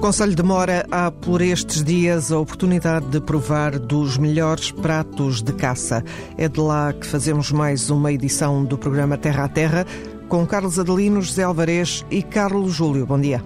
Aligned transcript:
Conselho 0.00 0.34
de 0.34 0.42
Mora 0.42 0.86
há 0.90 1.10
por 1.10 1.42
estes 1.42 1.84
dias 1.84 2.32
a 2.32 2.38
oportunidade 2.38 3.04
de 3.08 3.20
provar 3.20 3.78
dos 3.78 4.16
melhores 4.16 4.72
pratos 4.72 5.42
de 5.42 5.52
caça. 5.52 6.02
É 6.38 6.48
de 6.48 6.58
lá 6.58 6.90
que 6.94 7.06
fazemos 7.06 7.52
mais 7.52 7.90
uma 7.90 8.10
edição 8.10 8.64
do 8.64 8.78
programa 8.78 9.18
Terra 9.18 9.44
a 9.44 9.48
Terra 9.48 9.86
com 10.26 10.46
Carlos 10.46 10.78
Adelino, 10.78 11.20
José 11.20 11.42
Alvarez 11.42 12.04
e 12.10 12.22
Carlos 12.22 12.72
Júlio. 12.72 13.04
Bom 13.04 13.20
dia. 13.20 13.44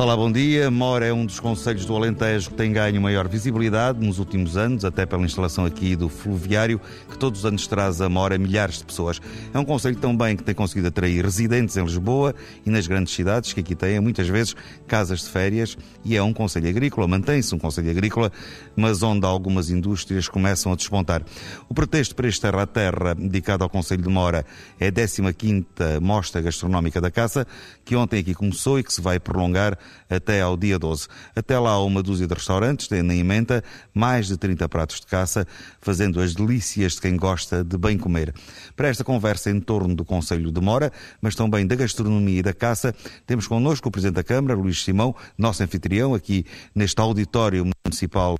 Olá, 0.00 0.16
bom 0.16 0.32
dia. 0.32 0.70
Mora 0.70 1.04
é 1.04 1.12
um 1.12 1.26
dos 1.26 1.38
conselhos 1.38 1.84
do 1.84 1.94
Alentejo 1.94 2.48
que 2.48 2.56
tem 2.56 2.72
ganho 2.72 2.98
maior 3.02 3.28
visibilidade 3.28 4.02
nos 4.02 4.18
últimos 4.18 4.56
anos, 4.56 4.82
até 4.82 5.04
pela 5.04 5.22
instalação 5.26 5.66
aqui 5.66 5.94
do 5.94 6.08
fluviário, 6.08 6.80
que 7.10 7.18
todos 7.18 7.40
os 7.40 7.44
anos 7.44 7.66
traz 7.66 8.00
a 8.00 8.08
Mora 8.08 8.38
milhares 8.38 8.78
de 8.78 8.84
pessoas. 8.84 9.20
É 9.52 9.58
um 9.58 9.64
conselho 9.64 9.96
também 9.96 10.38
que 10.38 10.42
tem 10.42 10.54
conseguido 10.54 10.88
atrair 10.88 11.22
residentes 11.22 11.76
em 11.76 11.84
Lisboa 11.84 12.34
e 12.64 12.70
nas 12.70 12.86
grandes 12.86 13.12
cidades, 13.12 13.52
que 13.52 13.60
aqui 13.60 13.74
têm 13.74 14.00
muitas 14.00 14.26
vezes 14.26 14.56
casas 14.88 15.20
de 15.20 15.28
férias, 15.28 15.76
e 16.02 16.16
é 16.16 16.22
um 16.22 16.32
conselho 16.32 16.70
agrícola, 16.70 17.06
mantém-se 17.06 17.54
um 17.54 17.58
conselho 17.58 17.90
agrícola, 17.90 18.32
mas 18.74 19.02
onde 19.02 19.26
algumas 19.26 19.68
indústrias 19.68 20.28
começam 20.28 20.72
a 20.72 20.76
despontar. 20.76 21.22
O 21.68 21.74
pretexto 21.74 22.14
para 22.14 22.26
este 22.26 22.40
Terra 22.40 22.62
a 22.62 22.66
Terra, 22.66 23.14
dedicado 23.14 23.64
ao 23.64 23.68
Conselho 23.68 24.02
de 24.02 24.08
Mora, 24.08 24.46
é 24.78 24.86
a 24.86 24.92
15ª 24.92 26.00
Mostra 26.00 26.40
Gastronómica 26.40 27.02
da 27.02 27.10
Caça, 27.10 27.46
que 27.84 27.94
ontem 27.94 28.20
aqui 28.20 28.32
começou 28.32 28.78
e 28.78 28.82
que 28.82 28.94
se 28.94 29.02
vai 29.02 29.20
prolongar 29.20 29.78
até 30.08 30.40
ao 30.40 30.56
dia 30.56 30.78
12. 30.78 31.08
Até 31.34 31.58
lá, 31.58 31.82
uma 31.82 32.02
dúzia 32.02 32.26
de 32.26 32.34
restaurantes 32.34 32.88
têm 32.88 33.02
na 33.02 33.14
emenda 33.14 33.62
mais 33.94 34.26
de 34.26 34.36
30 34.36 34.68
pratos 34.68 35.00
de 35.00 35.06
caça, 35.06 35.46
fazendo 35.80 36.20
as 36.20 36.34
delícias 36.34 36.94
de 36.94 37.00
quem 37.00 37.16
gosta 37.16 37.64
de 37.64 37.78
bem 37.78 37.96
comer. 37.96 38.34
Para 38.76 38.88
esta 38.88 39.04
conversa 39.04 39.50
em 39.50 39.60
torno 39.60 39.94
do 39.94 40.04
Conselho 40.04 40.50
de 40.50 40.60
Mora, 40.60 40.92
mas 41.20 41.34
também 41.34 41.66
da 41.66 41.74
gastronomia 41.74 42.40
e 42.40 42.42
da 42.42 42.52
caça, 42.52 42.94
temos 43.26 43.46
connosco 43.46 43.88
o 43.88 43.92
Presidente 43.92 44.16
da 44.16 44.24
Câmara, 44.24 44.54
Luís 44.54 44.82
Simão, 44.82 45.14
nosso 45.36 45.62
anfitrião 45.62 46.14
aqui 46.14 46.44
neste 46.74 47.00
auditório 47.00 47.64
municipal 47.84 48.36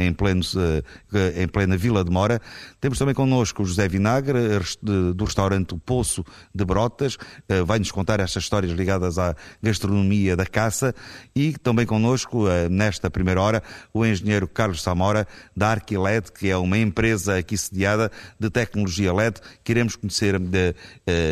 em, 0.00 0.12
pleno, 0.12 0.42
eh, 1.14 1.42
em 1.42 1.48
plena 1.48 1.76
Vila 1.76 2.04
de 2.04 2.10
Mora. 2.10 2.40
Temos 2.80 2.98
também 2.98 3.14
connosco 3.14 3.62
o 3.62 3.66
José 3.66 3.88
Vinagre, 3.88 4.38
do 4.82 5.24
restaurante 5.24 5.76
Poço 5.84 6.24
de 6.54 6.64
Brotas, 6.64 7.16
eh, 7.48 7.62
vai-nos 7.62 7.90
contar 7.90 8.20
estas 8.20 8.42
histórias 8.42 8.72
ligadas 8.72 9.18
à 9.18 9.34
gastronomia 9.62 10.36
da 10.36 10.46
caça 10.46 10.94
e 11.34 11.52
também 11.52 11.86
connosco, 11.86 12.48
eh, 12.48 12.68
nesta 12.68 13.10
primeira 13.10 13.40
hora, 13.40 13.62
o 13.92 14.04
engenheiro 14.04 14.48
Carlos 14.48 14.82
Samora, 14.82 15.26
da 15.56 15.70
Arquiled, 15.70 16.32
que 16.32 16.48
é 16.48 16.56
uma 16.56 16.78
empresa 16.78 17.36
aqui 17.36 17.56
sediada 17.56 18.10
de 18.38 18.50
tecnologia 18.50 19.12
LED, 19.12 19.40
que 19.62 19.72
iremos 19.72 19.96
conhecer 19.96 20.38
de, 20.38 20.74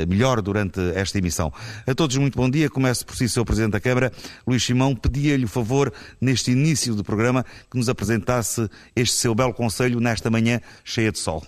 melhor 0.09 0.43
durante 0.43 0.81
esta 0.95 1.19
emissão. 1.19 1.53
A 1.87 1.95
todos 1.95 2.17
muito 2.17 2.37
bom 2.37 2.49
dia, 2.51 2.69
começo 2.69 3.07
por 3.07 3.17
si, 3.17 3.29
Sr. 3.29 3.45
Presidente 3.45 3.73
da 3.73 3.81
Câmara. 3.81 4.13
Luís 4.47 4.63
Simão, 4.63 4.95
pedia-lhe 4.95 5.45
o 5.45 5.49
favor, 5.49 5.93
neste 6.21 6.51
início 6.51 6.95
do 6.95 7.05
programa, 7.05 7.45
que 7.71 7.77
nos 7.77 7.89
apresentasse 7.89 8.58
este 8.95 9.15
seu 9.15 9.35
belo 9.35 9.53
conselho 9.53 10.01
nesta 10.01 10.31
manhã 10.31 10.61
cheia 10.85 11.13
de 11.13 11.19
sol. 11.19 11.45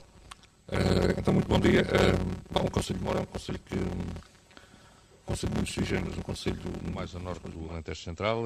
Uh, 0.69 1.19
então, 1.19 1.35
muito 1.35 1.49
bom 1.49 1.59
dia. 1.59 1.83
Uh, 1.83 2.37
bom, 2.51 2.61
o 2.67 2.71
Conselho 2.71 2.99
de 2.99 3.05
Moura 3.05 3.19
é 3.19 3.23
um 3.23 3.27
conselho 3.27 3.61
que. 3.67 3.75
Um 3.75 5.33
conselho 5.33 5.53
muito 5.55 5.71
sui 5.71 5.85
um 5.97 6.23
conselho 6.23 6.59
mais 6.93 7.15
a 7.15 7.19
norte 7.21 7.49
do 7.49 7.71
Alentejo 7.71 8.03
Central, 8.03 8.43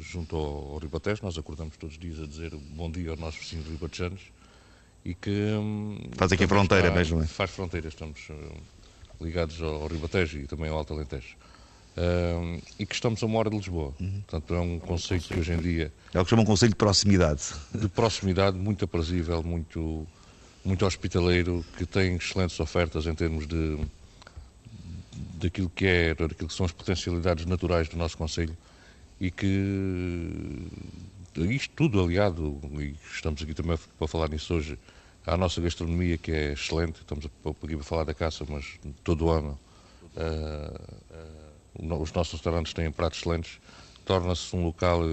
junto 0.00 0.36
ao, 0.36 0.72
ao 0.72 0.78
Ribatejo. 0.78 1.20
Nós 1.22 1.38
acordamos 1.38 1.78
todos 1.78 1.96
os 1.96 2.00
dias 2.00 2.20
a 2.20 2.26
dizer 2.26 2.54
bom 2.54 2.90
dia 2.90 3.10
aos 3.10 3.18
nossos 3.18 3.40
vizinhos 3.40 3.66
ribatejanos 3.68 4.20
e 5.06 5.14
que. 5.14 5.30
Um, 5.30 5.98
faz 6.16 6.32
aqui 6.32 6.46
fronteira 6.46 6.90
mesmo, 6.90 7.22
é? 7.22 7.26
Faz 7.26 7.50
fronteira, 7.50 7.88
estamos 7.88 8.28
uh, 8.28 8.56
ligados 9.20 9.62
ao, 9.62 9.82
ao 9.82 9.86
Ribatejo 9.86 10.38
e 10.38 10.46
também 10.46 10.68
ao 10.68 10.76
Alto 10.76 10.92
Alentejo. 10.92 11.36
Uh, 11.96 12.62
e 12.78 12.84
que 12.84 12.94
estamos 12.94 13.22
a 13.22 13.26
uma 13.26 13.38
hora 13.38 13.48
de 13.48 13.56
Lisboa. 13.56 13.94
Uhum. 13.98 14.22
Portanto, 14.26 14.54
é 14.54 14.60
um 14.60 14.78
conselho 14.78 15.20
que 15.22 15.38
hoje 15.38 15.52
em 15.52 15.58
dia. 15.58 15.92
É 16.12 16.20
o 16.20 16.24
que 16.24 16.30
chama 16.30 16.42
um 16.42 16.46
conselho 16.46 16.70
de 16.70 16.76
proximidade. 16.76 17.42
De 17.74 17.88
proximidade, 17.88 18.58
muito 18.58 18.84
aprazível, 18.84 19.42
muito, 19.42 20.06
muito 20.62 20.84
hospitaleiro, 20.84 21.64
que 21.78 21.86
tem 21.86 22.16
excelentes 22.16 22.60
ofertas 22.60 23.06
em 23.06 23.14
termos 23.14 23.46
de 23.46 23.78
daquilo 25.40 25.70
que 25.70 25.86
é, 25.86 26.14
daquilo 26.14 26.48
que 26.48 26.54
são 26.54 26.66
as 26.66 26.72
potencialidades 26.72 27.46
naturais 27.46 27.88
do 27.88 27.96
nosso 27.96 28.16
conselho 28.18 28.56
e 29.20 29.30
que 29.30 30.66
isto 31.50 31.72
tudo 31.74 32.02
aliado, 32.02 32.58
e 32.78 32.94
estamos 33.14 33.42
aqui 33.42 33.54
também 33.54 33.78
para 33.98 34.08
falar 34.08 34.28
nisso 34.28 34.54
hoje, 34.54 34.78
à 35.26 35.36
nossa 35.36 35.60
gastronomia 35.60 36.18
que 36.18 36.30
é 36.30 36.52
excelente, 36.52 37.00
estamos 37.00 37.26
aqui 37.26 37.76
para 37.76 37.84
falar 37.84 38.04
da 38.04 38.14
caça, 38.14 38.44
mas 38.48 38.66
todo 39.02 39.26
o 39.26 39.30
ano. 39.30 39.58
Uh, 40.14 41.14
uh, 41.14 41.45
os 41.78 42.12
nossos 42.12 42.34
restaurantes 42.34 42.72
têm 42.72 42.90
pratos 42.90 43.20
excelentes, 43.20 43.58
torna-se 44.04 44.54
um 44.54 44.64
local 44.64 45.02
eh, 45.04 45.06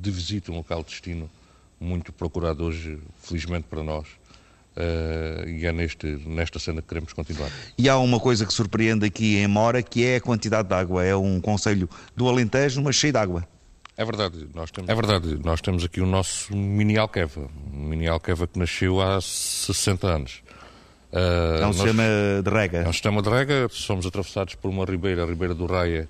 de 0.00 0.10
visita, 0.10 0.50
um 0.50 0.56
local 0.56 0.82
de 0.82 0.90
destino 0.90 1.30
muito 1.78 2.12
procurado 2.12 2.64
hoje, 2.64 2.98
felizmente 3.22 3.66
para 3.68 3.82
nós. 3.82 4.06
Uh, 4.76 5.48
e 5.48 5.66
é 5.66 5.72
neste, 5.72 6.06
nesta 6.06 6.58
cena 6.58 6.80
que 6.80 6.88
queremos 6.88 7.12
continuar. 7.12 7.50
E 7.76 7.88
há 7.88 7.98
uma 7.98 8.20
coisa 8.20 8.46
que 8.46 8.54
surpreende 8.54 9.04
aqui 9.04 9.36
em 9.36 9.48
Mora, 9.48 9.82
que 9.82 10.06
é 10.06 10.16
a 10.16 10.20
quantidade 10.20 10.68
de 10.68 10.74
água. 10.74 11.04
É 11.04 11.14
um 11.14 11.40
conselho 11.40 11.90
do 12.14 12.28
Alentejo, 12.28 12.80
mas 12.80 12.94
cheio 12.94 13.12
de 13.12 13.18
água. 13.18 13.46
É 13.96 14.04
verdade, 14.04 14.48
nós 14.54 14.70
temos, 14.70 14.88
é 14.88 14.94
verdade, 14.94 15.38
nós 15.44 15.60
temos 15.60 15.84
aqui 15.84 16.00
o 16.00 16.06
nosso 16.06 16.56
mini 16.56 16.96
Alqueva, 16.96 17.50
um 17.74 17.88
mini 17.88 18.06
Alqueva 18.08 18.46
que 18.46 18.58
nasceu 18.58 19.00
há 19.00 19.20
60 19.20 20.06
anos. 20.06 20.42
Uh, 21.12 21.62
é 21.62 21.66
um 21.66 21.72
sistema 21.72 22.02
de 22.42 22.50
rega? 22.50 22.78
É 22.78 22.88
um 22.88 22.92
sistema 22.92 23.22
de 23.22 23.28
rega. 23.28 23.68
Somos 23.70 24.06
atravessados 24.06 24.54
por 24.54 24.68
uma 24.70 24.84
ribeira, 24.84 25.24
a 25.24 25.26
Ribeira 25.26 25.54
do 25.54 25.66
Raia, 25.66 26.08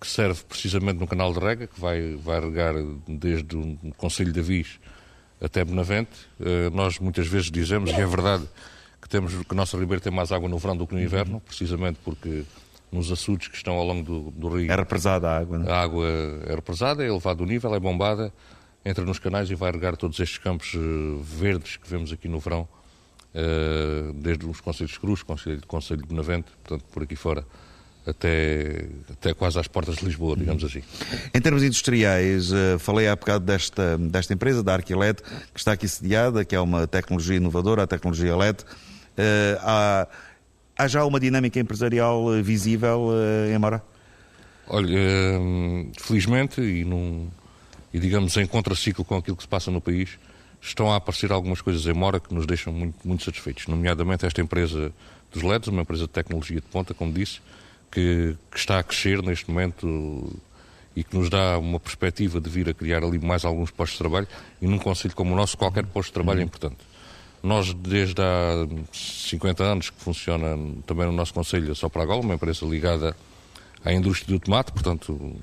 que 0.00 0.06
serve 0.06 0.42
precisamente 0.48 0.98
no 0.98 1.06
canal 1.06 1.32
de 1.32 1.38
rega, 1.38 1.66
que 1.66 1.80
vai, 1.80 2.16
vai 2.16 2.40
regar 2.40 2.74
desde 3.06 3.56
o 3.56 3.78
Conselho 3.96 4.32
de 4.32 4.40
Avis 4.40 4.78
até 5.40 5.64
Benavente. 5.64 6.10
Uh, 6.40 6.74
nós 6.74 6.98
muitas 6.98 7.26
vezes 7.26 7.50
dizemos, 7.50 7.90
e 7.90 7.94
é 7.94 8.06
verdade, 8.06 8.44
que, 9.00 9.08
temos, 9.08 9.34
que 9.34 9.46
a 9.50 9.54
nossa 9.54 9.76
ribeira 9.76 10.02
tem 10.02 10.12
mais 10.12 10.32
água 10.32 10.48
no 10.48 10.58
verão 10.58 10.76
do 10.76 10.86
que 10.86 10.94
no 10.94 11.00
inverno, 11.00 11.40
precisamente 11.40 11.98
porque 12.04 12.44
nos 12.90 13.12
açudes 13.12 13.48
que 13.48 13.56
estão 13.56 13.74
ao 13.74 13.84
longo 13.84 14.02
do, 14.02 14.30
do 14.30 14.48
rio... 14.48 14.72
É 14.72 14.74
represada 14.74 15.28
a 15.28 15.38
água, 15.38 15.58
não 15.58 15.68
é? 15.68 15.72
A 15.72 15.82
água 15.82 16.06
é 16.06 16.54
represada, 16.54 17.04
é 17.04 17.08
elevado 17.08 17.44
o 17.44 17.46
nível, 17.46 17.74
é 17.74 17.80
bombada, 17.80 18.32
entra 18.84 19.04
nos 19.04 19.18
canais 19.18 19.50
e 19.50 19.54
vai 19.54 19.70
regar 19.70 19.96
todos 19.96 20.18
estes 20.18 20.38
campos 20.38 20.74
uh, 20.74 21.18
verdes 21.22 21.76
que 21.76 21.88
vemos 21.88 22.12
aqui 22.12 22.28
no 22.28 22.38
verão 22.38 22.66
eh, 22.66 22.77
desde 24.14 24.46
os 24.46 24.60
Conselhos 24.60 24.92
de 24.92 25.00
Cruz, 25.00 25.22
Conselho, 25.22 25.60
Conselho 25.66 26.02
de 26.02 26.08
Benavente, 26.08 26.50
portanto, 26.62 26.84
por 26.92 27.02
aqui 27.02 27.16
fora, 27.16 27.44
até, 28.08 28.86
até 29.10 29.34
quase 29.34 29.58
às 29.58 29.68
portas 29.68 29.96
de 29.96 30.04
Lisboa, 30.04 30.36
digamos 30.36 30.64
assim. 30.64 30.82
Em 31.34 31.40
termos 31.40 31.62
industriais, 31.62 32.50
eh, 32.52 32.78
falei 32.78 33.06
há 33.06 33.14
bocado 33.14 33.44
desta, 33.44 33.98
desta 33.98 34.32
empresa, 34.32 34.62
da 34.62 34.74
Arquilet, 34.74 35.22
que 35.22 35.58
está 35.58 35.72
aqui 35.72 35.86
sediada, 35.86 36.44
que 36.44 36.54
é 36.54 36.60
uma 36.60 36.86
tecnologia 36.86 37.36
inovadora, 37.36 37.82
a 37.82 37.86
tecnologia 37.86 38.34
LED. 38.34 38.64
Eh, 39.16 39.58
há, 39.60 40.08
há 40.76 40.88
já 40.88 41.04
uma 41.04 41.20
dinâmica 41.20 41.60
empresarial 41.60 42.42
visível 42.42 43.10
em 43.52 43.58
Mora? 43.58 43.82
Olha, 44.66 44.98
felizmente, 45.98 46.60
e, 46.60 46.84
num, 46.84 47.28
e 47.92 47.98
digamos 47.98 48.36
em 48.36 48.46
contraciclo 48.46 49.04
com 49.04 49.16
aquilo 49.16 49.36
que 49.36 49.42
se 49.42 49.48
passa 49.48 49.70
no 49.70 49.80
país, 49.80 50.18
estão 50.60 50.92
a 50.92 50.96
aparecer 50.96 51.32
algumas 51.32 51.60
coisas 51.60 51.86
em 51.86 51.92
mora 51.92 52.20
que 52.20 52.32
nos 52.34 52.46
deixam 52.46 52.72
muito, 52.72 52.96
muito 53.06 53.24
satisfeitos, 53.24 53.66
nomeadamente 53.66 54.26
esta 54.26 54.40
empresa 54.40 54.92
dos 55.32 55.42
LEDs, 55.42 55.68
uma 55.68 55.82
empresa 55.82 56.02
de 56.02 56.10
tecnologia 56.10 56.60
de 56.60 56.66
ponta, 56.66 56.94
como 56.94 57.12
disse, 57.12 57.40
que, 57.90 58.36
que, 58.50 58.58
está 58.58 58.78
a 58.78 58.82
crescer 58.82 59.22
neste 59.22 59.50
momento 59.50 60.32
e 60.94 61.04
que 61.04 61.16
nos 61.16 61.30
dá 61.30 61.58
uma 61.58 61.78
perspectiva 61.78 62.40
de 62.40 62.50
vir 62.50 62.68
a 62.68 62.74
criar 62.74 63.04
ali 63.04 63.18
mais 63.18 63.44
alguns 63.44 63.70
postos 63.70 63.96
de 63.96 63.98
trabalho 63.98 64.28
e 64.60 64.66
num 64.66 64.78
conselho 64.78 65.14
como 65.14 65.32
o 65.32 65.36
nosso 65.36 65.56
qualquer 65.56 65.86
posto 65.86 66.08
de 66.08 66.14
trabalho 66.14 66.40
é 66.40 66.42
importante. 66.42 66.78
Nós, 67.42 67.72
desde 67.72 68.20
há 68.20 68.66
50 68.92 69.62
anos 69.62 69.90
que 69.90 70.00
funciona 70.00 70.58
também 70.86 71.06
no 71.06 71.12
nosso 71.12 71.32
conselho 71.32 71.70
a 71.70 71.74
Sopragol, 71.74 72.20
uma 72.20 72.34
empresa 72.34 72.66
ligada 72.66 73.16
à 73.84 73.92
indústria 73.92 74.36
do 74.36 74.40
tomate, 74.44 74.72
portanto 74.72 75.36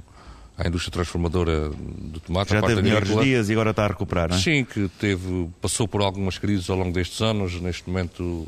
à 0.58 0.68
indústria 0.68 0.92
transformadora 0.92 1.70
do 1.70 2.20
tomate. 2.20 2.52
Já 2.52 2.62
teve 2.62 2.82
melhores 2.82 3.10
dias 3.20 3.50
e 3.50 3.54
agora 3.54 3.72
está 3.72 3.86
a 3.86 3.88
recuperar, 3.88 4.30
não 4.30 4.38
é? 4.38 4.40
Sim, 4.40 4.64
que 4.64 4.90
teve, 5.00 5.50
passou 5.62 5.88
por 5.88 6.02
algumas 6.02 6.38
crises 6.38 6.70
ao 6.70 6.78
longo 6.78 6.92
destes 6.92 7.22
anos. 7.22 7.60
Neste 7.60 7.88
momento 7.90 8.48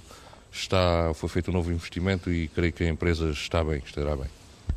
está, 0.51 1.11
foi 1.13 1.27
feito 1.27 1.51
um 1.51 1.53
novo 1.53 1.71
investimento 1.71 2.31
e 2.31 2.47
creio 2.47 2.71
que 2.71 2.83
a 2.83 2.89
empresa 2.89 3.29
está 3.29 3.63
bem, 3.63 3.81
estará 3.85 4.15
bem. 4.15 4.27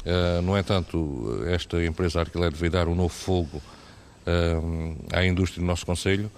Uh, 0.05 0.43
no 0.43 0.57
entanto, 0.59 1.45
esta 1.47 1.85
empresa 1.85 2.21
Arquiled 2.21 2.57
veio 2.57 2.73
dar 2.73 2.89
um 2.89 2.95
novo 2.95 3.15
fogo 3.15 3.59
uh, 4.27 4.97
à 5.13 5.25
indústria 5.25 5.61
do 5.61 5.67
nosso 5.67 5.87
Conselho. 5.87 6.31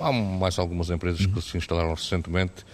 Há 0.00 0.10
mais 0.10 0.58
algumas 0.58 0.90
empresas 0.90 1.24
que 1.26 1.42
se 1.42 1.56
instalaram 1.56 1.92
recentemente. 1.92 2.64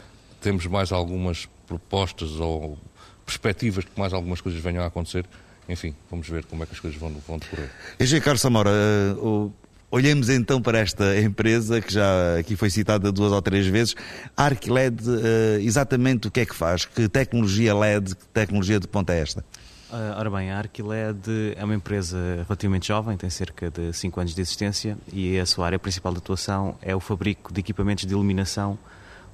Temos 0.40 0.66
mais 0.66 0.92
algumas 0.92 1.48
propostas 1.66 2.38
ou 2.38 2.78
perspectivas 3.26 3.84
de 3.84 3.90
que 3.90 3.98
mais 3.98 4.12
algumas 4.12 4.40
coisas 4.40 4.60
venham 4.60 4.82
a 4.82 4.86
acontecer 4.86 5.24
enfim, 5.70 5.94
vamos 6.10 6.28
ver 6.28 6.44
como 6.44 6.62
é 6.62 6.66
que 6.66 6.72
as 6.72 6.80
coisas 6.80 6.98
vão, 6.98 7.14
vão 7.26 7.38
decorrer. 7.38 7.70
E 7.98 8.20
Carlos 8.20 8.40
Samora, 8.40 8.70
uh, 9.16 9.52
olhemos 9.90 10.28
então 10.28 10.60
para 10.60 10.78
esta 10.78 11.18
empresa 11.20 11.80
que 11.80 11.92
já 11.92 12.38
aqui 12.38 12.56
foi 12.56 12.70
citada 12.70 13.10
duas 13.12 13.32
ou 13.32 13.40
três 13.40 13.66
vezes. 13.66 13.94
A 14.36 14.44
ArcLED, 14.44 15.08
uh, 15.08 15.60
exatamente 15.60 16.28
o 16.28 16.30
que 16.30 16.40
é 16.40 16.46
que 16.46 16.54
faz? 16.54 16.84
Que 16.84 17.08
tecnologia 17.08 17.74
LED, 17.74 18.16
que 18.16 18.26
tecnologia 18.28 18.78
de 18.80 18.88
ponta 18.88 19.12
é 19.14 19.20
esta? 19.20 19.44
Uh, 19.90 20.16
ora 20.16 20.30
bem, 20.30 20.52
a 20.52 20.58
Arquiled 20.58 21.54
é 21.56 21.64
uma 21.64 21.74
empresa 21.74 22.16
relativamente 22.46 22.86
jovem, 22.86 23.16
tem 23.16 23.28
cerca 23.28 23.70
de 23.70 23.92
5 23.92 24.20
anos 24.20 24.34
de 24.36 24.40
existência 24.40 24.96
e 25.12 25.36
a 25.36 25.44
sua 25.44 25.66
área 25.66 25.80
principal 25.80 26.12
de 26.12 26.18
atuação 26.18 26.76
é 26.80 26.94
o 26.94 27.00
fabrico 27.00 27.52
de 27.52 27.58
equipamentos 27.58 28.06
de 28.06 28.12
iluminação 28.12 28.78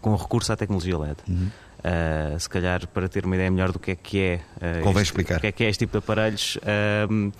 com 0.00 0.16
recurso 0.16 0.50
à 0.50 0.56
tecnologia 0.56 0.96
LED. 0.96 1.16
Uhum. 1.28 1.50
Uh, 1.86 2.40
se 2.40 2.48
calhar, 2.48 2.84
para 2.88 3.08
ter 3.08 3.24
uma 3.24 3.36
ideia 3.36 3.48
melhor 3.50 3.70
do 3.70 3.78
que 3.78 3.92
é 3.92 3.94
que 3.94 4.20
é, 4.20 4.40
uh, 4.56 4.82
Convém 4.82 5.02
este, 5.02 5.12
explicar. 5.12 5.40
Que 5.40 5.46
é 5.46 5.52
que 5.52 5.62
é 5.62 5.68
este 5.68 5.80
tipo 5.80 5.92
de 5.92 5.98
aparelhos, 5.98 6.56
uh, 6.56 7.32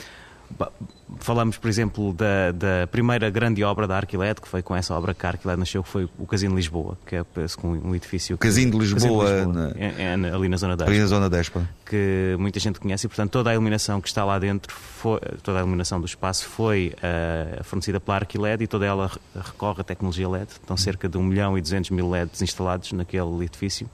Falamos, 1.19 1.57
por 1.57 1.69
exemplo, 1.69 2.13
da, 2.13 2.53
da, 2.53 2.87
primeira 2.89 3.31
grande 3.31 3.63
obra 3.63 3.87
da 3.87 3.97
Arquiled, 3.97 4.41
que 4.41 4.49
foi 4.49 4.61
com 4.61 4.75
essa 4.75 4.93
obra 4.95 5.15
que 5.15 5.25
a 5.25 5.31
Arquiled 5.31 5.59
nasceu, 5.59 5.83
que 5.83 5.89
foi 5.89 6.09
o 6.19 6.27
Casino 6.27 6.51
de 6.51 6.57
Lisboa, 6.57 6.99
que 7.07 7.17
é 7.17 7.25
com 7.57 7.69
um 7.69 7.95
edifício... 7.95 8.37
Casino 8.37 8.73
de 8.73 8.79
Lisboa, 8.79 9.25
Casino 9.25 9.53
de 9.53 9.59
Lisboa 9.59 9.75
na... 9.75 9.81
é, 9.85 10.03
é, 10.03 10.35
ali 10.35 10.49
na 10.49 10.57
Zona 10.57 10.77
10. 10.77 10.91
Ali 10.91 10.99
na 11.01 11.07
Zona 11.07 11.31
10, 11.31 11.53
Que 11.85 12.37
muita 12.39 12.59
gente 12.59 12.81
conhece 12.81 13.07
e, 13.07 13.09
portanto, 13.09 13.31
toda 13.31 13.51
a 13.51 13.55
iluminação 13.55 14.01
que 14.01 14.09
está 14.09 14.25
lá 14.25 14.39
dentro, 14.39 14.73
foi, 14.75 15.21
toda 15.43 15.59
a 15.59 15.61
iluminação 15.61 16.01
do 16.01 16.07
espaço 16.07 16.45
foi 16.49 16.93
uh, 16.97 17.65
fornecida 17.65 18.01
pela 18.01 18.19
Arquiled 18.19 18.63
e 18.63 18.67
toda 18.67 18.85
ela 18.85 19.11
recorre 19.35 19.81
à 19.81 19.85
tecnologia 19.85 20.29
LED. 20.29 20.49
Estão 20.51 20.77
cerca 20.77 21.09
de 21.09 21.17
1 21.17 21.23
milhão 21.23 21.59
e 21.59 21.61
200 21.61 21.91
mil 21.91 22.11
LEDs 22.11 22.43
instalados 22.43 22.93
naquele 22.93 23.45
edifício. 23.45 23.89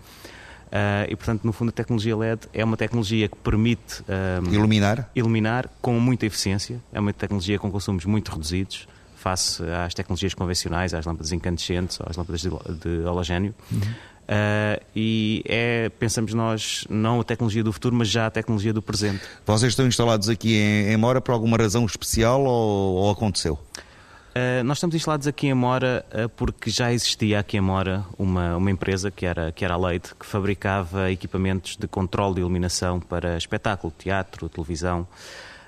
Uh, 0.73 1.05
e, 1.07 1.17
portanto, 1.17 1.45
no 1.45 1.53
fundo, 1.53 1.69
a 1.69 1.73
tecnologia 1.73 2.17
LED 2.17 2.49
é 2.55 2.65
uma 2.65 2.79
tecnologia 2.79 3.29
que 3.29 3.37
permite 3.37 4.03
um, 4.43 4.51
iluminar. 4.51 5.11
iluminar 5.15 5.69
com 5.83 6.01
muita 6.01 6.25
eficiência. 6.25 6.81
É 6.91 6.99
uma 6.99 7.13
tecnologia 7.13 7.59
com 7.59 7.71
consumos 7.71 8.07
muito 8.07 8.33
reduzidos 8.33 8.89
face 9.15 9.63
às 9.85 9.93
tecnologias 9.93 10.33
convencionais, 10.33 10.95
às 10.95 11.05
lâmpadas 11.05 11.31
incandescentes, 11.31 11.99
às 12.05 12.17
lâmpadas 12.17 12.41
de, 12.41 12.49
de 12.49 13.07
halogénio. 13.07 13.55
Uhum. 13.71 13.79
Uh, 13.81 14.83
e 14.97 15.43
é, 15.47 15.91
pensamos 15.91 16.33
nós, 16.33 16.87
não 16.89 17.21
a 17.21 17.25
tecnologia 17.25 17.63
do 17.63 17.73
futuro, 17.73 17.95
mas 17.95 18.09
já 18.09 18.27
a 18.27 18.31
tecnologia 18.31 18.73
do 18.73 18.81
presente. 18.81 19.23
Vocês 19.45 19.73
estão 19.73 19.87
instalados 19.87 20.31
aqui 20.31 20.55
em, 20.55 20.93
em 20.93 20.97
Mora 20.97 21.21
por 21.21 21.33
alguma 21.33 21.59
razão 21.59 21.85
especial 21.85 22.43
ou, 22.43 22.95
ou 22.95 23.11
aconteceu? 23.11 23.59
Uh, 24.35 24.65
nós 24.65 24.79
estamos 24.79 24.97
instalados 24.97 25.27
aqui 25.27 25.49
em 25.49 25.55
Mora 25.55 26.07
uh, 26.09 26.27
porque 26.31 26.71
já 26.71 26.91
existia 26.91 27.39
aqui 27.39 27.59
em 27.59 27.61
Mora 27.61 28.03
uma, 28.19 28.57
uma 28.57 28.71
empresa 28.71 29.11
que 29.11 29.27
era, 29.27 29.53
que 29.53 29.63
era 29.63 29.75
a 29.75 29.77
Leite, 29.77 30.15
que 30.15 30.25
fabricava 30.25 31.13
equipamentos 31.13 31.77
de 31.77 31.87
controle 31.87 32.37
de 32.37 32.41
iluminação 32.41 32.99
para 32.99 33.37
espetáculo, 33.37 33.93
teatro, 33.99 34.49
televisão, 34.49 35.07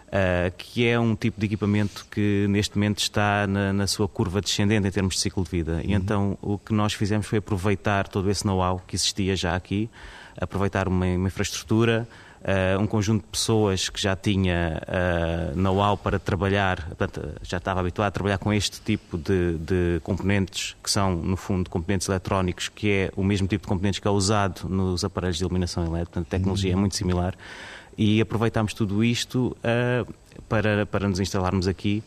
uh, 0.09 0.51
que 0.57 0.89
é 0.89 0.99
um 0.99 1.15
tipo 1.15 1.39
de 1.39 1.45
equipamento 1.45 2.07
que 2.11 2.47
neste 2.49 2.79
momento 2.79 3.01
está 3.01 3.47
na, 3.47 3.71
na 3.71 3.87
sua 3.87 4.09
curva 4.09 4.41
descendente 4.41 4.89
em 4.89 4.91
termos 4.91 5.17
de 5.17 5.21
ciclo 5.21 5.45
de 5.45 5.51
vida. 5.51 5.73
Uhum. 5.73 5.81
E 5.85 5.93
então 5.93 6.39
o 6.41 6.57
que 6.57 6.73
nós 6.73 6.95
fizemos 6.95 7.27
foi 7.27 7.41
aproveitar 7.41 8.09
todo 8.09 8.31
esse 8.31 8.47
know-how 8.47 8.81
que 8.87 8.97
existia 8.97 9.37
já 9.37 9.55
aqui, 9.55 9.91
aproveitar 10.41 10.89
uma, 10.89 11.05
uma 11.05 11.27
infraestrutura 11.27 12.09
uh, 12.45 12.81
um 12.81 12.87
conjunto 12.87 13.23
de 13.23 13.29
pessoas 13.29 13.89
que 13.89 14.01
já 14.01 14.15
tinha 14.15 14.81
uh, 14.87 15.59
know-how 15.59 15.97
para 15.97 16.19
trabalhar, 16.19 16.87
portanto, 16.89 17.35
já 17.43 17.57
estava 17.57 17.81
habituado 17.81 18.09
a 18.09 18.11
trabalhar 18.11 18.39
com 18.39 18.53
este 18.53 18.81
tipo 18.81 19.17
de, 19.17 19.57
de, 19.59 20.01
componentes, 20.03 20.77
que 20.83 20.91
são, 20.91 21.17
no 21.17 21.37
fundo, 21.37 21.71
componentes 21.71 22.09
eletrónicos, 22.09 22.69
que 22.69 22.91
é 22.91 23.13
o 23.17 23.25
mesmo 23.25 23.49
tipo 23.49 23.63
de 23.63 23.69
componentes 23.69 23.99
que 23.99 24.07
é 24.07 24.11
usado 24.11 24.69
nos 24.69 25.05
aparelhos 25.05 25.39
de 25.39 25.45
iluminação 25.45 25.85
elétrica, 25.85 26.13
portanto, 26.13 26.27
a 26.27 26.31
tecnologia 26.31 26.73
uhum. 26.73 26.79
é 26.79 26.81
muito 26.81 26.97
similar. 26.97 27.35
E 27.97 28.21
aproveitámos 28.21 28.75
tudo 28.75 29.03
isto 29.05 29.57
uh, 29.59 30.15
para, 30.49 30.85
para 30.85 31.09
nos 31.09 31.21
instalarmos 31.21 31.67
aqui, 31.67 32.03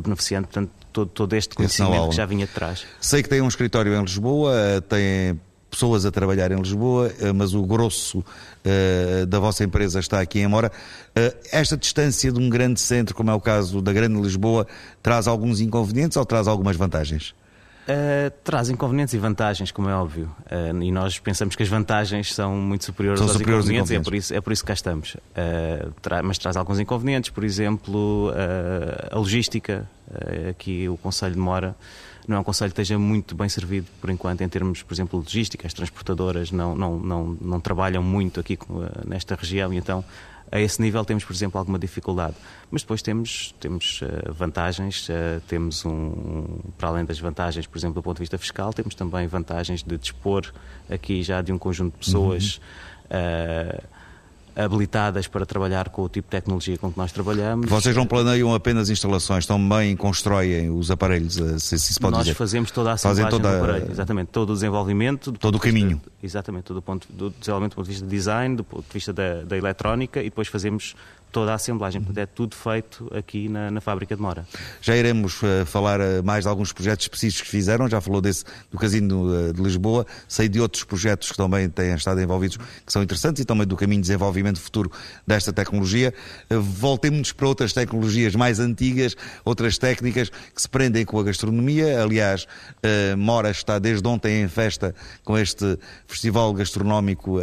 beneficiando, 0.00 0.48
portanto, 0.48 0.70
todo, 0.92 1.08
todo 1.08 1.32
este 1.34 1.54
conhecimento 1.54 2.08
que 2.08 2.16
já 2.16 2.26
vinha 2.26 2.46
de 2.46 2.52
trás. 2.52 2.84
Sei 3.00 3.22
que 3.22 3.28
tem 3.28 3.40
um 3.40 3.48
escritório 3.48 3.94
em 3.94 4.02
Lisboa, 4.02 4.82
tem 4.88 5.38
pessoas 5.70 6.06
a 6.06 6.10
trabalhar 6.10 6.50
em 6.52 6.56
Lisboa, 6.56 7.12
eh, 7.20 7.32
mas 7.32 7.54
o 7.54 7.62
grosso 7.62 8.18
uh, 8.20 9.26
da 9.26 9.38
vossa 9.38 9.64
empresa 9.64 10.00
está 10.00 10.20
aqui 10.20 10.40
em 10.40 10.46
Mora. 10.46 10.70
Uh, 11.10 11.36
esta 11.52 11.76
distância 11.76 12.32
de 12.32 12.40
um 12.40 12.48
grande 12.48 12.80
centro, 12.80 13.14
como 13.14 13.30
é 13.30 13.34
o 13.34 13.40
caso 13.40 13.82
da 13.82 13.92
Grande 13.92 14.20
Lisboa, 14.20 14.66
traz 15.02 15.26
alguns 15.26 15.60
inconvenientes 15.60 16.16
ou 16.16 16.24
traz 16.24 16.48
algumas 16.48 16.76
vantagens? 16.76 17.34
Uh, 17.86 18.32
traz 18.42 18.68
inconvenientes 18.68 19.14
e 19.14 19.18
vantagens, 19.18 19.70
como 19.70 19.88
é 19.88 19.94
óbvio. 19.94 20.28
Uh, 20.50 20.82
e 20.82 20.90
nós 20.90 21.20
pensamos 21.20 21.54
que 21.54 21.62
as 21.62 21.68
vantagens 21.68 22.34
são 22.34 22.56
muito 22.56 22.84
superiores 22.84 23.20
são 23.20 23.28
aos 23.28 23.36
superiores 23.36 23.66
inconvenientes, 23.66 23.92
inconvenientes. 23.92 24.10
E 24.10 24.10
é, 24.10 24.10
por 24.10 24.16
isso, 24.16 24.34
é 24.34 24.40
por 24.40 24.52
isso 24.52 24.62
que 24.62 24.66
cá 24.66 24.74
estamos. 24.74 25.14
Uh, 25.14 25.92
tra 26.02 26.20
mas 26.20 26.36
traz 26.36 26.56
alguns 26.56 26.80
inconvenientes, 26.80 27.30
por 27.30 27.44
exemplo, 27.44 28.32
a 29.10 29.16
logística. 29.16 29.88
aqui 30.50 30.88
o 30.88 30.96
Conselho 30.96 31.34
de 31.34 31.40
Mora 31.40 31.76
não 32.26 32.36
é 32.36 32.40
um 32.40 32.44
conselho 32.44 32.72
que 32.72 32.80
esteja 32.80 32.98
muito 32.98 33.34
bem 33.34 33.48
servido 33.48 33.86
por 34.00 34.10
enquanto 34.10 34.40
em 34.40 34.48
termos, 34.48 34.82
por 34.82 34.92
exemplo, 34.92 35.20
de 35.20 35.26
logística. 35.26 35.66
As 35.66 35.72
transportadoras 35.72 36.50
não, 36.50 36.74
não, 36.74 36.98
não, 36.98 37.38
não 37.40 37.60
trabalham 37.60 38.02
muito 38.02 38.40
aqui 38.40 38.58
nesta 39.06 39.34
região 39.34 39.72
e 39.72 39.76
então 39.76 40.04
a 40.50 40.60
esse 40.60 40.80
nível 40.80 41.04
temos, 41.04 41.24
por 41.24 41.32
exemplo, 41.32 41.58
alguma 41.58 41.78
dificuldade. 41.78 42.36
Mas 42.70 42.82
depois 42.82 43.02
temos, 43.02 43.54
temos 43.60 44.00
uh, 44.02 44.32
vantagens, 44.32 45.08
uh, 45.08 45.40
temos 45.48 45.84
um, 45.84 46.60
para 46.78 46.88
além 46.88 47.04
das 47.04 47.18
vantagens, 47.18 47.66
por 47.66 47.78
exemplo, 47.78 47.94
do 47.94 48.02
ponto 48.02 48.16
de 48.16 48.22
vista 48.22 48.38
fiscal, 48.38 48.72
temos 48.72 48.94
também 48.94 49.26
vantagens 49.26 49.82
de 49.82 49.98
dispor 49.98 50.52
aqui 50.88 51.22
já 51.22 51.42
de 51.42 51.52
um 51.52 51.58
conjunto 51.58 51.94
de 51.94 51.98
pessoas. 51.98 52.60
Uhum. 53.10 53.82
Uh, 53.82 53.95
habilitadas 54.56 55.26
para 55.26 55.44
trabalhar 55.44 55.90
com 55.90 56.02
o 56.02 56.08
tipo 56.08 56.26
de 56.26 56.30
tecnologia 56.30 56.78
com 56.78 56.90
que 56.90 56.98
nós 56.98 57.12
trabalhamos. 57.12 57.68
Vocês 57.68 57.94
não 57.94 58.06
planeiam 58.06 58.54
apenas 58.54 58.88
instalações, 58.88 59.46
também 59.46 59.94
constroem 59.96 60.70
os 60.70 60.90
aparelhos, 60.90 61.34
se, 61.58 61.78
se 61.78 62.00
pode 62.00 62.12
nós 62.12 62.22
dizer. 62.22 62.30
Nós 62.32 62.38
fazemos 62.38 62.70
toda 62.70 62.90
a 62.90 62.92
assemblagem 62.94 63.30
toda... 63.30 63.50
do 63.50 63.64
aparelho, 63.64 63.90
exatamente, 63.90 64.28
todo 64.28 64.50
o 64.50 64.54
desenvolvimento. 64.54 65.32
Todo 65.32 65.56
o 65.56 65.60
caminho. 65.60 65.96
Vista, 65.96 66.10
exatamente, 66.26 66.64
todo 66.64 66.78
o 66.78 66.82
ponto 66.82 67.08
do 67.10 67.30
desenvolvimento 67.30 67.72
do 67.72 67.76
ponto 67.76 67.86
de 67.86 67.92
vista 67.92 68.04
de 68.04 68.10
design, 68.10 68.56
do 68.56 68.64
ponto 68.64 68.86
de 68.86 68.92
vista 68.92 69.12
da, 69.12 69.42
da 69.42 69.56
eletrónica 69.56 70.20
e 70.20 70.24
depois 70.24 70.48
fazemos 70.48 70.94
toda 71.36 71.52
a 71.52 71.56
assemblagem. 71.56 72.00
Portanto, 72.00 72.18
é 72.18 72.24
tudo 72.24 72.56
feito 72.56 73.10
aqui 73.14 73.46
na, 73.46 73.70
na 73.70 73.80
fábrica 73.80 74.16
de 74.16 74.22
Mora. 74.22 74.46
Já 74.80 74.96
iremos 74.96 75.42
uh, 75.42 75.66
falar 75.66 76.00
uh, 76.00 76.24
mais 76.24 76.44
de 76.44 76.48
alguns 76.48 76.72
projetos 76.72 77.04
específicos 77.04 77.42
que 77.42 77.50
fizeram, 77.50 77.88
já 77.90 78.00
falou 78.00 78.22
desse 78.22 78.42
do 78.70 78.78
Casino 78.78 79.26
uh, 79.26 79.52
de 79.52 79.60
Lisboa, 79.60 80.06
sei 80.26 80.48
de 80.48 80.58
outros 80.60 80.84
projetos 80.84 81.30
que 81.30 81.36
também 81.36 81.68
têm 81.68 81.94
estado 81.94 82.22
envolvidos, 82.22 82.56
que 82.56 82.90
são 82.90 83.02
interessantes, 83.02 83.42
e 83.42 83.44
também 83.44 83.66
do 83.66 83.76
caminho 83.76 84.00
de 84.00 84.06
desenvolvimento 84.06 84.58
futuro 84.58 84.90
desta 85.26 85.52
tecnologia. 85.52 86.14
Voltemos 86.48 87.32
para 87.32 87.48
outras 87.48 87.74
tecnologias 87.74 88.34
mais 88.34 88.58
antigas, 88.58 89.14
outras 89.44 89.76
técnicas 89.76 90.30
que 90.30 90.62
se 90.62 90.68
prendem 90.68 91.04
com 91.04 91.18
a 91.20 91.22
gastronomia. 91.22 92.02
Aliás, 92.02 92.46
Mora 93.18 93.50
está 93.50 93.78
desde 93.78 94.06
ontem 94.08 94.42
em 94.42 94.48
festa 94.48 94.94
com 95.22 95.36
este 95.36 95.78
festival 96.06 96.15
gastronómico, 96.54 97.38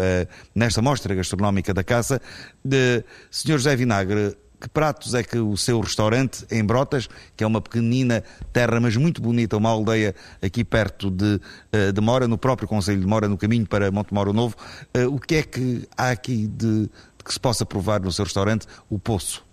nesta 0.54 0.82
mostra 0.82 1.16
gastronómica 1.16 1.74
da 1.74 1.84
caça. 1.84 2.22
De 2.64 3.04
Sr. 3.30 3.54
José 3.54 3.76
Vinagre, 3.76 4.36
que 4.64 4.70
pratos 4.70 5.14
é 5.14 5.22
que 5.22 5.38
o 5.38 5.58
seu 5.58 5.82
restaurante 5.82 6.46
em 6.50 6.64
Brotas, 6.64 7.10
que 7.36 7.44
é 7.44 7.48
uma 7.48 7.60
pequenina 7.60 8.24
terra, 8.54 8.80
mas 8.80 8.96
muito 8.96 9.22
bonita, 9.22 9.58
uma 9.58 9.70
aldeia 9.70 10.16
aqui 10.42 10.64
perto 10.64 11.12
de, 11.12 11.38
eh, 11.70 11.92
de 11.92 12.00
Mora, 12.00 12.30
no 12.30 12.38
próprio 12.38 12.66
Conselho 12.66 13.02
de 13.02 13.06
Mora, 13.06 13.28
no 13.28 13.38
caminho 13.38 13.68
para 13.68 13.92
Montemoro 13.92 14.32
Novo, 14.32 14.56
eh, 14.94 15.06
o 15.06 15.20
que 15.20 15.36
é 15.36 15.44
que 15.44 15.86
há 15.98 16.12
aqui 16.12 16.48
de, 16.48 16.84
de 16.84 16.90
que 17.26 17.34
se 17.34 17.40
possa 17.42 17.66
provar 17.66 18.00
no 18.00 18.10
seu 18.10 18.24
restaurante, 18.24 18.66
o 18.90 18.98
Poço? 18.98 19.46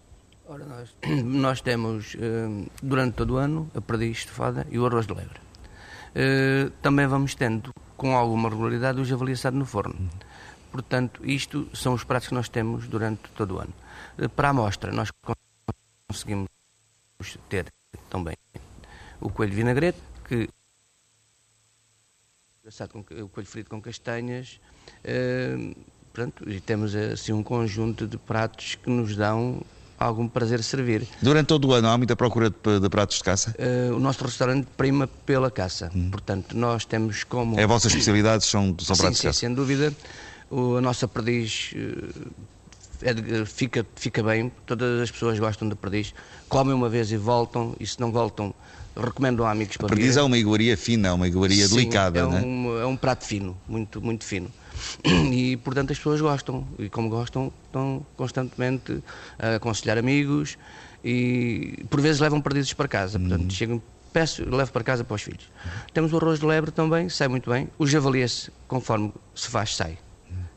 Ora, 0.46 0.64
nós, 0.64 0.94
nós 1.24 1.60
temos 1.60 2.16
eh, 2.16 2.68
durante 2.80 3.14
todo 3.14 3.34
o 3.34 3.36
ano 3.36 3.68
a 3.74 3.80
perdiz 3.80 4.18
estofada 4.18 4.64
e 4.70 4.78
o 4.78 4.86
arroz 4.86 5.08
de 5.08 5.14
lebre. 5.14 5.40
Também 6.82 7.06
vamos 7.06 7.36
tendo, 7.36 7.72
com 8.00 8.16
alguma 8.16 8.48
regularidade, 8.48 8.98
o 8.98 9.04
javali 9.04 9.32
assado 9.32 9.58
no 9.58 9.66
forno. 9.66 10.08
Portanto, 10.72 11.20
isto 11.22 11.68
são 11.76 11.92
os 11.92 12.02
pratos 12.02 12.28
que 12.28 12.34
nós 12.34 12.48
temos 12.48 12.88
durante 12.88 13.28
todo 13.36 13.56
o 13.56 13.58
ano. 13.58 13.74
Eh, 14.16 14.26
para 14.26 14.48
a 14.48 14.50
amostra, 14.52 14.90
nós 14.90 15.10
conseguimos 16.08 16.48
ter 17.50 17.66
também 18.08 18.34
o 19.20 19.28
coelho 19.28 19.52
vinagrete, 19.52 19.98
que 20.26 20.48
o 23.22 23.28
coelho 23.28 23.46
frito 23.46 23.68
com 23.68 23.82
castanhas, 23.82 24.58
uh, 25.04 25.76
pronto, 26.10 26.48
e 26.48 26.58
temos 26.58 26.94
assim 26.94 27.34
um 27.34 27.42
conjunto 27.42 28.06
de 28.06 28.16
pratos 28.16 28.76
que 28.76 28.88
nos 28.88 29.14
dão 29.14 29.60
algum 30.00 30.26
prazer 30.26 30.62
servir. 30.62 31.06
Durante 31.20 31.46
todo 31.48 31.68
o 31.68 31.72
ano 31.72 31.88
há 31.88 31.98
muita 31.98 32.16
procura 32.16 32.50
de, 32.50 32.80
de 32.80 32.88
pratos 32.88 33.18
de 33.18 33.24
caça? 33.24 33.54
Uh, 33.58 33.94
o 33.94 34.00
nosso 34.00 34.24
restaurante 34.24 34.66
prima 34.76 35.06
pela 35.06 35.50
caça, 35.50 35.90
hum. 35.94 36.10
portanto 36.10 36.56
nós 36.56 36.84
temos 36.86 37.22
como... 37.22 37.60
É 37.60 37.64
a 37.64 37.66
vossa 37.66 37.88
especialidade, 37.88 38.44
são, 38.44 38.74
são 38.80 38.96
sim, 38.96 39.02
pratos 39.02 39.18
sim, 39.18 39.22
de 39.22 39.28
caça? 39.28 39.38
sem 39.40 39.54
dúvida 39.54 39.92
o, 40.50 40.76
a 40.76 40.80
nossa 40.80 41.06
perdiz 41.06 41.72
eh, 41.76 43.10
é, 43.10 43.44
fica, 43.46 43.86
fica 43.94 44.22
bem, 44.22 44.52
todas 44.66 45.00
as 45.00 45.10
pessoas 45.10 45.38
gostam 45.38 45.68
da 45.68 45.76
perdiz, 45.76 46.12
comem 46.48 46.74
uma 46.74 46.88
vez 46.88 47.10
e 47.12 47.16
voltam, 47.16 47.74
e 47.80 47.86
se 47.86 47.98
não 47.98 48.12
voltam, 48.12 48.52
recomendam 48.94 49.46
a 49.46 49.52
amigos 49.52 49.76
para 49.76 49.88
perdiz 49.88 50.14
vir. 50.14 50.20
é 50.20 50.22
uma 50.22 50.36
iguaria 50.36 50.76
fina, 50.76 51.08
é 51.08 51.12
uma 51.12 51.26
iguaria 51.26 51.66
Sim, 51.66 51.76
delicada, 51.76 52.18
é 52.18 52.26
um, 52.26 52.78
é? 52.78 52.82
é 52.82 52.86
um 52.86 52.96
prato 52.96 53.24
fino, 53.24 53.56
muito, 53.66 54.02
muito 54.02 54.24
fino. 54.24 54.50
E, 55.32 55.56
portanto, 55.58 55.92
as 55.92 55.98
pessoas 55.98 56.20
gostam, 56.20 56.66
e 56.78 56.88
como 56.88 57.08
gostam, 57.08 57.52
estão 57.66 58.04
constantemente 58.16 59.02
a 59.38 59.56
aconselhar 59.56 59.96
amigos 59.96 60.58
e, 61.04 61.84
por 61.88 62.00
vezes, 62.00 62.20
levam 62.20 62.40
perdizes 62.40 62.72
para 62.72 62.88
casa. 62.88 63.18
Portanto, 63.18 63.42
uhum. 63.42 63.50
chegam 63.50 63.82
peço, 64.12 64.44
levo 64.48 64.72
para 64.72 64.82
casa 64.82 65.04
para 65.04 65.14
os 65.14 65.22
filhos. 65.22 65.44
Uhum. 65.64 65.70
Temos 65.94 66.12
o 66.12 66.16
arroz 66.16 66.40
de 66.40 66.46
lebre 66.46 66.70
também, 66.70 67.08
sai 67.08 67.28
muito 67.28 67.48
bem. 67.48 67.68
O 67.78 67.86
javali, 67.86 68.24
conforme 68.66 69.12
se 69.34 69.48
faz, 69.48 69.76
sai. 69.76 69.98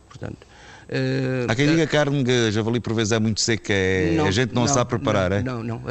Portanto, 0.09 0.47
Uh, 0.83 1.49
Há 1.49 1.55
quem 1.55 1.65
diga 1.65 1.87
que 1.87 1.95
a 1.95 1.99
carne 1.99 2.23
de 2.23 2.51
javali 2.51 2.79
por 2.79 2.93
vezes 2.93 3.13
é 3.13 3.19
muito 3.19 3.41
seca, 3.41 3.73
é... 3.73 4.13
não, 4.15 4.25
a 4.25 4.31
gente 4.31 4.53
não, 4.53 4.63
não 4.63 4.67
sabe 4.67 4.89
preparar, 4.89 5.31
não, 5.31 5.37
é? 5.37 5.41
Não, 5.41 5.63
não. 5.63 5.81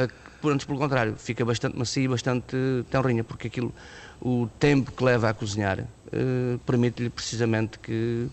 Antes, 0.45 0.65
pelo 0.65 0.77
contrário, 0.77 1.15
fica 1.17 1.43
bastante 1.43 1.77
macia 1.77 2.03
e 2.03 2.07
bastante 2.07 2.55
tenrinha, 2.89 3.23
porque 3.23 3.47
aquilo, 3.47 3.73
o 4.21 4.47
tempo 4.59 4.91
que 4.91 5.03
leva 5.03 5.29
a 5.29 5.33
cozinhar 5.33 5.85
uh, 6.13 6.59
permite-lhe 6.59 7.09
precisamente 7.09 7.79
que 7.79 8.27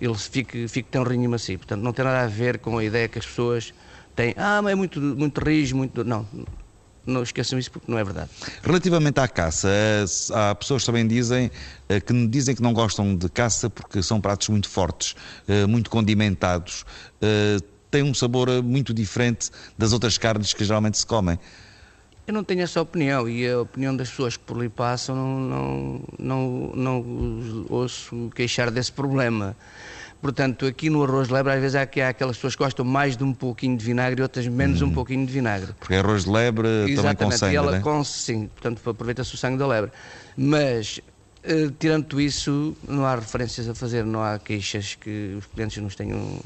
ele 0.00 0.14
fique, 0.14 0.66
fique 0.68 0.88
e 0.92 1.28
macio. 1.28 1.58
Portanto, 1.58 1.82
não 1.82 1.92
tem 1.92 2.04
nada 2.04 2.24
a 2.24 2.26
ver 2.26 2.58
com 2.58 2.78
a 2.78 2.84
ideia 2.84 3.08
que 3.08 3.18
as 3.18 3.26
pessoas 3.26 3.72
têm, 4.16 4.34
ah, 4.36 4.60
mas 4.62 4.72
é 4.72 4.74
muito, 4.74 5.00
muito 5.00 5.38
rijo, 5.38 5.76
muito. 5.76 6.02
Não, 6.04 6.26
não 7.06 7.22
esqueçam 7.22 7.58
isso 7.58 7.70
porque 7.70 7.90
não 7.90 7.98
é 7.98 8.04
verdade. 8.04 8.30
Relativamente 8.62 9.18
à 9.18 9.28
caça, 9.28 9.68
há 10.32 10.54
pessoas 10.54 10.82
que 10.82 10.86
também 10.86 11.06
dizem 11.06 11.50
eh, 11.88 12.00
que 12.00 12.26
dizem 12.28 12.54
que 12.54 12.62
não 12.62 12.72
gostam 12.72 13.16
de 13.16 13.28
caça 13.28 13.68
porque 13.68 14.02
são 14.02 14.20
pratos 14.20 14.48
muito 14.48 14.68
fortes, 14.68 15.14
eh, 15.48 15.66
muito 15.66 15.90
condimentados, 15.90 16.84
eh, 17.20 17.58
têm 17.90 18.02
um 18.02 18.14
sabor 18.14 18.62
muito 18.62 18.94
diferente 18.94 19.50
das 19.76 19.92
outras 19.92 20.16
carnes 20.16 20.52
que 20.54 20.64
geralmente 20.64 20.98
se 20.98 21.06
comem. 21.06 21.38
Eu 22.26 22.32
não 22.32 22.44
tenho 22.44 22.62
essa 22.62 22.80
opinião 22.80 23.28
e 23.28 23.48
a 23.48 23.60
opinião 23.60 23.96
das 23.96 24.08
pessoas 24.10 24.36
que 24.36 24.44
por 24.44 24.56
ali 24.56 24.68
passam 24.68 25.16
não, 25.16 25.40
não, 25.40 26.00
não, 26.18 26.72
não 26.74 27.66
ouço 27.68 28.30
queixar 28.34 28.70
desse 28.70 28.92
problema. 28.92 29.56
Portanto, 30.22 30.66
aqui 30.66 30.88
no 30.88 31.02
arroz 31.02 31.26
de 31.26 31.34
lebre, 31.34 31.52
às 31.52 31.60
vezes 31.60 31.74
há, 31.74 31.80
há 31.80 32.08
aquelas 32.08 32.36
pessoas 32.36 32.54
que 32.54 32.62
gostam 32.62 32.84
mais 32.84 33.16
de 33.16 33.24
um 33.24 33.34
pouquinho 33.34 33.76
de 33.76 33.84
vinagre 33.84 34.20
e 34.20 34.22
outras 34.22 34.46
menos 34.46 34.80
um 34.80 34.86
uhum. 34.86 34.92
pouquinho 34.92 35.26
de 35.26 35.32
vinagre. 35.32 35.72
Porque 35.80 35.96
arroz 35.96 36.22
de 36.22 36.30
lebre 36.30 36.68
Exatamente, 36.88 36.96
também 36.96 37.16
com 37.16 37.30
sangue, 37.36 37.52
e 37.52 37.56
ela 37.56 37.72
né? 37.72 37.80
com, 37.80 38.04
sim, 38.04 38.46
portanto 38.46 38.88
aproveita-se 38.88 39.34
o 39.34 39.36
sangue 39.36 39.58
da 39.58 39.66
lebre. 39.66 39.90
Mas, 40.36 41.00
uh, 41.44 41.72
tirando 41.72 42.20
isso, 42.20 42.76
não 42.86 43.04
há 43.04 43.16
referências 43.16 43.68
a 43.68 43.74
fazer, 43.74 44.04
não 44.04 44.22
há 44.22 44.38
queixas 44.38 44.94
que 44.94 45.34
os 45.36 45.46
clientes 45.46 45.82
nos 45.82 45.96
tenham 45.96 46.38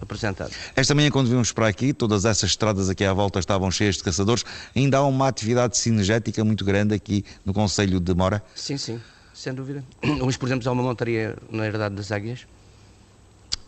apresentado. 0.00 0.50
Esta 0.74 0.94
manhã, 0.94 1.10
quando 1.10 1.28
vimos 1.28 1.52
para 1.52 1.68
aqui, 1.68 1.92
todas 1.92 2.24
essas 2.24 2.50
estradas 2.50 2.88
aqui 2.88 3.04
à 3.04 3.12
volta 3.12 3.38
estavam 3.38 3.70
cheias 3.70 3.96
de 3.96 4.02
caçadores. 4.02 4.44
Ainda 4.74 4.98
há 4.98 5.06
uma 5.06 5.28
atividade 5.28 5.76
sinergética 5.76 6.44
muito 6.44 6.64
grande 6.64 6.94
aqui 6.94 7.24
no 7.44 7.52
Conselho 7.52 8.00
de 8.00 8.14
Mora? 8.14 8.42
Sim, 8.54 8.76
sim, 8.76 9.00
sem 9.34 9.54
dúvida. 9.54 9.84
Hoje, 10.22 10.38
por 10.38 10.46
exemplo, 10.46 10.68
há 10.68 10.72
uma 10.72 10.82
montaria 10.82 11.36
na 11.50 11.66
Herdade 11.66 11.94
das 11.94 12.12
Águias, 12.12 12.46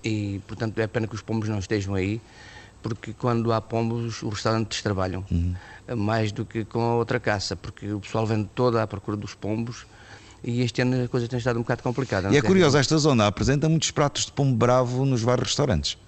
e 0.05 0.41
portanto 0.47 0.79
é 0.79 0.87
pena 0.87 1.07
que 1.07 1.15
os 1.15 1.23
pombos 1.23 1.49
não 1.49 1.59
estejam 1.59 1.95
aí, 1.95 2.21
porque 2.83 3.13
quando 3.13 3.53
há 3.53 3.61
pombos 3.61 4.23
os 4.23 4.33
restaurantes 4.35 4.83
trabalham, 4.83 5.25
uhum. 5.31 5.55
mais 5.97 6.31
do 6.33 6.45
que 6.45 6.65
com 6.65 6.81
a 6.81 6.95
outra 6.95 7.19
caça, 7.19 7.57
porque 7.57 7.93
o 7.93 8.01
pessoal 8.01 8.27
vem 8.27 8.45
toda 8.55 8.83
à 8.83 8.87
procura 8.87 9.17
dos 9.17 9.35
pombos 9.35 9.87
e 10.43 10.63
este 10.63 10.83
ano 10.83 11.05
a 11.05 11.09
coisa 11.09 11.27
tem 11.27 11.39
estado 11.39 11.57
um 11.59 11.63
bocado 11.63 11.83
complicada. 11.83 12.33
E 12.33 12.37
é 12.37 12.43
curioso, 12.43 12.79
esta 12.79 12.97
zona 12.99 13.27
apresenta 13.27 13.69
muitos 13.69 13.91
pratos 13.91 14.27
de 14.27 14.33
pombo 14.33 14.57
bravo 14.57 15.05
nos 15.05 15.23
vários 15.23 15.49
restaurantes. 15.49 15.99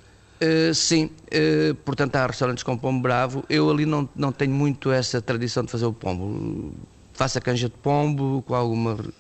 Uh, 0.42 0.74
sim, 0.74 1.10
uh, 1.26 1.74
portanto 1.84 2.16
há 2.16 2.26
restaurantes 2.26 2.64
com 2.64 2.76
pombo 2.76 3.02
bravo. 3.02 3.44
Eu 3.48 3.68
ali 3.70 3.84
não, 3.84 4.08
não 4.16 4.32
tenho 4.32 4.54
muito 4.54 4.90
essa 4.90 5.20
tradição 5.20 5.62
de 5.62 5.70
fazer 5.70 5.84
o 5.84 5.92
pombo. 5.92 6.72
Faço 7.12 7.36
a 7.36 7.40
canja 7.42 7.68
de 7.68 7.74
pombo 7.76 8.42
com 8.46 8.54
alguma 8.54 8.92
eh, 8.92 9.12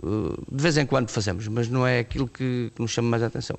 de 0.00 0.62
vez 0.62 0.76
em 0.76 0.86
quando 0.86 1.10
fazemos, 1.10 1.48
mas 1.48 1.68
não 1.68 1.84
é 1.84 1.98
aquilo 1.98 2.28
que, 2.28 2.70
nos 2.78 2.92
chama 2.92 3.10
mais 3.10 3.22
a 3.22 3.26
atenção. 3.26 3.58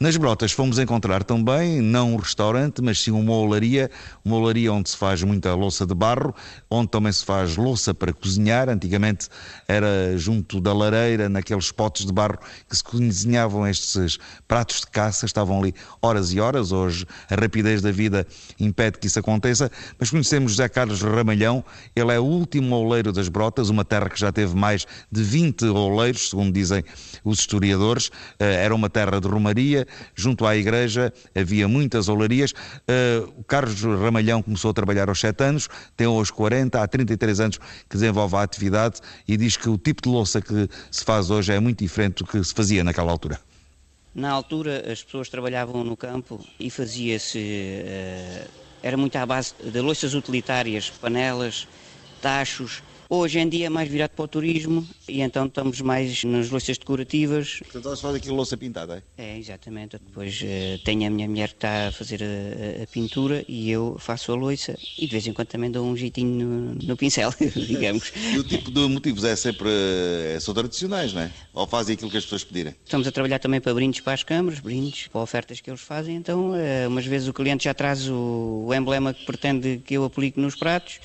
Nas 0.00 0.16
Brotas 0.16 0.50
fomos 0.52 0.78
encontrar 0.78 1.22
também, 1.22 1.82
não 1.82 2.14
um 2.14 2.16
restaurante, 2.16 2.80
mas 2.80 3.02
sim 3.02 3.10
uma 3.10 3.32
olaria, 3.34 3.90
uma 4.24 4.36
olaria 4.36 4.72
onde 4.72 4.88
se 4.88 4.96
faz 4.96 5.22
muita 5.22 5.54
louça 5.54 5.84
de 5.84 5.94
barro, 5.94 6.34
onde 6.70 6.88
também 6.88 7.12
se 7.12 7.22
faz 7.22 7.56
louça 7.56 7.92
para 7.92 8.14
cozinhar. 8.14 8.70
Antigamente 8.70 9.28
era 9.68 10.16
junto 10.16 10.58
da 10.58 10.72
lareira, 10.72 11.28
naqueles 11.28 11.70
potes 11.70 12.06
de 12.06 12.12
barro 12.12 12.38
que 12.68 12.74
se 12.74 12.82
cozinhavam 12.82 13.66
estes 13.68 14.18
pratos 14.48 14.80
de 14.80 14.86
caça, 14.86 15.26
estavam 15.26 15.60
ali 15.60 15.74
horas 16.00 16.32
e 16.32 16.40
horas. 16.40 16.72
Hoje 16.72 17.06
a 17.30 17.34
rapidez 17.34 17.82
da 17.82 17.92
vida 17.92 18.26
impede 18.58 18.98
que 18.98 19.06
isso 19.06 19.18
aconteça, 19.18 19.70
mas 19.98 20.08
conhecemos 20.08 20.52
José 20.52 20.68
Carlos 20.68 21.02
Ramalhão, 21.02 21.62
ele 21.94 22.10
é 22.10 22.18
o 22.18 22.24
último 22.24 22.74
oleiro 22.74 23.12
das 23.12 23.28
Brotas, 23.28 23.68
uma 23.68 23.84
terra 23.84 24.08
que 24.08 24.18
já 24.18 24.32
teve 24.32 24.56
mais 24.56 24.86
de 25.12 25.22
20 25.22 25.73
oleiros, 25.78 26.30
segundo 26.30 26.52
dizem 26.52 26.84
os 27.24 27.40
historiadores. 27.40 28.10
Eh, 28.38 28.64
era 28.64 28.74
uma 28.74 28.90
terra 28.90 29.20
de 29.20 29.28
romaria, 29.28 29.86
junto 30.14 30.46
à 30.46 30.56
igreja 30.56 31.12
havia 31.34 31.66
muitas 31.68 32.08
olarias. 32.08 32.54
Eh, 32.86 33.22
o 33.36 33.44
Carlos 33.44 33.82
Ramalhão 33.82 34.42
começou 34.42 34.70
a 34.70 34.74
trabalhar 34.74 35.08
aos 35.08 35.20
7 35.20 35.42
anos, 35.44 35.68
tem 35.96 36.06
hoje 36.06 36.32
40, 36.32 36.82
há 36.82 36.86
33 36.86 37.40
anos 37.40 37.58
que 37.58 37.94
desenvolve 37.96 38.36
a 38.36 38.42
atividade 38.42 39.00
e 39.26 39.36
diz 39.36 39.56
que 39.56 39.68
o 39.68 39.78
tipo 39.78 40.02
de 40.02 40.08
louça 40.08 40.40
que 40.40 40.68
se 40.90 41.04
faz 41.04 41.30
hoje 41.30 41.52
é 41.52 41.60
muito 41.60 41.78
diferente 41.78 42.22
do 42.22 42.26
que 42.26 42.42
se 42.42 42.54
fazia 42.54 42.84
naquela 42.84 43.10
altura. 43.10 43.40
Na 44.14 44.30
altura 44.30 44.92
as 44.92 45.02
pessoas 45.02 45.28
trabalhavam 45.28 45.82
no 45.82 45.96
campo 45.96 46.40
e 46.58 46.70
fazia-se. 46.70 47.38
Uh, 47.38 48.64
era 48.80 48.96
muito 48.96 49.16
à 49.16 49.24
base 49.24 49.54
de 49.64 49.80
louças 49.80 50.12
utilitárias, 50.12 50.90
panelas, 50.90 51.66
tachos 52.20 52.82
Hoje 53.16 53.38
em 53.38 53.48
dia 53.48 53.66
é 53.66 53.68
mais 53.68 53.88
virado 53.88 54.10
para 54.10 54.24
o 54.24 54.28
turismo 54.28 54.84
e 55.08 55.20
então 55.20 55.46
estamos 55.46 55.80
mais 55.80 56.24
nas 56.24 56.50
louças 56.50 56.76
decorativas. 56.76 57.60
Portanto, 57.60 57.94
se 57.94 58.02
faz 58.02 58.14
aqui 58.16 58.28
louça 58.28 58.56
pintada, 58.56 59.04
é? 59.16 59.34
É, 59.34 59.38
exatamente. 59.38 59.98
Depois 60.04 60.42
uh, 60.42 60.82
tenho 60.84 61.06
a 61.06 61.10
minha 61.10 61.28
mulher 61.28 61.50
que 61.50 61.54
está 61.54 61.86
a 61.88 61.92
fazer 61.92 62.20
a, 62.24 62.82
a, 62.82 62.86
pintura 62.88 63.44
e 63.46 63.70
eu 63.70 63.96
faço 64.00 64.32
a 64.32 64.34
louça 64.34 64.76
e 64.98 65.06
de 65.06 65.12
vez 65.12 65.24
em 65.28 65.32
quando 65.32 65.46
também 65.46 65.70
dou 65.70 65.86
um 65.86 65.96
jeitinho 65.96 66.44
no, 66.44 66.74
no 66.74 66.96
pincel, 66.96 67.32
digamos. 67.54 68.12
e 68.32 68.36
o 68.36 68.42
tipo 68.42 68.72
de 68.72 68.80
motivos 68.88 69.22
é 69.22 69.36
sempre, 69.36 69.68
é, 69.70 70.40
são 70.40 70.52
tradicionais, 70.52 71.12
não 71.12 71.22
é? 71.22 71.30
Ou 71.52 71.68
fazem 71.68 71.94
aquilo 71.94 72.10
que 72.10 72.16
as 72.16 72.24
pessoas 72.24 72.42
pedirem? 72.42 72.74
Estamos 72.84 73.06
a 73.06 73.12
trabalhar 73.12 73.38
também 73.38 73.60
para 73.60 73.72
brindes 73.72 74.00
para 74.00 74.14
as 74.14 74.24
câmaras, 74.24 74.58
brindes 74.58 75.06
para 75.06 75.20
ofertas 75.20 75.60
que 75.60 75.70
eles 75.70 75.80
fazem, 75.80 76.16
então 76.16 76.50
uh, 76.50 76.88
umas 76.88 77.06
vezes 77.06 77.28
o 77.28 77.32
cliente 77.32 77.62
já 77.62 77.74
traz 77.74 78.08
o, 78.08 78.64
o 78.66 78.74
emblema 78.74 79.14
que 79.14 79.24
pretende 79.24 79.80
que 79.86 79.94
eu 79.94 80.04
aplique 80.04 80.40
nos 80.40 80.56
pratos 80.56 80.98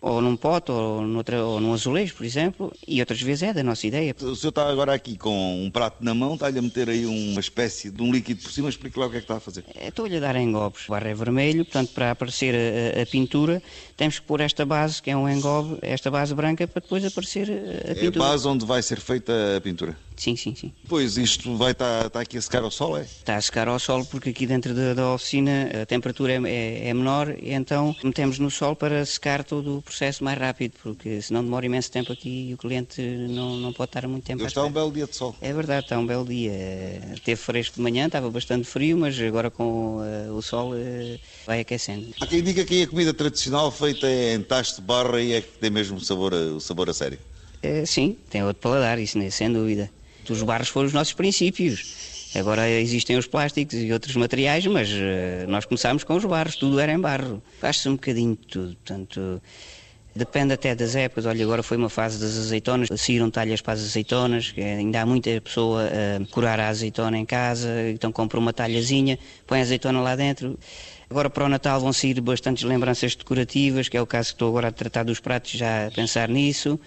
ou 0.00 0.20
num 0.20 0.36
pote, 0.36 0.70
ou, 0.70 1.02
noutra, 1.02 1.44
ou 1.44 1.60
num 1.60 1.72
azulejo, 1.72 2.14
por 2.14 2.24
exemplo, 2.24 2.72
e 2.86 3.00
outras 3.00 3.20
vezes 3.20 3.42
é 3.42 3.52
da 3.52 3.62
nossa 3.62 3.86
ideia. 3.86 4.14
O 4.20 4.36
senhor 4.36 4.50
está 4.50 4.68
agora 4.68 4.94
aqui 4.94 5.16
com 5.16 5.64
um 5.64 5.70
prato 5.70 5.96
na 6.02 6.14
mão, 6.14 6.34
está-lhe 6.34 6.58
a 6.58 6.62
meter 6.62 6.88
aí 6.88 7.04
uma 7.04 7.40
espécie 7.40 7.90
de 7.90 8.02
um 8.02 8.12
líquido 8.12 8.42
por 8.42 8.52
cima, 8.52 8.68
explique 8.68 8.98
lá 8.98 9.06
o 9.06 9.10
que 9.10 9.16
é 9.16 9.20
que 9.20 9.24
está 9.24 9.36
a 9.36 9.40
fazer. 9.40 9.64
É, 9.74 9.88
estou-lhe 9.88 10.16
a 10.16 10.20
dar 10.20 10.36
engobes. 10.36 10.86
O 10.88 10.92
barro 10.92 11.08
é 11.08 11.14
vermelho, 11.14 11.64
portanto, 11.64 11.92
para 11.92 12.12
aparecer 12.12 12.54
a, 12.54 13.02
a, 13.02 13.06
pintura, 13.06 13.62
temos 13.96 14.18
que 14.18 14.26
pôr 14.26 14.40
esta 14.40 14.64
base, 14.64 15.02
que 15.02 15.10
é 15.10 15.16
um 15.16 15.28
engobe, 15.28 15.78
esta 15.82 16.10
base 16.10 16.34
branca, 16.34 16.66
para 16.66 16.80
depois 16.80 17.04
aparecer 17.04 17.50
a, 17.50 17.92
a 17.92 17.94
pintura. 17.94 18.24
É 18.24 18.26
a 18.26 18.30
base 18.30 18.48
onde 18.48 18.64
vai 18.64 18.82
ser 18.82 19.00
feita 19.00 19.32
a 19.56 19.60
pintura? 19.60 19.96
Sim, 20.18 20.34
sim, 20.34 20.54
sim. 20.54 20.72
Pois 20.88 21.16
isto 21.16 21.56
vai 21.56 21.70
estar, 21.70 22.06
está 22.06 22.20
aqui 22.20 22.36
a 22.36 22.42
secar 22.42 22.64
ao 22.64 22.72
sol, 22.72 22.98
é? 22.98 23.02
Está 23.02 23.36
a 23.36 23.40
secar 23.40 23.68
ao 23.68 23.78
sol 23.78 24.04
porque 24.04 24.30
aqui 24.30 24.46
dentro 24.46 24.74
da, 24.74 24.92
da 24.92 25.14
oficina 25.14 25.70
a 25.82 25.86
temperatura 25.86 26.32
é, 26.32 26.40
é, 26.44 26.88
é 26.88 26.94
menor 26.94 27.36
e 27.40 27.52
então 27.52 27.94
metemos 28.02 28.40
no 28.40 28.50
sol 28.50 28.74
para 28.74 29.06
secar 29.06 29.44
todo 29.44 29.78
o 29.78 29.82
processo 29.82 30.24
mais 30.24 30.36
rápido, 30.36 30.74
porque 30.82 31.22
senão 31.22 31.44
demora 31.44 31.64
imenso 31.66 31.90
tempo 31.92 32.12
aqui 32.12 32.48
e 32.50 32.54
o 32.54 32.58
cliente 32.58 33.00
não, 33.00 33.56
não 33.56 33.72
pode 33.72 33.90
estar 33.90 34.08
muito 34.08 34.24
tempo 34.24 34.44
Está 34.44 34.64
um 34.64 34.72
belo 34.72 34.90
dia 34.90 35.06
de 35.06 35.14
sol. 35.14 35.36
É 35.40 35.52
verdade, 35.52 35.84
está 35.84 35.96
um 35.96 36.06
belo 36.06 36.24
dia. 36.24 36.50
Teve 37.24 37.40
fresco 37.40 37.76
de 37.76 37.82
manhã, 37.82 38.06
estava 38.06 38.28
bastante 38.28 38.66
frio, 38.66 38.98
mas 38.98 39.18
agora 39.20 39.50
com 39.50 39.98
uh, 39.98 40.34
o 40.34 40.42
sol 40.42 40.72
uh, 40.72 41.20
vai 41.46 41.60
aquecendo. 41.60 42.08
Há 42.20 42.26
quem 42.26 42.42
diga 42.42 42.64
que 42.64 42.82
a 42.82 42.88
comida 42.88 43.14
tradicional 43.14 43.70
feita 43.70 44.10
em 44.10 44.42
tacho 44.42 44.76
de 44.76 44.80
barra 44.82 45.20
e 45.20 45.34
é 45.34 45.40
que 45.40 45.58
tem 45.58 45.70
mesmo 45.70 45.98
o 45.98 46.00
sabor, 46.00 46.32
o 46.34 46.60
sabor 46.60 46.90
a 46.90 46.94
sério. 46.94 47.18
Uh, 47.64 47.86
sim, 47.86 48.16
tem 48.28 48.42
outro 48.42 48.60
paladar, 48.60 48.98
isso 48.98 49.16
né, 49.16 49.30
sem 49.30 49.52
dúvida 49.52 49.90
os 50.32 50.42
barros 50.42 50.68
foram 50.68 50.86
os 50.86 50.92
nossos 50.92 51.12
princípios. 51.12 52.08
Agora 52.34 52.68
existem 52.68 53.16
os 53.16 53.26
plásticos 53.26 53.74
e 53.74 53.92
outros 53.92 54.14
materiais, 54.14 54.66
mas 54.66 54.90
uh, 54.90 55.48
nós 55.48 55.64
começámos 55.64 56.04
com 56.04 56.14
os 56.14 56.24
barros, 56.24 56.56
tudo 56.56 56.78
era 56.78 56.92
em 56.92 57.00
barro. 57.00 57.42
Faz-se 57.58 57.88
um 57.88 57.92
bocadinho 57.92 58.36
de 58.38 58.46
tudo, 58.46 58.76
portanto, 58.76 59.42
depende 60.14 60.52
até 60.52 60.74
das 60.74 60.94
épocas. 60.94 61.24
Olha, 61.24 61.42
agora 61.42 61.62
foi 61.62 61.78
uma 61.78 61.88
fase 61.88 62.20
das 62.20 62.36
azeitonas, 62.36 62.88
saíram 63.00 63.30
talhas 63.30 63.62
para 63.62 63.72
as 63.72 63.80
azeitonas, 63.80 64.52
ainda 64.56 65.00
há 65.00 65.06
muita 65.06 65.40
pessoa 65.40 65.84
a 65.84 66.32
curar 66.32 66.60
a 66.60 66.68
azeitona 66.68 67.16
em 67.16 67.24
casa, 67.24 67.68
então 67.90 68.12
compra 68.12 68.38
uma 68.38 68.52
talhazinha, 68.52 69.18
põe 69.46 69.60
a 69.60 69.62
azeitona 69.62 70.00
lá 70.00 70.14
dentro. 70.14 70.58
Agora 71.08 71.30
para 71.30 71.46
o 71.46 71.48
Natal 71.48 71.80
vão 71.80 71.94
sair 71.94 72.20
bastantes 72.20 72.64
lembranças 72.64 73.16
decorativas, 73.16 73.88
que 73.88 73.96
é 73.96 74.02
o 74.02 74.06
caso 74.06 74.28
que 74.28 74.34
estou 74.34 74.48
agora 74.48 74.68
a 74.68 74.72
tratar 74.72 75.04
dos 75.04 75.18
pratos, 75.18 75.52
já 75.52 75.86
a 75.86 75.90
pensar 75.90 76.28
nisso. 76.28 76.78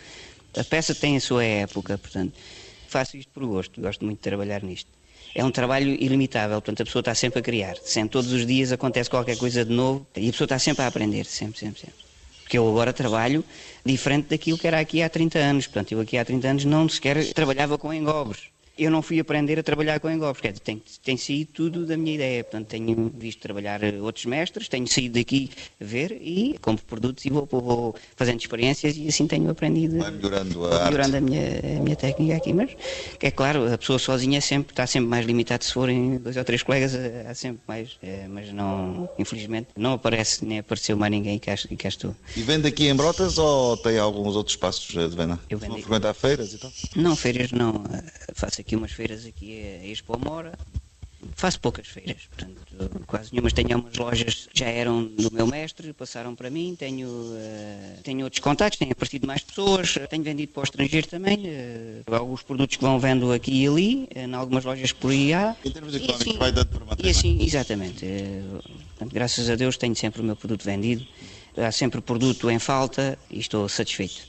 A 0.56 0.64
peça 0.64 0.94
tem 0.94 1.18
a 1.18 1.22
sua 1.22 1.44
época, 1.44 1.98
portanto 1.98 2.34
faço 2.92 3.18
isto 3.18 3.32
por 3.32 3.46
gosto, 3.46 3.82
gosto 3.82 4.06
muito 4.06 4.18
de 4.18 4.24
trabalhar 4.24 4.62
nisto. 4.64 4.90
É 5.34 5.44
um 5.44 5.52
trabalho 5.52 5.92
ilimitável, 5.94 6.62
portanto 6.62 6.82
a 6.82 6.86
pessoa 6.86 7.02
está 7.02 7.16
sempre 7.16 7.40
a 7.40 7.42
criar, 7.42 7.78
sempre, 7.78 8.10
todos 8.10 8.32
os 8.34 8.46
dias 8.46 8.72
acontece 8.72 9.10
qualquer 9.10 9.38
coisa 9.38 9.64
de 9.64 9.72
novo 9.72 10.06
e 10.16 10.28
a 10.28 10.32
pessoa 10.32 10.46
está 10.46 10.60
sempre 10.60 10.84
a 10.84 10.88
aprender, 10.88 11.26
sempre, 11.26 11.58
sempre, 11.58 11.80
sempre. 11.80 11.96
Porque 12.42 12.58
eu 12.58 12.68
agora 12.68 12.92
trabalho 12.92 13.46
diferente 13.86 14.28
daquilo 14.28 14.58
que 14.58 14.68
era 14.68 14.80
aqui 14.80 15.02
há 15.02 15.10
30 15.10 15.40
anos, 15.40 15.68
portanto 15.68 15.94
eu 15.94 16.02
aqui 16.02 16.18
há 16.18 16.26
30 16.26 16.48
anos 16.50 16.66
não 16.66 16.90
sequer 16.90 17.34
trabalhava 17.34 17.78
com 17.78 17.94
engobres. 17.94 18.50
Eu 18.84 18.92
não 18.92 19.02
fui 19.02 19.20
aprender 19.20 19.60
a 19.60 19.64
trabalhar 19.64 20.00
com 20.00 20.10
engolves, 20.10 20.42
porque 20.42 20.60
tem, 20.60 20.82
tem 21.04 21.18
saído 21.18 21.52
tudo 21.54 21.86
da 21.86 21.96
minha 21.96 22.16
ideia. 22.16 22.44
Portanto, 22.44 22.68
tenho 22.68 23.12
visto 23.16 23.40
trabalhar 23.40 23.84
eh, 23.84 24.02
outros 24.02 24.26
mestres, 24.26 24.68
tenho 24.68 24.88
saído 24.88 25.20
daqui 25.20 25.52
a 25.80 25.86
ver 25.86 26.18
e 26.22 26.58
compro 26.60 26.84
produtos 26.86 27.24
e 27.26 27.30
vou, 27.30 27.48
vou 27.52 27.96
fazendo 28.16 28.40
experiências 28.40 28.98
e 28.98 29.08
assim 29.08 29.28
tenho 29.28 29.50
aprendido. 29.50 29.98
Vai 30.00 30.12
melhorando 30.12 30.66
a, 30.66 30.86
melhorando 30.86 31.18
a 31.18 31.22
minha, 31.22 31.42
a 31.78 31.84
minha 31.84 31.96
técnica 31.96 32.38
aqui, 32.38 32.54
mas 32.54 32.72
é 33.22 33.30
claro, 33.30 33.72
a 33.72 33.78
pessoa 33.78 34.00
sozinha 34.00 34.40
é 34.40 34.42
sempre, 34.42 34.74
está 34.74 34.88
sempre 34.88 35.10
mais 35.10 35.26
limitada. 35.26 35.64
Se 35.64 35.74
forem 35.74 36.18
dois 36.18 36.36
ou 36.36 36.44
três 36.44 36.64
colegas, 36.64 36.96
eh, 36.96 37.26
há 37.30 37.36
sempre 37.36 37.62
mais. 37.68 37.98
É, 38.02 38.28
mas 38.28 38.52
não, 38.52 39.08
infelizmente, 39.20 39.68
não 39.78 39.94
aparece 39.94 40.44
nem 40.44 40.60
apareceu 40.60 40.98
mais 40.98 41.12
ninguém 41.12 41.38
que 41.38 41.52
cá, 41.52 41.56
cá 41.78 41.88
estou. 41.88 42.16
E 42.36 42.42
vende 42.42 42.68
aqui 42.68 42.88
em 42.88 42.96
Brotas 42.96 43.38
ou 43.38 43.78
tem 43.78 44.00
alguns 44.00 44.36
outros 44.36 44.56
espaços 44.56 44.88
de 44.88 45.16
venda? 45.16 45.40
Eu 45.50 45.60
vendo. 45.60 45.74
frequentar 45.74 46.14
feiras 46.14 46.54
e 46.54 46.58
tal? 46.58 46.72
Não, 46.96 47.16
feiras 47.16 47.52
não. 47.52 47.84
Faço 48.34 48.62
aqui 48.62 48.71
umas 48.78 48.92
feiras 48.92 49.26
aqui 49.26 49.62
a 49.62 49.88
Expo 49.88 50.18
Mora. 50.18 50.58
Faço 51.36 51.60
poucas 51.60 51.88
feiras, 51.88 52.24
portanto, 52.30 53.04
quase 53.06 53.32
nenhumas. 53.32 53.54
Tenho 53.54 53.78
umas 53.78 53.96
lojas 53.96 54.48
que 54.52 54.60
já 54.60 54.66
eram 54.66 55.06
do 55.06 55.32
meu 55.32 55.46
mestre, 55.46 55.94
passaram 55.94 56.36
para 56.36 56.50
mim. 56.50 56.76
Tenho, 56.78 57.08
uh, 57.08 58.02
tenho 58.04 58.24
outros 58.24 58.40
contactos, 58.40 58.80
tenho 58.80 58.92
aparecido 58.92 59.28
mais 59.28 59.44
pessoas. 59.44 59.96
Tenho 60.10 60.24
vendido 60.24 60.52
para 60.52 60.62
o 60.62 60.64
estrangeiro 60.64 61.08
também. 61.08 61.38
Uh, 62.08 62.16
alguns 62.16 62.42
produtos 62.42 62.76
que 62.76 62.84
vão 62.84 63.00
vendo 63.00 63.32
aqui 63.32 63.64
e 63.64 63.68
ali, 63.68 64.10
uh, 64.16 64.20
em 64.20 64.34
algumas 64.34 64.66
lojas 64.66 64.92
por 64.92 65.12
aí 65.12 65.32
há. 65.32 65.56
Em 65.64 65.70
termos 65.70 65.94
económicos, 65.94 66.28
assim, 66.28 66.38
vai 66.40 66.52
dando 66.52 66.68
para 66.70 66.86
manter. 66.86 67.06
E 67.06 67.10
assim, 67.10 67.44
exatamente. 67.44 68.06
portanto, 68.90 69.14
graças 69.14 69.48
a 69.48 69.56
Deus 69.56 69.78
tenho 69.78 69.96
sempre 69.96 70.22
o 70.22 70.24
meu 70.24 70.36
produto 70.36 70.64
vendido. 70.64 71.06
Há 71.56 71.72
sempre 71.72 72.02
produto 72.02 72.50
em 72.50 72.58
falta 72.58 73.18
e 73.30 73.40
estou 73.40 73.70
satisfeito. 73.70 74.22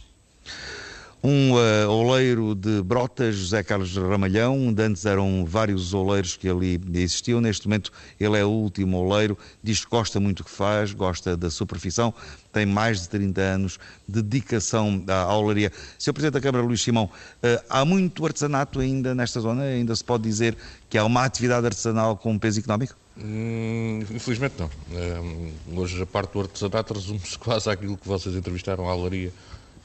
Um 1.25 1.53
uh, 1.53 1.89
oleiro 1.89 2.53
de 2.53 2.83
Brotas, 2.83 3.37
José 3.37 3.63
Carlos 3.63 3.97
Ramalhão, 3.97 4.75
antes 4.77 5.07
eram 5.07 5.45
vários 5.47 5.95
oleiros 5.95 6.37
que 6.37 6.49
ali 6.49 6.81
existiam, 6.95 7.41
neste 7.41 7.69
momento 7.69 7.93
ele 8.19 8.37
é 8.37 8.45
o 8.45 8.49
último 8.49 8.97
oleiro, 8.97 9.39
diz 9.63 9.85
que 9.85 9.91
gosta 9.91 10.19
muito 10.19 10.39
do 10.39 10.45
que 10.45 10.51
faz, 10.51 10.93
gosta 10.93 11.37
da 11.37 11.49
sua 11.49 11.65
profissão, 11.65 12.13
tem 12.53 12.67
mais 12.67 13.03
de 13.03 13.09
30 13.11 13.41
anos 13.41 13.79
de 14.09 14.21
dedicação 14.21 15.05
à 15.07 15.33
olaria. 15.37 15.71
Sr. 15.97 16.13
Presidente 16.13 16.35
da 16.35 16.41
Câmara, 16.41 16.65
Luís 16.65 16.83
Simão, 16.83 17.05
uh, 17.05 17.65
há 17.71 17.85
muito 17.85 18.27
artesanato 18.27 18.81
ainda 18.81 19.15
nesta 19.15 19.39
zona? 19.39 19.63
Ainda 19.63 19.95
se 19.95 20.03
pode 20.03 20.25
dizer 20.25 20.57
que 20.91 20.99
há 20.99 21.05
uma 21.05 21.25
atividade 21.25 21.65
artesanal 21.65 22.17
com 22.17 22.37
peso 22.37 22.59
económico? 22.59 22.97
Hum, 23.17 24.01
infelizmente 24.11 24.55
não. 24.59 24.69
Um, 24.91 25.79
hoje 25.79 26.03
a 26.03 26.07
parte 26.07 26.33
do 26.33 26.41
artesanato 26.41 26.95
resume-se 26.95 27.39
quase 27.39 27.71
àquilo 27.71 27.97
que 27.97 28.09
vocês 28.09 28.35
entrevistaram, 28.35 28.89
à 28.89 28.97
olaria 28.97 29.33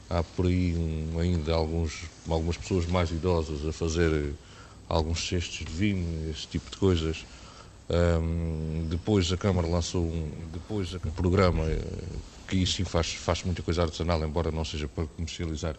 há 0.08 0.22
por 0.22 0.46
aí 0.46 0.74
um, 0.76 1.18
ainda 1.18 1.54
alguns, 1.54 2.04
algumas 2.28 2.56
pessoas 2.56 2.86
mais 2.86 3.10
idosas 3.10 3.66
a 3.66 3.72
fazer 3.72 4.10
eh, 4.12 4.32
alguns 4.88 5.26
cestos 5.26 5.66
de 5.66 5.72
vinho, 5.72 6.30
esse 6.30 6.46
tipo 6.46 6.70
de 6.70 6.76
coisas. 6.76 7.26
Um, 7.90 8.86
depois 8.88 9.32
a 9.32 9.36
Câmara 9.36 9.66
lançou 9.66 10.04
um, 10.04 10.30
depois 10.52 10.94
um 10.94 11.10
programa 11.10 11.64
eh, 11.64 11.82
que 12.46 12.66
sim 12.66 12.84
faz, 12.84 13.14
faz 13.14 13.42
muita 13.44 13.62
coisa 13.62 13.82
artesanal, 13.82 14.22
embora 14.24 14.50
não 14.50 14.64
seja 14.64 14.88
para 14.88 15.06
comercializar, 15.06 15.76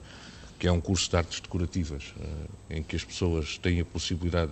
que 0.59 0.67
é 0.67 0.71
um 0.71 0.81
curso 0.81 1.09
de 1.09 1.17
artes 1.17 1.39
decorativas, 1.39 2.13
uh, 2.17 2.49
em 2.69 2.83
que 2.83 2.95
as 2.95 3.03
pessoas 3.03 3.57
têm 3.57 3.79
a 3.79 3.85
possibilidade, 3.85 4.51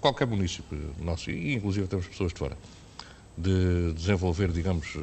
qualquer 0.00 0.26
município 0.26 0.94
nosso, 1.00 1.30
e 1.30 1.54
inclusive 1.54 1.88
temos 1.88 2.06
pessoas 2.06 2.32
de 2.32 2.38
fora, 2.38 2.56
de 3.36 3.92
desenvolver, 3.94 4.52
digamos, 4.52 4.96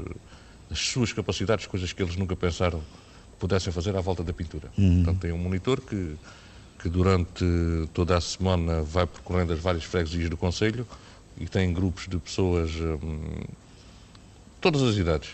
as 0.70 0.80
suas 0.80 1.12
capacidades, 1.12 1.66
coisas 1.66 1.92
que 1.92 2.02
eles 2.02 2.16
nunca 2.16 2.36
pensaram 2.36 2.82
pudessem 3.40 3.72
fazer 3.72 3.96
à 3.96 4.02
volta 4.02 4.24
da 4.24 4.34
pintura. 4.34 4.70
Uhum. 4.78 5.04
Portanto, 5.04 5.22
tem 5.22 5.32
um 5.32 5.38
monitor 5.38 5.82
que, 5.82 6.16
que 6.82 6.90
durante 6.90 7.46
toda 7.94 8.18
a 8.18 8.22
semana 8.22 8.82
vai 8.82 9.06
percorrendo 9.06 9.54
as 9.54 9.60
várias 9.60 9.84
freguesias 9.84 10.30
do 10.30 10.38
Conselho 10.38 10.88
e 11.38 11.48
tem 11.48 11.72
grupos 11.74 12.08
de 12.08 12.18
pessoas, 12.18 12.72
hum, 12.76 13.44
todas 14.62 14.82
as 14.82 14.96
idades, 14.96 15.30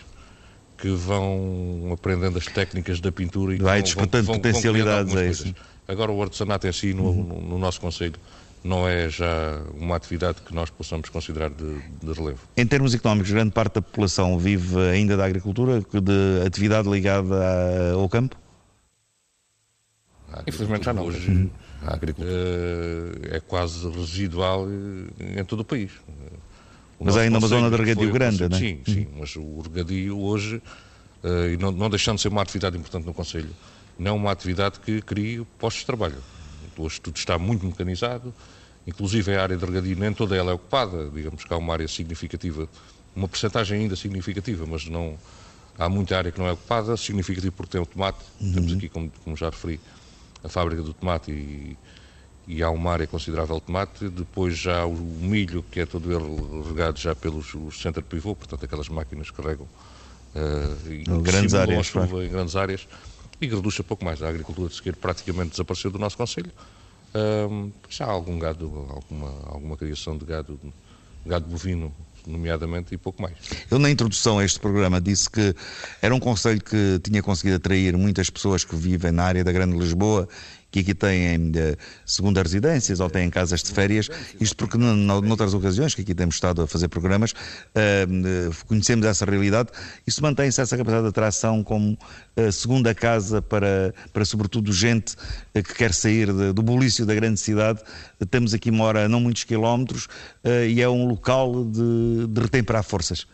que 0.76 0.88
vão 0.88 1.90
aprendendo 1.92 2.38
as 2.38 2.46
técnicas 2.46 3.00
da 3.00 3.12
pintura 3.12 3.54
e 3.54 3.58
vai 3.58 3.78
vão, 3.78 3.84
despertando 3.84 4.24
vão, 4.24 4.36
potencialidades 4.36 5.12
vão 5.12 5.22
é 5.22 5.28
isso. 5.28 5.54
Agora 5.86 6.10
o 6.10 6.20
artesanato 6.20 6.66
em 6.66 6.72
si, 6.72 6.92
no, 6.92 7.04
uhum. 7.04 7.22
no, 7.22 7.40
no 7.40 7.58
nosso 7.58 7.80
Conselho, 7.80 8.18
não 8.64 8.88
é 8.88 9.08
já 9.08 9.60
uma 9.74 9.96
atividade 9.96 10.40
que 10.42 10.54
nós 10.54 10.70
possamos 10.70 11.08
considerar 11.08 11.50
de, 11.50 11.80
de, 12.00 12.12
relevo. 12.12 12.40
Em 12.56 12.66
termos 12.66 12.94
económicos, 12.94 13.30
grande 13.30 13.50
parte 13.50 13.74
da 13.74 13.82
população 13.82 14.38
vive 14.38 14.78
ainda 14.78 15.16
da 15.16 15.24
agricultura, 15.24 15.80
de 15.80 16.46
atividade 16.46 16.88
ligada 16.88 17.92
ao 17.94 18.08
campo? 18.08 18.36
Infelizmente 20.46 20.84
já 20.84 20.92
não. 20.92 21.04
Hoje 21.04 21.50
a 21.82 21.94
agricultura 21.94 22.32
é 23.30 23.40
quase 23.40 23.88
residual 23.90 24.66
em 25.18 25.44
todo 25.44 25.60
o 25.60 25.64
país. 25.64 25.90
O 26.98 27.04
mas 27.04 27.16
é 27.16 27.22
ainda 27.22 27.38
uma 27.38 27.48
zona 27.48 27.68
de 27.68 27.76
regadio 27.76 28.12
grande, 28.12 28.48
não 28.48 28.56
é? 28.56 28.60
Sim, 28.60 28.80
sim, 28.86 29.08
mas 29.18 29.34
o 29.34 29.60
regadio 29.60 30.18
hoje, 30.20 30.62
eh, 31.24 31.54
e 31.54 31.56
não, 31.56 31.72
não 31.72 31.90
deixando 31.90 32.16
de 32.16 32.22
ser 32.22 32.28
uma 32.28 32.42
atividade 32.42 32.78
importante 32.78 33.04
no 33.04 33.12
Conselho, 33.12 33.50
não 33.98 34.12
é 34.12 34.14
uma 34.14 34.30
atividade 34.30 34.78
que 34.78 35.02
crie 35.02 35.44
postos 35.58 35.80
de 35.80 35.86
trabalho. 35.86 36.18
Hoje 36.80 37.00
tudo 37.00 37.16
está 37.16 37.38
muito 37.38 37.66
mecanizado, 37.66 38.32
inclusive 38.86 39.34
a 39.34 39.42
área 39.42 39.56
de 39.56 39.64
regadio 39.64 39.96
nem 39.96 40.12
toda 40.12 40.36
ela 40.36 40.50
é 40.50 40.54
ocupada, 40.54 41.10
digamos 41.10 41.44
que 41.44 41.52
há 41.52 41.56
uma 41.56 41.72
área 41.72 41.88
significativa, 41.88 42.68
uma 43.14 43.28
percentagem 43.28 43.80
ainda 43.80 43.96
significativa, 43.96 44.64
mas 44.66 44.86
não 44.86 45.18
há 45.78 45.88
muita 45.88 46.16
área 46.16 46.30
que 46.30 46.38
não 46.38 46.46
é 46.46 46.52
ocupada, 46.52 46.96
significativo 46.96 47.52
porque 47.52 47.72
tem 47.72 47.80
o 47.80 47.86
tomate, 47.86 48.18
uhum. 48.40 48.52
temos 48.52 48.72
aqui, 48.74 48.88
como, 48.88 49.12
como, 49.24 49.36
já 49.36 49.50
referi, 49.50 49.80
a 50.42 50.48
fábrica 50.48 50.82
do 50.82 50.92
tomate 50.92 51.30
e, 51.30 51.76
e, 52.46 52.62
há 52.62 52.70
uma 52.70 52.92
área 52.92 53.06
considerável 53.06 53.56
de 53.56 53.62
tomate, 53.62 54.08
depois 54.08 54.56
já 54.56 54.84
o 54.84 54.94
milho, 54.94 55.64
que 55.70 55.80
é 55.80 55.86
todo 55.86 56.12
ele 56.12 56.68
regado 56.68 56.98
já 56.98 57.14
pelos 57.14 57.54
centro 57.80 58.02
pivô, 58.02 58.34
portanto 58.34 58.64
aquelas 58.64 58.88
máquinas 58.88 59.30
que 59.30 59.40
regam 59.40 59.66
uh, 60.34 61.22
grandes 61.22 61.54
áreas, 61.54 61.86
chuva, 61.86 62.24
em 62.24 62.28
grandes 62.28 62.56
áreas, 62.56 62.88
e 63.44 63.48
reduz 63.48 63.78
um 63.80 63.82
pouco 63.82 64.04
mais. 64.04 64.22
A 64.22 64.28
agricultura 64.28 64.68
de 64.68 64.76
sequeiro 64.76 64.98
praticamente 64.98 65.50
desapareceu 65.50 65.90
do 65.90 65.98
nosso 65.98 66.16
Conselho. 66.16 66.50
Um, 67.14 67.70
já 67.90 68.06
há 68.06 68.10
algum 68.10 68.38
gado, 68.38 68.86
alguma, 68.88 69.28
alguma 69.46 69.76
criação 69.76 70.16
de 70.16 70.24
gado, 70.24 70.58
gado 71.26 71.46
bovino, 71.46 71.92
nomeadamente, 72.26 72.94
e 72.94 72.98
pouco 72.98 73.20
mais. 73.20 73.34
Eu, 73.70 73.78
na 73.78 73.90
introdução 73.90 74.38
a 74.38 74.44
este 74.44 74.58
programa, 74.58 75.00
disse 75.00 75.28
que 75.28 75.54
era 76.00 76.14
um 76.14 76.20
conselho 76.20 76.62
que 76.62 76.98
tinha 77.02 77.22
conseguido 77.22 77.56
atrair 77.56 77.96
muitas 77.96 78.30
pessoas 78.30 78.64
que 78.64 78.74
vivem 78.74 79.12
na 79.12 79.24
área 79.24 79.44
da 79.44 79.52
Grande 79.52 79.76
Lisboa 79.76 80.28
que 80.72 80.80
aqui 80.80 80.94
têm 80.94 81.52
eh, 81.54 81.76
segunda 82.06 82.42
residências 82.42 82.98
ou 82.98 83.10
têm 83.10 83.28
casas 83.28 83.62
de 83.62 83.70
férias, 83.70 84.08
isto 84.40 84.56
porque 84.56 84.78
noutras 84.78 85.52
ocasiões 85.52 85.94
que 85.94 86.00
aqui 86.00 86.14
temos 86.14 86.36
estado 86.36 86.62
a 86.62 86.66
fazer 86.66 86.88
programas, 86.88 87.34
eh, 87.74 88.06
conhecemos 88.66 89.04
essa 89.04 89.26
realidade, 89.26 89.68
isso 90.06 90.22
mantém-se 90.22 90.62
essa 90.62 90.76
capacidade 90.76 91.04
de 91.04 91.10
atração 91.10 91.62
como 91.62 91.96
eh, 92.34 92.50
segunda 92.50 92.94
casa 92.94 93.42
para, 93.42 93.94
para 94.14 94.24
sobretudo 94.24 94.72
gente 94.72 95.14
que 95.52 95.74
quer 95.74 95.92
sair 95.92 96.32
do 96.32 96.62
bulício 96.62 97.04
da 97.04 97.14
grande 97.14 97.38
cidade. 97.38 97.80
Temos 98.30 98.54
aqui 98.54 98.70
mora 98.70 99.04
a 99.04 99.08
não 99.08 99.20
muitos 99.20 99.44
quilómetros 99.44 100.08
e 100.66 100.80
é 100.80 100.88
um 100.88 101.06
local 101.06 101.64
de, 101.66 102.26
de 102.28 102.40
retemperar 102.40 102.82
forças. 102.82 103.26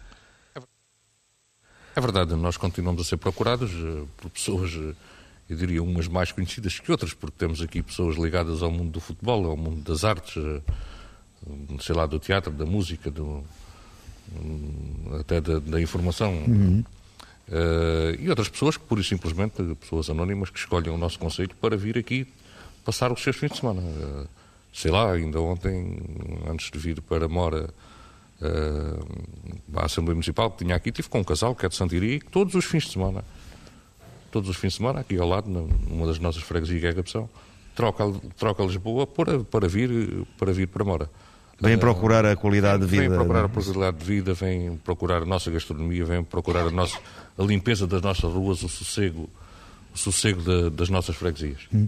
É 1.94 2.00
verdade, 2.00 2.34
nós 2.34 2.56
continuamos 2.56 3.02
a 3.02 3.04
ser 3.04 3.18
procurados 3.18 3.70
por 4.16 4.30
pessoas 4.30 4.72
eu 5.48 5.56
diria 5.56 5.82
umas 5.82 6.06
mais 6.06 6.30
conhecidas 6.30 6.78
que 6.78 6.90
outras, 6.90 7.14
porque 7.14 7.36
temos 7.38 7.62
aqui 7.62 7.82
pessoas 7.82 8.16
ligadas 8.16 8.62
ao 8.62 8.70
mundo 8.70 8.90
do 8.90 9.00
futebol, 9.00 9.46
ao 9.46 9.56
mundo 9.56 9.82
das 9.82 10.04
artes, 10.04 10.36
eh, 10.36 10.60
sei 11.80 11.94
lá, 11.94 12.04
do 12.04 12.18
teatro, 12.18 12.52
da 12.52 12.66
música, 12.66 13.10
do, 13.10 13.42
hum, 14.36 15.18
até 15.18 15.40
da, 15.40 15.58
da 15.58 15.80
informação. 15.80 16.32
Uhum. 16.32 16.84
Uh, 17.48 18.20
e 18.20 18.28
outras 18.28 18.50
pessoas 18.50 18.76
que, 18.76 18.84
pura 18.84 19.00
e 19.00 19.04
simplesmente, 19.04 19.62
pessoas 19.80 20.10
anónimas 20.10 20.50
que 20.50 20.58
escolhem 20.58 20.92
o 20.92 20.98
nosso 20.98 21.18
conselho 21.18 21.54
para 21.58 21.78
vir 21.78 21.96
aqui 21.96 22.26
passar 22.84 23.10
os 23.10 23.22
seus 23.22 23.36
fins 23.36 23.52
de 23.52 23.58
semana. 23.58 23.80
Uh, 23.80 24.28
sei 24.70 24.90
lá, 24.90 25.10
ainda 25.10 25.40
ontem, 25.40 25.98
antes 26.46 26.70
de 26.70 26.78
vir 26.78 27.00
para 27.00 27.26
Mora, 27.26 27.70
uh, 28.42 29.78
à 29.78 29.86
Assembleia 29.86 30.14
Municipal, 30.14 30.50
que 30.50 30.62
tinha 30.62 30.76
aqui, 30.76 30.92
tive 30.92 31.08
com 31.08 31.20
um 31.20 31.24
casal 31.24 31.54
que 31.54 31.64
é 31.64 31.70
de 31.70 31.74
Santiria, 31.74 32.20
que 32.20 32.26
todos 32.26 32.54
os 32.54 32.66
fins 32.66 32.84
de 32.84 32.92
semana 32.92 33.24
todos 34.30 34.48
os 34.48 34.56
fins 34.56 34.72
de 34.72 34.78
semana, 34.78 35.00
aqui 35.00 35.18
ao 35.18 35.28
lado, 35.28 35.48
numa 35.48 36.06
das 36.06 36.18
nossas 36.18 36.42
freguesias, 36.42 36.80
que 36.80 36.86
é 36.86 36.90
a 36.90 36.94
Capção, 36.94 37.28
troca, 37.74 38.04
troca 38.36 38.62
Lisboa 38.64 39.06
para, 39.06 39.40
para, 39.40 39.68
vir, 39.68 40.26
para 40.38 40.52
vir 40.52 40.66
para 40.68 40.84
Mora. 40.84 41.10
Vem 41.60 41.76
procurar 41.76 42.24
a 42.24 42.36
qualidade 42.36 42.84
de 42.84 42.88
vida. 42.88 43.08
Vem 43.08 43.18
procurar 43.18 43.44
a 43.44 43.48
qualidade 43.48 43.98
de 43.98 44.04
vida, 44.04 44.34
vem 44.34 44.76
procurar 44.76 45.22
a 45.22 45.24
nossa 45.24 45.50
gastronomia, 45.50 46.04
vem 46.04 46.22
procurar 46.22 46.66
a, 46.66 46.70
nossa, 46.70 46.98
a 47.36 47.42
limpeza 47.42 47.86
das 47.86 48.00
nossas 48.00 48.32
ruas, 48.32 48.62
o 48.62 48.68
sossego, 48.68 49.28
o 49.92 49.98
sossego 49.98 50.40
de, 50.40 50.70
das 50.70 50.88
nossas 50.88 51.16
freguesias. 51.16 51.62
Hum. 51.74 51.86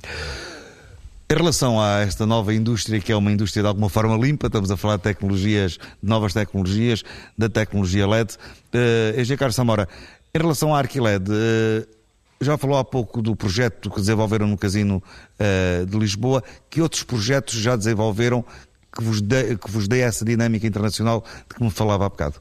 Em 1.31 1.35
relação 1.37 1.81
a 1.81 2.01
esta 2.01 2.27
nova 2.27 2.53
indústria, 2.53 2.99
que 2.99 3.13
é 3.13 3.17
uma 3.17 3.31
indústria 3.31 3.63
de 3.63 3.69
alguma 3.69 3.89
forma 3.89 4.17
limpa, 4.17 4.49
estamos 4.49 4.69
a 4.73 4.77
falar 4.77 4.97
de 4.97 5.05
tecnologias, 5.05 5.79
de 6.03 6.09
novas 6.09 6.35
tecnologias, 6.35 7.05
da 7.39 7.49
tecnologia 7.49 8.05
LED, 8.09 8.35
uh, 8.35 9.39
Carlos 9.39 9.55
Samora, 9.55 9.89
em 10.35 10.39
relação 10.39 10.75
à 10.75 10.79
Arquiled, 10.79 11.31
uh, 11.31 12.00
Já 12.43 12.57
falou 12.57 12.79
há 12.79 12.85
pouco 12.85 13.21
do 13.21 13.37
projeto 13.37 13.91
que 13.91 13.97
desenvolveram 14.01 14.47
no 14.47 14.57
Casino 14.57 15.03
uh, 15.39 15.85
de 15.85 15.99
Lisboa. 15.99 16.43
Que 16.71 16.81
outros 16.81 17.03
projetos 17.03 17.55
já 17.55 17.77
desenvolveram 17.77 18.43
que 18.97 19.05
vos, 19.05 19.21
dê, 19.21 19.59
que 19.59 19.71
vos 19.71 19.87
dê 19.87 20.01
essa 20.01 20.25
dinâmica 20.25 20.67
internacional 20.67 21.23
de 21.49 21.55
que 21.55 21.63
me 21.63 21.71
falava 21.71 22.07
há 22.07 22.09
bocado? 22.09 22.41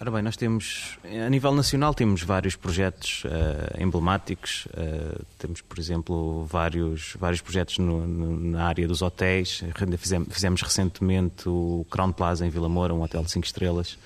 Ora 0.00 0.10
bem, 0.10 0.22
nós 0.22 0.36
temos, 0.36 0.98
a 1.04 1.30
nível 1.30 1.54
nacional, 1.54 1.94
temos 1.94 2.24
vários 2.24 2.56
projetos 2.56 3.22
uh, 3.24 3.80
emblemáticos. 3.80 4.66
Uh, 4.66 5.24
temos, 5.38 5.60
por 5.60 5.78
exemplo, 5.78 6.44
vários, 6.46 7.16
vários 7.18 7.40
projetos 7.40 7.78
no, 7.78 8.04
no, 8.04 8.36
na 8.50 8.66
área 8.66 8.88
dos 8.88 9.00
hotéis. 9.00 9.62
Fizemos, 9.96 10.26
fizemos, 10.28 10.60
recentemente 10.60 11.48
o 11.48 11.86
Crown 11.88 12.10
Plaza 12.10 12.44
em 12.44 12.50
Vila 12.50 12.68
Moura, 12.68 12.92
um 12.92 13.02
hotel 13.02 13.22
de 13.22 13.30
5 13.30 13.46
estrelas 13.46 13.96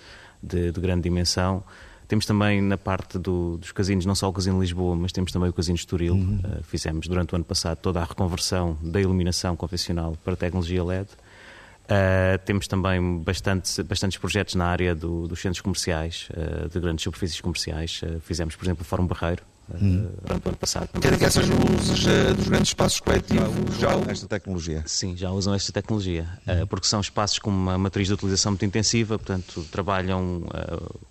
de, 0.42 0.70
de, 0.70 0.80
grande 0.80 1.02
dimensão. 1.02 1.64
Temos 2.08 2.24
também 2.24 2.62
na 2.62 2.78
parte 2.78 3.18
do, 3.18 3.58
dos 3.58 3.70
casinos, 3.70 4.06
não 4.06 4.14
só 4.14 4.30
o 4.30 4.32
Casino 4.32 4.54
de 4.56 4.62
Lisboa, 4.62 4.96
mas 4.96 5.12
temos 5.12 5.30
também 5.30 5.50
o 5.50 5.52
Casino 5.52 5.74
de 5.74 5.82
Estoril. 5.82 6.14
Uhum. 6.14 6.40
Uh, 6.42 6.64
fizemos 6.64 7.06
durante 7.06 7.34
o 7.34 7.36
ano 7.36 7.44
passado 7.44 7.76
toda 7.76 8.00
a 8.00 8.04
reconversão 8.04 8.78
da 8.82 8.98
iluminação 8.98 9.54
convencional 9.54 10.16
para 10.24 10.34
tecnologia 10.34 10.82
LED. 10.82 11.06
Uh, 11.10 12.38
temos 12.46 12.66
também 12.66 13.18
bastantes, 13.18 13.78
bastantes 13.80 14.16
projetos 14.16 14.54
na 14.54 14.64
área 14.64 14.94
do, 14.94 15.28
dos 15.28 15.38
centros 15.38 15.60
comerciais, 15.60 16.30
uh, 16.30 16.66
de 16.70 16.80
grandes 16.80 17.02
superfícies 17.02 17.42
comerciais. 17.42 18.00
Fizemos, 18.22 18.56
por 18.56 18.64
exemplo, 18.64 18.82
o 18.82 18.84
Fórum 18.86 19.06
Barreiro, 19.06 19.42
hum. 19.74 20.08
durante 20.24 20.46
o 20.46 20.48
ano 20.48 20.56
passado. 20.56 20.88
Querem 21.00 21.18
que 21.18 21.24
essas 21.24 21.46
luzes 21.48 22.04
dos 22.36 22.48
grandes 22.48 22.68
espaços 22.68 23.00
coletivos 23.00 23.78
já 23.78 23.94
usam 23.94 24.10
esta 24.10 24.26
tecnologia? 24.26 24.82
Sim, 24.86 25.16
já 25.16 25.30
usam 25.30 25.54
esta 25.54 25.72
tecnologia, 25.72 26.26
hum. 26.46 26.66
porque 26.66 26.86
são 26.86 27.00
espaços 27.00 27.38
com 27.38 27.50
uma 27.50 27.76
matriz 27.78 28.08
de 28.08 28.14
utilização 28.14 28.52
muito 28.52 28.64
intensiva, 28.64 29.18
portanto, 29.18 29.66
trabalham 29.70 30.42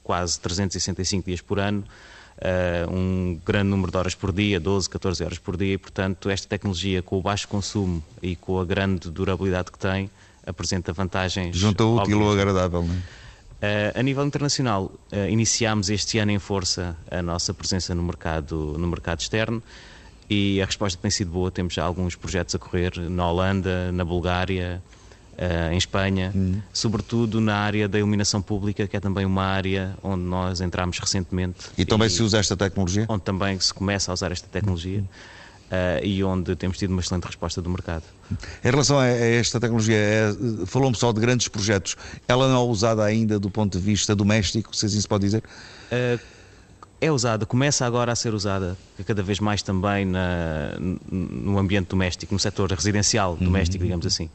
quase 0.04 0.40
365 0.40 1.26
dias 1.26 1.42
por 1.42 1.60
ano. 1.60 1.84
Um 2.92 3.40
grande 3.44 3.70
número 3.70 3.92
de 3.92 3.98
horas 3.98 4.14
por 4.14 4.32
dia, 4.32 4.60
12, 4.60 4.90
14 4.90 5.24
horas 5.24 5.38
por 5.40 5.58
dia, 5.58 5.74
e 5.74 5.78
portanto 5.78 6.30
esta 6.30 6.48
tecnologia 6.48 7.02
com 7.02 7.18
o 7.18 7.22
baixo 7.22 7.48
consumo 7.48 8.04
e 8.22 8.36
com 8.36 8.60
a 8.60 8.66
grande 8.66 9.10
durabilidade 9.10 9.72
que 9.72 9.80
tem, 9.80 10.10
apresenta 10.46 10.94
vantagens. 10.94 11.58
Junta 11.58 11.84
útil 11.84 12.22
ao 12.22 12.32
agradável, 12.32 12.84
não 12.84 12.94
é? 12.94 13.27
Uh, 13.58 14.00
a 14.00 14.04
nível 14.04 14.24
internacional, 14.24 14.92
uh, 15.12 15.30
iniciámos 15.30 15.90
este 15.90 16.20
ano 16.20 16.32
em 16.32 16.38
força 16.38 16.96
a 17.10 17.24
nossa 17.24 17.56
presença 17.56 17.96
no 17.96 18.04
mercado, 18.04 18.76
no 18.78 18.88
mercado 18.88 19.20
externo 19.20 19.64
e 20.30 20.62
a 20.62 20.66
resposta 20.66 21.00
tem 21.02 21.10
sido 21.10 21.32
boa. 21.32 21.50
Temos 21.50 21.74
já 21.74 21.84
alguns 21.84 22.16
projetos 22.16 22.54
a 22.54 22.60
correr 22.60 22.96
na 23.10 23.28
Holanda, 23.28 23.92
na 23.92 24.06
Bulgária, 24.06 24.80
uh, 25.34 25.74
em 25.74 25.78
Espanha, 25.78 26.32
uhum. 26.36 26.62
sobretudo 26.72 27.42
na 27.42 27.56
área 27.58 27.88
da 27.88 27.98
iluminação 27.98 28.44
pública, 28.44 28.88
que 28.88 28.96
é 28.96 29.00
também 29.00 29.26
uma 29.26 29.46
área 29.46 29.98
onde 30.04 30.24
nós 30.24 30.62
entramos 30.62 31.00
recentemente. 31.00 31.72
E 31.76 31.84
também 31.84 32.08
e, 32.08 32.12
se 32.12 32.22
usa 32.22 32.38
esta 32.38 32.56
tecnologia? 32.56 33.08
Onde 33.10 33.24
também 33.24 33.60
se 33.60 33.74
começa 33.74 34.12
a 34.12 34.14
usar 34.14 34.32
esta 34.32 34.48
tecnologia. 34.48 35.00
Uhum 35.00 35.08
uh, 35.68 36.04
e 36.04 36.24
onde 36.24 36.56
temos 36.56 36.78
tido 36.78 36.92
uma 36.92 37.02
excelente 37.02 37.26
resposta 37.26 37.62
do 37.62 37.70
mercado. 37.70 38.04
Em 38.64 38.70
relação 38.70 39.00
a, 39.00 39.08
esta 39.08 39.60
tecnologia, 39.60 39.96
é, 39.96 40.34
falou-me 40.66 40.96
só 40.96 41.12
de 41.12 41.20
grandes 41.20 41.48
projetos, 41.48 41.96
ela 42.28 42.48
não 42.48 42.56
é 42.56 42.70
usada 42.70 43.04
ainda 43.04 43.40
do 43.40 43.50
ponto 43.50 43.78
de 43.78 43.84
vista 43.84 44.16
doméstico, 44.16 44.76
se 44.76 44.86
assim 44.86 45.00
se 45.00 45.08
pode 45.08 45.26
dizer? 45.26 45.44
Uh, 45.92 46.20
é 47.00 47.12
usada, 47.12 47.46
começa 47.46 47.86
agora 47.86 48.12
a 48.12 48.16
ser 48.16 48.34
usada 48.34 48.76
cada 49.06 49.22
vez 49.22 49.40
mais 49.40 49.62
também 49.62 50.04
na, 50.04 50.72
no 50.80 51.60
ambiente 51.60 51.90
doméstico, 51.90 52.34
no 52.34 52.40
setor 52.40 52.72
residencial 52.72 53.34
uhum. 53.34 53.46
doméstico, 53.46 53.84
uhum. 53.84 53.88
digamos 53.88 54.06
assim. 54.06 54.26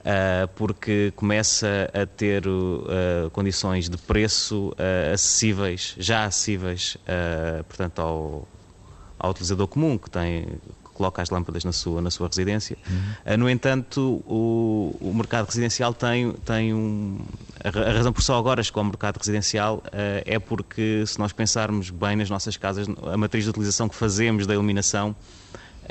Uh, 0.00 0.48
porque 0.56 1.12
começa 1.16 1.88
a 1.94 2.04
ter 2.04 2.42
condições 3.32 3.88
de 3.88 3.96
preço 3.96 4.74
acessíveis, 5.14 5.94
já 5.96 6.24
acessíveis, 6.24 6.98
portanto, 7.68 8.00
ao, 8.00 8.48
ao 9.22 9.30
utilizador 9.30 9.68
comum 9.68 9.96
que 9.96 10.10
tem 10.10 10.46
coloca 10.92 11.22
as 11.22 11.30
lâmpadas 11.30 11.64
na 11.64 11.72
sua, 11.72 12.02
na 12.02 12.10
sua 12.10 12.28
residência. 12.28 12.76
Uhum. 12.86 13.38
No 13.38 13.50
entanto, 13.50 14.22
o, 14.26 14.94
o 15.00 15.14
mercado 15.14 15.46
residencial 15.46 15.94
tem, 15.94 16.32
tem 16.44 16.74
um. 16.74 17.18
A 17.64 17.92
razão 17.92 18.12
por 18.12 18.22
só 18.22 18.38
agora 18.38 18.62
chegou 18.62 18.80
ao 18.80 18.84
mercado 18.84 19.16
residencial 19.16 19.76
uh, 19.86 20.22
é 20.26 20.38
porque, 20.38 21.04
se 21.06 21.18
nós 21.18 21.32
pensarmos 21.32 21.88
bem 21.88 22.16
nas 22.16 22.28
nossas 22.28 22.56
casas, 22.56 22.86
a 23.10 23.16
matriz 23.16 23.44
de 23.44 23.50
utilização 23.50 23.88
que 23.88 23.96
fazemos 23.96 24.46
da 24.46 24.52
iluminação 24.52 25.16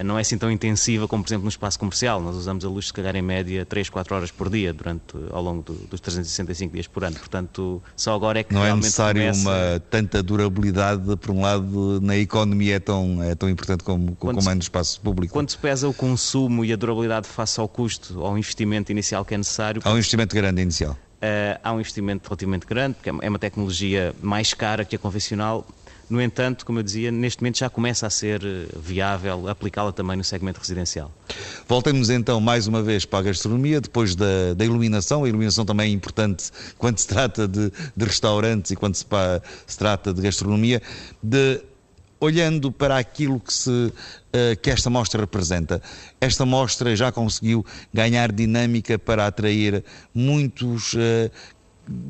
não 0.04 0.18
é 0.18 0.22
assim 0.22 0.38
tão 0.38 0.52
intensiva 0.52 1.08
como, 1.08 1.24
por 1.24 1.30
exemplo, 1.30 1.44
no 1.44 1.50
espaço 1.50 1.78
comercial. 1.80 2.22
Nós 2.22 2.36
usamos 2.36 2.64
a 2.66 2.70
luz, 2.70 2.88
se 2.88 2.94
calhar, 2.94 3.16
em 3.16 3.22
média 3.22 3.66
3, 3.66 3.90
4 3.90 4.16
horas 4.16 4.32
por 4.32 4.50
dia 4.50 4.74
durante, 4.74 5.16
ao 5.32 5.42
longo 5.42 5.62
do, 5.62 5.74
dos 5.74 6.00
365 6.00 6.74
dias 6.74 6.88
por 6.88 7.04
ano. 7.04 7.18
Portanto, 7.18 7.82
só 7.96 8.14
agora 8.14 8.40
é 8.40 8.44
que 8.44 8.54
Não 8.54 8.66
é 8.66 8.76
necessário 8.76 9.22
começa... 9.22 9.42
uma 9.42 9.80
tanta 9.90 10.24
durabilidade, 10.24 11.16
por 11.18 11.32
um 11.32 11.42
lado, 11.42 12.00
na 12.02 12.18
economia 12.18 12.76
é 12.76 12.80
tão, 12.80 13.22
é 13.24 13.36
tão 13.36 13.50
importante 13.50 13.84
como, 13.84 14.18
é 14.22 14.56
no 14.56 14.62
espaço 14.62 15.00
público. 15.02 15.34
Quando 15.34 15.50
se 15.50 15.58
pesa 15.58 15.88
o 15.88 15.94
consumo 15.94 16.64
e 16.66 16.74
a 16.74 16.76
durabilidade 16.76 17.28
face 17.28 17.60
ao 17.60 17.68
custo, 17.68 18.24
ao 18.24 18.38
investimento 18.38 18.92
inicial 18.92 19.26
que 19.26 19.34
é 19.34 19.38
necessário... 19.38 19.82
Há 19.84 19.92
um 19.92 19.98
investimento 19.98 20.36
grande 20.36 20.62
inicial. 20.62 20.98
Uh, 21.22 21.60
há 21.64 21.72
um 21.72 21.80
investimento 21.80 22.28
relativamente 22.28 22.66
grande, 22.66 22.96
porque 22.96 23.10
é 23.10 23.30
uma 23.30 23.38
tecnologia 23.38 24.16
mais 24.24 24.56
cara 24.56 24.84
que 24.84 24.96
a 24.96 25.00
convencional, 25.00 25.68
no 26.12 26.22
entanto, 26.22 26.66
como 26.66 26.80
eu 26.80 26.84
dizia, 26.84 27.12
neste 27.12 27.42
momento 27.42 27.58
já 27.58 27.70
começa 27.70 28.06
a 28.06 28.10
ser 28.10 28.44
eh, 28.44 28.68
viável 28.76 29.48
aplicá-la 29.48 29.92
também 29.92 30.18
no 30.18 30.24
segmento 30.24 30.60
residencial. 30.60 31.12
Voltemos 31.68 32.10
então 32.10 32.40
mais 32.42 32.68
uma 32.68 32.84
vez 32.84 33.06
para 33.06 33.20
a 33.20 33.22
gastronomia, 33.24 33.80
depois 33.80 34.16
da, 34.16 34.54
da 34.56 34.66
iluminação. 34.66 35.24
A 35.24 35.30
iluminação 35.30 35.66
também 35.66 35.90
é 35.90 35.94
importante 35.94 36.52
quando 36.78 36.98
se 36.98 37.08
trata 37.08 37.48
de, 37.48 37.72
de 37.96 38.06
restaurantes 38.06 38.72
e 38.72 38.76
quando 38.76 38.96
se, 38.96 39.06
se 39.66 39.78
trata 39.78 40.14
de 40.14 40.22
gastronomia. 40.22 40.82
De, 41.24 41.62
olhando 42.20 42.72
para 42.72 42.98
aquilo 42.98 43.40
que, 43.40 43.52
se, 43.52 43.70
uh, 43.70 43.94
que 44.62 44.70
esta 44.70 44.92
mostra 44.92 45.22
representa, 45.22 45.82
esta 46.22 46.46
mostra 46.46 46.96
já 46.96 47.12
conseguiu 47.12 47.66
ganhar 47.92 48.32
dinâmica 48.32 49.00
para 49.00 49.26
atrair 49.26 49.84
muitos 50.14 50.94
uh, 50.94 51.32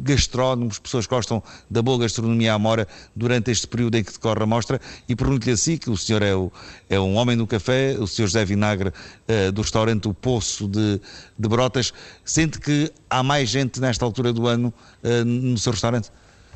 gastrónomos, 0.04 0.80
pessoas 0.80 1.06
que 1.06 1.14
gostam 1.14 1.42
da 1.70 1.82
boa 1.82 2.00
gastronomia 2.00 2.54
à 2.54 2.60
mora 2.60 2.88
durante 3.16 3.52
este 3.52 3.68
período 3.68 3.96
em 3.96 4.04
que 4.04 4.12
decorre 4.12 4.44
a 4.44 4.46
mostra 4.46 4.80
e 5.08 5.16
pergunto-lhe 5.16 5.52
assim 5.52 5.78
que 5.78 5.90
o 5.90 5.98
senhor 5.98 6.22
é, 6.22 6.36
o, 6.36 6.52
é, 6.90 7.00
um 7.00 7.16
homem 7.16 7.38
do 7.38 7.48
café, 7.48 7.96
o 8.00 8.08
senhor 8.08 8.28
José 8.28 8.46
Vinagre 8.46 8.90
uh, 8.90 9.52
do 9.52 9.62
restaurante 9.62 10.08
O 10.08 10.14
Poço 10.14 10.68
de, 10.68 11.02
de, 11.38 11.50
Brotas, 11.50 11.94
sente 12.24 12.60
que 12.60 12.92
há 13.10 13.24
mais 13.24 13.50
gente 13.50 13.80
nesta 13.80 14.06
altura 14.06 14.32
do 14.32 14.48
ano 14.48 14.74
uh, 15.04 15.26
no 15.26 15.58
seu 15.58 15.72
restaurante? 15.72 16.12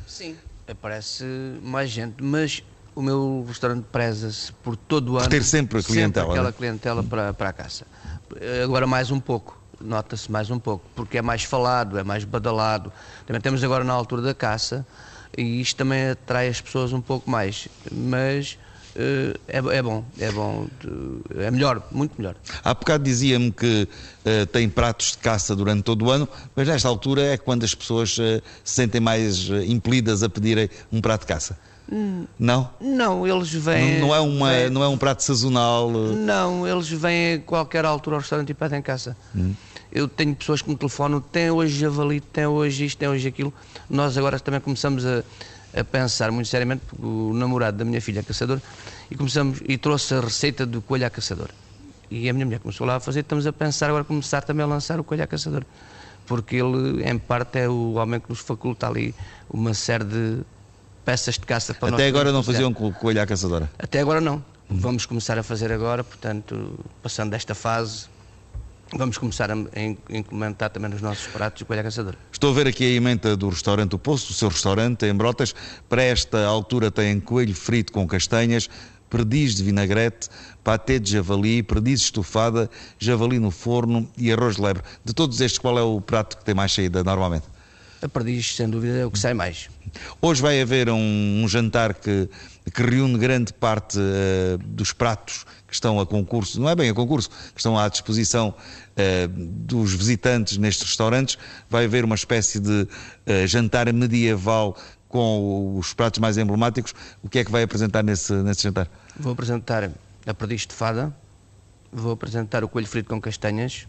Sim, 0.06 0.36
parece 0.80 1.24
mais 1.62 1.90
gente, 1.90 2.22
mas 2.22 2.62
o 2.94 3.02
meu 3.02 3.44
restaurante 3.46 3.84
preza-se 3.92 4.52
por 4.52 4.76
todo 4.76 5.12
o 5.12 5.16
ano. 5.16 5.24
Por 5.24 5.30
ter 5.30 5.44
sempre 5.44 5.80
a 5.80 5.82
clientela. 5.82 6.26
Sempre 6.26 6.38
aquela 6.38 6.50
né? 6.50 6.56
clientela 6.56 7.02
para, 7.02 7.34
para 7.34 7.48
a 7.50 7.52
caça. 7.52 7.86
Agora 8.64 8.86
mais 8.86 9.10
um 9.10 9.20
pouco 9.20 9.65
nota-se 9.80 10.30
mais 10.30 10.50
um 10.50 10.58
pouco, 10.58 10.84
porque 10.94 11.18
é 11.18 11.22
mais 11.22 11.44
falado, 11.44 11.98
é 11.98 12.04
mais 12.04 12.24
badalado. 12.24 12.92
Também 13.26 13.40
temos 13.40 13.62
agora 13.62 13.84
na 13.84 13.92
altura 13.92 14.22
da 14.22 14.34
caça 14.34 14.86
e 15.36 15.60
isto 15.60 15.76
também 15.76 16.10
atrai 16.10 16.48
as 16.48 16.60
pessoas 16.60 16.92
um 16.92 17.00
pouco 17.00 17.30
mais, 17.30 17.68
mas 17.90 18.58
uh, 18.96 19.38
é, 19.46 19.58
é, 19.58 19.82
bom, 19.82 20.04
é 20.18 20.32
bom, 20.32 20.66
é 21.36 21.50
melhor, 21.50 21.82
muito 21.90 22.14
melhor. 22.16 22.34
Há 22.64 22.74
bocado 22.74 23.04
dizia-me 23.04 23.52
que 23.52 23.88
uh, 24.24 24.46
tem 24.46 24.68
pratos 24.68 25.12
de 25.12 25.18
caça 25.18 25.54
durante 25.54 25.82
todo 25.82 26.06
o 26.06 26.10
ano, 26.10 26.28
mas 26.54 26.66
nesta 26.66 26.88
altura 26.88 27.22
é 27.22 27.36
quando 27.36 27.64
as 27.64 27.74
pessoas 27.74 28.16
uh, 28.18 28.42
se 28.64 28.74
sentem 28.74 29.00
mais 29.00 29.48
impelidas 29.66 30.22
a 30.22 30.28
pedirem 30.28 30.68
um 30.90 31.00
prato 31.00 31.22
de 31.22 31.26
caça. 31.26 31.58
Não? 32.38 32.68
Não, 32.80 33.26
eles 33.26 33.52
vêm. 33.52 34.00
Não, 34.00 34.08
não 34.08 34.14
é, 34.14 34.20
uma, 34.20 34.50
vêm, 34.50 34.70
não 34.70 34.82
é 34.82 34.88
um 34.88 34.98
prato 34.98 35.22
sazonal? 35.22 35.90
Não, 35.90 36.66
eles 36.66 36.88
vêm 36.88 37.34
a 37.34 37.38
qualquer 37.38 37.84
altura 37.84 38.16
ao 38.16 38.20
restaurante 38.20 38.50
e 38.50 38.54
pedem 38.54 38.82
caça. 38.82 39.16
Hum. 39.34 39.54
Eu 39.96 40.06
tenho 40.06 40.36
pessoas 40.36 40.60
que 40.60 40.68
me 40.68 40.76
telefonam, 40.76 41.22
tem 41.22 41.50
hoje 41.50 41.78
javali, 41.78 42.20
tem 42.20 42.44
hoje 42.44 42.84
isto, 42.84 42.98
tem 42.98 43.08
hoje 43.08 43.26
aquilo. 43.26 43.50
Nós 43.88 44.18
agora 44.18 44.38
também 44.38 44.60
começamos 44.60 45.06
a, 45.06 45.22
a 45.74 45.82
pensar 45.82 46.30
muito 46.30 46.48
seriamente, 46.48 46.82
o 46.98 47.32
namorado 47.32 47.78
da 47.78 47.84
minha 47.84 47.98
filha 47.98 48.20
é 48.20 48.22
caçador, 48.22 48.60
e 49.10 49.16
começamos 49.16 49.62
e 49.66 49.78
trouxe 49.78 50.12
a 50.12 50.20
receita 50.20 50.66
do 50.66 50.82
coelho 50.82 51.06
à 51.06 51.08
caçador. 51.08 51.48
E 52.10 52.28
a 52.28 52.32
minha 52.34 52.44
mulher 52.44 52.60
começou 52.60 52.86
lá 52.86 52.96
a 52.96 53.00
fazer, 53.00 53.20
estamos 53.20 53.46
a 53.46 53.54
pensar 53.54 53.88
agora 53.88 54.04
começar 54.04 54.42
também 54.42 54.64
a 54.64 54.66
lançar 54.66 55.00
o 55.00 55.04
coelho 55.04 55.24
à 55.24 55.26
caçador. 55.26 55.64
Porque 56.26 56.56
ele, 56.56 57.02
em 57.02 57.16
parte, 57.16 57.60
é 57.60 57.66
o 57.66 57.94
homem 57.94 58.20
que 58.20 58.28
nos 58.28 58.40
faculta 58.40 58.86
ali 58.86 59.14
uma 59.48 59.72
série 59.72 60.04
de 60.04 60.40
peças 61.06 61.36
de 61.36 61.46
caça 61.46 61.72
para 61.72 61.94
Até 61.94 62.06
agora 62.06 62.30
não 62.30 62.42
faziam 62.42 62.70
com 62.70 62.92
coelho 62.92 63.22
à 63.22 63.26
caçadora? 63.26 63.70
Até 63.78 64.00
agora 64.00 64.20
não. 64.20 64.44
Vamos 64.68 65.06
começar 65.06 65.38
a 65.38 65.42
fazer 65.42 65.72
agora, 65.72 66.04
portanto, 66.04 66.78
passando 67.02 67.30
desta 67.30 67.54
fase, 67.54 68.08
Vamos 68.92 69.18
começar 69.18 69.50
a 69.50 69.54
implementar 70.10 70.70
também 70.70 70.90
nos 70.90 71.02
nossos 71.02 71.26
pratos 71.26 71.62
o 71.62 71.66
coelho 71.66 71.82
caçador. 71.82 72.14
Estou 72.30 72.50
a 72.50 72.54
ver 72.54 72.68
aqui 72.68 72.84
a 72.84 72.90
emenda 72.90 73.36
do 73.36 73.48
restaurante 73.48 73.96
O 73.96 73.98
Poço, 73.98 74.30
o 74.30 74.34
seu 74.34 74.48
restaurante 74.48 75.04
em 75.04 75.14
Brotas. 75.14 75.54
Para 75.88 76.02
esta 76.02 76.46
altura 76.46 76.90
tem 76.90 77.18
coelho 77.18 77.54
frito 77.54 77.92
com 77.92 78.06
castanhas, 78.06 78.70
perdiz 79.10 79.56
de 79.56 79.64
vinagrete, 79.64 80.28
patê 80.62 81.00
de 81.00 81.12
javali, 81.12 81.64
perdiz 81.64 82.02
estufada, 82.02 82.70
javali 82.96 83.40
no 83.40 83.50
forno 83.50 84.08
e 84.16 84.32
arroz 84.32 84.54
de 84.54 84.62
lebre. 84.62 84.84
De 85.04 85.12
todos 85.12 85.40
estes, 85.40 85.58
qual 85.58 85.76
é 85.78 85.82
o 85.82 86.00
prato 86.00 86.38
que 86.38 86.44
tem 86.44 86.54
mais 86.54 86.72
saída 86.72 87.02
normalmente? 87.02 87.56
a 88.02 88.08
perdiz, 88.08 88.54
sem 88.54 88.68
dúvida, 88.68 88.98
é 88.98 89.06
o 89.06 89.10
que 89.10 89.18
sai 89.18 89.34
mais. 89.34 89.68
Hoje 90.20 90.42
vai 90.42 90.60
haver 90.60 90.88
um, 90.90 91.42
um 91.42 91.48
jantar 91.48 91.94
que, 91.94 92.28
que, 92.72 92.82
reúne 92.82 93.18
grande 93.18 93.52
parte 93.52 93.98
uh, 93.98 94.58
dos 94.58 94.92
pratos 94.92 95.44
que 95.66 95.74
estão 95.74 95.98
a 95.98 96.06
concurso, 96.06 96.60
não 96.60 96.68
é 96.68 96.74
bem 96.74 96.90
a 96.90 96.94
concurso, 96.94 97.28
que 97.28 97.58
estão 97.58 97.78
à 97.78 97.88
disposição 97.88 98.54
uh, 98.54 99.28
dos 99.28 99.92
visitantes 99.92 100.56
nestes 100.58 100.88
restaurantes. 100.88 101.36
Vai 101.68 101.84
haver 101.84 102.04
uma 102.04 102.14
espécie 102.14 102.60
de 102.60 102.82
uh, 102.82 103.46
jantar 103.46 103.92
medieval 103.92 104.76
com 105.08 105.76
os 105.78 105.92
pratos 105.92 106.20
mais 106.20 106.38
emblemáticos. 106.38 106.94
O 107.22 107.28
que 107.28 107.38
é 107.38 107.44
que 107.44 107.50
vai 107.50 107.62
apresentar 107.62 108.02
nesse, 108.02 108.32
nesse 108.32 108.62
jantar? 108.62 108.88
Vou 109.18 109.32
apresentar 109.32 109.90
a 110.26 110.34
perdiz 110.34 110.66
de 110.66 110.74
fada, 110.74 111.14
vou 111.92 112.12
apresentar 112.12 112.62
o 112.64 112.68
coelho 112.68 112.86
frito 112.86 113.08
com 113.08 113.20
castanhas 113.20 113.86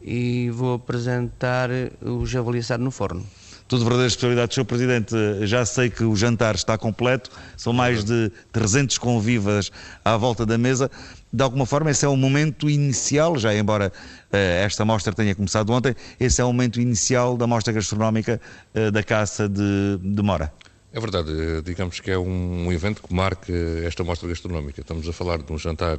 e 0.00 0.50
vou 0.50 0.74
apresentar 0.74 1.70
o 2.00 2.24
javali 2.24 2.58
assado 2.58 2.84
no 2.84 2.90
forno 2.90 3.26
tudo 3.68 3.84
verdadeira 3.84 4.08
especialidade, 4.08 4.54
Sr. 4.54 4.64
Presidente. 4.64 5.14
Já 5.42 5.64
sei 5.66 5.90
que 5.90 6.02
o 6.02 6.16
jantar 6.16 6.54
está 6.54 6.78
completo, 6.78 7.30
são 7.56 7.72
mais 7.72 8.02
de 8.02 8.32
300 8.50 8.96
convivas 8.96 9.70
à 10.02 10.16
volta 10.16 10.46
da 10.46 10.56
mesa. 10.56 10.90
De 11.30 11.42
alguma 11.42 11.66
forma, 11.66 11.90
esse 11.90 12.04
é 12.06 12.08
o 12.08 12.16
momento 12.16 12.70
inicial, 12.70 13.36
já 13.38 13.54
embora 13.54 13.92
uh, 14.32 14.36
esta 14.64 14.86
mostra 14.86 15.12
tenha 15.12 15.34
começado 15.34 15.70
ontem, 15.70 15.94
esse 16.18 16.40
é 16.40 16.44
o 16.44 16.46
momento 16.48 16.80
inicial 16.80 17.36
da 17.36 17.46
mostra 17.46 17.70
gastronómica 17.70 18.40
uh, 18.74 18.90
da 18.90 19.02
Caça 19.02 19.46
de, 19.46 19.98
de 20.02 20.22
Mora. 20.22 20.50
É 20.90 20.98
verdade, 20.98 21.30
eh, 21.30 21.60
digamos 21.62 22.00
que 22.00 22.10
é 22.10 22.18
um, 22.18 22.72
evento 22.72 23.02
que 23.02 23.12
marca 23.12 23.52
esta 23.84 24.02
mostra 24.02 24.26
gastronómica. 24.26 24.80
Estamos 24.80 25.06
a 25.06 25.12
falar 25.12 25.36
de 25.36 25.52
um 25.52 25.58
jantar, 25.58 25.98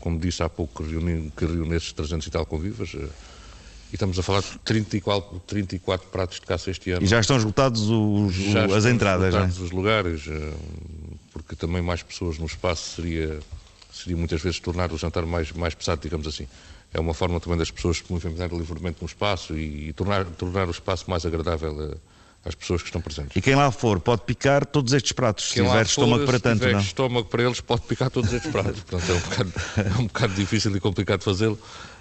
como 0.00 0.18
disse 0.18 0.42
há 0.42 0.48
pouco, 0.48 0.82
que 0.82 0.90
reúne, 0.90 1.32
que 1.36 1.46
reúne 1.46 1.76
esses 1.76 1.92
300 1.92 2.26
e 2.26 2.30
tal 2.30 2.44
convivas 2.44 2.92
e 3.92 3.96
estamos 3.96 4.18
a 4.18 4.22
falar 4.22 4.40
de 4.40 4.58
34, 4.58 5.40
34 5.46 6.08
pratos 6.08 6.40
de 6.40 6.46
caça 6.46 6.70
este 6.70 6.92
ano. 6.92 7.04
E 7.04 7.06
já 7.06 7.18
estão 7.20 7.36
esgotados 7.36 7.88
os, 7.88 8.34
já 8.34 8.64
as 8.64 8.72
estão 8.72 8.90
entradas, 8.92 9.28
esgotados 9.28 9.58
é? 9.58 9.62
os 9.62 9.70
lugares, 9.72 10.26
eh, 10.28 10.52
porque 11.32 11.56
também 11.56 11.82
mais 11.82 12.02
pessoas 12.02 12.38
no 12.38 12.46
espaço 12.46 12.96
seria, 12.96 13.40
seria 13.92 14.16
muitas 14.16 14.40
vezes 14.40 14.60
tornar 14.60 14.92
o 14.92 14.98
jantar 14.98 15.26
mais, 15.26 15.50
mais 15.52 15.74
pesado, 15.74 16.00
digamos 16.00 16.26
assim. 16.26 16.46
É 16.92 17.00
uma 17.00 17.14
forma 17.14 17.40
também 17.40 17.58
das 17.58 17.70
pessoas 17.70 17.98
se 17.98 18.04
movimentarem 18.08 18.56
livremente 18.56 18.98
no 19.00 19.06
espaço 19.06 19.56
e, 19.56 19.88
e 19.88 19.92
tornar, 19.92 20.24
tornar 20.24 20.68
o 20.68 20.70
espaço 20.70 21.10
mais 21.10 21.26
agradável 21.26 21.96
a, 22.44 22.48
às 22.48 22.54
pessoas 22.54 22.82
que 22.82 22.88
estão 22.88 23.00
presentes. 23.00 23.36
E 23.36 23.40
quem 23.40 23.56
lá 23.56 23.72
for 23.72 23.98
pode 24.00 24.22
picar 24.22 24.64
todos 24.64 24.92
estes 24.92 25.12
pratos, 25.12 25.52
quem 25.52 25.64
se 25.64 25.68
tiver 25.68 25.84
estômago 25.84 26.26
para 26.26 26.38
tanto, 26.38 26.64
se 26.64 26.72
não? 26.72 26.80
estômago 26.80 27.28
para 27.28 27.42
eles 27.42 27.60
pode 27.60 27.82
picar 27.82 28.08
todos 28.08 28.32
estes 28.32 28.50
pratos. 28.50 28.80
Portanto, 28.86 29.10
é 29.10 29.14
um 29.14 29.20
bocado, 29.20 29.52
é 29.76 29.98
um 30.00 30.06
bocado 30.06 30.34
difícil 30.34 30.74
e 30.76 30.80
complicado 30.80 31.22
fazê-lo 31.22 31.58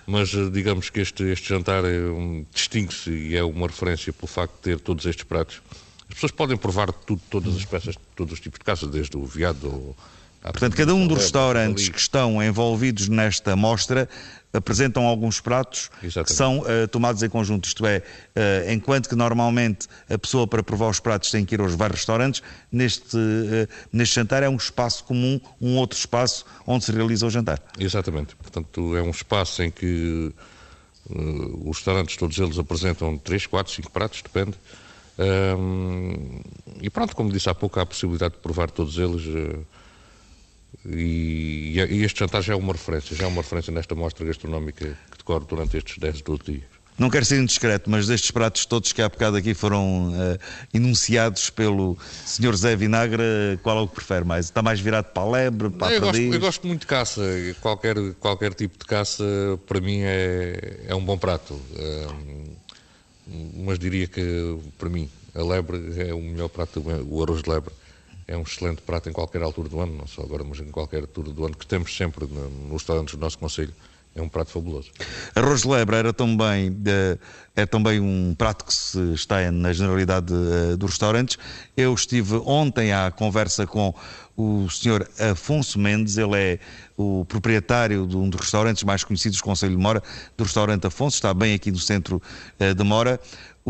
mas 0.09 0.33
eh, 0.33 0.49
digamos 0.49 0.89
que 0.89 0.99
este, 0.99 1.23
este 1.23 1.49
jantar 1.49 1.85
é 1.85 1.99
um, 1.99 2.43
distingue-se 2.51 3.11
e 3.11 3.37
é 3.37 3.43
uma 3.43 3.67
referência 3.67 4.11
pelo 4.11 4.27
facto 4.27 4.55
de 4.55 4.61
ter 4.61 4.79
todos 4.79 5.05
estes 5.05 5.23
pratos. 5.23 5.61
As 6.07 6.15
pessoas 6.15 6.31
podem 6.31 6.57
provar 6.57 6.91
tudo, 6.91 7.21
todas 7.29 7.55
as 7.55 7.63
peças, 7.63 7.95
todos 8.15 8.33
os 8.33 8.39
tipos 8.39 8.57
de 8.57 8.65
caça, 8.65 8.87
desde 8.87 9.15
o 9.15 9.23
veado 9.23 9.67
ao, 9.67 9.95
Portanto, 10.41 10.75
cada 10.75 10.95
um 10.95 11.05
dos 11.05 11.17
restaurantes 11.19 11.89
que 11.89 11.99
estão 11.99 12.41
envolvidos 12.41 13.09
nesta 13.09 13.57
mostra 13.57 14.07
apresentam 14.51 15.05
alguns 15.05 15.39
pratos 15.39 15.89
Exatamente. 16.03 16.27
que 16.27 16.33
são 16.33 16.59
uh, 16.59 16.87
tomados 16.91 17.21
em 17.21 17.29
conjunto. 17.29 17.65
Isto 17.65 17.85
é, 17.85 17.99
uh, 17.99 18.71
enquanto 18.71 19.07
que 19.07 19.15
normalmente 19.15 19.87
a 20.09 20.17
pessoa 20.17 20.47
para 20.47 20.63
provar 20.63 20.89
os 20.89 20.99
pratos 20.99 21.29
tem 21.31 21.45
que 21.45 21.55
ir 21.55 21.61
aos 21.61 21.73
vários 21.73 21.99
restaurantes, 21.99 22.41
neste, 22.71 23.15
uh, 23.15 23.67
neste 23.93 24.15
jantar 24.15 24.43
é 24.43 24.49
um 24.49 24.55
espaço 24.55 25.03
comum, 25.03 25.39
um 25.61 25.77
outro 25.77 25.97
espaço 25.97 26.45
onde 26.65 26.85
se 26.85 26.91
realiza 26.91 27.25
o 27.25 27.29
jantar. 27.29 27.61
Exatamente. 27.79 28.35
Portanto, 28.35 28.95
é 28.95 29.01
um 29.01 29.11
espaço 29.11 29.61
em 29.61 29.71
que 29.71 30.33
os 31.65 31.77
restaurantes, 31.77 32.15
todos 32.17 32.37
eles, 32.37 32.59
apresentam 32.59 33.17
3, 33.17 33.47
4, 33.47 33.73
5 33.73 33.91
pratos, 33.91 34.21
depende. 34.21 34.55
Um, 35.57 36.39
e 36.79 36.89
pronto, 36.89 37.15
como 37.15 37.31
disse 37.31 37.49
há 37.49 37.55
pouco, 37.55 37.79
há 37.79 37.83
a 37.83 37.85
possibilidade 37.85 38.35
de 38.35 38.39
provar 38.41 38.69
todos 38.69 38.97
eles 38.99 39.23
e, 40.85 41.73
e, 41.77 42.03
este 42.03 42.19
jantar 42.19 42.41
já 42.41 42.53
é 42.53 42.55
uma 42.55 42.73
referência, 42.73 43.15
já 43.15 43.25
é 43.25 43.27
uma 43.27 43.41
referência 43.41 43.71
nesta 43.71 43.95
mostra 43.95 44.25
gastronómica 44.25 44.97
que 45.11 45.17
decorre 45.17 45.45
durante 45.47 45.77
estes 45.77 45.97
10, 45.97 46.21
12 46.21 46.41
dias. 46.43 46.79
Não 46.97 47.09
quero 47.09 47.23
ser 47.23 47.39
indiscreto, 47.39 47.89
mas 47.89 48.07
destes 48.07 48.29
pratos 48.29 48.65
todos 48.65 48.91
que 48.91 49.01
há 49.01 49.07
bocado 49.07 49.37
aqui 49.37 49.53
foram 49.53 50.09
uh, 50.09 50.37
enunciados 50.73 51.49
pelo 51.49 51.97
Sr. 52.25 52.55
Zé 52.57 52.75
Vinagre, 52.75 53.23
qual 53.63 53.77
é 53.77 53.81
o 53.81 53.87
que 53.87 53.95
prefere 53.95 54.25
mais? 54.25 54.47
Está 54.47 54.61
mais 54.61 54.81
virado 54.81 55.05
para 55.05 55.23
a 55.23 55.29
lebre, 55.29 55.69
para 55.69 55.93
eu 55.93 55.97
a 55.97 55.99
gosto, 56.01 56.19
eu 56.19 56.39
gosto 56.39 56.67
muito 56.67 56.81
de 56.81 56.87
caça. 56.87 57.21
Qualquer, 57.61 57.95
qualquer 58.19 58.53
tipo 58.53 58.77
de 58.77 58.83
caça, 58.83 59.23
para 59.65 59.79
mim, 59.79 60.01
é, 60.01 60.81
é 60.87 60.95
um 60.95 61.03
bom 61.03 61.17
prato. 61.17 61.53
Uh, 61.53 62.57
mas 63.63 63.79
diria 63.79 64.05
que, 64.05 64.57
para 64.77 64.89
mim, 64.89 65.09
a 65.33 65.41
lebre 65.41 65.79
é 66.01 66.13
o 66.13 66.19
melhor 66.19 66.49
prato, 66.49 66.83
o 66.85 67.23
arroz 67.23 67.43
de 67.43 67.49
lebre 67.49 67.73
é 68.29 68.37
um 68.37 68.43
excelente 68.43 68.81
prato 68.83 69.09
em 69.09 69.11
qualquer 69.11 69.41
altura 69.41 69.67
do 69.67 69.79
ano, 69.81 69.97
não 69.97 70.07
só 70.07 70.21
agora, 70.21 70.43
mas 70.43 70.59
em 70.59 70.69
qualquer 70.69 71.01
altura 71.01 71.31
do 71.31 71.45
ano, 71.45 71.55
que 71.55 71.65
temos 71.65 71.95
sempre 71.95 72.27
nos 72.27 72.73
restaurantes 72.73 73.15
do 73.15 73.19
nosso 73.19 73.39
Conselho. 73.39 73.73
É 74.15 74.21
um 74.21 74.29
prato 74.29 74.51
fabuloso. 74.51 74.89
Arroz 75.35 75.61
de 75.61 75.67
lebre 75.67 75.95
era 75.95 76.11
também, 76.11 76.75
é 77.55 77.65
também 77.65 77.99
um 77.99 78.33
prato 78.35 78.65
que 78.65 78.73
se 78.73 78.99
está 79.13 79.51
na 79.51 79.71
generalidade 79.71 80.33
eh, 80.33 80.75
dos 80.75 80.91
restaurantes. 80.91 81.37
Eu 81.77 81.93
estive 81.93 82.35
ontem 82.45 82.91
à 82.91 83.11
conversa 83.11 83.67
com 83.67 83.93
o 84.35 84.67
Sr. 84.69 85.07
Afonso 85.31 85.77
Mendes, 85.77 86.17
ele 86.17 86.35
é 86.35 86.59
o 86.97 87.23
proprietário 87.25 88.07
de 88.07 88.17
um 88.17 88.29
dos 88.29 88.41
restaurantes 88.41 88.83
mais 88.83 89.03
conhecidos 89.03 89.37
do 89.37 89.43
Conselho 89.43 89.75
de 89.75 89.81
Mora, 89.81 90.01
do 90.35 90.43
restaurante 90.43 90.87
Afonso, 90.87 91.15
está 91.15 91.33
bem 91.33 91.53
aqui 91.53 91.71
no 91.71 91.77
centro 91.77 92.21
eh, 92.57 92.73
de 92.73 92.83
Mora. 92.83 93.19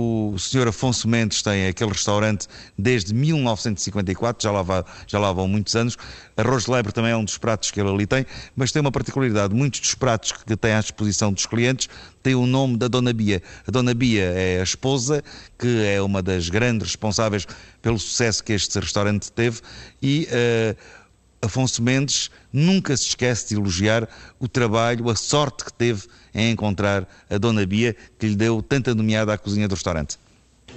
O 0.02 0.40
senhor 0.40 0.66
Afonso 0.66 1.10
Mendes 1.10 1.42
tem 1.42 1.68
aquele 1.68 1.92
restaurante 1.92 2.48
desde 2.78 3.14
1954, 3.14 4.42
já 4.42 4.50
lá, 4.50 4.62
va, 4.62 4.86
já 5.06 5.20
lá 5.20 5.30
vão 5.34 5.46
muitos 5.46 5.76
anos. 5.76 5.98
Arroz 6.38 6.64
de 6.64 6.72
lebre 6.72 6.94
também 6.94 7.12
é 7.12 7.18
um 7.18 7.26
dos 7.26 7.38
pratos 7.38 7.70
que 7.70 7.82
ele 7.82 7.90
ali 7.90 8.08
tem, 8.08 8.26
mas 8.56 8.72
tem 8.72 8.80
uma 8.80 8.94
particularidade: 8.94 9.54
muitos 9.54 9.82
dos 9.82 9.96
pratos 9.96 10.32
que 10.32 10.56
tem 10.56 10.72
à 10.72 10.80
disposição 10.80 11.34
dos 11.34 11.46
clientes 11.46 11.90
têm 12.24 12.34
o 12.34 12.46
nome 12.46 12.78
da 12.78 12.88
Dona 12.88 13.12
Bia. 13.12 13.44
A 13.68 13.72
Dona 13.72 13.94
Bia 13.94 14.24
é 14.24 14.62
a 14.62 14.64
esposa, 14.64 15.22
que 15.58 15.84
é 15.86 16.02
uma 16.02 16.24
das 16.24 16.48
grandes 16.48 16.88
responsáveis 16.88 17.46
pelo 17.82 18.00
sucesso 18.00 18.42
que 18.42 18.54
este 18.54 18.80
restaurante 18.80 19.30
teve 19.30 19.60
e. 20.02 20.30
Uh, 20.32 21.00
Afonso 21.42 21.82
Mendes 21.82 22.30
nunca 22.52 22.98
se 22.98 23.08
esquece 23.08 23.50
de 23.50 23.56
elogiar 23.56 24.10
o 24.40 24.48
trabalho, 24.48 25.10
a 25.10 25.16
sorte 25.16 25.64
que 25.64 25.72
teve 25.72 26.06
em 26.34 26.52
encontrar 26.52 27.08
a 27.30 27.38
Dona 27.38 27.66
Bia, 27.66 27.96
que 28.18 28.28
lhe 28.28 28.36
deu 28.36 28.62
tanta 28.62 28.94
nomeada 28.94 29.34
à 29.34 29.38
cozinha 29.38 29.68
do 29.68 29.76
restaurante. 29.76 30.18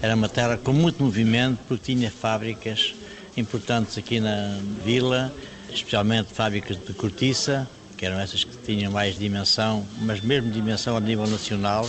Era 0.01 0.15
uma 0.15 0.29
terra 0.29 0.57
com 0.57 0.73
muito 0.73 1.03
movimento, 1.03 1.59
porque 1.69 1.95
tinha 1.95 2.11
fábricas 2.11 2.95
importantes 3.37 3.97
aqui 3.99 4.21
na 4.21 4.59
vila, 4.85 5.33
especialmente 5.71 6.33
fábricas 6.33 6.79
de 6.79 6.93
cortiça, 6.93 7.69
que 7.97 8.07
eram 8.07 8.19
essas 8.19 8.45
que 8.45 8.57
tinham 8.59 8.91
mais 8.91 9.19
dimensão, 9.19 9.87
mas 10.01 10.21
mesmo 10.21 10.51
dimensão 10.51 10.97
a 10.97 11.01
nível 11.01 11.27
nacional, 11.27 11.89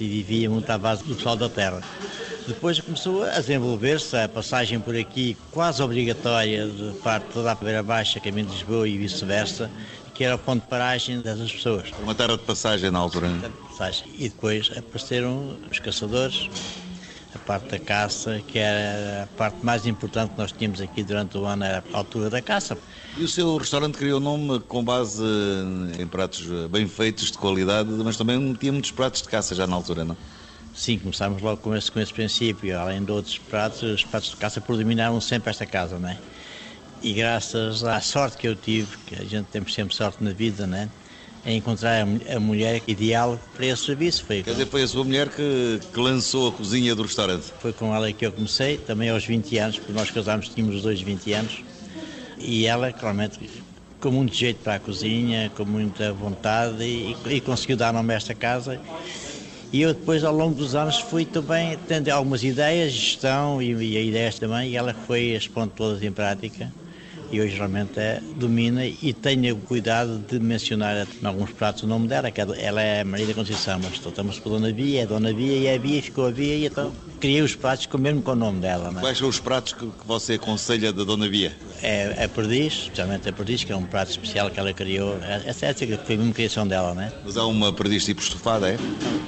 e 0.00 0.08
vivia 0.08 0.50
muito 0.50 0.68
à 0.70 0.76
base 0.76 1.04
do 1.04 1.14
pessoal 1.14 1.36
da 1.36 1.48
terra. 1.48 1.80
Depois 2.46 2.78
começou 2.80 3.22
a 3.22 3.38
desenvolver-se 3.38 4.16
a 4.16 4.28
passagem 4.28 4.78
por 4.78 4.94
aqui 4.94 5.36
quase 5.50 5.82
obrigatória 5.82 6.66
de 6.66 6.92
parte 6.98 7.26
toda 7.32 7.52
a 7.52 7.54
Beira 7.54 7.82
Baixa, 7.82 8.20
caminho 8.20 8.48
de 8.48 8.52
Lisboa 8.52 8.86
e 8.86 8.98
vice-versa, 8.98 9.70
que 10.14 10.22
era 10.24 10.36
o 10.36 10.38
ponto 10.38 10.62
de 10.62 10.68
paragem 10.68 11.20
dessas 11.20 11.52
pessoas. 11.52 11.92
Uma 12.02 12.14
terra 12.14 12.36
de 12.36 12.44
passagem 12.44 12.90
na 12.90 13.00
altura. 13.00 13.28
Né? 13.28 13.50
Passagem. 13.68 14.06
E 14.16 14.28
depois 14.28 14.70
apareceram 14.76 15.58
os 15.70 15.78
caçadores, 15.80 16.48
a 17.34 17.38
parte 17.38 17.70
da 17.70 17.78
caça, 17.80 18.40
que 18.46 18.58
era 18.58 19.24
a 19.24 19.26
parte 19.36 19.64
mais 19.64 19.86
importante 19.86 20.30
que 20.30 20.38
nós 20.38 20.52
tínhamos 20.52 20.80
aqui 20.80 21.02
durante 21.02 21.36
o 21.36 21.44
ano, 21.44 21.64
era 21.64 21.82
a 21.92 21.98
altura 21.98 22.30
da 22.30 22.40
caça. 22.40 22.78
E 23.16 23.24
o 23.24 23.28
seu 23.28 23.56
restaurante 23.56 23.98
criou 23.98 24.18
o 24.18 24.22
nome 24.22 24.60
com 24.60 24.84
base 24.84 25.24
em 25.98 26.06
pratos 26.06 26.46
bem 26.70 26.86
feitos, 26.86 27.32
de 27.32 27.38
qualidade, 27.38 27.90
mas 27.90 28.16
também 28.16 28.54
tinha 28.54 28.72
muitos 28.72 28.92
pratos 28.92 29.20
de 29.20 29.28
caça 29.28 29.54
já 29.54 29.66
na 29.66 29.74
altura, 29.74 30.04
não? 30.04 30.16
Sim, 30.74 30.98
começámos 30.98 31.40
logo 31.40 31.58
com 31.58 31.74
esse, 31.74 31.90
com 31.90 32.00
esse 32.00 32.12
princípio. 32.12 32.76
Além 32.78 33.04
de 33.04 33.10
outros 33.10 33.38
pratos, 33.38 33.82
os 33.82 34.04
pratos 34.04 34.30
de 34.30 34.36
caça 34.36 34.60
predominaram 34.60 35.20
sempre 35.20 35.50
esta 35.50 35.64
casa, 35.64 35.98
não 35.98 36.08
é? 36.08 36.18
E 37.04 37.12
graças 37.12 37.84
à 37.84 38.00
sorte 38.00 38.38
que 38.38 38.48
eu 38.48 38.56
tive, 38.56 38.96
que 39.06 39.14
a 39.14 39.24
gente 39.24 39.44
tem 39.48 39.62
sempre 39.68 39.94
sorte 39.94 40.24
na 40.24 40.32
vida, 40.32 40.66
né? 40.66 40.88
Em 41.44 41.58
encontrar 41.58 42.00
a, 42.34 42.40
mulher 42.40 42.80
ideal 42.88 43.38
para 43.54 43.66
esse 43.66 43.84
serviço. 43.84 44.24
Foi 44.24 44.42
Quer 44.42 44.52
dizer, 44.52 44.66
foi 44.66 44.82
a 44.82 44.88
sua 44.88 45.04
mulher 45.04 45.28
que, 45.28 45.80
que, 45.92 46.00
lançou 46.00 46.48
a 46.48 46.52
cozinha 46.52 46.94
do 46.94 47.02
restaurante? 47.02 47.52
Foi 47.60 47.74
com 47.74 47.94
ela 47.94 48.10
que 48.10 48.24
eu 48.24 48.32
comecei, 48.32 48.78
também 48.78 49.10
aos 49.10 49.22
20 49.26 49.58
anos, 49.58 49.78
porque 49.78 49.92
nós 49.92 50.10
casámos, 50.10 50.48
tínhamos 50.48 50.76
os 50.76 50.82
dois 50.82 50.98
20 51.02 51.32
anos. 51.34 51.62
E 52.38 52.64
ela, 52.64 52.90
claramente, 52.90 53.38
com 54.00 54.10
muito 54.10 54.34
jeito 54.34 54.62
para 54.62 54.76
a 54.76 54.78
cozinha, 54.80 55.52
com 55.54 55.66
muita 55.66 56.10
vontade 56.10 56.82
e, 56.82 57.14
e 57.28 57.40
conseguiu 57.42 57.76
dar 57.76 57.92
nome 57.92 58.14
a 58.14 58.16
esta 58.16 58.34
casa 58.34 58.80
e 59.74 59.82
eu 59.82 59.92
depois, 59.92 60.22
ao 60.22 60.32
longo 60.32 60.54
dos 60.54 60.76
anos, 60.76 61.00
fui 61.00 61.24
também 61.24 61.76
tendo 61.88 62.08
algumas 62.08 62.44
ideias, 62.44 62.92
gestão 62.92 63.60
e, 63.60 63.72
e 63.72 64.08
ideias 64.08 64.38
também, 64.38 64.70
e 64.70 64.76
ela 64.76 64.94
foi 64.94 65.34
as 65.34 65.48
pondo 65.48 65.72
todas 65.74 66.00
em 66.00 66.12
prática. 66.12 66.72
E 67.34 67.40
hoje 67.40 67.56
realmente 67.56 67.98
é, 67.98 68.22
domina 68.36 68.86
e 68.86 69.12
tenho 69.12 69.56
cuidado 69.56 70.18
de 70.18 70.38
mencionar 70.38 71.04
em 71.20 71.26
alguns 71.26 71.50
pratos 71.50 71.82
o 71.82 71.86
nome 71.86 72.06
dela, 72.06 72.30
que 72.30 72.40
é 72.40 72.46
ela 72.58 72.80
é 72.80 73.02
Maria 73.02 73.26
da 73.26 73.34
Conceição, 73.34 73.80
mas 73.82 73.94
estamos 73.94 74.38
por 74.38 74.50
Dona 74.50 74.72
Bia, 74.72 75.02
é 75.02 75.06
Dona 75.06 75.32
Bia 75.32 75.56
e 75.56 75.66
é 75.66 75.76
Bia, 75.76 76.00
ficou 76.00 76.28
a 76.28 76.30
Bia 76.30 76.54
e 76.54 76.66
então 76.66 76.92
criei 77.18 77.42
os 77.42 77.56
pratos 77.56 77.86
com, 77.86 77.98
mesmo 77.98 78.22
com 78.22 78.30
o 78.30 78.36
nome 78.36 78.60
dela. 78.60 78.92
É? 78.96 79.00
Quais 79.00 79.18
são 79.18 79.28
os 79.28 79.40
pratos 79.40 79.72
que, 79.72 79.84
que 79.84 80.06
você 80.06 80.34
aconselha 80.34 80.92
da 80.92 81.02
Dona 81.02 81.28
Bia? 81.28 81.52
É, 81.84 82.24
é 82.24 82.28
perdiz, 82.28 82.72
especialmente 82.72 83.28
a 83.28 83.32
perdiz, 83.32 83.62
que 83.62 83.70
é 83.70 83.76
um 83.76 83.84
prato 83.84 84.10
especial 84.10 84.50
que 84.50 84.58
ela 84.58 84.72
criou. 84.72 85.18
Essa 85.44 85.66
é 85.66 85.74
foi 85.74 86.14
a 86.14 86.18
mesma 86.18 86.32
criação 86.32 86.66
dela, 86.66 86.94
não 86.94 87.02
é? 87.02 87.12
Mas 87.22 87.36
há 87.36 87.46
uma 87.46 87.72
perdiz 87.72 88.06
tipo 88.06 88.22
estufada, 88.22 88.70
é? 88.70 88.78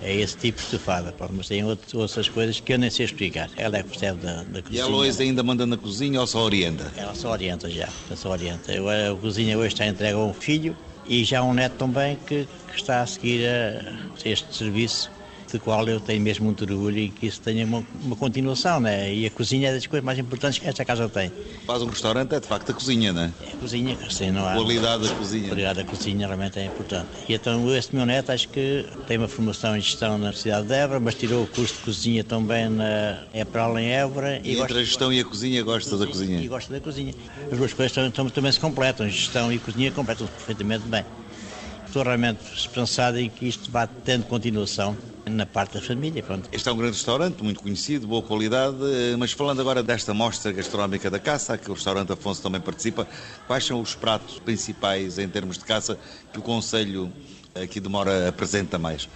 É 0.02 0.14
esse 0.14 0.36
tipo 0.38 0.58
de 0.58 0.64
estufada, 0.64 1.12
pronto, 1.12 1.34
mas 1.36 1.48
tem 1.48 1.62
outras, 1.62 1.92
outras 1.92 2.28
coisas 2.28 2.58
que 2.58 2.72
eu 2.72 2.78
nem 2.78 2.88
sei 2.88 3.04
explicar. 3.04 3.50
Ela 3.56 3.78
é 3.78 3.82
que 3.82 3.90
percebe 3.90 4.22
da, 4.22 4.42
da 4.44 4.62
cozinha. 4.62 4.70
E 4.70 4.78
ela 4.78 4.96
hoje 4.96 5.22
ainda 5.22 5.42
manda 5.42 5.66
na 5.66 5.76
cozinha 5.76 6.20
ou 6.20 6.26
só 6.26 6.40
orienta? 6.40 6.90
Ela 6.96 7.14
só 7.14 7.30
orienta 7.30 7.68
já, 7.68 7.88
só 8.14 8.30
orienta. 8.30 8.72
Eu, 8.72 8.88
a 8.88 9.14
cozinha 9.16 9.58
hoje 9.58 9.74
está 9.74 9.86
entregue 9.86 10.14
a 10.14 10.18
um 10.18 10.32
filho 10.32 10.74
e 11.06 11.24
já 11.24 11.42
um 11.42 11.52
neto 11.52 11.74
também 11.74 12.16
que, 12.26 12.48
que 12.68 12.76
está 12.76 13.02
a 13.02 13.06
seguir 13.06 13.46
a 13.46 14.28
este 14.28 14.56
serviço 14.56 15.10
de 15.56 15.64
qual 15.64 15.86
eu 15.88 15.98
tenho 16.00 16.20
mesmo 16.20 16.44
muito 16.44 16.62
orgulho 16.64 16.98
e 16.98 17.08
que 17.08 17.26
isso 17.26 17.40
tenha 17.40 17.64
uma, 17.64 17.82
uma 18.02 18.16
continuação, 18.16 18.78
né? 18.78 19.12
E 19.12 19.26
a 19.26 19.30
cozinha 19.30 19.70
é 19.70 19.72
das 19.72 19.86
coisas 19.86 20.04
mais 20.04 20.18
importantes 20.18 20.58
que 20.58 20.66
esta 20.66 20.84
casa 20.84 21.08
tem. 21.08 21.30
Faz 21.66 21.82
um 21.82 21.86
restaurante, 21.86 22.34
é 22.34 22.40
de 22.40 22.46
facto 22.46 22.70
a 22.70 22.74
cozinha, 22.74 23.12
não 23.12 23.22
é? 23.22 23.32
É 23.42 23.52
a 23.52 23.56
cozinha, 23.56 23.98
assim, 24.06 24.30
não 24.30 24.44
há. 24.44 24.52
A 24.52 24.56
qualidade 24.56 25.08
da 25.08 25.14
cozinha. 25.14 25.44
A 25.44 25.48
qualidade 25.48 25.82
da 25.82 25.84
cozinha 25.84 26.26
realmente 26.26 26.58
é 26.58 26.66
importante. 26.66 27.08
E 27.28 27.34
então 27.34 27.74
este 27.74 27.94
meu 27.94 28.06
neto 28.06 28.30
acho 28.30 28.48
que 28.48 28.84
tem 29.06 29.18
uma 29.18 29.28
formação 29.28 29.76
em 29.76 29.80
gestão 29.80 30.10
na 30.10 30.26
Universidade 30.26 30.66
de 30.66 30.74
Évora, 30.74 31.00
mas 31.00 31.14
tirou 31.14 31.44
o 31.44 31.46
curso 31.46 31.74
de 31.74 31.80
cozinha 31.80 32.22
também 32.22 32.68
na 32.68 33.24
é 33.32 33.44
para 33.44 33.80
em 33.80 33.88
Évora. 33.88 34.40
E, 34.44 34.54
e 34.54 34.60
entre 34.60 34.78
a 34.78 34.84
gestão 34.84 35.12
e 35.12 35.20
a 35.20 35.24
cozinha 35.24 35.62
gosta 35.62 35.96
da 35.96 36.06
cozinha? 36.06 36.40
E 36.40 36.48
gosta 36.48 36.72
da 36.72 36.80
cozinha. 36.80 37.14
As 37.50 37.58
duas 37.58 37.72
coisas 37.72 37.92
também, 37.92 38.10
também 38.10 38.52
se 38.52 38.60
completam, 38.60 39.08
gestão 39.08 39.52
e 39.52 39.58
cozinha 39.58 39.90
completam-se 39.90 40.32
perfeitamente 40.32 40.86
bem. 40.86 41.04
Estou 41.86 42.02
realmente 42.02 42.40
esperançado 42.54 43.18
em 43.18 43.30
que 43.30 43.46
isto 43.46 43.70
vá 43.70 43.86
tendo 43.86 44.24
continuação 44.24 44.96
na 45.30 45.44
parte 45.44 45.74
da 45.74 45.80
família. 45.80 46.22
Pronto. 46.22 46.48
Este 46.52 46.68
é 46.68 46.72
um 46.72 46.76
grande 46.76 46.94
restaurante, 46.94 47.42
muito 47.42 47.60
conhecido, 47.60 48.06
boa 48.06 48.22
qualidade, 48.22 48.76
mas 49.18 49.32
falando 49.32 49.60
agora 49.60 49.82
desta 49.82 50.14
mostra 50.14 50.52
gastronómica 50.52 51.10
da 51.10 51.18
caça, 51.18 51.58
que 51.58 51.70
o 51.70 51.74
restaurante 51.74 52.12
Afonso 52.12 52.42
também 52.42 52.60
participa, 52.60 53.06
quais 53.46 53.64
são 53.64 53.80
os 53.80 53.94
pratos 53.94 54.38
principais 54.38 55.18
em 55.18 55.28
termos 55.28 55.58
de 55.58 55.64
caça 55.64 55.98
que 56.32 56.38
o 56.38 56.42
Conselho 56.42 57.12
aqui 57.54 57.80
de 57.80 57.88
Mora 57.88 58.28
apresenta 58.28 58.78
mais? 58.78 59.08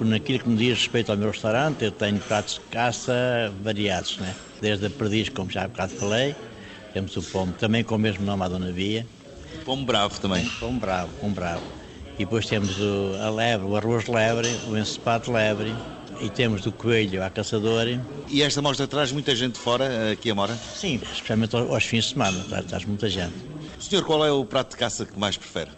Naquilo 0.00 0.38
que 0.38 0.48
me 0.48 0.56
diz 0.56 0.78
respeito 0.78 1.10
ao 1.10 1.18
meu 1.18 1.30
restaurante, 1.30 1.84
eu 1.84 1.90
tenho 1.90 2.18
pratos 2.20 2.54
de 2.54 2.60
caça 2.70 3.52
variados, 3.62 4.16
né? 4.18 4.34
desde 4.60 4.86
a 4.86 4.90
perdiz, 4.90 5.28
como 5.28 5.50
já 5.50 5.64
há 5.64 5.68
bocado 5.68 5.94
falei, 5.94 6.34
temos 6.92 7.16
o 7.16 7.22
pombo, 7.22 7.52
também 7.52 7.84
com 7.84 7.94
o 7.94 7.98
mesmo 7.98 8.24
nome 8.24 8.44
à 8.44 8.48
Dona 8.48 8.72
Via. 8.72 9.06
Pombo 9.64 9.84
bravo 9.84 10.20
também. 10.20 10.48
Pombo 10.60 10.80
bravo, 10.80 11.12
pombo 11.20 11.34
bravo. 11.34 11.77
E 12.18 12.24
depois 12.24 12.46
temos 12.46 12.76
o, 12.80 13.16
a 13.22 13.30
lebre, 13.30 13.66
o 13.66 13.76
arroz 13.76 14.04
de 14.04 14.10
lebre, 14.10 14.48
o 14.68 14.76
encepado 14.76 15.26
de 15.26 15.30
lebre, 15.30 15.72
e 16.20 16.28
temos 16.28 16.62
do 16.62 16.72
coelho 16.72 17.22
à 17.22 17.30
caçadora. 17.30 18.04
E 18.28 18.42
esta 18.42 18.60
mostra 18.60 18.88
traz 18.88 19.12
muita 19.12 19.36
gente 19.36 19.56
fora 19.56 20.10
aqui 20.12 20.30
a 20.30 20.34
Mora? 20.34 20.56
Sim, 20.74 21.00
especialmente 21.12 21.54
aos 21.54 21.84
fins 21.84 22.06
de 22.06 22.10
semana, 22.14 22.44
traz 22.64 22.84
muita 22.84 23.08
gente. 23.08 23.34
O 23.78 23.82
senhor, 23.82 24.04
qual 24.04 24.26
é 24.26 24.32
o 24.32 24.44
prato 24.44 24.70
de 24.70 24.76
caça 24.76 25.06
que 25.06 25.16
mais 25.16 25.36
prefere? 25.36 25.70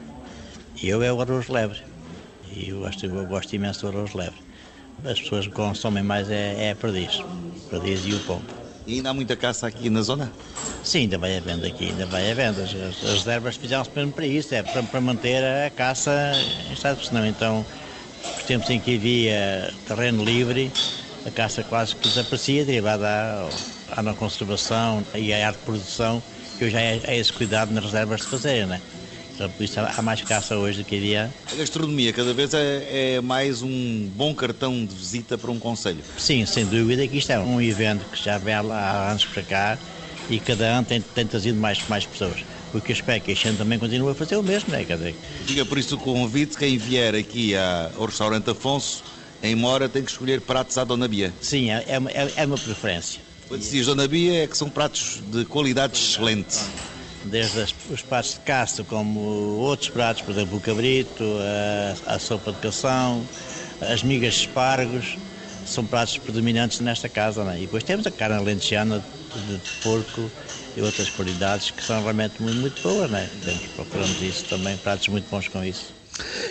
Eu 0.82 1.02
é 1.02 1.12
o 1.12 1.20
arroz 1.20 1.44
de 1.44 1.52
lebre. 1.52 1.78
E 2.50 2.70
eu 2.70 2.80
gosto, 2.80 3.04
eu 3.04 3.26
gosto 3.26 3.52
imenso 3.54 3.82
do 3.82 3.88
arroz 3.88 4.12
de 4.12 4.16
lebre. 4.16 4.40
As 5.04 5.20
pessoas 5.20 5.46
que 5.46 5.52
consomem 5.52 6.02
mais 6.02 6.30
é, 6.30 6.68
é 6.68 6.70
a 6.70 6.76
perdiz, 6.76 7.22
perdiz 7.68 8.06
e 8.06 8.14
o 8.14 8.20
pombo. 8.20 8.59
E 8.86 8.94
ainda 8.96 9.10
há 9.10 9.14
muita 9.14 9.36
caça 9.36 9.66
aqui 9.66 9.88
na 9.90 10.02
zona? 10.02 10.38
Sim, 10.82 11.00
ainda 11.00 11.18
vai 11.18 11.36
havendo 11.36 11.66
aqui, 11.66 11.86
ainda 11.90 12.06
vai 12.06 12.30
havendo. 12.30 12.62
As, 12.62 12.72
as 12.74 13.00
reservas 13.00 13.56
fizeram-se 13.56 13.90
mesmo 13.94 14.12
para 14.14 14.26
isso, 14.26 14.54
é 14.54 14.62
para, 14.62 14.82
para 14.82 15.00
manter 15.00 15.44
a 15.44 15.70
caça 15.70 16.10
em 16.42 16.72
estado, 16.72 16.96
porque 16.96 17.08
senão 17.08 17.26
então, 17.26 17.66
os 18.36 18.44
tempos 18.44 18.70
em 18.70 18.80
que 18.80 18.96
havia 18.96 19.78
terreno 19.84 20.24
livre, 20.24 20.76
a 21.24 21.30
caça 21.32 21.64
quase 21.64 21.96
que 21.96 22.08
desaparecia, 22.08 22.64
derivada 22.66 23.06
à, 23.88 24.00
à 24.00 24.02
não 24.02 24.14
conservação 24.16 25.06
e 25.14 25.32
à 25.32 25.46
arte 25.48 25.62
produção, 25.64 26.24
que 26.56 26.64
hoje 26.64 26.76
é, 26.76 26.98
é 27.04 27.18
esse 27.18 27.32
cuidado 27.32 27.72
nas 27.72 27.84
reservas 27.84 28.22
de 28.22 28.28
fazer, 28.28 28.66
né? 28.66 28.82
Então, 29.40 29.50
por 29.52 29.64
isso 29.64 29.80
há 29.80 30.02
mais 30.02 30.20
caça 30.20 30.54
hoje 30.54 30.82
do 30.82 30.84
que 30.84 30.96
havia. 30.96 31.32
A 31.50 31.54
gastronomia 31.54 32.12
cada 32.12 32.34
vez 32.34 32.52
é, 32.52 33.14
é, 33.14 33.20
mais 33.22 33.62
um 33.62 34.06
bom 34.14 34.34
cartão 34.34 34.84
de 34.84 34.94
visita 34.94 35.38
para 35.38 35.50
um 35.50 35.58
conselho. 35.58 36.00
Sim, 36.18 36.44
sem 36.44 36.66
dúvida 36.66 37.08
que 37.08 37.16
isto 37.16 37.32
é 37.32 37.38
um 37.38 37.58
evento 37.58 38.04
que 38.12 38.22
já 38.22 38.36
vem 38.36 38.52
há 38.52 39.10
anos 39.10 39.24
para 39.24 39.42
cá 39.42 39.78
e 40.28 40.38
cada 40.38 40.66
ano 40.66 40.86
tem, 40.86 41.00
tem 41.00 41.26
trazido 41.26 41.58
mais, 41.58 41.82
mais 41.88 42.04
pessoas. 42.04 42.44
O 42.74 42.82
que 42.82 42.92
eu 42.92 42.94
espero 42.94 43.18
que 43.22 43.30
este 43.30 43.48
ano 43.48 43.56
também 43.56 43.78
continue 43.78 44.10
a 44.10 44.14
fazer 44.14 44.36
o 44.36 44.42
mesmo, 44.42 44.72
né? 44.72 44.84
Quer 44.84 44.98
dizer... 44.98 45.14
Diga 45.46 45.64
por 45.64 45.78
isso 45.78 45.94
o 45.94 45.98
convite, 45.98 46.58
quem 46.58 46.76
vier 46.76 47.14
aqui 47.14 47.54
ao 47.96 48.04
restaurante 48.04 48.50
Afonso, 48.50 49.02
em 49.42 49.54
Mora, 49.54 49.88
tem 49.88 50.04
que 50.04 50.10
escolher 50.10 50.42
pratos 50.42 50.76
à 50.76 50.84
Dona 50.84 51.08
Bia. 51.08 51.32
Sim, 51.40 51.70
é, 51.70 51.82
é, 51.86 52.42
é 52.42 52.44
uma 52.44 52.58
preferência. 52.58 53.22
Quando 53.48 53.62
se 53.62 53.70
diz 53.70 53.86
Dona 53.86 54.06
Bia, 54.06 54.44
é 54.44 54.46
que 54.46 54.56
são 54.56 54.68
pratos 54.68 55.22
de 55.32 55.46
qualidade 55.46 55.96
excelente 55.96 56.58
desde 57.24 57.74
os 57.92 58.02
pratos 58.02 58.34
de 58.34 58.40
caça 58.40 58.84
como 58.84 59.20
outros 59.20 59.90
pratos, 59.90 60.22
por 60.22 60.32
exemplo 60.32 60.56
o 60.56 60.60
cabrito, 60.60 61.24
a, 62.06 62.14
a 62.14 62.18
sopa 62.18 62.52
de 62.52 62.58
cação, 62.58 63.26
as 63.80 64.02
migas 64.02 64.34
de 64.34 64.40
espargos, 64.40 65.18
são 65.64 65.84
pratos 65.84 66.18
predominantes 66.18 66.80
nesta 66.80 67.08
casa. 67.08 67.44
Né? 67.44 67.58
E 67.58 67.60
depois 67.62 67.84
temos 67.84 68.06
a 68.06 68.10
carne 68.10 68.36
alentejana 68.36 69.02
de, 69.34 69.58
de, 69.58 69.60
porco 69.82 70.30
e 70.76 70.82
outras 70.82 71.10
qualidades 71.10 71.70
que 71.70 71.82
são 71.82 72.02
realmente 72.02 72.40
muito, 72.40 72.58
muito 72.58 72.82
boas. 72.82 73.10
Né? 73.10 73.28
Temos, 73.44 73.66
procuramos 73.68 74.22
isso 74.22 74.44
também, 74.46 74.76
pratos 74.76 75.08
muito 75.08 75.28
bons 75.30 75.48
com 75.48 75.62
isso. 75.64 75.99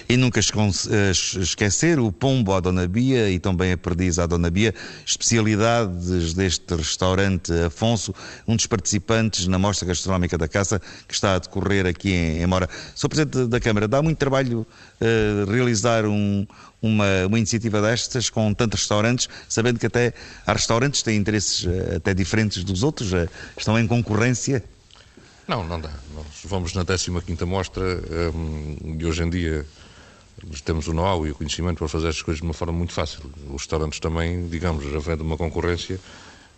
E 0.08 0.17
nunca 0.17 0.39
eh, 0.39 1.12
esquecer 1.12 1.99
o 1.99 2.12
pombo 2.12 2.53
à 2.53 2.60
Dona 2.60 2.88
Bia 2.88 3.29
e 3.29 3.39
também 3.39 3.71
a 3.71 3.77
perdiz 3.77 4.19
à 4.19 4.25
Dona 4.25 4.49
Bia, 4.49 4.73
especialidades 5.05 6.34
deste 6.34 6.75
restaurante 6.75 7.51
Afonso, 7.65 8.13
um 8.47 8.55
dos 8.55 8.65
participantes 8.65 9.47
na 9.47 9.60
Mostra 9.60 9.88
Gastronómica 9.88 10.38
da 10.38 10.47
Caça 10.47 10.82
que 11.08 11.13
está 11.13 11.36
a 11.36 11.39
decorrer 11.39 11.86
aqui 11.86 12.12
em, 12.12 12.45
Mora. 12.47 12.69
Sou 12.95 13.10
Presidente 13.10 13.47
da 13.47 13.60
Câmara, 13.60 13.88
dá 13.88 14.01
muito 14.01 14.17
trabalho 14.17 14.65
uh, 15.01 15.51
realizar 15.51 16.05
um, 16.05 16.45
uma, 16.82 17.25
uma, 17.27 17.38
iniciativa 17.38 17.82
destas 17.82 18.29
com 18.29 18.53
tantos 18.53 18.82
restaurantes, 18.82 19.27
sabendo 19.47 19.79
que 19.79 19.86
até 19.86 20.13
há 20.45 20.53
restaurantes 20.53 21.01
que 21.01 21.05
têm 21.05 21.17
interesses 21.17 21.65
uh, 21.65 21.97
até 21.97 22.13
diferentes 22.13 22.63
dos 22.63 22.84
outros, 22.84 23.12
estão 23.58 23.77
em 23.77 23.88
concorrência? 23.88 24.63
Não, 25.49 25.63
não 25.63 25.81
dá. 25.81 25.89
Nós 26.13 26.25
vamos 26.45 26.75
na 26.75 26.85
15ª 26.85 27.43
mostra 27.43 27.83
um, 28.35 28.95
e 28.99 29.03
hoje 29.03 29.23
em 29.23 29.29
dia 29.31 29.65
temos 30.63 30.88
o 30.88 30.93
know-how 30.93 31.25
e 31.25 31.31
o 31.31 31.35
conhecimento 31.35 31.79
para 31.79 31.88
fazer 31.88 32.09
estas 32.09 32.21
coisas 32.21 32.39
de 32.39 32.45
uma 32.45 32.53
forma 32.53 32.71
muito 32.71 32.93
fácil. 32.93 33.19
Os 33.47 33.63
restaurantes 33.63 33.99
também, 33.99 34.47
digamos, 34.47 34.83
de 34.83 35.23
uma 35.23 35.35
concorrência, 35.35 35.99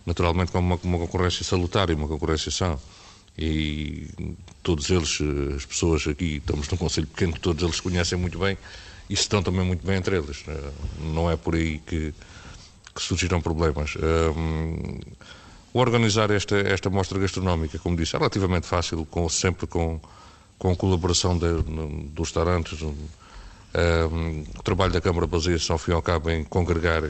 naturalmente 0.04 0.52
com 0.52 0.58
uma, 0.58 0.78
uma 0.82 0.98
concorrência 0.98 1.42
salutar 1.42 1.88
e 1.88 1.94
uma 1.94 2.06
concorrência 2.06 2.50
sã. 2.50 2.78
E 3.38 4.10
todos 4.62 4.90
eles, 4.90 5.20
as 5.56 5.64
pessoas 5.64 6.06
aqui, 6.06 6.36
estamos 6.36 6.68
num 6.68 6.76
conselho 6.76 7.06
pequeno, 7.06 7.32
todos 7.40 7.62
eles 7.64 7.80
conhecem 7.80 8.18
muito 8.18 8.38
bem 8.38 8.58
e 9.08 9.16
se 9.16 9.22
estão 9.22 9.42
também 9.42 9.64
muito 9.64 9.86
bem 9.86 9.96
entre 9.96 10.18
eles. 10.18 10.44
Não 11.00 11.30
é 11.30 11.36
por 11.38 11.54
aí 11.54 11.78
que, 11.78 12.12
que 12.94 13.00
surgirão 13.00 13.40
problemas. 13.40 13.94
Um, 13.96 15.00
o 15.20 15.21
organizar 15.72 16.30
esta, 16.30 16.56
esta 16.56 16.90
mostra 16.90 17.18
gastronómica, 17.18 17.78
como 17.78 17.96
disse, 17.96 18.14
é 18.16 18.18
relativamente 18.18 18.66
fácil, 18.66 19.06
com, 19.06 19.28
sempre 19.28 19.66
com, 19.66 20.00
com 20.58 20.76
colaboração 20.76 21.36
de, 21.36 21.62
dos 22.08 22.28
restaurantes. 22.28 22.80
Um, 22.82 24.44
o 24.58 24.62
trabalho 24.62 24.92
da 24.92 25.00
Câmara 25.00 25.26
baseia-se, 25.26 25.72
ao 25.72 25.78
fim 25.78 25.92
e 25.92 25.94
ao 25.94 26.02
cabo, 26.02 26.30
em 26.30 26.44
congregar 26.44 27.04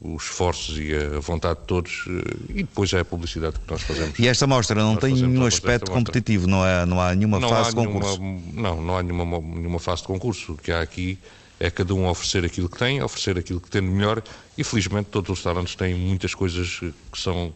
os 0.00 0.24
esforços 0.24 0.78
e 0.78 0.94
a 0.94 1.20
vontade 1.20 1.60
de 1.60 1.66
todos 1.66 2.04
eh, 2.06 2.36
e 2.50 2.62
depois 2.62 2.92
é 2.92 3.00
a 3.00 3.04
publicidade 3.04 3.58
que 3.58 3.70
nós 3.70 3.82
fazemos. 3.82 4.18
E 4.18 4.28
esta 4.28 4.46
mostra 4.46 4.74
não 4.74 4.96
tem 4.96 5.14
nenhum 5.14 5.46
aspecto 5.46 5.90
competitivo, 5.90 6.46
não, 6.46 6.64
é, 6.64 6.84
não 6.84 7.00
há 7.00 7.14
nenhuma 7.14 7.40
não 7.40 7.48
fase 7.48 7.68
há 7.68 7.70
de 7.70 7.76
concurso? 7.76 8.20
Não, 8.20 8.82
não 8.82 8.96
há 8.96 9.02
nenhuma, 9.02 9.40
nenhuma 9.40 9.78
fase 9.78 10.02
de 10.02 10.08
concurso. 10.08 10.52
O 10.52 10.56
que 10.56 10.70
há 10.70 10.82
aqui 10.82 11.18
é 11.58 11.70
cada 11.70 11.94
um 11.94 12.06
oferecer 12.06 12.44
aquilo 12.44 12.68
que 12.68 12.78
tem, 12.78 13.02
oferecer 13.02 13.38
aquilo 13.38 13.60
que 13.60 13.70
tem 13.70 13.80
de 13.80 13.88
melhor 13.88 14.22
e 14.56 14.62
felizmente 14.62 15.08
todos 15.10 15.30
os 15.30 15.38
restaurantes 15.38 15.74
têm 15.74 15.94
muitas 15.94 16.34
coisas 16.34 16.80
que 17.10 17.18
são 17.18 17.54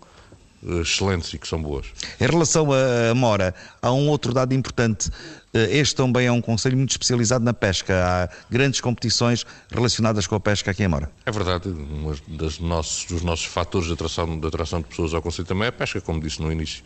excelentes 0.62 1.32
e 1.32 1.38
que 1.38 1.48
são 1.48 1.60
boas. 1.62 1.86
Em 2.20 2.26
relação 2.26 2.68
a 2.72 3.14
Mora, 3.14 3.54
há 3.80 3.92
um 3.92 4.08
outro 4.08 4.32
dado 4.32 4.52
importante. 4.52 5.10
Eh, 5.54 5.78
este 5.78 5.94
também 5.94 6.26
é 6.26 6.32
um 6.32 6.40
conselho 6.40 6.76
muito 6.76 6.90
especializado 6.90 7.44
na 7.44 7.54
pesca. 7.54 7.94
Há 7.94 8.28
grandes 8.50 8.80
competições 8.80 9.46
relacionadas 9.70 10.26
com 10.26 10.34
a 10.34 10.40
pesca 10.40 10.70
aqui 10.70 10.82
em 10.82 10.88
Mora. 10.88 11.10
É 11.24 11.30
verdade. 11.30 11.68
Um 11.68 12.14
nossos, 12.60 13.06
dos 13.06 13.22
nossos 13.22 13.46
fatores 13.46 13.86
de 13.86 13.94
atração, 13.94 14.38
de 14.38 14.46
atração 14.46 14.80
de 14.80 14.88
pessoas 14.88 15.14
ao 15.14 15.22
conselho 15.22 15.48
também 15.48 15.64
é 15.64 15.68
a 15.68 15.72
pesca, 15.72 16.00
como 16.00 16.20
disse 16.20 16.42
no 16.42 16.52
início. 16.52 16.84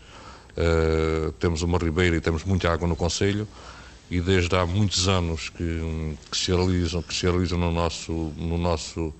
Uh, 0.56 1.32
temos 1.32 1.62
uma 1.62 1.78
ribeira 1.78 2.14
e 2.16 2.20
temos 2.20 2.44
muita 2.44 2.72
água 2.72 2.87
no 2.87 2.94
conselho 2.94 3.48
e 4.08 4.20
desde 4.20 4.54
há 4.54 4.64
muitos 4.64 5.08
anos 5.08 5.48
que, 5.48 6.16
que 6.31 6.37
se 6.37 6.52
realizam, 6.52 7.02
que 7.02 7.12
se 7.12 7.27
realizam 7.27 7.58
no 7.58 7.72
nosso, 7.72 8.12
no 8.37 8.56
nosso 8.56 9.12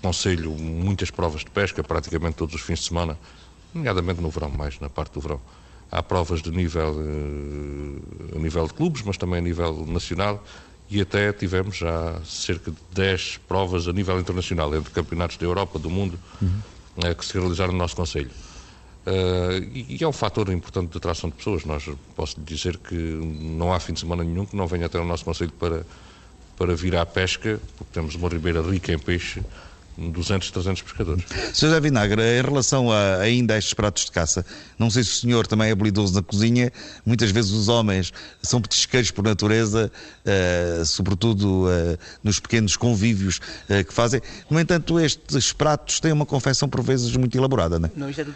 conselho 0.00 0.52
muitas 0.52 1.10
provas 1.10 1.40
de 1.40 1.50
pesca, 1.50 1.84
praticamente 1.84 2.36
todos 2.36 2.54
os 2.54 2.62
fins 2.62 2.78
de 2.78 2.86
semana 2.86 3.18
nomeadamente 3.74 4.20
no 4.20 4.30
verão, 4.30 4.50
mais 4.50 4.78
na 4.80 4.88
parte 4.88 5.12
do 5.12 5.20
verão. 5.20 5.40
há 5.90 6.02
provas 6.02 6.42
de 6.42 6.50
nível, 6.50 6.92
uh, 6.92 8.36
a 8.36 8.38
nível 8.38 8.66
de 8.66 8.74
clubes, 8.74 9.02
mas 9.02 9.16
também 9.16 9.38
a 9.38 9.42
nível 9.42 9.84
nacional 9.86 10.42
e 10.90 11.00
até 11.00 11.32
tivemos 11.32 11.76
já 11.76 12.20
cerca 12.24 12.70
de 12.70 12.76
10 12.92 13.38
provas 13.48 13.88
a 13.88 13.92
nível 13.92 14.18
internacional, 14.20 14.74
entre 14.74 14.92
campeonatos 14.92 15.36
da 15.36 15.46
Europa, 15.46 15.78
do 15.78 15.90
mundo, 15.90 16.18
uhum. 16.40 16.60
uh, 16.98 17.14
que 17.14 17.24
se 17.24 17.38
realizaram 17.38 17.72
no 17.72 17.78
nosso 17.78 17.96
Conselho. 17.96 18.30
Uh, 19.06 19.62
e, 19.72 19.96
e, 20.00 20.04
é 20.04 20.08
um 20.08 20.12
fator 20.12 20.48
importante 20.50 20.90
de 20.90 20.96
atração 20.96 21.28
de 21.28 21.36
pessoas. 21.36 21.64
Nós 21.64 21.88
posso 22.16 22.40
dizer 22.40 22.78
que 22.78 22.94
não 22.94 23.72
há 23.72 23.80
fim 23.80 23.92
de 23.92 24.00
semana 24.00 24.24
nenhum 24.24 24.46
que 24.46 24.56
não 24.56 24.66
venha 24.66 24.86
até 24.86 24.98
o 24.98 25.04
nosso 25.04 25.24
Conselho 25.24 25.52
para, 25.52 25.86
para 26.56 26.74
vir 26.74 26.96
à 26.96 27.04
pesca, 27.04 27.60
porque 27.76 27.92
temos 27.92 28.14
uma 28.14 28.28
ribeira 28.28 28.62
rica 28.62 28.92
em 28.92 28.98
peixe 28.98 29.42
200, 29.96 30.50
300 30.50 30.82
pescadores. 30.82 31.24
Sr. 31.52 31.66
José 31.66 31.80
Vinagre, 31.80 32.20
em 32.22 32.42
relação 32.42 32.90
a, 32.90 33.16
ainda 33.18 33.54
a 33.54 33.58
estes 33.58 33.74
pratos 33.74 34.04
de 34.04 34.12
caça, 34.12 34.44
não 34.78 34.90
sei 34.90 35.04
se 35.04 35.10
o 35.10 35.14
senhor 35.14 35.46
também 35.46 35.68
é 35.68 35.72
habilidoso 35.72 36.14
na 36.14 36.22
cozinha, 36.22 36.72
muitas 37.06 37.30
vezes 37.30 37.52
os 37.52 37.68
homens 37.68 38.12
são 38.42 38.60
petisqueiros 38.60 39.10
por 39.10 39.24
natureza, 39.24 39.90
uh, 40.24 40.84
sobretudo 40.84 41.66
uh, 41.66 41.98
nos 42.22 42.40
pequenos 42.40 42.76
convívios 42.76 43.40
uh, 43.68 43.84
que 43.84 43.92
fazem. 43.92 44.20
No 44.50 44.58
entanto, 44.58 44.98
estes 44.98 45.52
pratos 45.52 46.00
têm 46.00 46.12
uma 46.12 46.26
confecção 46.26 46.68
por 46.68 46.82
vezes 46.82 47.16
muito 47.16 47.36
elaborada, 47.36 47.78
não 47.78 47.86
é? 47.88 47.90
Não, 47.94 48.10
isto 48.10 48.22
é 48.22 48.26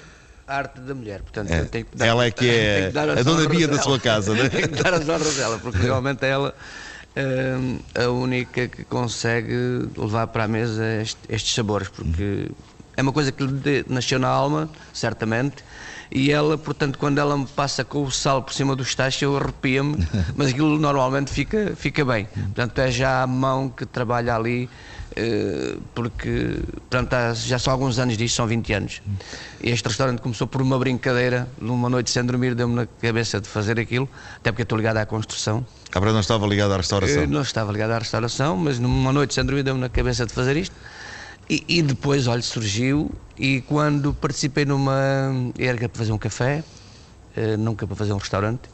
a 0.46 0.56
arte 0.56 0.80
da 0.80 0.94
mulher, 0.94 1.20
portanto, 1.20 1.50
é, 1.50 1.64
que 1.66 1.86
dar, 1.94 2.06
ela 2.06 2.24
é 2.24 2.30
que 2.30 2.48
é 2.48 2.90
a 3.18 3.22
dona 3.22 3.46
Bia 3.48 3.68
da 3.68 3.78
sua 3.82 4.00
casa, 4.00 4.34
não 4.34 4.44
é? 4.44 4.48
Tem 4.48 4.62
que 4.62 4.82
dar 4.82 4.94
as 4.94 5.06
honras 5.06 5.34
dela, 5.34 5.58
porque 5.58 5.78
realmente 5.78 6.24
ela 6.24 6.54
a 7.94 8.08
única 8.10 8.68
que 8.68 8.84
consegue 8.84 9.88
levar 9.96 10.28
para 10.28 10.44
a 10.44 10.48
mesa 10.48 10.84
estes 11.28 11.54
sabores, 11.54 11.88
porque 11.88 12.50
é 12.96 13.02
uma 13.02 13.12
coisa 13.12 13.32
que 13.32 13.44
lhe 13.44 13.84
nasceu 13.88 14.18
na 14.18 14.28
alma, 14.28 14.68
certamente, 14.92 15.64
e 16.10 16.32
ela, 16.32 16.56
portanto, 16.56 16.98
quando 16.98 17.18
ela 17.18 17.36
me 17.36 17.46
passa 17.46 17.84
com 17.84 18.02
o 18.02 18.10
sal 18.10 18.42
por 18.42 18.52
cima 18.52 18.74
dos 18.74 18.94
tachos, 18.94 19.20
eu 19.20 19.36
arrepia-me, 19.36 19.96
mas 20.34 20.48
aquilo 20.48 20.78
normalmente 20.78 21.30
fica, 21.30 21.74
fica 21.76 22.04
bem. 22.04 22.26
Portanto, 22.26 22.78
é 22.78 22.90
já 22.90 23.22
a 23.22 23.26
mão 23.26 23.68
que 23.68 23.84
trabalha 23.84 24.34
ali, 24.34 24.70
porque 25.94 26.60
portanto, 26.88 27.14
já 27.34 27.58
são 27.58 27.72
alguns 27.72 27.98
anos 27.98 28.16
disto, 28.16 28.36
são 28.36 28.46
20 28.46 28.72
anos. 28.72 29.02
Este 29.62 29.86
restaurante 29.88 30.20
começou 30.20 30.46
por 30.46 30.62
uma 30.62 30.78
brincadeira, 30.78 31.48
numa 31.60 31.88
noite 31.88 32.10
sem 32.10 32.24
dormir, 32.24 32.54
deu-me 32.54 32.74
na 32.74 32.86
cabeça 32.86 33.40
de 33.40 33.48
fazer 33.48 33.78
aquilo, 33.78 34.08
até 34.36 34.50
porque 34.52 34.62
eu 34.62 34.64
estou 34.64 34.78
ligado 34.78 34.98
à 34.98 35.06
construção. 35.06 35.66
Cabra 35.90 36.12
não 36.12 36.20
estava 36.20 36.46
ligado 36.46 36.72
à 36.72 36.76
restauração? 36.76 37.22
Eu 37.22 37.28
não 37.28 37.42
estava 37.42 37.72
ligado 37.72 37.92
à 37.92 37.98
restauração, 37.98 38.56
mas 38.56 38.78
numa 38.78 39.12
noite 39.12 39.34
sem 39.34 39.44
dormir, 39.44 39.62
deu-me 39.62 39.80
na 39.80 39.88
cabeça 39.88 40.26
de 40.26 40.32
fazer 40.32 40.56
isto. 40.56 40.74
E, 41.48 41.64
e, 41.66 41.82
depois, 41.82 42.26
olha, 42.26 42.42
surgiu 42.42 43.10
e 43.38 43.62
quando 43.62 44.12
participei 44.12 44.66
numa. 44.66 45.32
Era 45.58 45.88
para 45.88 45.98
fazer 45.98 46.12
um 46.12 46.18
café, 46.18 46.62
uh, 47.36 47.56
nunca 47.56 47.86
para 47.86 47.96
fazer 47.96 48.12
um 48.12 48.18
restaurante. 48.18 48.68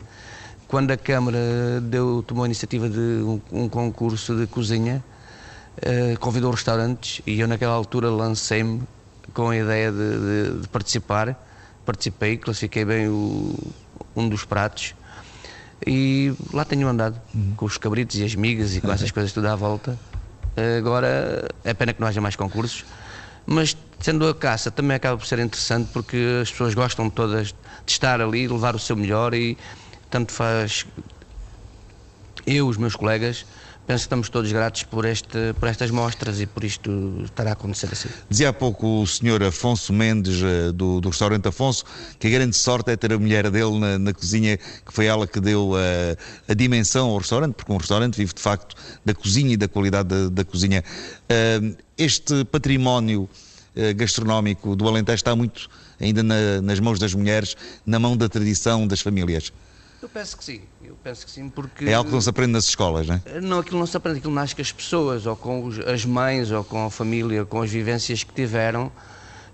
Quando 0.67 0.91
a 0.91 0.97
Câmara 0.97 1.39
deu, 1.83 2.25
tomou 2.27 2.43
a 2.43 2.47
iniciativa 2.47 2.89
de 2.89 2.99
um, 2.99 3.41
um 3.53 3.69
concurso 3.69 4.35
de 4.35 4.49
cozinha, 4.49 5.05
uh, 5.79 6.19
convidou 6.19 6.51
restaurantes 6.51 7.21
e 7.27 7.41
eu, 7.41 7.49
naquela 7.49 7.75
altura, 7.75 8.11
lancei-me 8.11 8.83
com 9.33 9.51
a 9.51 9.57
ideia 9.57 9.91
de, 9.91 9.99
de, 9.99 10.61
de, 10.61 10.69
participar. 10.69 11.39
Participei, 11.85 12.37
classifiquei 12.37 12.85
bem 12.85 13.09
o, 13.09 13.55
um 14.17 14.29
dos 14.29 14.45
pratos 14.45 14.95
e 15.87 16.33
lá 16.53 16.65
tenho 16.65 16.89
andado 16.89 17.21
uhum. 17.35 17.53
com 17.57 17.67
os 17.67 17.77
cabritos 17.77 18.17
e 18.17 18.25
as 18.25 18.35
migas 18.35 18.75
e 18.75 18.81
com 18.81 18.91
essas 18.91 19.11
coisas 19.13 19.33
tudo 19.33 19.49
à 19.49 19.55
volta 19.55 19.99
Agora 20.79 21.49
é 21.65 21.75
pena 21.75 21.93
que 21.93 22.01
não 22.01 22.07
haja 22.07 22.21
mais 22.21 22.37
concursos, 22.37 22.85
mas 23.45 23.77
sendo 23.99 24.29
a 24.29 24.35
caça 24.35 24.71
também 24.71 24.97
acaba 24.97 25.19
por 25.19 25.27
ser 25.27 25.41
interessante 25.41 25.91
porque 25.93 26.17
as 26.43 26.51
pessoas 26.51 26.75
gostam 26.75 27.11
todas 27.11 27.49
de 27.49 27.55
estar 27.93 28.21
ali, 28.21 28.47
levar 28.47 28.77
o 28.77 28.79
seu 28.79 28.95
melhor 28.95 29.35
e 29.35 29.59
tanto 30.09 30.33
faz 30.33 30.87
eu, 32.47 32.69
os 32.69 32.77
meus 32.77 32.95
colegas, 32.95 33.45
penso 33.87 34.03
que 34.03 34.07
estamos 34.07 34.29
todos 34.29 34.51
gratos 34.51 34.83
por, 34.85 35.05
este, 35.07 35.53
por 35.55 35.69
estas 35.69 35.91
mostras 35.91 36.41
e 36.41 36.47
por 36.47 36.65
isto 36.65 36.91
estar 37.25 37.47
a 37.47 37.53
acontecer 37.53 37.89
assim. 37.93 38.09
Dizia 38.29 38.49
há 38.49 38.53
pouco 38.53 39.03
o 39.03 39.07
senhor 39.07 39.43
Afonso 39.43 39.93
Mendes, 39.93 40.43
eh, 40.43 40.73
do, 40.73 41.01
do 41.01 41.09
restaurante 41.11 41.49
Afonso, 41.49 41.85
que 42.19 42.27
a 42.27 42.31
grande 42.31 42.57
sorte 42.57 42.91
é 42.91 42.97
ter 42.97 43.13
a 43.13 43.19
mulher 43.19 43.51
dele 43.51 43.79
na, 43.79 43.99
na 43.99 44.13
cozinha, 44.13 44.57
que 44.57 44.93
foi 44.93 45.07
ela 45.07 45.27
que 45.27 45.41
deu 45.41 45.75
a, 45.75 45.81
eh, 45.81 46.17
a, 46.49 46.55
dimensão 46.55 47.11
ao 47.11 47.19
restaurante, 47.19 47.55
porque 47.55 47.73
um 47.73 47.77
restaurante 47.77 48.17
vive 48.17 48.33
de 48.33 48.41
facto 48.41 48.75
da 49.05 49.15
cozinha 49.15 49.53
e 49.53 49.57
da 49.57 49.69
qualidade 49.69 50.09
da, 50.09 50.29
da 50.29 50.45
cozinha. 50.45 50.83
Uh, 51.25 51.77
este 51.97 52.45
património 52.47 53.29
gastronómico 53.97 54.77
do 54.77 54.87
Alentejo 54.89 55.17
está 55.17 55.35
muito 55.35 55.69
ainda 56.01 56.23
na, 56.23 56.61
nas 56.63 56.81
mãos 56.81 56.99
das 56.99 57.15
mulheres, 57.15 57.57
na 57.85 57.99
mão 57.99 58.17
da 58.17 58.29
tradição 58.29 58.87
das 58.87 59.01
famílias. 59.01 59.53
Eu 60.03 60.09
penso 60.09 60.37
que 60.37 60.45
sim, 60.45 60.61
penso 61.05 61.27
que 61.27 61.31
sim, 61.31 61.51
porque... 61.51 61.85
É 61.85 61.93
algo 61.93 62.09
que 62.09 62.15
não 62.15 62.21
se 62.23 62.31
aprende 62.31 62.53
nas 62.53 62.65
escolas, 62.65 63.07
não 63.07 63.21
é? 63.27 63.41
Não, 63.41 63.59
aquilo 63.59 63.79
não 63.79 63.87
se 63.87 63.95
aprende, 63.95 64.19
aquilo 64.19 64.33
nasce 64.33 64.57
com 64.57 64.63
as 64.63 64.73
pessoas, 64.73 65.27
ou 65.27 65.37
com 65.37 65.63
os, 65.67 65.79
as 65.81 66.07
mães, 66.07 66.51
ou 66.51 66.65
com 66.65 66.87
a 66.87 66.91
família, 66.91 67.45
com 67.45 67.61
as 67.61 67.71
vivências 67.71 68.25
que 68.25 68.33
tiveram, 68.33 68.91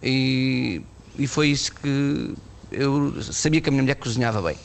e, 0.01 0.81
e 1.19 1.27
foi 1.27 1.49
isso 1.49 1.73
que 1.75 2.35
eu 2.71 3.21
sabia 3.21 3.61
que 3.61 3.69
a 3.69 3.73
minha 3.73 3.83
mulher 3.83 3.97
cozinhava 3.97 4.41
bem. 4.41 4.57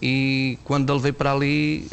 E 0.00 0.58
quando 0.62 0.92
ele 0.92 1.00
veio 1.00 1.14
para 1.14 1.32
ali, 1.32 1.90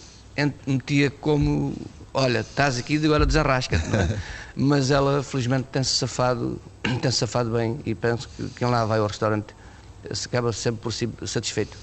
metia 0.68 1.10
como, 1.10 1.74
olha, 2.14 2.42
estás 2.42 2.78
aqui 2.78 2.98
e 2.98 3.06
agora 3.06 3.26
desarrasca 3.26 3.78
é? 3.78 4.20
Mas 4.56 4.92
ela, 4.92 5.24
felizmente, 5.24 5.70
tem-se 5.72 5.96
safado, 5.96 6.62
tem 7.02 7.10
safado 7.10 7.50
bem, 7.50 7.80
e 7.84 7.96
penso 7.96 8.30
que 8.30 8.48
quem 8.50 8.68
lá 8.68 8.86
vai 8.86 9.00
ao 9.00 9.08
restaurante 9.08 9.56
acaba 10.26 10.54
sempre 10.54 10.82
por 10.82 10.94
si 10.94 11.10
satisfeito. 11.26 11.76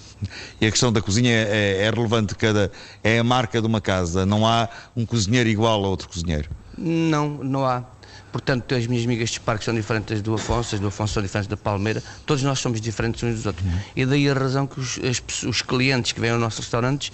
E 0.61 0.67
a 0.67 0.71
questão 0.71 0.93
da 0.93 1.01
cozinha 1.01 1.31
é, 1.33 1.85
é, 1.85 1.91
relevante, 1.91 2.35
cada, 2.35 2.71
é 3.03 3.19
a 3.19 3.25
marca 3.25 3.61
de 3.61 3.67
uma 3.67 3.81
casa, 3.81 4.27
não 4.27 4.47
há 4.47 4.69
um 4.97 5.07
cozinheiro 5.07 5.49
igual 5.49 5.85
a 5.85 5.89
outro 5.89 6.09
cozinheiro? 6.09 6.49
Não, 6.77 7.29
não 7.29 7.67
há. 7.67 7.85
Portanto, 8.33 8.75
as 8.75 8.87
minhas 8.87 9.05
amigas 9.05 9.31
de 9.31 9.41
parques 9.41 9.65
são 9.65 9.75
diferentes 9.75 10.23
do 10.23 10.35
Afonso, 10.35 10.75
as 10.75 10.81
do 10.81 10.89
Afonso 10.89 11.15
são 11.15 11.23
diferentes 11.23 11.49
da 11.49 11.57
Palmeira, 11.57 12.03
todos 12.25 12.43
nós 12.43 12.61
somos 12.61 12.81
diferentes 12.81 13.23
uns 13.23 13.35
dos 13.35 13.47
outros. 13.47 13.67
E 13.97 14.07
daí 14.07 14.29
a 14.29 14.35
razão 14.35 14.67
que 14.67 14.79
os, 14.79 14.99
as, 14.99 15.43
os 15.43 15.63
clientes 15.63 16.13
que 16.13 16.21
vêm 16.21 16.31
aos 16.31 16.41
nossos 16.41 16.61
restaurantes 16.61 17.09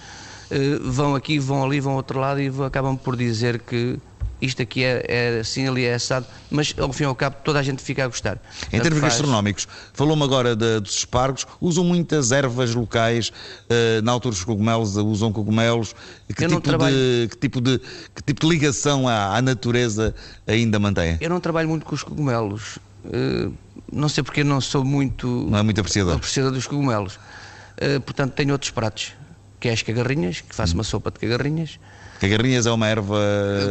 uh, 0.51 0.91
vão 0.91 1.15
aqui, 1.15 1.39
vão 1.39 1.65
ali, 1.65 1.81
vão 1.81 1.93
ao 1.93 1.99
outro 1.99 2.21
lado 2.21 2.41
e 2.41 2.51
acabam 2.65 2.97
por 2.97 3.17
dizer 3.17 3.61
que 3.61 3.99
isto 4.47 4.63
aqui 4.63 4.85
é, 4.85 5.05
é 5.09 5.41
assim, 5.41 5.69
ali 5.69 5.85
é 5.85 5.95
assado, 5.95 6.27
mas 6.51 6.75
ao 6.79 6.93
fim 6.93 7.05
e 7.05 7.07
ao 7.07 7.15
cabo 7.15 7.37
toda 7.45 7.59
a 7.59 7.63
gente 7.63 7.83
fica 7.83 8.05
a 8.05 8.07
gostar. 8.07 8.39
Em 8.73 8.81
termos 8.81 9.01
faz... 9.01 9.15
gastronómicos, 9.15 9.67
falou-me 9.93 10.23
agora 10.23 10.57
de, 10.57 10.81
dos 10.81 10.97
espargos, 10.97 11.47
usam 11.61 11.85
muitas 11.85 12.33
ervas 12.33 12.75
locais, 12.75 13.29
uh, 13.29 14.03
na 14.03 14.13
altura 14.13 14.35
dos 14.35 14.45
cogumelos, 14.45 14.97
usam 14.97 15.33
cogumelos, 15.33 15.95
que 16.29 16.35
tipo, 16.35 16.61
trabalho... 16.61 16.97
de, 16.97 17.29
que, 17.31 17.37
tipo 17.37 17.61
de, 17.61 17.79
que 18.15 18.23
tipo 18.23 18.41
de 18.41 18.49
ligação 18.49 19.09
à, 19.09 19.37
à 19.37 19.43
natureza 19.43 20.15
ainda 20.47 20.79
mantém? 20.79 21.19
Eu 21.21 21.31
não 21.31 21.41
trabalho 21.41 21.69
muito 21.69 21.85
com 21.85 21.95
os 21.95 22.03
cogumelos, 22.03 22.77
uh, 23.05 23.53
não 23.93 24.09
sei 24.09 24.23
porque 24.25 24.43
não 24.43 24.61
sou 24.61 24.85
muito... 24.85 25.27
Não 25.27 25.59
é 25.59 25.63
muito 25.63 25.81
apreciador? 25.81 26.15
Apreciador 26.15 26.53
dos 26.53 26.67
cogumelos, 26.67 27.15
uh, 27.15 28.01
portanto 28.05 28.33
tenho 28.33 28.53
outros 28.53 28.71
pratos, 28.71 29.13
que 29.59 29.69
é 29.69 29.73
as 29.73 29.83
cagarrinhas, 29.83 30.41
que 30.41 30.55
faço 30.55 30.73
hum. 30.73 30.79
uma 30.79 30.85
sopa 30.85 31.11
de 31.11 31.19
cagarrinhas, 31.19 31.79
Cagarrinhas 32.21 32.67
é 32.67 32.71
uma 32.71 32.87
erva. 32.87 33.19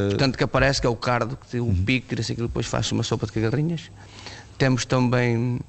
Portanto, 0.09 0.37
que 0.37 0.43
aparece, 0.43 0.81
que 0.81 0.87
é 0.87 0.89
o 0.89 0.95
cardo, 0.95 1.37
que 1.37 1.47
tem 1.47 1.59
o 1.59 1.73
pico, 1.73 2.07
tira-se 2.09 2.31
aquilo, 2.31 2.47
depois 2.47 2.65
faz 2.65 2.91
uma 2.91 3.03
sopa 3.03 3.25
de 3.25 3.31
cagarrinhas. 3.31 3.89
Temos 4.57 4.85
também 4.85 5.59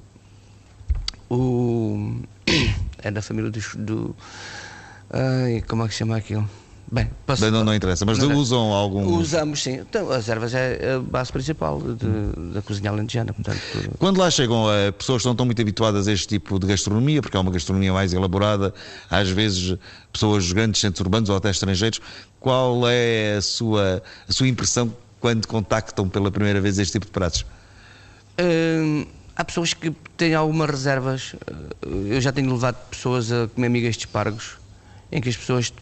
o. 1.31 2.21
É 3.03 3.11
da 3.11 3.23
família 3.23 3.51
do. 3.51 3.61
do 3.77 4.17
ai, 5.11 5.63
como 5.69 5.85
é 5.85 5.87
que 5.87 5.93
se 5.93 5.99
chama 5.99 6.17
aquilo? 6.17 6.49
Bem, 6.91 7.11
posso... 7.27 7.51
não, 7.51 7.65
não 7.65 7.75
interessa, 7.75 8.05
mas 8.05 8.17
não, 8.19 8.33
usam 8.37 8.73
algum. 8.73 9.19
Usamos, 9.19 9.61
sim. 9.61 9.81
Então, 9.81 10.09
as 10.11 10.29
ervas 10.29 10.55
é 10.55 10.95
a 10.95 11.01
base 11.01 11.33
principal 11.33 11.81
de, 11.81 12.53
da 12.55 12.63
cozinha 12.63 12.91
alentejana. 12.91 13.33
Portanto... 13.33 13.59
Quando 13.99 14.19
lá 14.19 14.31
chegam 14.31 14.67
uh, 14.67 14.93
pessoas 14.93 15.23
que 15.23 15.27
não 15.27 15.33
estão 15.33 15.45
muito 15.45 15.61
habituadas 15.61 16.07
a 16.07 16.13
este 16.13 16.29
tipo 16.29 16.61
de 16.61 16.67
gastronomia, 16.69 17.21
porque 17.21 17.37
é 17.37 17.41
uma 17.41 17.51
gastronomia 17.51 17.93
mais 17.93 18.13
elaborada, 18.13 18.73
às 19.11 19.29
vezes 19.29 19.77
pessoas 20.13 20.45
dos 20.45 20.53
grandes 20.53 20.81
centros 20.81 21.01
urbanos 21.01 21.29
ou 21.29 21.37
até 21.37 21.51
estrangeiros, 21.51 22.01
qual 22.47 22.89
é 22.89 23.39
a 23.39 23.43
sua, 23.43 24.01
a 24.29 24.33
sua 24.33 24.47
impressão 24.47 24.97
quando 25.19 25.49
contactam 25.49 26.09
pela 26.09 26.31
primeira 26.31 26.61
vez 26.61 26.79
este 26.79 26.93
tipo 26.93 27.07
de 27.07 27.11
pratos? 27.11 27.45
Uh, 28.41 29.05
há 29.35 29.45
pessoas 29.45 29.75
que 29.75 29.91
têm 30.17 30.33
algumas 30.33 30.71
reservas. 30.71 31.35
Eu 31.83 32.21
já 32.21 32.31
tenho 32.31 32.49
levado 32.53 32.77
pessoas 32.89 33.33
a 33.33 33.49
comer 33.49 33.69
migas 33.69 33.97
de 33.97 34.03
espargos, 34.03 34.59
em 35.11 35.21
que 35.21 35.29
as 35.29 35.37
pessoas 35.37 35.73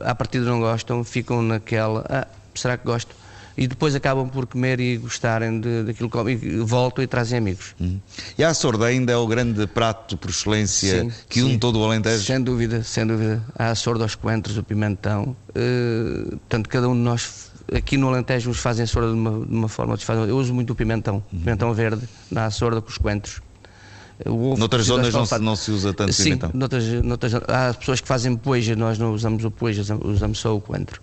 à 0.00 0.14
partida 0.14 0.46
não 0.46 0.60
gostam, 0.60 1.04
ficam 1.04 1.42
naquela, 1.42 2.06
ah, 2.08 2.26
será 2.54 2.78
que 2.78 2.86
gosto? 2.86 3.14
E 3.58 3.66
depois 3.66 3.92
acabam 3.92 4.28
por 4.28 4.46
comer 4.46 4.78
e 4.78 4.96
gostarem 4.96 5.60
de, 5.60 5.82
daquilo 5.82 6.08
que 6.08 6.16
comem, 6.16 6.38
e 6.40 6.58
voltam 6.58 7.02
e 7.02 7.08
trazem 7.08 7.38
amigos. 7.38 7.74
Uhum. 7.80 7.98
E 8.38 8.44
a 8.44 8.54
sorda 8.54 8.86
ainda 8.86 9.12
é 9.12 9.16
o 9.16 9.26
grande 9.26 9.66
prato 9.66 10.16
por 10.16 10.30
excelência 10.30 11.02
sim, 11.02 11.12
que 11.28 11.42
une 11.42 11.58
todo 11.58 11.80
o 11.80 11.84
Alentejo? 11.84 12.22
Sem 12.22 12.40
dúvida, 12.40 12.84
sem 12.84 13.04
dúvida. 13.04 13.42
Há 13.58 13.70
a 13.70 13.74
sorda, 13.74 14.04
os 14.04 14.14
coentros, 14.14 14.56
o 14.56 14.62
pimentão. 14.62 15.36
Uh, 15.50 16.36
portanto, 16.36 16.68
cada 16.68 16.88
um 16.88 16.94
de 16.94 17.00
nós 17.00 17.50
aqui 17.74 17.96
no 17.96 18.08
Alentejo 18.08 18.48
nos 18.48 18.58
fazem 18.58 18.84
a 18.84 18.86
sorda 18.86 19.08
de 19.08 19.14
uma, 19.14 19.44
de 19.44 19.52
uma 19.52 19.68
forma. 19.68 19.96
Eu 20.28 20.36
uso 20.36 20.54
muito 20.54 20.72
o 20.72 20.76
pimentão, 20.76 21.16
uhum. 21.32 21.40
pimentão 21.40 21.74
verde, 21.74 22.08
na 22.30 22.48
sorda 22.52 22.80
com 22.80 22.88
os 22.88 22.96
coentros. 22.96 23.40
O 24.24 24.50
ovo 24.50 24.56
Noutras 24.58 24.86
zonas 24.86 25.12
não 25.12 25.26
se, 25.26 25.38
não 25.38 25.56
se 25.56 25.70
usa 25.72 25.92
tanto 25.92 26.12
Sim, 26.12 26.24
pimentão. 26.24 26.50
noutras, 26.54 26.84
noutras, 27.02 27.34
há 27.34 27.74
pessoas 27.74 28.00
que 28.00 28.06
fazem 28.08 28.36
poeja, 28.36 28.74
nós 28.74 28.98
não 28.98 29.12
usamos 29.14 29.44
o 29.44 29.50
poeja, 29.50 29.82
usamos 30.04 30.38
só 30.38 30.56
o 30.56 30.60
coentro. 30.60 31.00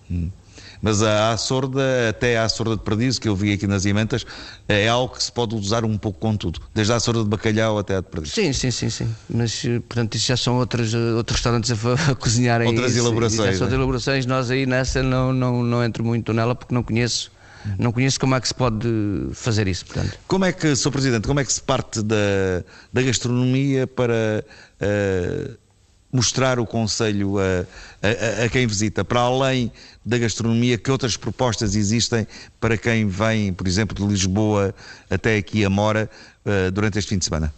Mas 0.82 1.02
a, 1.02 1.32
a 1.32 1.38
sorda, 1.38 2.10
até 2.10 2.38
a 2.38 2.48
sorda 2.50 2.76
de 2.76 2.84
perdiz, 2.84 3.20
que 3.20 3.28
eu 3.28 3.36
vi 3.36 3.54
aqui 3.54 3.68
nas 3.68 3.86
ementas, 3.86 4.26
é 4.68 4.88
algo 4.88 5.16
que 5.16 5.24
se 5.24 5.32
pode 5.32 5.56
usar 5.56 5.86
um 5.86 5.98
pouco 5.98 6.20
com 6.20 6.36
tudo. 6.36 6.60
Desde 6.74 6.94
a 6.94 7.00
sorda 7.00 7.24
de 7.24 7.30
bacalhau 7.30 7.78
até 7.78 7.98
a 7.98 8.02
de 8.02 8.08
perdiz. 8.08 8.34
Sim, 8.34 8.54
sim, 8.54 8.72
sim, 8.72 8.90
sim. 8.90 9.16
Mas, 9.30 9.64
eh, 9.66 9.80
portanto, 9.80 10.16
isso 10.16 10.28
já 10.28 10.38
são 10.38 10.58
outros, 10.58 10.94
eh, 10.94 11.14
outros 11.14 11.38
restaurantes 11.38 11.72
a, 11.72 11.76
a 12.12 12.16
cozinharem 12.16 12.68
Outras 12.68 12.92
isso, 12.92 13.00
elaborações, 13.00 13.38
são 13.38 13.46
né? 13.46 13.62
outras 13.62 13.74
elaborações. 13.74 14.26
Nós 14.26 14.52
aí 14.52 14.66
nessa 14.66 15.02
não, 15.02 15.34
não, 15.34 15.64
não 15.64 15.84
entro 15.84 16.04
muito 16.04 16.34
nela 16.34 16.56
porque 16.56 16.74
não 16.74 16.84
conheço. 16.84 17.32
Não 17.80 17.92
conheço 17.92 18.20
como 18.20 18.36
é 18.36 18.40
que 18.40 18.48
se 18.48 18.54
pode 18.54 18.88
fazer 19.34 19.68
isso, 19.68 19.86
portanto. 19.88 20.20
Como 20.28 20.46
é 20.46 20.52
que, 20.52 20.76
Sr. 20.76 20.92
Presidente, 20.92 21.28
como 21.28 21.40
é 21.40 21.44
que 21.44 21.52
se 21.52 21.62
parte 21.62 22.04
da, 22.04 22.64
da 22.94 23.02
gastronomia 23.02 23.88
para 23.88 24.46
eh, 24.80 25.50
mostrar 26.16 26.60
o 26.60 26.66
Conselho 26.66 27.38
a, 27.38 27.66
a- 28.42 28.46
a 28.46 28.50
quem 28.50 28.66
visita? 28.66 29.04
Para 29.04 29.20
além 29.22 29.72
da 30.06 30.18
gastronomia, 30.18 30.78
que 30.78 30.90
outras 30.90 31.18
propostas 31.18 31.76
existem 31.76 32.26
para 32.60 32.78
quem 32.78 33.08
vem, 33.08 33.52
por 33.54 33.68
exemplo, 33.68 33.96
de 33.96 34.04
Lisboa 34.06 34.74
até 35.10 35.38
aqui 35.38 35.66
a 35.66 35.70
Mora 35.70 36.10
eh, 36.46 36.72
durante 36.72 36.98
este 37.00 37.10
fim 37.10 37.18
de 37.18 37.26
semana? 37.26 37.54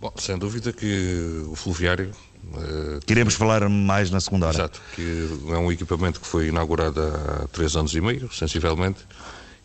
Bom, 0.00 0.12
sem 0.18 0.36
dúvida 0.38 0.72
que 0.72 1.44
o 1.48 1.54
fluviário, 1.54 2.10
eh, 2.56 3.00
Queremos 3.06 3.34
falar 3.34 3.68
mais 3.68 4.10
na 4.10 4.20
segunda 4.20 4.46
hora. 4.46 4.56
exato, 4.56 4.80
que 4.94 5.28
é 5.50 5.56
um 5.56 5.70
equipamento 5.72 6.20
que 6.20 6.26
foi 6.26 6.48
inaugurado 6.48 7.00
há 7.00 7.46
três 7.52 7.74
anos 7.76 7.94
e 7.94 8.00
meio, 8.00 8.30
sensivelmente, 8.32 9.00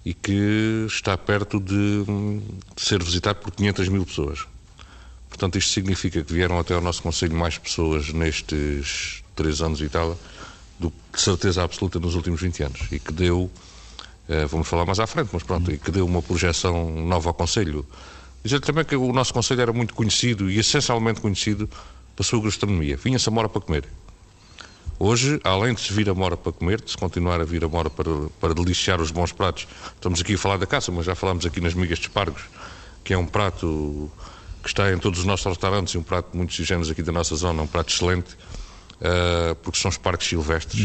e 0.06 0.14
que 0.14 0.86
está 0.88 1.18
perto 1.18 1.60
de, 1.60 2.04
de 2.06 2.82
ser 2.82 3.04
visitado 3.04 3.40
por 3.40 3.52
500 3.52 3.90
mil 3.90 4.06
pessoas. 4.06 4.40
Portanto, 5.40 5.58
isto 5.58 5.72
significa 5.72 6.22
que 6.22 6.34
vieram 6.34 6.60
até 6.60 6.74
ao 6.74 6.82
nosso 6.82 7.02
Conselho 7.02 7.34
mais 7.34 7.58
pessoas 7.58 8.12
nestes 8.12 9.24
três 9.34 9.62
anos 9.62 9.80
e 9.80 9.88
tal, 9.88 10.20
do 10.78 10.92
que 10.92 11.16
de 11.16 11.22
certeza 11.22 11.64
absoluta 11.64 11.98
nos 11.98 12.14
últimos 12.14 12.42
20 12.42 12.64
anos, 12.64 12.82
e 12.92 13.00
que 13.00 13.14
deu, 13.14 13.50
eh, 14.28 14.46
vamos 14.48 14.68
falar 14.68 14.86
mais 14.86 15.00
à 15.00 15.08
frente, 15.08 15.30
mas 15.32 15.42
pronto, 15.42 15.72
e 15.72 15.78
que 15.78 15.92
deu 15.92 16.06
uma 16.06 16.22
projeção 16.22 16.92
nova 16.94 17.30
ao 17.30 17.34
Conselho. 17.34 17.86
Dizer 18.44 18.60
também 18.60 18.84
que 18.84 18.98
o 18.98 19.14
nosso 19.14 19.34
Conselho 19.34 19.62
era 19.62 19.72
muito 19.72 19.94
conhecido, 19.94 20.52
e 20.52 20.60
essencialmente 20.60 21.22
conhecido, 21.22 21.70
pela 22.18 22.28
sua 22.28 22.42
gastronomia. 22.42 22.98
Vinha-se 22.98 23.30
a 23.30 23.32
Mora 23.32 23.48
para 23.48 23.62
comer. 23.62 23.86
Hoje, 25.00 25.40
além 25.46 25.74
de 25.74 25.80
se 25.80 25.94
vir 25.94 26.10
a 26.10 26.14
Mora 26.14 26.36
para 26.36 26.52
comer, 26.52 26.82
de 26.82 26.92
se 26.92 26.98
continuar 26.98 27.40
a 27.40 27.46
vir 27.46 27.64
a 27.64 27.70
Mora 27.70 27.90
para, 27.90 28.12
para 28.42 28.54
deliciar 28.54 29.00
os 29.00 29.10
bons 29.10 29.32
pratos, 29.32 29.70
estamos 29.96 30.20
aqui 30.20 30.34
a 30.34 30.38
falar 30.38 30.58
da 30.58 30.68
caça, 30.68 30.92
mas 30.92 31.06
já 31.06 31.16
falámos 31.16 31.46
aqui 31.46 31.62
nas 31.62 31.74
migas 31.74 31.98
de 31.98 32.08
espargos, 32.08 32.42
que 33.06 33.14
é 33.14 33.18
um 33.18 33.26
prato 33.26 34.12
que 34.62 34.68
está 34.68 34.92
em 34.92 34.98
todos 34.98 35.20
os 35.20 35.26
nossos 35.26 35.46
restaurantes 35.46 35.94
e 35.94 35.98
um 35.98 36.04
prato 36.04 36.36
muito 36.36 36.54
exigente 36.54 36.92
aqui 36.92 37.02
da 37.02 37.12
nossa 37.12 37.36
zona, 37.36 37.62
um 37.62 37.68
prato 37.68 37.94
excelente, 37.94 38.38
eh, 39.02 39.56
porque 39.64 39.80
são 39.80 39.90
espargos 39.90 40.28
silvestres 40.28 40.82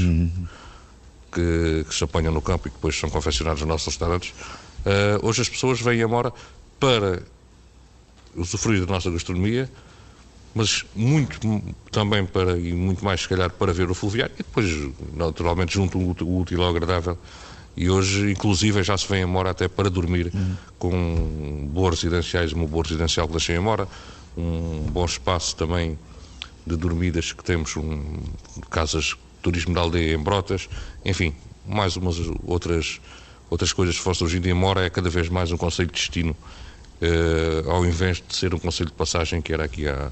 que, 1.33 1.85
que 1.89 1.95
se 1.95 2.05
apanham 2.05 2.33
no 2.33 2.41
campo 2.41 2.68
e 2.68 2.70
que 2.70 2.77
depois 2.77 2.99
são 2.99 3.11
confeccionados 3.11 3.61
nos 3.61 3.68
nossos 3.68 3.89
restaurantes. 3.89 4.33
Eh, 4.85 5.18
hoje 5.22 5.43
as 5.43 5.49
pessoas 5.49 5.81
vêm 5.81 6.03
a 6.03 6.09
Mora 6.09 6.33
para 6.79 7.22
usufruir 8.37 8.85
da 8.85 8.93
nossa 8.93 9.11
gastronomia, 9.11 9.70
mas 10.55 10.85
muito 10.95 11.41
também 11.91 12.25
para, 12.25 12.57
e 12.57 12.72
muito 12.72 13.05
mais 13.05 13.22
se 13.22 13.29
calhar 13.29 13.51
para 13.51 13.72
ver 13.72 13.91
o 13.91 13.95
fluviário 13.95 14.35
e 14.35 14.43
depois 14.43 14.66
naturalmente 15.12 15.75
junto 15.75 15.99
o 15.99 16.41
útil 16.41 16.62
ao 16.62 16.70
agradável 16.70 17.18
e 17.77 17.91
hoje 17.91 18.31
inclusive 18.31 18.83
já 18.83 18.97
se 18.97 19.07
vem 19.09 19.22
a 19.22 19.27
Mora 19.27 19.51
até 19.51 19.68
para 19.68 19.91
dormir 19.91 20.33
com 20.79 21.68
boas 21.72 22.03
residenciais, 22.03 22.53
uma 22.53 22.66
boa 22.66 22.83
residencial 22.83 23.27
que 23.27 23.33
deixei 23.33 23.57
em 23.57 23.61
Mora, 23.61 23.89
um 24.37 24.87
bom 24.91 25.05
espaço 25.05 25.57
também 25.57 25.99
de 26.66 26.77
dormidas 26.77 27.33
que 27.33 27.45
temos, 27.45 27.77
um, 27.77 28.03
casas 28.70 29.05
de 29.05 29.16
turismo 29.43 29.75
da 29.75 29.81
aldeia 29.81 30.14
em 30.14 30.18
Brotas, 30.18 30.68
enfim, 31.05 31.35
mais 31.66 31.97
umas 31.97 32.16
outras, 32.47 33.01
outras 33.51 33.72
coisas 33.72 33.97
que 33.97 34.03
fossem 34.03 34.27
hoje 34.27 34.39
em 34.39 34.41
dia 34.41 34.55
Mora 34.55 34.85
é 34.85 34.91
cada 34.91 35.11
vez 35.11 35.29
mais 35.29 35.53
um 35.53 35.57
conselho 35.57 35.89
de 35.89 35.95
destino 35.95 36.35
eh, 37.01 37.64
ao 37.66 37.85
invés 37.85 38.22
de 38.27 38.35
ser 38.35 38.55
um 38.55 38.59
conselho 38.59 38.89
de 38.89 38.97
passagem 38.97 39.43
que 39.43 39.53
era 39.53 39.64
aqui 39.64 39.89
há, 39.89 40.11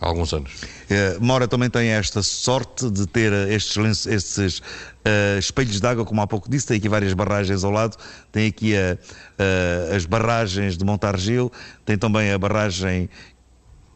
há 0.00 0.06
alguns 0.06 0.32
anos. 0.32 0.52
Eh, 0.88 1.18
Mora 1.20 1.46
também 1.46 1.68
tem 1.70 1.88
esta 1.90 2.22
sorte 2.22 2.90
de 2.90 3.06
ter 3.06 3.32
eh, 3.32 3.54
estes, 3.54 4.06
estes 4.06 4.62
eh, 5.04 5.36
espelhos 5.38 5.80
de 5.80 5.86
água, 5.86 6.04
como 6.04 6.20
há 6.22 6.26
pouco 6.26 6.48
disse, 6.50 6.66
tem 6.66 6.78
aqui 6.78 6.88
várias 6.88 7.12
barragens 7.12 7.62
ao 7.64 7.70
lado, 7.70 7.96
tem 8.32 8.46
aqui 8.48 8.74
a- 8.76 8.96
a- 9.38 9.96
as 9.96 10.06
barragens 10.06 10.76
de 10.76 10.84
Montargil, 10.84 11.52
tem 11.84 11.96
também 11.98 12.32
a 12.32 12.38
barragem 12.38 13.08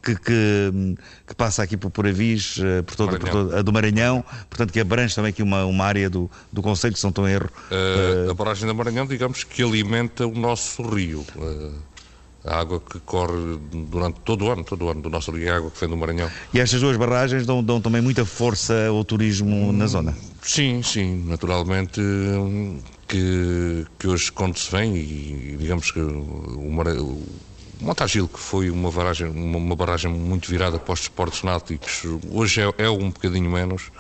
que, 0.03 0.15
que- 0.17 0.95
que 1.27 1.35
passa 1.35 1.63
aqui 1.63 1.79
por 1.79 1.91
Poravis, 1.91 2.57
eh, 2.63 2.83
por 2.83 2.95
toda, 2.95 3.13
por 3.19 3.29
toda- 3.31 3.59
a 3.59 3.63
do 3.63 3.73
Maranhão, 3.73 4.23
portanto 4.51 4.71
que 4.71 4.79
abrange 4.79 5.15
também 5.15 5.31
aqui 5.31 5.43
uma, 5.43 5.65
uma 5.65 5.83
área 5.87 6.11
do, 6.11 6.31
do 6.53 6.61
Conselho, 6.61 6.95
se 6.95 7.03
não 7.05 7.09
estou 7.09 7.27
em 7.27 7.33
erro. 7.33 7.49
Eh, 7.71 8.31
a 8.31 8.35
barragem 8.35 8.67
da 8.67 8.75
Maranhão, 8.75 9.07
digamos 9.07 9.43
que 9.45 9.63
alimenta 9.63 10.27
o 10.27 10.35
nosso 10.35 10.83
rio. 10.83 11.25
Eh, 11.41 11.71
a 12.45 12.59
água 12.61 12.79
que 12.81 13.01
corre 13.01 13.59
durante 13.89 14.21
todo 14.21 14.45
o 14.45 14.51
ano, 14.51 14.63
todo 14.65 14.85
o 14.85 14.91
ano 14.91 15.01
do 15.01 15.09
nosso 15.09 15.31
rio, 15.33 15.51
a 15.53 15.57
água 15.57 15.71
que 15.71 15.81
vem 15.81 15.89
do 15.89 15.97
Maranhão. 15.97 16.31
E 16.53 16.61
estas 16.61 16.81
duas 16.81 16.97
barragens 16.97 17.47
dão, 17.47 17.63
dão 17.65 17.81
também 17.81 18.03
muita 18.03 18.25
força 18.27 18.87
ao 18.89 19.03
turismo 19.05 19.73
na 19.73 19.87
zona. 19.87 20.15
Sim, 20.43 20.83
sim, 20.83 21.25
naturalmente 21.27 22.01
que, 23.09 23.87
que 23.99 24.07
hoje 24.07 24.31
quando 24.31 24.59
se 24.59 24.71
vem 24.71 24.95
e 24.95 25.57
digamos 25.59 25.91
que 25.91 26.01
o, 26.01 26.71
Mara- 26.71 27.01
o 27.03 27.23
Montagil, 27.81 28.29
que 28.29 28.39
foi 28.39 28.71
uma 28.71 28.91
barragem, 28.91 29.27
uma, 29.29 29.75
barragem 29.75 30.11
muito 30.11 30.51
virada 30.51 30.79
para 30.79 30.93
os 30.93 31.01
esportes 31.01 31.43
náuticos, 31.43 32.03
hoje 32.31 32.61
é, 32.61 32.85
é 32.85 32.91
um 32.91 33.11
bocadinho 33.11 33.51
menos, 33.51 33.91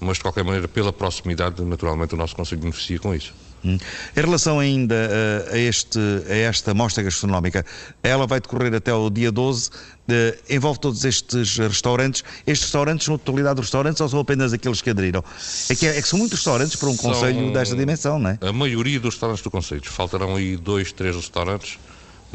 mas 0.00 0.16
de 0.16 0.22
qualquer 0.22 0.42
maneira, 0.42 0.66
pela 0.68 0.92
proximidade, 0.92 1.62
naturalmente 1.62 2.14
o 2.14 2.16
nosso 2.16 2.34
Conselho 2.34 2.62
beneficia 2.62 2.98
com 2.98 3.14
isso. 3.14 3.34
Hum. 3.64 3.78
Em 4.16 4.20
relação 4.20 4.60
ainda 4.60 4.94
eh, 4.94 5.48
a, 5.52 5.58
este, 5.58 5.98
a 6.28 6.34
esta 6.34 6.74
mostra 6.74 7.02
gastronómica, 7.02 7.64
ela 8.02 8.26
vai 8.26 8.40
decorrer 8.40 8.74
até 8.74 8.90
ao 8.90 9.08
dia 9.08 9.32
12, 9.32 9.70
eh, 10.08 10.38
envolve 10.50 10.78
todos 10.80 11.04
estes 11.04 11.56
restaurantes. 11.56 12.22
Estes 12.46 12.64
restaurantes 12.66 13.06
são 13.06 13.14
a 13.14 13.18
totalidade 13.18 13.56
dos 13.56 13.64
restaurantes 13.66 14.00
ou 14.00 14.08
são 14.08 14.18
apenas 14.20 14.52
aqueles 14.52 14.82
que 14.82 14.90
aderiram? 14.90 15.24
É 15.70 15.74
que, 15.74 15.86
é 15.86 16.00
que 16.02 16.06
são 16.08 16.18
muitos 16.18 16.38
restaurantes 16.38 16.76
para 16.76 16.88
um 16.88 16.96
São- 16.96 17.10
conselho 17.12 17.52
desta 17.52 17.74
dimensão, 17.74 18.18
não 18.18 18.30
é? 18.30 18.38
A 18.42 18.52
maioria 18.52 19.00
dos 19.00 19.14
restaurantes 19.14 19.42
do 19.42 19.50
Conselho. 19.50 19.82
Faltarão 19.84 20.36
aí 20.36 20.56
dois, 20.56 20.92
três 20.92 21.16
restaurantes, 21.16 21.78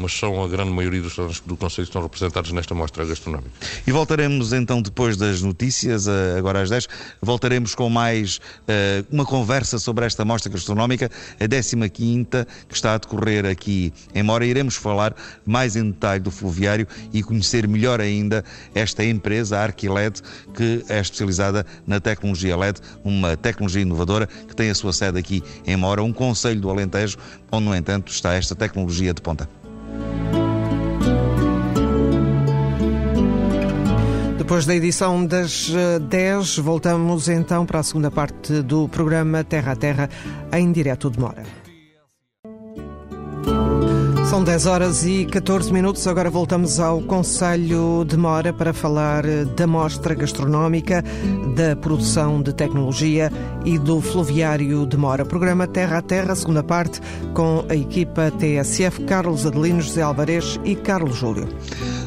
mas 0.00 0.12
são 0.12 0.42
a 0.42 0.48
grande 0.48 0.70
maioria 0.70 1.00
dos 1.00 1.10
restaurantes 1.10 1.42
do 1.44 1.56
Conselho 1.56 1.86
que 1.86 1.90
estão 1.90 2.02
representados 2.02 2.50
nesta 2.52 2.74
mostra 2.74 3.04
gastronómica. 3.04 3.50
E 3.86 3.92
voltaremos 3.92 4.52
então 4.52 4.80
depois 4.80 5.16
das 5.16 5.42
notícias, 5.42 6.08
eh, 6.08 6.38
agora 6.38 6.62
às 6.62 6.70
10, 6.70 6.88
voltaremos 7.20 7.74
com 7.74 7.90
mais 7.90 8.40
eh, 8.66 9.04
uma 9.10 9.24
conversa 9.24 9.78
sobre 9.78 10.06
esta 10.06 10.24
mostra 10.24 10.50
gastronómica, 10.50 11.10
a 11.38 11.44
15ª, 11.46 12.46
que 12.68 12.74
está 12.74 12.94
a 12.94 12.98
decorrer 12.98 13.44
aqui 13.44 13.92
em 14.14 14.22
Mora. 14.22 14.46
Iremos 14.46 14.74
falar 14.74 15.14
mais 15.44 15.76
em 15.76 15.90
detalhe 15.90 16.20
do 16.20 16.30
fluviário 16.30 16.86
e 17.12 17.22
conhecer 17.22 17.68
melhor 17.68 18.00
ainda 18.00 18.44
esta 18.74 19.04
empresa, 19.04 19.58
a 19.58 19.64
Arquiled, 19.64 20.22
que 20.54 20.82
é 20.88 20.98
especializada 21.00 21.66
na 21.86 22.00
tecnologia 22.00 22.56
LED, 22.56 22.80
uma 23.04 23.36
tecnologia 23.36 23.82
inovadora 23.82 24.26
que 24.26 24.56
tem 24.56 24.70
a 24.70 24.74
sua 24.74 24.92
sede 24.92 25.18
aqui 25.18 25.42
em 25.66 25.76
Mora, 25.76 26.02
um 26.02 26.12
conselho 26.12 26.60
do 26.60 26.70
Alentejo, 26.70 27.18
onde, 27.52 27.66
no 27.66 27.74
entanto, 27.74 28.10
está 28.10 28.32
esta 28.34 28.54
tecnologia 28.54 29.12
de 29.12 29.20
ponta. 29.20 29.59
Depois 34.50 34.66
da 34.66 34.74
edição 34.74 35.24
das 35.24 35.70
eh, 35.72 36.00
10, 36.00 36.58
voltamos 36.58 37.28
então 37.28 37.64
para 37.64 37.78
a 37.78 37.82
segunda 37.84 38.10
parte 38.10 38.62
do 38.62 38.88
programa 38.88 39.44
Terra 39.44 39.70
a 39.70 39.76
Terra, 39.76 40.10
em 40.52 40.72
direto 40.72 41.08
de 41.08 41.20
Mora. 41.20 41.44
São 44.28 44.42
10 44.42 44.66
horas 44.66 45.06
e 45.06 45.24
14 45.24 45.72
minutos. 45.72 46.04
Agora 46.08 46.28
voltamos 46.28 46.80
ao 46.80 47.00
Conselho 47.00 48.04
de 48.04 48.16
Mora 48.16 48.52
para 48.52 48.72
falar 48.72 49.24
eh, 49.24 49.44
da 49.44 49.68
mostra 49.68 50.16
gastronómica, 50.16 51.04
da 51.54 51.76
produção 51.76 52.42
de 52.42 52.52
tecnologia 52.52 53.30
e 53.64 53.78
do 53.78 54.00
fluviário 54.00 54.84
de 54.84 54.96
Mora. 54.96 55.24
Programa 55.24 55.68
Terra 55.68 55.98
a 55.98 56.02
Terra, 56.02 56.34
segunda 56.34 56.64
parte, 56.64 57.00
com 57.34 57.64
a 57.68 57.76
equipa 57.76 58.32
TSF, 58.32 59.04
Carlos 59.04 59.46
Adelino, 59.46 59.80
José 59.80 60.02
Alvarez 60.02 60.58
e 60.64 60.74
Carlos 60.74 61.18
Júlio. 61.18 61.46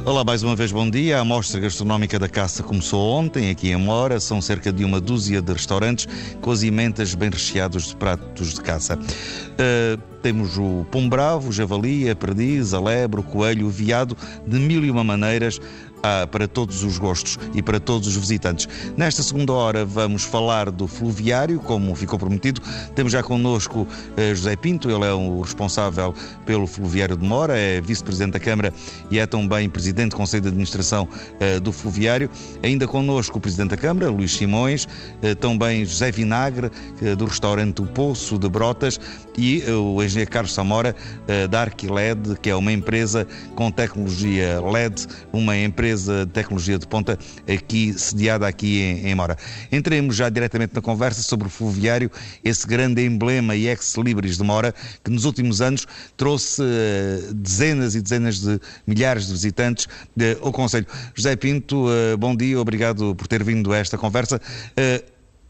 Olá, 0.06 0.22
mais 0.22 0.44
uma 0.44 0.54
vez 0.54 0.70
bom 0.70 0.90
dia. 0.90 1.22
A 1.22 1.24
Mostra 1.24 1.62
Gastronómica 1.62 2.20
da 2.20 2.28
Caça 2.28 2.62
começou 2.62 3.10
ontem, 3.14 3.50
aqui 3.50 3.70
em 3.70 3.78
Mora. 3.78 4.20
São 4.20 4.42
cerca 4.42 4.72
de 4.72 4.84
uma 4.84 5.00
dúzia 5.00 5.42
de 5.42 5.54
restaurantes 5.54 6.10
com 6.42 6.52
as 6.52 6.62
emendas 6.62 7.16
bem 7.16 7.30
recheados 7.30 7.88
de 7.88 7.96
pratos 7.96 8.54
de 8.54 8.62
caça. 8.62 9.00
Uh, 9.00 9.98
temos 10.22 10.58
o 10.58 10.86
pum 10.92 11.08
bravo, 11.08 11.50
o 11.50 11.52
javali, 11.54 12.10
a 12.10 12.16
perdiz, 12.16 12.74
a 12.74 12.82
lebre, 12.82 13.22
o 13.22 13.24
coelho, 13.24 13.68
o 13.68 13.70
veado, 13.70 14.18
de 14.46 14.60
mil 14.60 14.84
e 14.84 14.92
uma 14.92 15.06
maneiras, 15.06 15.60
há 16.04 16.28
para 16.28 16.48
todos 16.48 16.84
os 16.84 16.98
gostos 16.98 17.40
e 17.54 17.62
para 17.62 17.80
todos 17.80 18.10
os 18.10 18.18
visitantes. 18.18 18.68
Nesta 18.98 19.24
segunda 19.24 19.54
hora 19.54 19.86
vamos 19.86 20.24
falar 20.24 20.70
do 20.70 20.86
fluviário, 20.86 21.60
como 21.62 21.96
ficou 21.96 22.20
prometido. 22.20 22.62
Temos 22.94 23.14
já 23.14 23.24
connosco 23.24 23.82
uh, 23.82 24.36
José 24.36 24.56
Pinto, 24.58 24.90
ele 24.90 25.06
é 25.06 25.14
o 25.14 25.42
responsável 25.42 26.14
pelo 26.46 26.68
fluviário 26.68 27.16
de 27.16 27.26
Mora, 27.26 27.58
é 27.58 27.80
vice-presidente 27.80 28.34
da 28.34 28.40
Câmara 28.40 28.74
e 29.10 29.18
é 29.18 29.26
também 29.26 29.70
presidente 29.70 30.10
do 30.10 30.18
Conselho 30.18 30.44
de 30.44 30.48
Administração 30.50 31.08
uh, 31.08 31.60
do 31.62 31.72
fluviário. 31.72 32.30
Ainda 32.62 32.86
connosco 32.86 33.38
o 33.38 33.42
presidente 33.42 33.70
da 33.70 33.78
Câmara, 33.78 34.10
Luís 34.10 34.34
Simões, 34.34 34.86
uh, 34.86 35.36
também 35.40 35.86
José 35.86 36.12
Vinagre, 36.12 36.70
do 37.18 37.26
restaurante 37.26 37.82
O 37.82 37.86
Poço 37.86 38.38
de 38.38 38.50
Brotas 38.50 39.00
e 39.38 39.64
o 39.72 40.02
engenheiro 40.04 40.30
Carlos 40.30 40.54
Samora, 40.54 40.96
da 41.50 41.62
Arquiled, 41.62 42.38
que 42.42 42.50
é 42.50 42.56
uma 42.56 42.72
empresa 42.72 43.28
com 43.56 43.72
tecnologia 43.72 44.60
LED, 44.62 45.08
uma 45.32 45.56
empresa 45.58 45.93
de 45.96 46.26
tecnologia 46.28 46.78
de 46.78 46.88
ponta 46.88 47.18
aqui 47.48 47.94
sediada 47.94 48.48
aqui 48.48 48.80
em, 48.82 49.08
em 49.08 49.16
Mora. 49.16 49.38
Entremos 49.72 50.16
já 50.16 50.30
diretamente 50.30 50.74
na 50.74 50.82
conversa 50.82 51.22
sobre 51.22 51.48
o 51.48 51.50
fluviário, 51.50 52.12
esse 52.44 52.66
grande 52.68 53.06
emblema 53.06 53.56
e 53.56 53.68
ex-libris 53.68 54.38
de 54.38 54.44
Mora, 54.44 54.74
que 55.04 55.12
nos 55.12 55.26
últimos 55.26 55.62
anos 55.62 55.88
trouxe 56.18 56.62
uh, 56.62 57.34
dezenas 57.34 57.96
e 57.96 58.02
dezenas 58.02 58.40
de 58.40 58.60
milhares 58.86 59.28
de 59.28 59.34
visitantes 59.34 59.86
uh, 59.86 60.46
ao 60.46 60.52
Conselho. 60.52 60.88
José 61.14 61.36
Pinto, 61.36 61.88
uh, 61.88 62.18
bom 62.18 62.36
dia, 62.36 62.60
obrigado 62.60 63.16
por 63.16 63.28
ter 63.28 63.44
vindo 63.44 63.72
a 63.72 63.78
esta 63.78 63.98
conversa. 63.98 64.40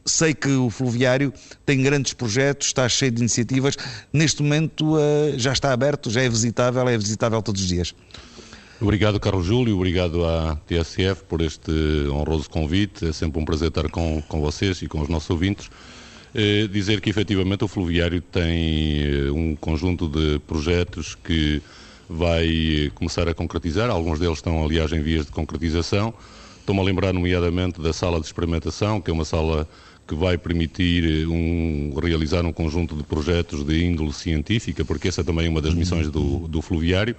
Sei 0.06 0.34
que 0.34 0.50
o 0.50 0.70
Fluviário 0.70 1.32
tem 1.66 1.82
grandes 1.82 2.12
projetos, 2.12 2.68
está 2.68 2.90
cheio 2.90 3.10
de 3.10 3.22
iniciativas. 3.22 3.78
Neste 4.12 4.44
momento 4.44 4.98
já 5.38 5.54
está 5.54 5.72
aberto, 5.72 6.10
já 6.10 6.22
é 6.22 6.28
visitável, 6.28 6.86
é 6.90 6.98
visitável 6.98 7.42
todos 7.42 7.62
os 7.62 7.68
dias. 7.70 7.96
Obrigado, 8.82 9.20
Carlos 9.20 9.46
Júlio, 9.46 9.76
obrigado 9.76 10.26
à 10.26 10.56
TSF 10.68 11.24
por 11.24 11.42
este 11.42 11.72
honroso 12.10 12.50
convite. 12.50 13.08
É 13.08 13.14
sempre 13.14 13.40
um 13.40 13.46
prazer 13.46 13.70
estar 13.70 13.90
com, 13.90 14.22
com 14.28 14.42
vocês 14.42 14.82
e 14.82 14.88
com 14.88 15.00
os 15.00 15.08
nossos 15.08 15.30
ouvintes. 15.30 15.70
Eh, 16.36 16.68
dizer 16.68 17.00
que 17.00 17.10
efetivamente 17.10 17.64
o 17.64 17.68
Fluviário 17.68 18.20
tem 18.20 19.04
eh, 19.04 19.32
um 19.32 19.56
conjunto 19.56 20.08
de 20.08 20.40
projetos 20.40 21.16
que 21.16 21.62
vai 22.10 22.92
começar 22.96 23.30
a 23.30 23.34
concretizar. 23.34 23.90
Alguns 23.90 24.20
deles 24.20 24.40
estão, 24.40 24.64
aliás, 24.64 24.92
em 24.92 25.02
vias 25.02 25.28
de 25.28 25.32
concretização. 25.32 26.14
Estou-me 26.60 26.82
a 26.82 26.84
lembrar, 26.84 27.14
nomeadamente, 27.14 27.80
da 27.80 27.94
sala 27.94 28.20
de 28.20 28.26
experimentação, 28.26 29.00
que 29.00 29.12
é 29.12 29.14
uma 29.14 29.26
sala 29.26 29.68
que 30.08 30.16
vai 30.16 30.38
permitir 30.38 31.22
eh, 31.24 31.28
um, 31.28 31.94
realizar 32.02 32.44
um 32.46 32.52
conjunto 32.52 32.96
de 32.96 33.04
projetos 33.04 33.64
de 33.64 33.86
índole 33.86 34.12
científica, 34.12 34.84
porque 34.84 35.08
essa 35.08 35.22
é 35.22 35.24
também 35.24 35.48
uma 35.48 35.62
das 35.62 35.76
missões 35.76 36.10
do, 36.10 36.48
do 36.48 36.62
Fluviário 36.62 37.16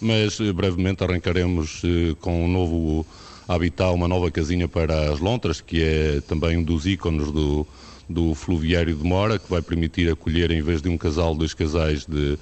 mas 0.00 0.40
eh, 0.40 0.52
brevemente 0.52 1.04
arrancaremos 1.04 1.82
eh, 1.84 2.14
com 2.20 2.44
um 2.44 2.48
novo 2.48 3.06
habitat, 3.46 3.92
uma 3.92 4.08
nova 4.08 4.30
casinha 4.30 4.66
para 4.66 5.12
as 5.12 5.20
lontras, 5.20 5.60
que 5.60 5.82
é 5.82 6.20
também 6.22 6.56
um 6.56 6.62
dos 6.62 6.86
ícones 6.86 7.30
do, 7.30 7.66
do 8.08 8.34
fluviário 8.34 8.94
de 8.94 9.04
Mora, 9.04 9.38
que 9.38 9.50
vai 9.50 9.60
permitir 9.60 10.10
acolher, 10.10 10.50
em 10.50 10.62
vez 10.62 10.80
de 10.80 10.88
um 10.88 10.96
casal, 10.96 11.34
dois 11.34 11.52
casais 11.52 12.06
de, 12.06 12.38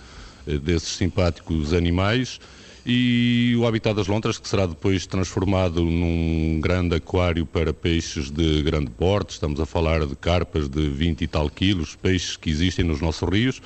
eh, 0.46 0.58
desses 0.58 0.96
simpáticos 0.96 1.72
animais. 1.72 2.38
E 2.86 3.54
o 3.58 3.66
habitat 3.66 3.94
das 3.94 4.06
lontras, 4.06 4.38
que 4.38 4.48
será 4.48 4.64
depois 4.64 5.06
transformado 5.06 5.82
num 5.84 6.58
grande 6.58 6.94
aquário 6.94 7.44
para 7.44 7.74
peixes 7.74 8.30
de 8.30 8.62
grande 8.62 8.90
porte, 8.90 9.32
estamos 9.32 9.60
a 9.60 9.66
falar 9.66 10.06
de 10.06 10.16
carpas 10.16 10.68
de 10.70 10.88
20 10.88 11.20
e 11.20 11.26
tal 11.26 11.50
quilos, 11.50 11.96
peixes 11.96 12.36
que 12.36 12.48
existem 12.48 12.86
nos 12.86 13.02
nossos 13.02 13.28
rios, 13.28 13.60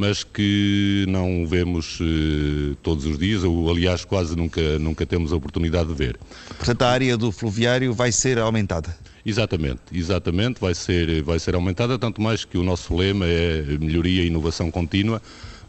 mas 0.00 0.24
que 0.24 1.04
não 1.06 1.46
vemos 1.46 1.98
eh, 2.00 2.74
todos 2.82 3.04
os 3.04 3.18
dias, 3.18 3.44
ou 3.44 3.70
aliás 3.70 4.02
quase 4.02 4.34
nunca, 4.34 4.78
nunca 4.78 5.04
temos 5.04 5.30
a 5.30 5.36
oportunidade 5.36 5.90
de 5.90 5.94
ver. 5.94 6.18
Portanto, 6.56 6.82
a 6.82 6.88
área 6.88 7.18
do 7.18 7.30
fluviário 7.30 7.92
vai 7.92 8.10
ser 8.10 8.38
aumentada? 8.38 8.96
Exatamente, 9.26 9.82
exatamente, 9.92 10.58
vai 10.58 10.74
ser, 10.74 11.22
vai 11.22 11.38
ser 11.38 11.54
aumentada, 11.54 11.98
tanto 11.98 12.18
mais 12.18 12.46
que 12.46 12.56
o 12.56 12.62
nosso 12.62 12.96
lema 12.96 13.26
é 13.26 13.76
melhoria 13.78 14.22
e 14.22 14.28
inovação 14.28 14.70
contínua, 14.70 15.20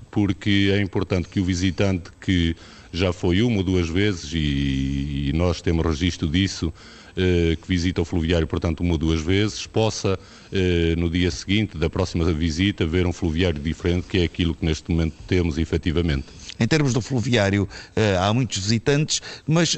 porque 0.09 0.71
é 0.73 0.82
importante 0.82 1.27
que 1.27 1.41
o 1.41 1.43
visitante 1.43 2.09
que 2.21 2.55
já 2.93 3.11
foi 3.11 3.41
uma 3.41 3.57
ou 3.57 3.63
duas 3.63 3.89
vezes, 3.89 4.32
e, 4.34 5.27
e 5.27 5.32
nós 5.34 5.61
temos 5.61 5.86
registro 5.86 6.29
disso, 6.29 6.73
que 7.16 7.68
visita 7.68 8.01
o 8.01 8.05
fluviário, 8.05 8.47
portanto, 8.47 8.82
uma 8.82 8.93
ou 8.93 8.97
duas 8.97 9.22
vezes, 9.22 9.66
possa, 9.68 10.18
eh, 10.51 10.95
no 10.97 11.09
dia 11.09 11.30
seguinte 11.32 11.78
da 11.78 11.89
próxima 11.89 12.26
visita, 12.34 12.86
ver 12.86 13.05
um 13.05 13.14
fluviário 13.14 13.59
diferente, 13.59 14.07
que 14.07 14.20
é 14.20 14.24
aquilo 14.24 14.53
que 14.55 14.66
neste 14.66 14.89
momento 14.91 15.14
temos 15.28 15.57
efetivamente. 15.57 16.26
Em 16.59 16.68
termos 16.68 16.93
do 16.93 17.01
fluviário, 17.01 17.64
uh, 17.64 18.20
há 18.22 18.32
muitos 18.32 18.59
visitantes, 18.59 19.20
mas 19.47 19.76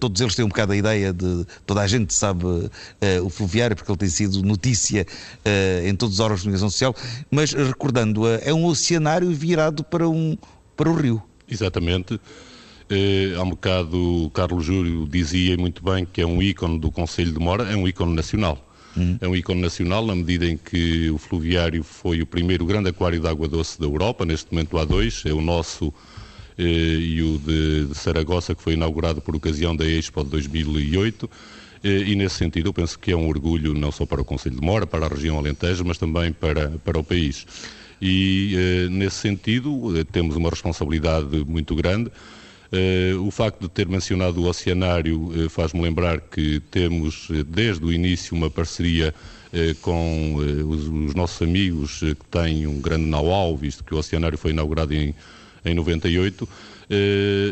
todos 0.00 0.22
eles 0.22 0.34
têm 0.34 0.42
um 0.42 0.48
bocado 0.48 0.72
a 0.72 0.76
ideia 0.76 1.12
de. 1.12 1.44
Toda 1.66 1.82
a 1.82 1.86
gente 1.86 2.14
sabe 2.14 2.44
o 3.22 3.28
fluviário, 3.28 3.76
porque 3.76 3.90
ele 3.90 3.98
tem 3.98 4.08
sido 4.08 4.42
notícia 4.42 5.06
em 5.84 5.94
todos 5.94 6.14
os 6.14 6.20
órgãos 6.20 6.40
de 6.40 6.44
comunicação 6.44 6.70
social, 6.70 6.96
mas 7.30 7.52
recordando, 7.52 8.22
é 8.26 8.54
um 8.54 8.64
oceanário 8.64 9.30
virado 9.30 9.84
para, 9.84 10.08
um, 10.08 10.34
para 10.74 10.88
o 10.88 10.94
rio. 10.94 11.22
Exatamente. 11.46 12.18
Eh, 12.94 13.34
há 13.36 13.42
um 13.42 13.50
bocado 13.50 14.24
o 14.26 14.30
Carlos 14.30 14.64
Júlio 14.64 15.06
dizia 15.10 15.56
muito 15.56 15.82
bem 15.82 16.06
que 16.06 16.20
é 16.20 16.26
um 16.26 16.40
ícone 16.40 16.78
do 16.78 16.90
Conselho 16.90 17.32
de 17.32 17.38
Mora, 17.38 17.64
é 17.64 17.76
um 17.76 17.88
ícone 17.88 18.14
nacional. 18.14 18.58
Uhum. 18.96 19.18
É 19.20 19.26
um 19.26 19.34
ícone 19.34 19.60
nacional 19.60 20.06
na 20.06 20.14
medida 20.14 20.46
em 20.46 20.56
que 20.56 21.10
o 21.10 21.18
fluviário 21.18 21.82
foi 21.82 22.22
o 22.22 22.26
primeiro 22.26 22.64
grande 22.64 22.90
aquário 22.90 23.20
de 23.20 23.26
água 23.26 23.48
doce 23.48 23.80
da 23.80 23.86
Europa, 23.86 24.24
neste 24.24 24.52
momento 24.52 24.78
há 24.78 24.84
dois, 24.84 25.24
é 25.26 25.32
o 25.32 25.40
nosso 25.40 25.92
eh, 26.56 26.62
e 26.62 27.22
o 27.22 27.38
de, 27.38 27.86
de, 27.86 27.94
Saragossa, 27.96 28.54
que 28.54 28.62
foi 28.62 28.74
inaugurado 28.74 29.20
por 29.20 29.34
ocasião 29.34 29.74
da 29.74 29.84
Expo 29.84 30.22
de 30.22 30.30
2008. 30.30 31.28
Eh, 31.82 31.88
e 32.06 32.14
nesse 32.14 32.36
sentido 32.36 32.68
eu 32.68 32.72
penso 32.72 32.96
que 32.96 33.10
é 33.10 33.16
um 33.16 33.28
orgulho 33.28 33.74
não 33.74 33.90
só 33.90 34.06
para 34.06 34.22
o 34.22 34.24
Conselho 34.24 34.56
de 34.56 34.62
Mora, 34.62 34.86
para 34.86 35.06
a 35.06 35.08
região 35.08 35.36
Alentejo, 35.36 35.84
mas 35.84 35.98
também 35.98 36.32
para, 36.32 36.70
para 36.84 36.98
o 36.98 37.02
país. 37.02 37.44
E 38.00 38.54
eh, 38.56 38.88
nesse 38.88 39.16
sentido 39.16 39.92
temos 40.12 40.36
uma 40.36 40.50
responsabilidade 40.50 41.44
muito 41.44 41.74
grande 41.74 42.10
o 43.20 43.30
facto 43.30 43.62
de 43.62 43.68
ter 43.68 43.88
mencionado 43.88 44.42
o 44.42 44.48
oceanário 44.48 45.28
uh, 45.28 45.48
faz-me 45.48 45.80
lembrar 45.80 46.20
que 46.20 46.60
temos 46.70 47.28
uh, 47.30 47.44
desde 47.44 47.84
o 47.84 47.92
início 47.92 48.36
uma 48.36 48.50
parceria 48.50 49.14
com 49.82 50.34
os, 50.68 50.88
os, 50.88 51.14
nossos 51.14 51.40
amigos 51.40 52.00
que 52.00 52.26
têm 52.28 52.66
um 52.66 52.80
grande 52.80 53.04
know-how, 53.04 53.56
visto 53.56 53.84
que 53.84 53.94
o 53.94 53.98
oceanário 53.98 54.36
foi 54.36 54.50
inaugurado 54.50 54.92
em, 54.92 55.14
em 55.64 55.74
98, 55.74 56.48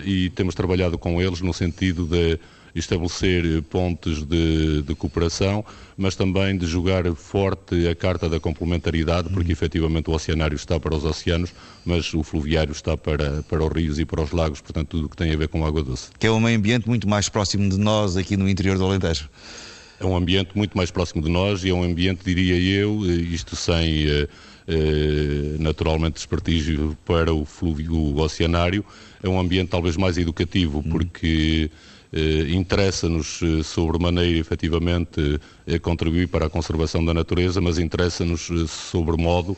e 0.04 0.28
temos 0.34 0.56
trabalhado 0.56 0.98
com 0.98 1.22
eles 1.22 1.40
no 1.40 1.54
sentido 1.54 2.04
de 2.04 2.40
estabelecer 2.74 3.62
pontos 3.64 4.24
de, 4.24 4.82
de, 4.82 4.94
cooperação, 4.94 5.64
mas 5.96 6.16
também 6.16 6.56
de 6.56 6.66
jogar 6.66 7.04
forte 7.14 7.86
a 7.88 7.94
carta 7.94 8.28
da 8.28 8.40
complementaridade, 8.40 9.28
porque 9.28 9.48
uhum. 9.48 9.52
efetivamente 9.52 10.10
o 10.10 10.14
oceanário 10.14 10.56
está 10.56 10.80
para 10.80 10.94
os 10.94 11.04
oceanos, 11.04 11.52
mas 11.84 12.12
o 12.14 12.22
fluviário 12.22 12.72
está 12.72 12.96
para, 12.96 13.42
para 13.42 13.64
os 13.64 13.72
rios 13.72 13.98
e 13.98 14.04
para 14.04 14.22
os 14.22 14.32
lagos, 14.32 14.60
portanto 14.60 14.88
tudo 14.88 15.06
o 15.06 15.08
que 15.08 15.16
tem 15.16 15.32
a 15.32 15.36
ver 15.36 15.48
com 15.48 15.64
água 15.64 15.82
doce. 15.82 16.10
Que 16.18 16.26
é 16.26 16.30
um 16.30 16.40
meio 16.40 16.56
ambiente 16.56 16.88
muito 16.88 17.08
mais 17.08 17.28
próximo 17.28 17.68
de 17.68 17.78
nós 17.78 18.16
aqui 18.16 18.36
no 18.36 18.48
interior 18.48 18.78
do 18.78 18.84
Alentejo. 18.84 19.28
É 20.00 20.04
um 20.04 20.16
ambiente 20.16 20.50
muito 20.56 20.76
mais 20.76 20.90
próximo 20.90 21.22
de 21.22 21.28
nós 21.28 21.62
e 21.62 21.70
é 21.70 21.74
um 21.74 21.82
ambiente, 21.82 22.24
diria 22.24 22.56
eu, 22.56 23.02
eh, 23.04 23.12
isto 23.12 23.54
sem 23.54 24.08
eh, 24.08 24.28
eh, 24.66 25.56
naturalmente 25.58 26.14
desprestígio 26.14 26.96
para 27.04 27.32
o, 27.32 27.44
fluvio, 27.44 27.94
o 27.94 28.20
oceanário, 28.20 28.84
é 29.22 29.28
um 29.28 29.38
ambiente 29.38 29.68
talvez 29.68 29.96
mais 29.96 30.18
educativo, 30.18 30.78
uhum. 30.78 30.90
porque 30.90 31.70
eh, 31.70 31.91
interessa-nos 32.54 33.40
eh, 33.42 33.62
sobremaneira, 33.62 34.38
efetivamente, 34.38 35.40
eh, 35.66 35.78
contribuir 35.78 36.28
para 36.28 36.46
a 36.46 36.50
conservação 36.50 37.02
da 37.02 37.14
natureza, 37.14 37.60
mas 37.60 37.78
interessa-nos 37.78 38.50
sobremodo 38.70 39.56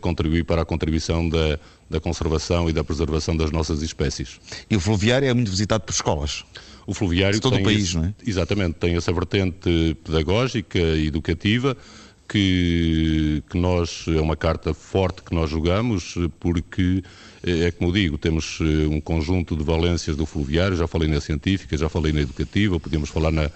contribuir 0.00 0.44
para 0.44 0.62
a 0.62 0.64
contribuição 0.64 1.28
da, 1.28 1.60
da 1.88 2.00
conservação 2.00 2.68
e 2.68 2.72
da 2.72 2.82
preservação 2.82 3.36
das 3.36 3.52
nossas 3.52 3.82
espécies. 3.82 4.40
E 4.68 4.74
o 4.74 4.80
fluviário 4.80 5.28
é 5.28 5.32
muito 5.32 5.50
visitado 5.50 5.84
por 5.84 5.92
escolas? 5.92 6.44
O 6.86 6.94
fluviário 6.94 7.36
de 7.36 7.40
todo 7.40 7.56
o 7.56 7.62
país, 7.62 7.84
esse, 7.84 7.96
não 7.96 8.04
é? 8.04 8.14
Exatamente, 8.26 8.74
tem 8.74 8.96
essa 8.96 9.12
vertente 9.12 9.96
pedagógica 10.04 10.78
e 10.78 11.06
educativa 11.06 11.76
que, 12.28 13.42
que 13.48 13.58
nós, 13.58 14.04
é 14.08 14.20
uma 14.20 14.36
carta 14.36 14.74
forte 14.74 15.22
que 15.22 15.34
nós 15.34 15.50
jogamos, 15.50 16.14
porque 16.40 17.02
é, 17.46 17.68
é 17.68 17.70
como 17.70 17.92
digo, 17.92 18.18
temos 18.18 18.58
eh, 18.60 18.86
um 18.86 19.00
conjunto 19.00 19.56
de 19.56 19.62
valências 19.62 20.16
do 20.16 20.26
fluviário, 20.26 20.76
já 20.76 20.88
falei 20.88 21.08
na 21.08 21.20
científica, 21.20 21.76
já 21.78 21.88
falei 21.88 22.12
na 22.12 22.20
educativa, 22.20 22.80
podíamos 22.80 23.08
falar 23.08 23.30
na, 23.30 23.50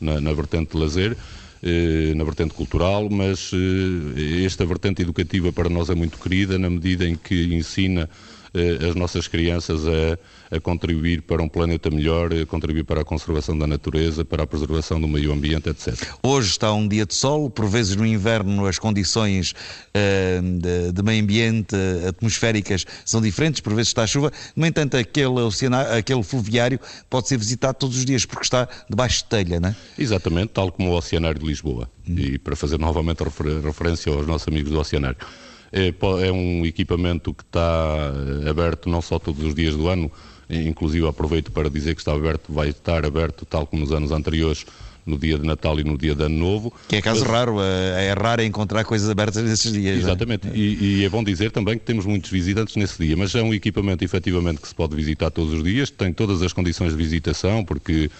na, 0.00 0.20
na 0.20 0.32
vertente 0.32 0.72
de 0.72 0.78
lazer, 0.78 1.16
eh, 1.62 2.14
na 2.16 2.24
vertente 2.24 2.54
cultural, 2.54 3.08
mas 3.10 3.50
eh, 3.52 4.44
esta 4.44 4.64
vertente 4.64 5.02
educativa 5.02 5.52
para 5.52 5.68
nós 5.68 5.90
é 5.90 5.94
muito 5.94 6.18
querida 6.18 6.58
na 6.58 6.70
medida 6.70 7.06
em 7.06 7.14
que 7.14 7.54
ensina 7.54 8.08
as 8.88 8.94
nossas 8.94 9.26
crianças 9.26 9.82
a, 9.86 10.56
a, 10.56 10.60
contribuir 10.60 11.22
para 11.22 11.42
um 11.42 11.48
planeta 11.48 11.90
melhor, 11.90 12.32
a 12.32 12.46
contribuir 12.46 12.84
para 12.84 13.00
a 13.00 13.04
conservação 13.04 13.56
da 13.58 13.66
natureza, 13.66 14.24
para 14.24 14.44
a 14.44 14.46
preservação 14.46 15.00
do 15.00 15.08
meio 15.08 15.32
ambiente, 15.32 15.68
etc. 15.68 15.94
Hoje 16.22 16.50
está 16.50 16.72
um 16.72 16.86
dia 16.86 17.04
de 17.04 17.14
sol, 17.14 17.50
por 17.50 17.66
vezes 17.66 17.96
no 17.96 18.06
inverno 18.06 18.66
as 18.66 18.78
condições 18.78 19.52
uh, 19.52 20.42
de, 20.42 20.92
de, 20.92 21.02
meio 21.02 21.22
ambiente 21.22 21.74
uh, 21.74 22.08
atmosféricas 22.08 22.86
são 23.04 23.20
diferentes, 23.20 23.60
por 23.60 23.74
vezes 23.74 23.88
está 23.88 24.04
a 24.04 24.06
chuva. 24.06 24.32
No 24.54 24.64
entanto, 24.66 24.96
aquele, 24.96 25.40
oceanário, 25.40 25.92
aquele 25.92 26.22
fluviário 26.22 26.78
pode 27.10 27.28
ser 27.28 27.36
visitado 27.36 27.76
todos 27.78 27.96
os 27.96 28.04
dias 28.04 28.24
porque 28.24 28.44
está 28.44 28.68
debaixo 28.88 29.18
de 29.18 29.24
telha, 29.24 29.58
não 29.58 29.70
é? 29.70 29.76
Exatamente, 29.98 30.48
tal 30.48 30.70
como 30.70 30.90
o 30.90 30.96
Oceanário 30.96 31.40
de 31.40 31.46
Lisboa. 31.46 31.90
Hum. 32.08 32.14
E 32.16 32.38
para 32.38 32.54
fazer 32.54 32.78
novamente 32.78 33.22
refer 33.22 33.60
referência 33.60 34.12
aos 34.12 34.26
nossos 34.26 34.46
amigos 34.46 34.70
do 34.70 34.78
Oceanário. 34.78 35.16
É, 35.76 35.92
é 36.26 36.30
um 36.30 36.64
equipamento 36.64 37.34
que 37.34 37.42
está 37.42 38.12
eh, 38.44 38.48
aberto 38.48 38.88
não 38.88 39.02
só 39.02 39.18
todos 39.18 39.44
os 39.44 39.56
dias 39.56 39.74
do 39.74 39.88
ano, 39.88 40.08
inclusive 40.48 41.04
aproveito 41.04 41.50
para 41.50 41.68
dizer 41.68 41.96
que 41.96 42.00
está 42.00 42.12
aberto, 42.12 42.52
vai 42.52 42.68
estar 42.68 43.04
aberto 43.04 43.44
tal 43.44 43.66
como 43.66 43.82
nos 43.82 43.90
anos 43.90 44.12
anteriores, 44.12 44.64
no 45.06 45.18
dia 45.18 45.38
de 45.38 45.46
Natal 45.46 45.78
e 45.78 45.84
no 45.84 45.98
dia 45.98 46.14
de 46.14 46.22
Ano 46.22 46.36
Novo. 46.36 46.72
Que 46.88 46.96
é 46.96 47.02
caso 47.02 47.20
Mas, 47.20 47.30
raro, 47.30 47.60
é, 47.60 48.06
é 48.06 48.12
raro 48.12 48.42
encontrar 48.42 48.84
coisas 48.84 49.08
abertas 49.08 49.42
nesses 49.42 49.72
dias. 49.72 49.96
É? 49.96 49.98
Exatamente, 49.98 50.48
é? 50.48 50.52
e, 50.54 51.00
e, 51.00 51.04
é 51.04 51.08
bom 51.08 51.22
dizer 51.22 51.50
também 51.50 51.78
que 51.78 51.84
temos 51.84 52.06
muitos 52.06 52.30
visitantes 52.30 52.76
nesse 52.76 53.04
dia, 53.04 53.16
mas 53.16 53.34
é 53.34 53.42
um 53.42 53.52
equipamento 53.52 54.04
efetivamente 54.04 54.60
que 54.60 54.68
se 54.68 54.74
pode 54.74 54.96
visitar 54.96 55.30
todos 55.30 55.52
os 55.52 55.62
dias, 55.62 55.90
tem 55.90 56.12
todas 56.12 56.42
as 56.42 56.52
condições 56.52 56.92
de 56.92 56.96
visitação, 56.96 57.64
porque, 57.64 58.10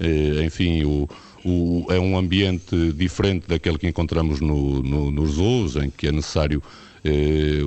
eh, 0.00 0.44
enfim, 0.44 0.82
o, 0.84 1.08
o, 1.44 1.86
é 1.90 1.98
um 1.98 2.16
ambiente 2.16 2.92
diferente 2.92 3.46
daquele 3.46 3.78
que 3.78 3.86
encontramos 3.86 4.40
no, 4.40 4.82
no, 4.82 5.10
nos 5.10 5.32
zoos, 5.32 5.76
em 5.76 5.90
que 5.90 6.08
é 6.08 6.12
necessário 6.12 6.60
eh, 6.60 6.91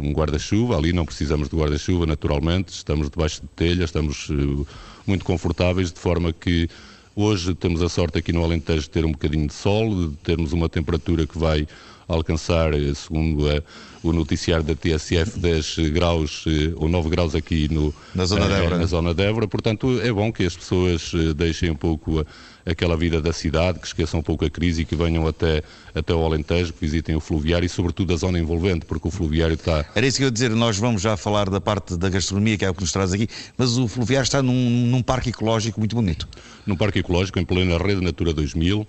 um 0.02 0.12
guarda-chuva. 0.12 0.78
Ali 0.78 0.94
não 0.94 1.06
precisamos 1.06 1.50
de 1.50 1.56
guarda-chuva, 1.56 2.06
naturalmente. 2.06 2.70
Estamos 2.70 3.10
debaixo 3.10 3.42
de 3.42 3.48
telha, 3.50 3.84
estamos 3.84 4.28
eh, 4.30 4.66
muito 5.06 5.26
confortáveis, 5.26 5.92
de 5.92 6.00
forma 6.00 6.32
que 6.32 6.70
hoje 7.16 7.54
temos 7.54 7.82
a 7.82 7.90
sorte 7.90 8.18
aqui 8.18 8.32
no 8.32 8.44
Alentejo 8.44 8.84
de 8.84 8.90
ter 8.90 9.06
um 9.06 9.12
bocadinho 9.12 9.48
de 9.48 9.54
sol, 9.54 10.10
de 10.10 10.16
termos 10.18 10.54
uma 10.54 10.70
temperatura 10.70 11.26
que 11.28 11.38
vai 11.38 11.68
alcançar, 12.08 12.74
eh, 12.74 12.94
segundo 12.94 13.50
a, 13.50 13.62
o 14.04 14.14
noticiário 14.14 14.64
da 14.64 14.76
TSF, 14.76 15.40
10 15.40 15.90
graus 15.90 16.46
ou 16.76 16.88
9 16.88 17.10
graus 17.10 17.34
aqui 17.34 17.68
no, 17.74 17.94
na, 18.14 18.26
zona 18.26 18.46
de 18.46 18.54
Évora. 18.54 18.78
na 18.78 18.86
zona 18.86 19.14
de 19.14 19.24
Évora. 19.24 19.48
Portanto, 19.48 20.00
é 20.02 20.12
bom 20.12 20.32
que 20.32 20.44
as 20.44 20.56
pessoas 20.56 21.12
deixem 21.36 21.72
um 21.72 21.76
pouco 21.76 22.20
a, 22.20 22.26
aquela 22.66 22.97
vida 22.97 23.22
da 23.22 23.32
cidade, 23.32 23.80
que 23.80 23.88
esqueçam 23.88 24.20
um 24.20 24.24
pouco 24.24 24.43
a 24.43 24.49
crise 24.49 24.82
e 24.82 24.86
que 24.86 24.95
venham 24.95 25.28
até, 25.28 25.61
até 25.93 26.13
o 26.13 26.26
Alentejo, 26.26 26.74
que 26.74 26.82
visitem 26.82 27.16
o 27.16 27.20
fluviário 27.20 27.66
e 27.66 27.70
sobretudo 27.70 28.13
a 28.13 28.18
zona 28.18 28.39
envolvente, 28.39 28.86
porque 28.86 29.07
o 29.07 29.11
fluviário 29.11 29.53
está... 29.53 29.86
Era 29.93 30.07
isso 30.07 30.18
que 30.18 30.24
eu 30.24 30.28
ia 30.28 30.32
dizer, 30.32 30.49
nós 30.49 30.78
vamos 30.78 31.01
já 31.01 31.16
falar 31.16 31.49
da 31.49 31.61
parte 31.61 31.95
da 31.95 32.09
gastronomia, 32.09 32.57
que 32.57 32.66
é 32.66 32.70
o 32.70 32.74
que 32.74 32.82
nos 32.82 32.91
traz 32.91 33.13
aqui, 33.13 33.28
mas 33.57 33.78
o 33.78 33.88
fluviário 33.88 34.26
está 34.26 34.41
num, 34.41 34.88
num 34.88 35.03
parque 35.03 35.30
ecológico 35.30 35.80
muito 35.80 35.95
bonito. 35.95 36.28
Num 36.66 36.76
parque 36.76 36.99
ecológico, 36.99 37.38
em 37.39 37.45
plena 37.45 37.78
rede 37.78 38.01
Natura 38.01 38.34
2000, 38.34 38.80
uh, 38.82 38.88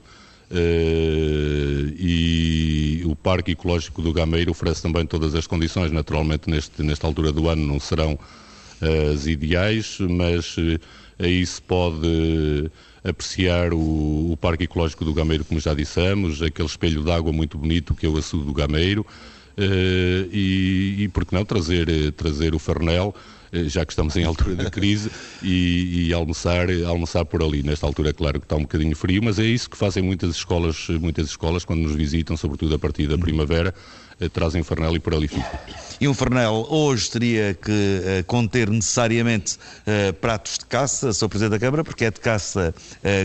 eh, 0.50 1.94
e 1.98 3.02
o 3.04 3.14
Parque 3.14 3.52
Ecológico 3.52 4.00
do 4.00 4.12
Gameiro 4.12 4.50
oferece 4.50 4.82
também 4.82 5.04
todas 5.06 5.34
as 5.34 5.46
condições, 5.46 5.92
naturalmente 5.92 6.48
neste, 6.48 6.82
nesta 6.82 7.06
altura 7.06 7.32
do 7.32 7.48
ano 7.48 7.66
não 7.66 7.80
serão 7.80 8.14
uh, 8.14 9.12
as 9.12 9.26
ideais, 9.26 9.98
mas 10.00 10.56
uh, 10.56 10.78
aí 11.18 11.44
se 11.44 11.60
pode 11.60 12.70
apreciar 13.08 13.72
o, 13.72 14.32
o, 14.32 14.36
Parque 14.36 14.64
Ecológico 14.64 15.04
do 15.04 15.14
Gameiro, 15.14 15.44
como 15.44 15.60
já 15.60 15.72
dissemos, 15.74 16.42
aquele 16.42 16.68
espelho 16.68 17.02
d'água 17.02 17.32
muito 17.32 17.56
bonito 17.56 17.94
que 17.94 18.06
é 18.06 18.08
o 18.08 18.16
açude 18.16 18.44
do 18.44 18.52
Gameiro, 18.52 19.02
uh, 19.02 20.28
e, 20.32 20.96
e, 20.98 21.08
por 21.08 21.24
que 21.24 21.34
não, 21.34 21.44
trazer, 21.44 22.12
trazer 22.12 22.54
o 22.54 22.58
Fernel, 22.58 23.14
uh, 23.52 23.68
já 23.68 23.84
que 23.84 23.92
estamos 23.92 24.16
em 24.16 24.24
altura 24.24 24.56
de 24.56 24.70
crise, 24.70 25.10
e, 25.42 26.08
e, 26.08 26.12
almoçar, 26.12 26.68
almoçar 26.86 27.24
por 27.24 27.42
ali. 27.42 27.62
Nesta 27.62 27.86
altura, 27.86 28.10
é 28.10 28.12
claro 28.12 28.40
que 28.40 28.46
está 28.46 28.56
um 28.56 28.62
bocadinho 28.62 28.96
frio, 28.96 29.22
mas 29.22 29.38
é 29.38 29.44
isso 29.44 29.70
que 29.70 29.76
fazem 29.76 30.02
muitas 30.02 30.30
escolas, 30.30 30.88
muitas 31.00 31.28
escolas 31.28 31.64
quando 31.64 31.80
nos 31.80 31.94
visitam, 31.94 32.36
sobretudo 32.36 32.74
a 32.74 32.78
partir 32.78 33.06
da 33.06 33.16
primavera, 33.16 33.72
uh, 34.20 34.28
trazem 34.30 34.62
Fernel 34.62 34.94
e 34.96 35.00
por 35.00 35.14
ali 35.14 35.28
fica. 35.28 35.60
E 36.00 36.06
um 36.06 36.14
Fernel 36.14 36.66
hoje 36.68 37.10
teria 37.10 37.54
que 37.54 37.70
uh, 37.70 38.24
conter 38.26 38.68
necessariamente 38.68 39.56
uh, 39.56 40.12
pratos 40.14 40.58
de 40.58 40.66
caça, 40.66 41.12
Sr. 41.12 41.28
Presidente 41.28 41.52
da 41.52 41.58
Câmara, 41.58 41.84
porque 41.84 42.04
é 42.04 42.10
de 42.10 42.20
caça 42.20 42.74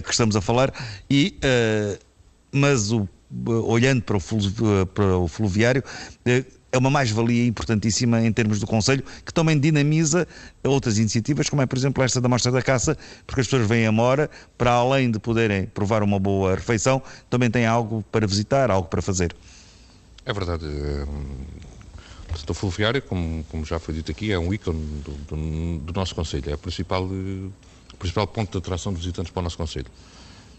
que 0.04 0.12
estamos 0.12 0.36
a 0.36 0.42
falar, 0.42 0.74
e, 1.10 1.38
mas 2.52 2.92
o, 2.92 3.08
olhando 3.46 4.02
para 4.02 4.18
o, 4.18 4.22
para 4.88 5.18
o 5.18 5.28
fluviário, 5.28 5.84
é 6.72 6.78
uma 6.78 6.90
mais-valia 6.90 7.46
importantíssima 7.46 8.22
em 8.22 8.32
termos 8.32 8.60
do 8.60 8.68
Conselho, 8.68 9.04
que 9.26 9.34
também 9.34 9.60
dinamiza 9.60 10.28
outras 10.64 10.98
iniciativas, 10.98 11.50
como 11.50 11.62
é, 11.62 11.66
por 11.66 11.78
exemplo, 11.78 12.04
esta 12.04 12.22
da 12.22 12.30
Mostra 12.30 12.52
da 12.52 12.62
Caça, 12.62 12.98
porque 13.28 13.42
as 13.42 13.48
pessoas 13.48 13.68
vêm 13.68 13.86
a 13.86 13.92
Mora, 13.92 14.30
para 14.58 14.72
além 14.72 15.12
de 15.12 15.20
poderem 15.20 15.66
provar 15.66 16.02
uma 16.02 16.20
boa 16.20 16.56
refeição, 16.56 17.02
também 17.30 17.50
têm 17.50 17.66
algo 17.66 18.04
para 18.12 18.26
visitar, 18.26 18.72
algo 18.72 18.88
para 18.88 19.02
fazer. 19.02 19.36
É 20.26 20.34
verdade. 20.34 20.66
O 22.34 22.38
setor 22.38 22.54
fluviário, 22.54 23.02
como, 23.02 23.44
como, 23.46 23.66
já 23.66 23.80
foi 23.80 23.96
dito 23.96 24.12
aqui, 24.12 24.32
é 24.32 24.40
um 24.40 24.54
ícone 24.54 25.02
do, 25.04 25.12
do, 25.12 25.80
do 25.80 25.94
nosso 25.94 26.16
Conselho, 26.16 26.50
é 26.50 26.56
o 26.56 26.58
principal, 26.58 27.04
o 27.04 27.98
principal 28.00 28.26
ponto 28.28 28.52
de 28.52 28.58
atração 28.58 28.94
de 28.94 29.00
visitantes 29.00 29.32
para 29.32 29.42
o 29.42 29.44
nosso 29.44 29.58
Conselho. 29.58 29.88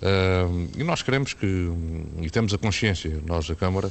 Uh, 0.02 0.68
e 0.76 0.84
nós 0.84 1.00
queremos 1.00 1.32
que, 1.32 1.46
e 2.20 2.28
temos 2.28 2.52
a 2.52 2.58
consciência, 2.58 3.22
nós 3.24 3.46
da 3.46 3.54
Câmara, 3.54 3.90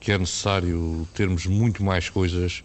que 0.00 0.12
é 0.12 0.18
necessário 0.18 1.06
termos 1.14 1.46
muito 1.46 1.82
mais 1.82 2.08
coisas 2.08 2.62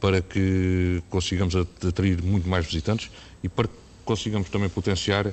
para 0.00 0.22
que 0.22 1.02
consigamos 1.10 1.54
atrair 1.56 2.22
muito 2.22 2.48
mais 2.48 2.64
visitantes 2.64 3.10
e 3.42 3.48
para 3.48 3.66
que 3.66 3.74
consigamos 4.04 4.48
também 4.48 4.68
potenciar 4.68 5.32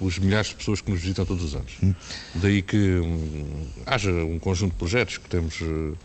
os 0.00 0.18
milhares 0.18 0.48
de 0.48 0.56
pessoas 0.56 0.80
que 0.80 0.90
nos 0.90 1.00
visitam 1.00 1.24
todos 1.24 1.44
os 1.44 1.54
anos. 1.54 1.72
Hum. 1.82 1.94
Daí 2.34 2.62
que 2.62 2.76
hum, 2.76 3.66
haja 3.86 4.10
um 4.10 4.38
conjunto 4.38 4.72
de 4.72 4.78
projetos 4.78 5.18
que 5.18 5.28
temos 5.28 5.60
uh, 5.60 5.96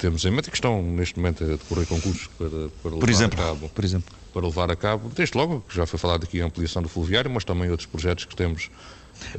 temos 0.00 0.24
em 0.24 0.30
mente 0.30 0.48
e 0.48 0.50
que 0.50 0.56
estão 0.56 0.82
neste 0.82 1.18
momento 1.18 1.44
a 1.44 1.46
decorrer 1.48 1.86
concursos 1.86 2.26
para, 2.38 2.48
para 2.82 2.94
levar 2.94 3.10
exemplo, 3.10 3.40
a 3.40 3.44
cabo. 3.44 3.68
Por 3.68 3.84
exemplo. 3.84 4.14
Para 4.32 4.46
levar 4.46 4.70
a 4.70 4.76
cabo, 4.76 5.10
desde 5.14 5.36
logo, 5.36 5.62
que 5.68 5.76
já 5.76 5.84
foi 5.86 5.98
falado 5.98 6.24
aqui 6.24 6.40
a 6.40 6.46
ampliação 6.46 6.82
do 6.82 6.88
fluviário, 6.88 7.30
mas 7.30 7.44
também 7.44 7.70
outros 7.70 7.86
projetos 7.86 8.24
que 8.24 8.34
temos. 8.34 8.70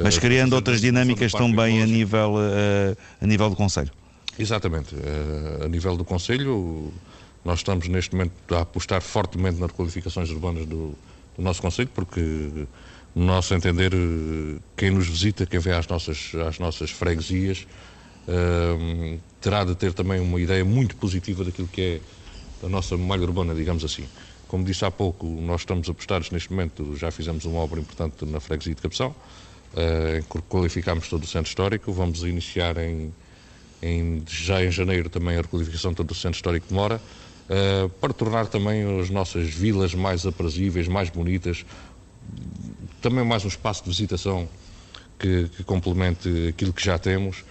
Mas 0.01 0.18
uh, 0.18 0.22
criando 0.22 0.53
outras 0.53 0.80
dinâmicas 0.80 1.32
também 1.32 1.82
a 1.82 1.86
nível, 1.86 2.36
uh, 2.36 2.97
a 3.20 3.26
nível 3.26 3.49
do 3.49 3.55
Conselho. 3.55 3.91
Exatamente. 4.38 4.93
Uh, 4.95 5.66
a 5.66 5.68
nível 5.68 5.97
do 5.97 6.05
Conselho, 6.05 6.93
nós 7.43 7.59
estamos 7.59 7.88
neste 7.88 8.14
momento 8.14 8.34
a 8.53 8.62
apostar 8.62 9.01
fortemente 9.01 9.59
nas 9.59 9.72
qualificações 9.72 10.30
urbanas 10.30 10.66
do, 10.66 10.93
do 11.36 11.41
nosso 11.41 11.62
Conselho, 11.62 11.89
porque, 11.95 12.68
no 13.16 13.26
nosso 13.26 13.53
entender, 13.55 13.91
quem 14.78 14.91
nos 14.91 15.07
visita, 15.07 15.45
quem 15.45 15.59
vem 15.59 15.74
às 15.74 15.88
nossas, 15.88 16.32
às 16.47 16.59
nossas 16.59 16.91
freguesias, 16.91 17.66
terá 19.39 19.63
de 19.63 19.76
ter 19.76 19.93
também 19.93 20.19
uma 20.19 20.39
ideia 20.39 20.63
muito 20.63 20.95
positiva 20.95 21.43
daquilo 21.43 21.67
que 21.67 21.82
é 21.82 22.65
a 22.65 22.69
nossa 22.69 22.95
malha 22.97 23.24
urbana, 23.24 23.55
digamos 23.55 23.84
assim. 23.84 24.05
Como 24.47 24.63
disse 24.63 24.84
há 24.86 24.91
pouco, 24.91 25.26
nós 25.26 25.61
estamos 25.61 25.89
apostados 25.89 26.30
neste 26.30 26.51
momento, 26.51 26.95
já 26.97 27.09
fizemos 27.09 27.45
uma 27.45 27.59
obra 27.59 27.80
importante 27.80 28.26
na 28.26 28.39
freguesia 28.39 28.76
de 28.76 28.82
Capção, 28.82 29.15
uh, 29.74 30.41
qualificámos 30.43 31.07
todo 31.07 31.24
o 31.24 31.28
centro 31.28 31.47
histórico, 31.47 31.91
vamos 31.91 32.24
iniciar 32.24 32.78
em, 32.78 33.13
em, 33.82 34.24
já 34.28 34.63
em 34.63 34.69
janeiro 34.69 35.09
também 35.09 35.38
a 35.38 35.41
requalificação 35.41 35.91
de 35.91 35.97
todo 35.97 36.11
o 36.11 36.15
centro 36.15 36.36
histórico 36.36 36.67
de 36.67 36.74
Mora, 36.74 37.01
uh, 37.49 37.89
para 37.89 38.13
tornar 38.13 38.47
também 38.47 38.99
as 38.99 39.09
nossas 39.09 39.49
vilas 39.49 39.95
mais 39.95 40.26
aprazíveis, 40.26 40.88
mais 40.88 41.09
bonitas, 41.09 41.65
também 43.01 43.26
mais 43.26 43.45
um 43.45 43.47
espaço 43.47 43.84
de 43.84 43.89
visitação 43.89 44.47
que, 45.17 45.49
que 45.55 45.63
complemente 45.63 46.49
aquilo 46.49 46.74
que 46.74 46.84
já 46.84 46.99
temos 46.99 47.43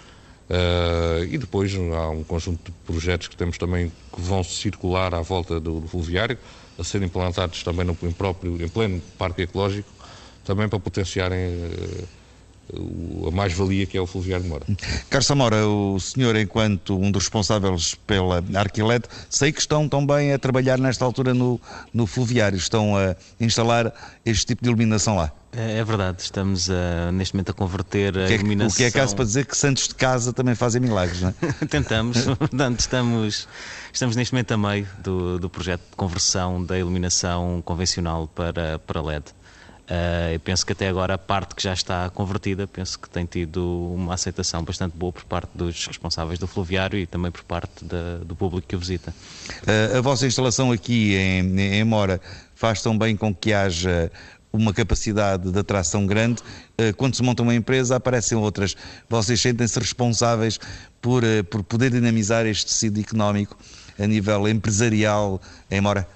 Uh, 0.50 1.22
e 1.30 1.38
depois 1.38 1.72
há 1.76 2.10
um 2.10 2.24
conjunto 2.24 2.72
de 2.72 2.72
projetos 2.84 3.28
que 3.28 3.36
temos 3.36 3.56
também 3.56 3.92
que 4.12 4.20
vão 4.20 4.42
circular 4.42 5.14
à 5.14 5.20
volta 5.20 5.60
do, 5.60 5.78
do 5.78 5.86
fluviário, 5.86 6.36
a 6.76 6.82
serem 6.82 7.06
implantados 7.06 7.62
também 7.62 7.86
no, 7.86 7.96
em, 8.02 8.10
próprio, 8.10 8.60
em 8.60 8.68
pleno 8.68 9.00
parque 9.16 9.42
ecológico, 9.42 9.88
também 10.44 10.68
para 10.68 10.80
potenciarem 10.80 11.38
uh, 12.74 13.28
a 13.28 13.30
mais-valia 13.30 13.86
que 13.86 13.96
é 13.96 14.00
o 14.00 14.08
fluviário 14.08 14.42
de 14.42 14.50
Mora. 14.50 14.66
Carlos 15.08 15.26
Samora, 15.28 15.68
o 15.68 16.00
senhor, 16.00 16.34
enquanto 16.34 16.98
um 16.98 17.12
dos 17.12 17.24
responsáveis 17.24 17.94
pela 18.04 18.42
Arquilete, 18.54 19.08
sei 19.28 19.52
que 19.52 19.60
estão 19.60 19.88
também 19.88 20.32
a 20.32 20.38
trabalhar 20.38 20.78
nesta 20.80 21.04
altura 21.04 21.32
no, 21.32 21.60
no 21.94 22.08
fluviário, 22.08 22.56
estão 22.56 22.96
a 22.96 23.14
instalar 23.38 23.92
este 24.26 24.46
tipo 24.46 24.64
de 24.64 24.68
iluminação 24.68 25.14
lá. 25.14 25.32
É, 25.52 25.78
é 25.78 25.84
verdade, 25.84 26.22
estamos 26.22 26.70
a, 26.70 27.10
neste 27.12 27.34
momento 27.34 27.50
a 27.50 27.52
converter 27.52 28.16
a 28.16 28.26
que 28.26 28.32
é, 28.32 28.36
iluminação. 28.36 28.74
O 28.74 28.76
que 28.76 28.84
é 28.84 28.90
caso 28.90 29.16
para 29.16 29.24
dizer 29.24 29.46
que 29.46 29.56
santos 29.56 29.88
de 29.88 29.94
casa 29.94 30.32
também 30.32 30.54
fazem 30.54 30.80
milagres, 30.80 31.22
não 31.22 31.30
é? 31.30 31.66
Tentamos, 31.66 32.24
portanto, 32.38 32.80
estamos, 32.80 33.48
estamos 33.92 34.14
neste 34.14 34.32
momento 34.32 34.52
a 34.52 34.56
meio 34.56 34.86
do, 34.98 35.38
do 35.38 35.50
projeto 35.50 35.82
de 35.90 35.96
conversão 35.96 36.64
da 36.64 36.78
iluminação 36.78 37.60
convencional 37.64 38.28
para, 38.28 38.78
para 38.78 39.02
LED. 39.02 39.24
Uh, 39.90 40.34
eu 40.34 40.38
penso 40.38 40.64
que 40.64 40.70
até 40.70 40.86
agora 40.86 41.14
a 41.14 41.18
parte 41.18 41.52
que 41.52 41.64
já 41.64 41.72
está 41.72 42.08
convertida, 42.10 42.64
penso 42.64 42.96
que 42.96 43.10
tem 43.10 43.26
tido 43.26 43.92
uma 43.92 44.14
aceitação 44.14 44.62
bastante 44.62 44.96
boa 44.96 45.12
por 45.12 45.24
parte 45.24 45.50
dos 45.52 45.84
responsáveis 45.84 46.38
do 46.38 46.46
fluviário 46.46 46.96
e 46.96 47.08
também 47.08 47.32
por 47.32 47.42
parte 47.42 47.84
da, 47.84 48.18
do 48.18 48.36
público 48.36 48.68
que 48.68 48.76
o 48.76 48.78
visita. 48.78 49.12
Uh, 49.66 49.98
a 49.98 50.00
vossa 50.00 50.28
instalação 50.28 50.70
aqui 50.70 51.16
em, 51.16 51.60
em 51.60 51.82
Mora 51.82 52.20
faz 52.54 52.80
tão 52.80 52.96
bem 52.96 53.16
com 53.16 53.34
que 53.34 53.52
haja 53.52 54.12
uma 54.52 54.72
capacidade 54.72 55.50
de 55.50 55.58
atração 55.58 56.06
grande. 56.06 56.42
Uh, 56.78 56.94
quando 56.96 57.14
se 57.14 57.22
monta 57.22 57.42
uma 57.42 57.54
empresa, 57.54 57.96
aparecem 57.96 58.36
outras. 58.36 58.76
Vocês 59.08 59.40
sentem-se 59.40 59.78
responsáveis 59.78 60.58
por, 61.00 61.22
por 61.50 61.62
poder 61.62 61.90
dinamizar 61.90 62.46
este 62.46 62.66
tecido 62.66 63.00
económico 63.00 63.56
a 63.98 64.06
nível 64.06 64.48
empresarial 64.48 65.40
em 65.70 65.80
Mora? 65.80 66.06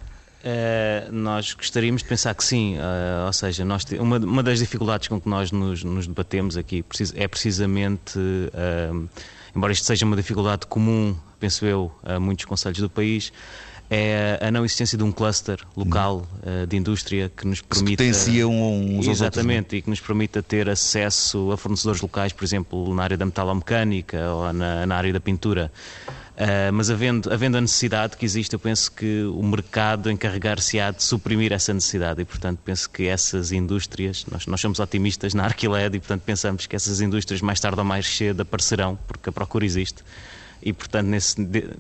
Uh, 0.45 1.11
nós 1.11 1.55
gostaríamos 1.55 2.03
de 2.03 2.09
pensar 2.09 2.35
que 2.35 2.45
sim, 2.45 2.77
uh, 2.77 3.25
ou 3.25 3.33
seja, 3.33 3.65
nós 3.65 3.83
uma, 3.99 4.19
uma, 4.19 4.43
das 4.43 4.59
dificuldades 4.59 5.09
com 5.09 5.19
que 5.19 5.27
nós 5.27 5.51
nos, 5.51 5.83
nos 5.83 6.07
debatemos 6.07 6.59
aqui 6.59 6.85
é 7.15 7.27
precisamente, 7.27 8.19
uh, 8.19 9.09
embora 9.57 9.73
isto 9.73 9.87
seja 9.87 10.05
uma 10.05 10.15
dificuldade 10.15 10.67
comum, 10.67 11.17
penso 11.41 11.65
eu, 11.65 11.91
a 12.03 12.21
muitos 12.21 12.45
conselhos 12.45 12.79
do 12.79 12.91
país, 12.91 13.33
é 13.95 14.39
a 14.41 14.51
não 14.51 14.65
existência 14.65 14.99
de 14.99 15.05
um 15.05 15.13
cluster 15.13 15.61
local 15.77 16.27
uh, 16.43 16.67
de 16.67 16.77
indústria 16.77 17.31
que 17.35 17.47
nos 17.47 17.61
permita. 17.61 18.03
Que 18.03 18.11
uns 18.45 18.99
uns 18.99 19.07
Exatamente, 19.07 19.59
outros, 19.59 19.79
e 19.79 19.83
que 19.83 19.91
nos 19.91 20.01
permita 20.01 20.43
ter 20.43 20.69
acesso 20.69 21.53
a 21.53 21.57
fornecedores 21.57 22.01
locais, 22.01 22.33
por 22.33 22.45
exemplo, 22.45 22.93
na 22.95 23.05
área 23.05 23.17
da 23.17 23.25
metalomecânica 23.25 24.31
ou 24.31 24.53
na, 24.53 24.85
na 24.85 24.97
área 24.97 25.13
da 25.13 25.21
pintura. 25.21 25.71
Uh, 26.35 26.73
mas 26.73 26.91
havendo, 26.91 27.33
havendo 27.33 27.57
a 27.57 27.61
necessidade 27.61 28.17
que 28.17 28.25
existe, 28.25 28.55
eu 28.55 28.59
penso 28.59 28.91
que 28.91 29.23
o 29.23 29.43
mercado 29.45 30.11
encarregar-se-á 30.11 30.91
de 30.91 31.01
suprimir 31.01 31.53
essa 31.53 31.73
necessidade 31.73 32.21
e, 32.21 32.25
portanto, 32.25 32.59
penso 32.65 32.91
que 32.91 33.07
essas 33.07 33.53
indústrias, 33.53 34.27
nós, 34.29 34.45
nós 34.47 34.61
somos 34.61 34.81
otimistas 34.81 35.33
na 35.33 35.45
Arquiled 35.45 35.97
e, 35.97 36.01
portanto, 36.01 36.23
pensamos 36.23 36.67
que 36.67 36.75
essas 36.75 37.01
indústrias 37.01 37.41
mais 37.41 37.61
tarde 37.61 37.79
ou 37.79 37.85
mais 37.85 38.07
cedo 38.07 38.41
aparecerão, 38.41 38.99
porque 39.07 39.29
a 39.29 39.33
procura 39.33 39.65
existe 39.65 40.03
e, 40.65 40.73
portanto, 40.73 41.07
nesse, 41.07 41.37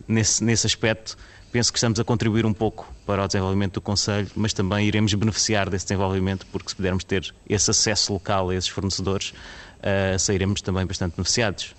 nesse, 0.07 0.45
nesse 0.45 0.67
aspecto, 0.67 1.17
penso 1.55 1.72
que 1.72 1.78
estamos 1.78 2.00
a 2.00 2.05
contribuir 2.05 2.44
um 2.44 2.52
pouco 2.52 2.92
para 3.07 3.22
o 3.22 3.28
desenvolvimento 3.28 3.74
do 3.74 3.80
Conselho, 3.80 4.28
mas 4.34 4.52
também 4.52 4.88
iremos 4.88 5.14
beneficiar 5.14 5.70
desse 5.70 5.84
desenvolvimento, 5.86 6.44
porque 6.50 6.68
se 6.68 6.74
pudermos 6.74 7.05
ter 7.05 7.32
esse 7.48 7.70
acesso 7.70 8.12
local 8.12 8.50
a 8.50 8.57
esses 8.57 8.68
fornecedores, 8.68 9.32
uh, 9.78 10.18
sairemos 10.18 10.61
também 10.61 10.84
bastante 10.84 11.14
beneficiados. 11.14 11.72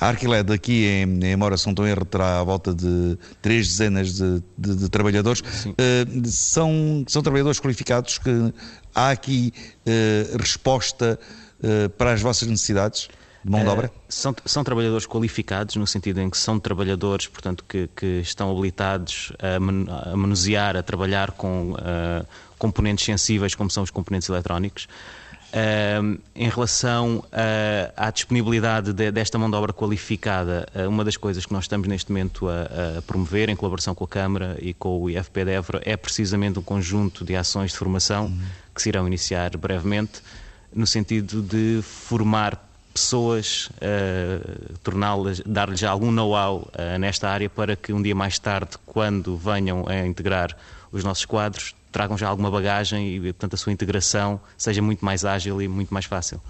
A 0.00 0.08
Arquiled 0.08 0.50
aqui 0.50 0.86
em, 0.86 1.26
em 1.26 1.36
Mora 1.36 1.58
São 1.58 1.74
Tomé 1.74 1.94
terá 1.94 2.40
à 2.40 2.42
volta 2.42 2.74
de 2.74 3.18
três 3.42 3.68
dezenas 3.68 4.14
de, 4.14 4.42
de, 4.56 4.76
de 4.76 4.88
trabalhadores. 4.88 5.40
Uh, 5.42 6.26
são, 6.26 7.04
são 7.06 7.20
trabalhadores 7.20 7.60
qualificados 7.60 8.16
que 8.16 8.30
há 8.94 9.10
aqui 9.10 9.52
uh, 9.86 10.38
resposta 10.38 11.20
uh, 11.62 11.90
para 11.90 12.14
as 12.14 12.22
vossas 12.22 12.48
necessidades? 12.48 13.10
De 13.44 13.50
mão 13.50 13.62
de 13.62 13.68
obra? 13.68 13.92
são, 14.08 14.34
são 14.44 14.64
trabalhadores 14.64 15.06
qualificados, 15.06 15.76
no 15.76 15.86
sentido 15.86 16.20
em 16.20 16.30
que 16.30 16.36
são 16.36 16.58
trabalhadores, 16.58 17.26
portanto, 17.26 17.64
que, 17.68 17.88
que 17.94 18.20
estão 18.20 18.50
habilitados 18.50 19.32
a, 19.38 19.58
man, 19.58 19.86
a, 19.88 20.16
manusear, 20.16 20.76
a 20.76 20.82
trabalhar 20.82 21.32
com 21.32 21.72
uh, 21.72 22.26
componentes 22.58 23.04
sensíveis, 23.04 23.54
como 23.54 23.70
são 23.70 23.82
os 23.82 23.90
componentes 23.90 24.28
eletrónicos. 24.28 24.86
Uh, 25.52 26.18
em 26.34 26.48
relação 26.48 27.18
uh, 27.18 27.92
à 27.94 28.10
disponibilidade 28.10 28.90
de, 28.94 29.10
desta 29.10 29.36
mão 29.36 29.50
de 29.50 29.56
obra 29.56 29.70
qualificada, 29.70 30.66
uh, 30.74 30.88
uma 30.88 31.04
das 31.04 31.18
coisas 31.18 31.44
que 31.44 31.52
nós 31.52 31.64
estamos 31.64 31.86
neste 31.86 32.10
momento 32.10 32.48
a, 32.48 32.98
a, 32.98 33.02
promover, 33.02 33.50
em 33.50 33.56
colaboração 33.56 33.94
com 33.94 34.02
a 34.02 34.08
Câmara 34.08 34.56
e 34.62 34.72
com 34.72 35.02
o 35.02 35.10
IFP 35.10 35.44
de 35.44 35.50
Évora, 35.50 35.82
é 35.84 35.94
precisamente 35.94 36.58
um 36.58 36.62
conjunto 36.62 37.22
de 37.22 37.36
ações 37.36 37.72
de 37.72 37.76
formação 37.76 38.26
uhum. 38.26 38.40
que 38.74 38.80
se 38.80 38.88
irão 38.88 39.06
iniciar 39.06 39.54
brevemente, 39.58 40.22
no 40.74 40.86
sentido 40.86 41.42
de 41.42 41.82
formar 41.82 42.71
pessoas, 42.92 43.68
uh, 43.76 44.78
torná-las, 44.82 45.40
dar-lhes 45.46 45.82
algum 45.82 46.10
know-how 46.10 46.68
nesta 47.00 47.28
área 47.28 47.48
para 47.48 47.74
que 47.74 47.92
um 47.92 48.02
dia 48.02 48.14
mais 48.14 48.38
tarde, 48.38 48.72
quando 48.84 49.36
venham 49.36 49.84
a 49.88 50.06
integrar 50.06 50.56
os 50.92 51.02
nossos 51.02 51.24
quadros, 51.24 51.74
tragam 51.90 52.16
já 52.16 52.28
alguma 52.28 52.50
bagagem 52.50 53.16
e, 53.16 53.20
portanto, 53.20 53.54
a 53.54 53.56
sua 53.56 53.72
integração 53.72 54.40
seja 54.56 54.82
muito 54.82 55.04
mais 55.04 55.24
ágil 55.24 55.60
e 55.60 55.68
muito 55.68 55.92
mais 55.92 56.06
fácil. 56.06 56.40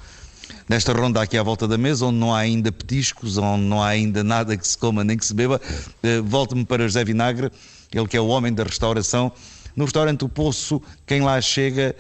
Nesta 0.69 0.93
ronda 0.93 1.21
aqui 1.21 1.37
à 1.37 1.43
volta 1.43 1.67
da 1.67 1.77
mesa, 1.77 2.07
onde 2.07 2.19
não 2.19 2.35
há 2.35 2.39
ainda 2.39 2.71
petiscos, 2.71 3.39
onde 3.39 3.65
não 3.65 3.83
há 3.83 3.89
ainda 3.89 4.23
nada 4.23 4.57
que 4.57 4.67
se 4.67 4.79
coma 4.79 5.03
nem 5.05 5.17
que 5.17 5.27
se 5.27 5.35
beba, 5.35 5.61
eh, 6.03 6.21
volto-me 6.21 6.65
para 6.65 6.85
José 6.85 7.05
Vinagre, 7.05 7.51
ele 7.93 8.07
que 8.07 8.17
é 8.17 8.21
o 8.21 8.29
homem 8.29 8.53
da 8.53 8.63
restauração. 8.63 9.33
No 9.75 9.85
restaurante 9.85 10.25
O 10.25 10.29
Poço, 10.29 10.83
quem 11.07 11.23
lá 11.23 11.41
chega 11.41 11.97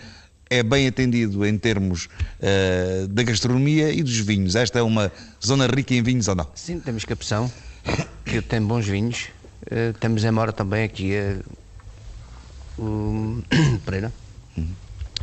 é 0.52 0.62
bem 0.62 0.86
atendido 0.86 1.46
em 1.46 1.56
termos 1.56 2.06
uh, 2.06 3.08
da 3.08 3.22
gastronomia 3.22 3.90
e 3.90 4.02
dos 4.02 4.18
vinhos. 4.18 4.54
Esta 4.54 4.78
é 4.78 4.82
uma 4.82 5.10
zona 5.44 5.66
rica 5.66 5.94
em 5.94 6.02
vinhos 6.02 6.28
ou 6.28 6.34
não? 6.34 6.46
Sim, 6.54 6.78
temos 6.78 7.04
Capção, 7.06 7.50
que 8.24 8.42
tem 8.42 8.60
bons 8.60 8.86
vinhos. 8.86 9.28
Uh, 9.62 9.96
temos 9.98 10.22
em 10.24 10.30
Mora 10.30 10.52
também 10.52 10.84
aqui 10.84 11.12
uh, 12.78 12.82
o 12.82 13.42
Pereira. 13.86 14.12
Uhum. 14.56 14.68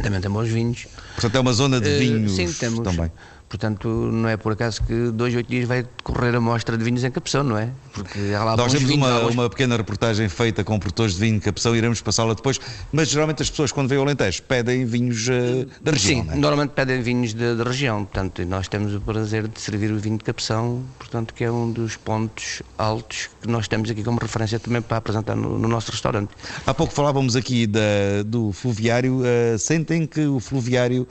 Também 0.01 0.19
tem 0.19 0.31
bons 0.31 0.47
vinhos. 0.47 0.87
Portanto, 1.13 1.35
é 1.35 1.39
uma 1.39 1.53
zona 1.53 1.79
de 1.79 1.99
vinhos 1.99 2.31
sim, 2.31 2.51
temos, 2.51 2.79
também. 2.79 3.11
Portanto, 3.49 3.87
não 3.87 4.29
é 4.29 4.37
por 4.37 4.51
acaso 4.51 4.83
que 4.83 5.09
dois, 5.11 5.33
oito 5.33 5.49
dias 5.49 5.67
vai 5.67 5.81
decorrer 5.81 6.35
a 6.35 6.39
mostra 6.39 6.77
de 6.77 6.83
vinhos 6.83 7.03
em 7.03 7.09
Capção, 7.09 7.43
não 7.43 7.57
é? 7.57 7.69
Porque 7.91 8.31
há 8.33 8.43
lá 8.43 8.55
Nós 8.55 8.71
temos 8.71 8.91
uma, 8.91 9.21
uma 9.25 9.49
pequena 9.49 9.75
reportagem 9.75 10.29
feita 10.29 10.63
com 10.63 10.77
produtores 10.77 11.15
de 11.15 11.19
vinho 11.19 11.39
de 11.39 11.45
Capção, 11.45 11.75
iremos 11.75 11.99
passá-la 11.99 12.35
depois, 12.35 12.59
mas 12.91 13.09
geralmente 13.09 13.41
as 13.41 13.49
pessoas 13.49 13.71
quando 13.71 13.89
veem 13.89 13.99
o 13.99 14.03
Alentejo 14.03 14.43
pedem 14.43 14.85
vinhos 14.85 15.27
uh, 15.27 15.67
da 15.81 15.91
região, 15.91 16.23
Sim, 16.23 16.29
é? 16.29 16.35
normalmente 16.35 16.71
pedem 16.71 17.01
vinhos 17.01 17.33
da 17.33 17.63
região, 17.63 18.05
portanto 18.05 18.45
nós 18.45 18.67
temos 18.67 18.93
o 18.93 19.01
prazer 19.01 19.47
de 19.47 19.59
servir 19.59 19.91
o 19.91 19.97
vinho 19.97 20.19
de 20.19 20.23
Capção, 20.23 20.83
portanto 20.99 21.33
que 21.33 21.43
é 21.43 21.51
um 21.51 21.71
dos 21.71 21.95
pontos 21.95 22.61
altos 22.77 23.31
que 23.41 23.47
nós 23.47 23.67
temos 23.67 23.89
aqui 23.89 24.03
como 24.03 24.19
referência 24.19 24.59
também 24.59 24.81
para 24.81 24.97
apresentar 24.97 25.35
no, 25.35 25.57
no 25.57 25.67
nosso 25.67 25.91
restaurante. 25.91 26.29
Há 26.67 26.73
pouco 26.73 26.93
falávamos 26.93 27.35
aqui 27.35 27.65
da, 27.65 28.21
do 28.23 28.51
fluviário, 28.51 29.21
uh, 29.21 29.57
sentem 29.57 30.05
que 30.05 30.27
o 30.27 30.39
fluviário 30.39 31.07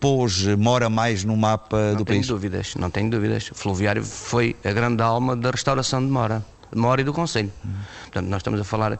pôs, 0.00 0.46
mora 0.56 0.90
mais 0.90 1.24
no 1.24 1.36
mapa 1.36 1.90
não 1.90 1.96
do 1.96 2.04
país? 2.04 2.18
Não 2.18 2.26
tenho 2.26 2.26
dúvidas, 2.26 2.74
não 2.76 2.90
tenho 2.90 3.10
dúvidas. 3.10 3.50
O 3.50 3.54
Fluviário 3.54 4.04
foi 4.04 4.56
a 4.64 4.72
grande 4.72 5.02
alma 5.02 5.36
da 5.36 5.50
restauração 5.50 6.04
de 6.04 6.10
Mora, 6.10 6.44
de 6.72 6.78
Mora 6.78 7.00
e 7.00 7.04
do 7.04 7.12
Conselho. 7.12 7.52
Uhum. 7.64 7.70
Portanto, 8.02 8.26
nós 8.26 8.40
estamos 8.40 8.60
a 8.60 8.64
falar 8.64 8.92
uh, 8.94 8.98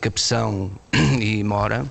Capção 0.00 0.70
e 1.20 1.44
Mora, 1.44 1.86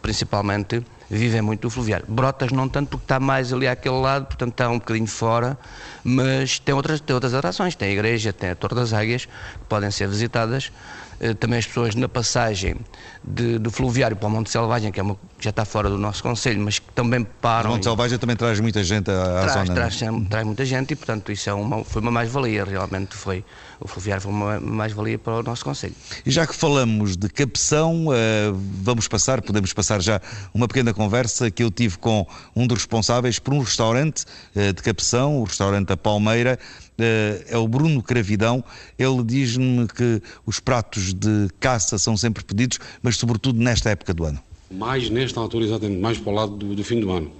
principalmente, 0.00 0.82
vivem 1.12 1.42
muito 1.42 1.62
do 1.62 1.70
fluviário. 1.70 2.06
Brotas 2.08 2.50
não 2.50 2.68
tanto 2.68 2.88
porque 2.88 3.04
está 3.04 3.20
mais 3.20 3.52
ali 3.52 3.68
àquele 3.68 4.00
lado, 4.00 4.26
portanto 4.26 4.52
está 4.52 4.68
um 4.70 4.78
bocadinho 4.78 5.06
fora, 5.06 5.58
mas 6.02 6.58
tem 6.58 6.74
outras, 6.74 7.00
tem 7.00 7.12
outras 7.12 7.34
atrações, 7.34 7.76
tem 7.76 7.90
a 7.90 7.92
igreja, 7.92 8.32
tem 8.32 8.50
a 8.50 8.54
Torre 8.54 8.74
das 8.74 8.94
Águias, 8.94 9.26
que 9.26 9.64
podem 9.68 9.90
ser 9.90 10.08
visitadas, 10.08 10.72
eh, 11.20 11.34
também 11.34 11.58
as 11.58 11.66
pessoas 11.66 11.94
na 11.94 12.08
passagem 12.08 12.76
de, 13.24 13.58
do 13.58 13.70
fluviário 13.70 14.16
para 14.16 14.26
o 14.26 14.30
Monte 14.30 14.50
Selvagem, 14.50 14.90
que 14.90 14.98
é 14.98 15.02
uma, 15.02 15.16
já 15.38 15.50
está 15.50 15.64
fora 15.64 15.88
do 15.88 15.98
nosso 15.98 16.22
conselho, 16.22 16.60
mas 16.60 16.78
que 16.78 16.90
também 16.92 17.24
param. 17.40 17.70
O 17.70 17.72
Monte 17.74 17.84
Selvagem 17.84 18.18
também 18.18 18.36
traz 18.36 18.58
muita 18.60 18.82
gente 18.82 19.10
à, 19.10 19.42
traz, 19.42 19.52
zona. 19.52 19.74
Traz, 19.74 20.02
é? 20.02 20.10
traz 20.28 20.46
muita 20.46 20.64
gente 20.64 20.92
e, 20.92 20.96
portanto, 20.96 21.30
isso 21.30 21.48
é 21.48 21.54
uma, 21.54 21.84
foi 21.84 22.02
uma 22.02 22.10
mais-valia, 22.10 22.64
realmente 22.64 23.14
foi. 23.14 23.44
O 23.80 23.88
fluviário 23.88 24.22
foi 24.22 24.32
uma 24.32 24.60
mais-valia 24.60 25.18
para 25.18 25.34
o 25.34 25.42
nosso 25.42 25.64
conselho. 25.64 25.94
E 26.24 26.30
já 26.30 26.46
que 26.46 26.54
falamos 26.54 27.16
de 27.16 27.28
capção, 27.28 28.06
uh, 28.06 28.12
vamos 28.54 29.08
passar, 29.08 29.42
podemos 29.42 29.72
passar 29.72 30.00
já 30.00 30.20
uma 30.54 30.68
pequena 30.68 30.94
conversa 30.94 31.50
que 31.50 31.62
eu 31.62 31.70
tive 31.70 31.98
com 31.98 32.26
um 32.54 32.66
dos 32.66 32.78
responsáveis 32.78 33.38
por 33.38 33.54
um 33.54 33.60
restaurante 33.60 34.24
uh, 34.54 34.72
de 34.72 34.82
capção, 34.82 35.38
o 35.38 35.44
restaurante 35.44 35.92
A 35.92 35.96
Palmeira, 35.96 36.58
eh, 36.98 37.44
é 37.48 37.56
o 37.56 37.66
Bruno 37.66 38.02
Cravidão. 38.02 38.62
Ele 38.98 39.24
diz-me 39.24 39.88
que 39.88 40.22
os 40.44 40.60
pratos 40.60 41.14
de 41.14 41.48
caça 41.58 41.98
são 41.98 42.16
sempre 42.16 42.44
pedidos, 42.44 42.78
mas 43.02 43.11
sobretudo 43.16 43.60
nesta 43.60 43.90
época 43.90 44.12
do 44.12 44.24
ano. 44.24 44.40
Mais 44.70 45.10
nesta 45.10 45.38
altura, 45.40 45.64
exatamente, 45.64 46.00
mais 46.00 46.18
para 46.18 46.32
o 46.32 46.34
lado 46.34 46.56
do, 46.56 46.74
do 46.74 46.84
fim 46.84 47.00
do 47.00 47.10
ano. 47.10 47.30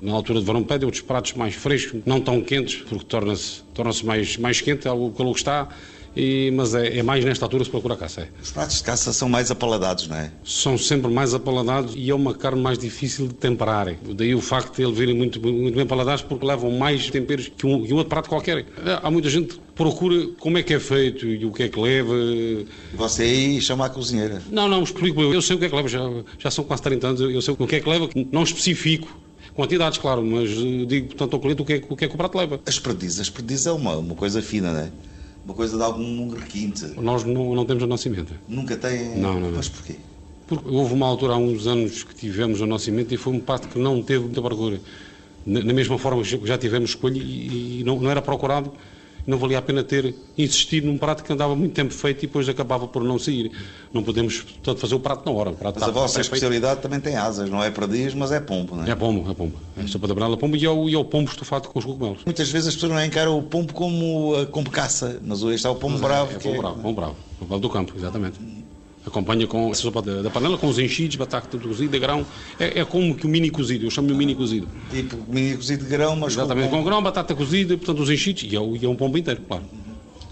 Na 0.00 0.12
altura 0.12 0.38
de 0.38 0.46
verão 0.46 0.62
pedem 0.62 0.86
outros 0.86 1.02
pratos 1.02 1.34
mais 1.34 1.54
frescos, 1.54 2.00
não 2.06 2.20
tão 2.20 2.40
quentes, 2.40 2.76
porque 2.88 3.04
torna-se 3.04 3.62
torna 3.74 3.92
mais, 4.04 4.36
mais 4.36 4.60
quente, 4.60 4.86
é 4.86 4.92
o 4.92 5.10
calor 5.10 5.32
que 5.32 5.40
está, 5.40 5.68
e, 6.16 6.50
mas 6.52 6.74
é, 6.74 6.98
é, 6.98 7.02
mais 7.02 7.24
nesta 7.24 7.44
altura 7.44 7.64
se 7.64 7.70
procura 7.70 7.96
caça. 7.96 8.22
É. 8.22 8.28
Os 8.42 8.50
pratos 8.50 8.78
de 8.78 8.82
caça 8.82 9.12
são 9.12 9.28
mais 9.28 9.50
apaladados, 9.50 10.08
não 10.08 10.16
é? 10.16 10.32
São 10.44 10.78
sempre 10.78 11.10
mais 11.10 11.34
apaladados 11.34 11.94
e 11.96 12.10
é 12.10 12.14
uma 12.14 12.34
carne 12.34 12.60
mais 12.60 12.78
difícil 12.78 13.28
de 13.28 13.34
temperar. 13.34 13.94
Daí 14.14 14.34
o 14.34 14.40
facto 14.40 14.76
de 14.76 14.82
eles 14.82 14.96
virem 14.96 15.14
muito, 15.14 15.40
muito 15.40 15.74
bem 15.74 15.84
apaladados 15.84 16.22
porque 16.22 16.44
levam 16.44 16.70
mais 16.70 17.10
temperos 17.10 17.48
que 17.48 17.66
um, 17.66 17.84
que 17.84 17.92
um 17.92 17.96
outro 17.96 18.10
prato 18.10 18.28
qualquer. 18.28 18.66
Há 19.02 19.10
muita 19.10 19.28
gente 19.30 19.60
procura 19.78 20.26
como 20.40 20.58
é 20.58 20.62
que 20.62 20.74
é 20.74 20.80
feito 20.80 21.24
e 21.24 21.44
o 21.46 21.52
que 21.52 21.62
é 21.62 21.68
que 21.68 21.80
leva. 21.80 22.14
Você 22.94 23.22
aí 23.22 23.60
chama 23.60 23.86
a 23.86 23.88
cozinheira? 23.88 24.42
Não, 24.50 24.68
não, 24.68 24.82
explico 24.82 25.22
eu. 25.22 25.32
Eu 25.32 25.40
sei 25.40 25.54
o 25.54 25.58
que 25.58 25.66
é 25.66 25.68
que 25.68 25.76
leva, 25.76 25.88
já, 25.88 26.00
já 26.38 26.50
são 26.50 26.64
quase 26.64 26.82
30 26.82 27.06
anos, 27.06 27.20
eu 27.20 27.40
sei 27.40 27.54
o 27.56 27.66
que 27.66 27.76
é 27.76 27.80
que 27.80 27.88
leva, 27.88 28.10
não 28.32 28.42
especifico. 28.42 29.08
Quantidades, 29.54 29.98
claro, 29.98 30.24
mas 30.24 30.50
digo, 30.86 31.08
portanto, 31.08 31.34
ao 31.34 31.40
cliente 31.40 31.62
o 31.62 31.64
que 31.64 31.72
é, 31.72 31.82
o 31.88 31.96
que, 31.96 32.04
é 32.04 32.08
que 32.08 32.14
o 32.14 32.18
prato 32.18 32.36
leva. 32.36 32.60
As 32.66 32.78
perdizes, 32.78 33.20
as 33.20 33.30
perdizes 33.30 33.66
é 33.66 33.72
uma, 33.72 33.96
uma 33.96 34.14
coisa 34.14 34.42
fina, 34.42 34.72
não 34.72 34.80
é? 34.80 34.90
uma 35.44 35.54
coisa 35.54 35.76
de 35.78 35.82
algum 35.82 36.28
requinte. 36.28 36.84
Nós 37.00 37.24
não, 37.24 37.54
não 37.54 37.64
temos 37.64 37.82
o 37.82 37.86
nascimento. 37.86 38.34
Nunca 38.46 38.76
têm? 38.76 39.16
Não, 39.16 39.40
não. 39.40 39.50
Mas 39.50 39.68
porquê? 39.68 39.96
Porque 40.46 40.68
houve 40.68 40.92
uma 40.92 41.06
altura 41.06 41.34
há 41.34 41.36
uns 41.38 41.66
anos 41.66 42.04
que 42.04 42.14
tivemos 42.14 42.60
o 42.60 42.66
nosso 42.66 42.92
mente 42.92 43.14
e 43.14 43.16
foi 43.16 43.32
um 43.32 43.40
pato 43.40 43.66
que 43.68 43.78
não 43.78 44.02
teve 44.02 44.24
muita 44.24 44.42
procura. 44.42 44.78
Na, 45.46 45.62
na 45.62 45.72
mesma 45.72 45.98
forma 45.98 46.22
que 46.22 46.46
já 46.46 46.58
tivemos 46.58 46.90
escolha 46.90 47.18
e, 47.18 47.80
e 47.80 47.84
não, 47.84 47.98
não 47.98 48.10
era 48.10 48.20
procurado 48.20 48.72
não 49.28 49.36
valia 49.36 49.58
a 49.58 49.62
pena 49.62 49.84
ter 49.84 50.14
insistido 50.38 50.86
num 50.86 50.96
prato 50.96 51.22
que 51.22 51.30
andava 51.30 51.54
muito 51.54 51.74
tempo 51.74 51.92
feito 51.92 52.24
e 52.24 52.26
depois 52.26 52.48
acabava 52.48 52.88
por 52.88 53.04
não 53.04 53.18
sair. 53.18 53.52
Não 53.92 54.02
podemos, 54.02 54.40
portanto, 54.40 54.78
fazer 54.78 54.94
o 54.94 55.00
prato 55.00 55.30
na 55.30 55.36
hora. 55.38 55.54
mas 55.62 55.82
a 55.82 55.90
vossa 55.90 56.22
especialidade 56.22 56.76
feito. 56.76 56.82
também 56.82 56.98
tem 56.98 57.14
asas, 57.14 57.50
não 57.50 57.62
é 57.62 57.70
perdiz, 57.70 58.14
mas 58.14 58.32
é 58.32 58.40
pombo, 58.40 58.74
não 58.74 58.84
é? 58.84 58.90
É 58.90 58.94
pombo, 58.94 59.30
é 59.30 59.34
pombo. 59.34 59.58
É 59.76 59.86
sopa 59.86 60.08
da 60.08 60.14
branela 60.14 60.36
pombo 60.38 60.56
e 60.56 60.64
é, 60.64 60.70
o, 60.70 60.88
e 60.88 60.94
é 60.94 60.98
o 60.98 61.04
pombo 61.04 61.30
estufado 61.30 61.68
com 61.68 61.78
os 61.78 61.84
cogumelos. 61.84 62.24
Muitas 62.24 62.48
vezes 62.48 62.68
as 62.68 62.74
pessoas 62.74 62.92
não 62.92 63.04
encaram 63.04 63.38
o 63.38 63.42
pombo 63.42 63.74
como, 63.74 64.34
eh, 64.34 64.46
como 64.46 64.70
caça, 64.70 65.20
mas 65.22 65.42
hoje 65.42 65.56
está 65.56 65.70
o 65.70 65.76
pombo 65.76 65.98
mas 65.98 66.00
bravo. 66.00 66.32
É, 66.32 66.36
é 66.36 66.38
pombo 66.38 66.54
é... 66.54 66.58
bravo, 66.58 66.80
pombo 66.80 66.94
bravo. 66.94 67.16
O 67.40 67.58
do 67.58 67.68
campo, 67.68 67.92
exatamente. 67.96 68.40
Acompanha 69.08 69.46
com 69.46 69.70
a 69.70 69.74
sopa 69.74 70.00
da, 70.00 70.22
da, 70.22 70.30
panela, 70.30 70.56
com 70.56 70.68
os 70.68 70.78
enchidos, 70.78 71.16
batata 71.16 71.58
cozida, 71.58 71.98
grão. 71.98 72.24
É, 72.60 72.80
é, 72.80 72.84
como 72.84 73.14
que 73.14 73.26
o 73.26 73.28
mini 73.28 73.50
cozido, 73.50 73.86
eu 73.86 73.90
chamo-lhe 73.90 74.12
o 74.12 74.16
mini 74.16 74.34
cozido. 74.34 74.68
Tipo 74.90 75.16
mini 75.26 75.56
cozido 75.56 75.84
de 75.84 75.90
grão, 75.90 76.14
mas 76.14 76.34
Exatamente, 76.34 76.68
com, 76.68 76.78
com 76.78 76.84
grão, 76.84 77.02
batata 77.02 77.34
cozida, 77.34 77.76
portanto 77.76 78.00
os 78.00 78.10
enchidos, 78.10 78.44
e 78.44 78.56
é, 78.56 78.60
e 78.60 78.84
é 78.84 78.88
um 78.88 78.94
pombo 78.94 79.18
inteiro, 79.18 79.40
claro. 79.48 79.64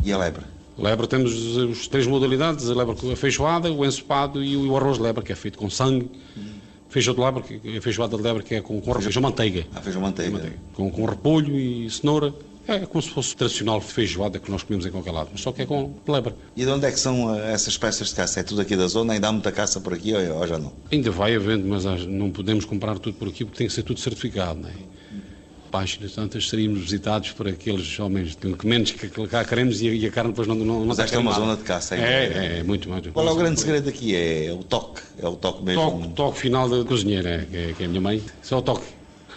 E 0.05 0.13
a 0.13 0.19
lebra? 0.19 0.45
Lebra 0.79 1.07
temos 1.07 1.33
as 1.57 1.89
três 1.89 2.07
modalidades, 2.07 2.69
a 2.69 2.75
lebra 2.75 2.95
feijoada, 3.17 3.73
o 3.73 3.85
ensopado 3.85 4.45
e 4.45 4.57
o 4.57 4.77
arroz 4.77 4.99
de 4.99 5.03
lebra, 5.03 5.23
que 5.23 5.33
é 5.33 5.35
feito 5.35 5.59
com 5.59 5.71
sangue. 5.71 6.11
Feijão 6.89 7.15
de 7.15 7.21
lebra, 7.21 7.43
que 7.43 7.61
é 7.77 7.81
feijoada 7.81 8.17
de 8.17 8.23
lebra, 8.23 8.43
que 8.43 8.55
é 8.55 8.61
com, 8.61 8.81
com 8.81 8.95
feijão 9.01 9.23
manteiga. 9.23 9.67
Ah, 9.75 9.81
feijão 9.81 10.01
manteiga. 10.03 10.33
manteiga. 10.33 10.57
Com, 10.75 10.91
com 10.91 11.05
repolho 11.07 11.59
e 11.59 11.91
cenoura. 11.91 12.33
É 12.69 12.81
como 12.81 13.01
se 13.01 13.11
fosse 13.11 13.35
o 13.35 13.37
tradicional 13.37 13.81
feijoada 13.81 14.39
que 14.39 14.51
nós 14.51 14.63
comemos 14.63 14.85
em 14.87 14.91
qualquer 14.91 15.13
lado, 15.13 15.31
mas 15.33 15.41
só 15.41 15.53
que 15.53 15.63
é 15.63 15.67
com 15.67 15.95
lebra. 16.09 16.35
E 16.57 16.65
de 16.65 16.71
onde 16.71 16.87
é 16.87 16.91
que 16.91 16.99
são 16.99 17.35
eh, 17.35 17.53
essas 17.53 17.79
peças 17.79 18.09
de 18.09 18.15
caça? 18.15 18.41
É 18.41 18.43
tudo 18.43 18.61
aqui 18.61 18.77
da 18.77 18.87
zona? 18.89 19.13
Ainda 19.13 19.29
há 19.29 19.33
muita 19.33 19.53
caça 19.53 19.81
por 19.81 19.95
aqui 19.95 20.15
ou 20.15 20.47
já 20.47 20.59
não? 20.59 20.73
Ainda 20.91 21.11
vai 21.11 21.35
havendo, 21.35 21.67
mas 21.67 21.85
não 22.07 22.31
podemos 22.31 22.65
comprar 22.65 22.99
tudo 22.99 23.17
por 23.17 23.29
aqui 23.29 23.45
porque 23.45 23.59
tem 23.59 23.67
que 23.69 23.73
ser 23.73 23.83
tudo 23.83 24.01
certificado. 24.01 24.61
Não 24.61 24.69
é? 24.69 24.97
páginas, 25.77 26.13
tantas 26.13 26.49
seríamos 26.49 26.81
visitados 26.81 27.33
por 27.33 27.49
aqueles 27.49 27.99
homens 28.01 28.35
que 28.35 28.67
menos 28.67 28.93
que 28.93 29.09
cá 29.27 29.45
queremos 29.45 29.83
e 29.83 30.07
a 30.07 30.11
carne 30.11 30.31
depois 30.31 30.49
não 30.49 30.57
não 30.57 30.87
Mas 30.87 30.99
esta 30.99 31.17
é 31.17 31.19
uma 31.19 31.33
zona 31.33 31.57
de 31.57 31.65
caça, 31.65 31.95
é? 31.95 32.01
É, 32.01 32.05
é, 32.05 32.59
é 32.61 32.63
muito, 32.63 32.89
muito. 32.89 33.13
Qual 33.13 33.27
é 33.27 33.31
o 33.31 33.37
grande 33.37 33.61
segredo 33.61 33.89
aqui? 33.89 34.17
É 34.17 34.53
o 34.53 34.65
toque, 34.65 35.03
é 35.19 35.29
o 35.29 35.37
toque 35.37 35.63
mesmo? 35.63 35.83
Toque, 35.83 36.09
toque 36.15 36.39
final 36.39 36.69
da 36.69 36.83
cozinheira, 36.85 37.29
é, 37.29 37.39
que, 37.45 37.57
é, 37.57 37.75
que 37.77 37.83
é 37.83 37.87
a 37.87 37.89
minha 37.89 38.01
mãe, 38.01 38.23
é 38.51 38.55
o 38.55 38.63
toque. 38.63 38.96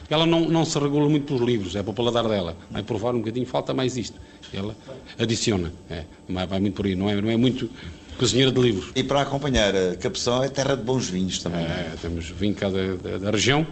Ela 0.10 0.26
não, 0.26 0.42
não 0.50 0.66
se 0.66 0.78
regula 0.80 1.08
muito 1.08 1.26
pelos 1.26 1.42
livros, 1.42 1.76
é 1.76 1.84
para 1.84 1.92
o 1.92 1.94
paladar 1.94 2.28
dela. 2.28 2.56
Vai 2.72 2.84
provar 2.84 3.14
um 3.14 3.20
bocadinho, 3.20 3.46
falta 3.46 3.74
mais 3.74 3.96
isto. 3.96 4.20
Ela 4.54 4.76
adiciona, 5.18 5.72
é, 5.90 6.04
vai 6.28 6.60
muito 6.60 6.76
por 6.76 6.86
aí, 6.86 6.96
não 6.96 7.10
é, 7.10 7.22
não 7.22 7.30
é 7.30 7.38
muito 7.38 7.70
cozinheira 8.18 8.52
de 8.52 8.60
livros. 8.60 8.92
E 8.96 9.04
para 9.04 9.22
acompanhar 9.22 9.74
a 9.76 9.96
Capção 9.96 10.44
é 10.44 10.50
terra 10.50 10.76
de 10.76 10.84
bons 10.84 11.10
vinhos 11.10 11.40
também. 11.40 11.62
É, 11.62 11.94
temos 12.02 12.30
vinho 12.30 12.56
cá 12.56 12.70
da, 12.70 12.96
da, 12.96 13.18
da 13.20 13.32
região, 13.32 13.66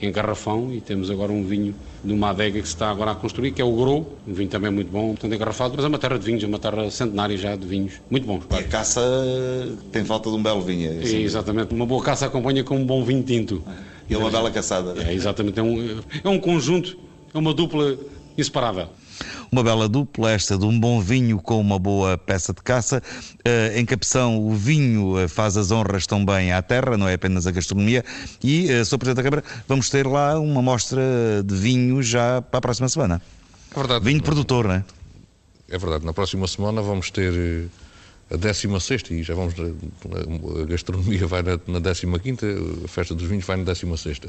em 0.00 0.10
garrafão 0.10 0.72
e 0.72 0.80
temos 0.80 1.10
agora 1.10 1.32
um 1.32 1.44
vinho 1.44 1.74
de 2.02 2.12
uma 2.12 2.30
adega 2.30 2.60
que 2.60 2.66
se 2.66 2.74
está 2.74 2.90
agora 2.90 3.12
a 3.12 3.14
construir, 3.14 3.52
que 3.52 3.60
é 3.60 3.64
o 3.64 3.72
Grou, 3.72 4.16
um 4.26 4.32
vinho 4.32 4.48
também 4.48 4.70
muito 4.70 4.90
bom, 4.90 5.08
portanto 5.08 5.34
engarrafado, 5.34 5.74
mas 5.76 5.84
é 5.84 5.88
uma 5.88 5.98
terra 5.98 6.18
de 6.18 6.24
vinhos, 6.24 6.42
é 6.42 6.46
uma 6.46 6.58
terra 6.58 6.90
centenária 6.90 7.36
já 7.36 7.56
de 7.56 7.66
vinhos, 7.66 7.94
muito 8.10 8.26
bons. 8.26 8.44
Claro. 8.48 8.64
E 8.64 8.66
a 8.66 8.68
caça 8.68 9.00
tem 9.92 10.04
falta 10.04 10.30
de 10.30 10.36
um 10.36 10.42
belo 10.42 10.62
vinho. 10.62 10.90
É, 10.90 11.02
assim. 11.02 11.22
exatamente, 11.22 11.74
uma 11.74 11.86
boa 11.86 12.02
caça 12.02 12.26
acompanha 12.26 12.62
com 12.64 12.76
um 12.76 12.84
bom 12.84 13.04
vinho 13.04 13.22
tinto. 13.22 13.62
E 14.08 14.14
é 14.14 14.18
uma 14.18 14.30
bela 14.30 14.50
caçada. 14.50 14.94
É, 15.02 15.12
exatamente, 15.12 15.58
é 15.58 15.62
um, 15.62 16.00
é 16.22 16.28
um 16.28 16.38
conjunto, 16.38 16.96
é 17.34 17.38
uma 17.38 17.52
dupla 17.52 17.96
inseparável. 18.36 18.88
Uma 19.50 19.62
bela 19.62 19.88
dupla, 19.88 20.32
esta 20.32 20.58
de 20.58 20.64
um 20.64 20.78
bom 20.78 21.00
vinho 21.00 21.38
com 21.38 21.60
uma 21.60 21.78
boa 21.78 22.18
peça 22.18 22.52
de 22.52 22.60
caça. 22.62 23.02
Uh, 23.38 23.78
em 23.78 23.84
Capção, 23.84 24.38
o 24.38 24.52
vinho 24.52 25.18
eh, 25.18 25.28
faz 25.28 25.56
as 25.56 25.70
honras 25.70 26.06
também 26.06 26.52
à 26.52 26.60
terra, 26.60 26.96
não 26.96 27.08
é 27.08 27.14
apenas 27.14 27.46
a 27.46 27.50
gastronomia. 27.50 28.04
E, 28.42 28.70
uh, 28.70 28.84
Sr. 28.84 28.98
Presidente 28.98 29.16
da 29.16 29.22
Câmara, 29.22 29.44
vamos 29.66 29.88
ter 29.88 30.06
lá 30.06 30.38
uma 30.38 30.60
mostra 30.60 31.00
de 31.44 31.54
vinho 31.54 32.02
já 32.02 32.42
para 32.42 32.58
a 32.58 32.60
próxima 32.60 32.88
semana. 32.88 33.22
É 33.70 33.78
verdade. 33.78 34.04
Vinho 34.04 34.22
produtor, 34.22 34.66
não 34.66 34.74
é? 34.74 34.84
É 35.70 35.78
verdade. 35.78 36.04
Na 36.04 36.12
próxima 36.12 36.46
semana 36.46 36.82
vamos 36.82 37.10
ter 37.10 37.68
a 38.30 38.36
16 38.36 39.02
e 39.10 39.22
já 39.22 39.34
vamos. 39.34 39.54
A 39.54 40.64
gastronomia 40.64 41.26
vai 41.26 41.42
na, 41.42 41.60
na 41.66 42.18
15, 42.18 42.84
a 42.84 42.88
festa 42.88 43.14
dos 43.14 43.26
vinhos 43.28 43.44
vai 43.44 43.56
na 43.56 43.64
16. 43.64 44.20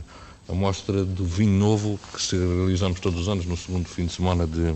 A 0.47 0.53
mostra 0.53 1.03
do 1.03 1.25
vinho 1.25 1.57
novo 1.57 1.99
que 2.15 2.35
realizamos 2.35 2.99
todos 2.99 3.21
os 3.21 3.29
anos 3.29 3.45
no 3.45 3.57
segundo 3.57 3.87
fim 3.87 4.05
de 4.05 4.13
semana 4.13 4.45
de, 4.45 4.73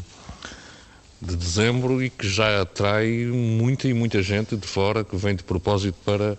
de 1.22 1.36
dezembro 1.36 2.03
e 2.03 2.09
que 2.09 2.28
já 2.28 2.61
atrai 2.61 3.26
muita 3.26 3.88
e 3.88 3.93
muita 3.93 4.24
gente 4.24 4.55
de 4.57 4.67
fora 4.67 5.03
que 5.03 5.15
vem 5.15 5.36
de 5.36 5.43
propósito 5.43 5.97
para, 6.03 6.36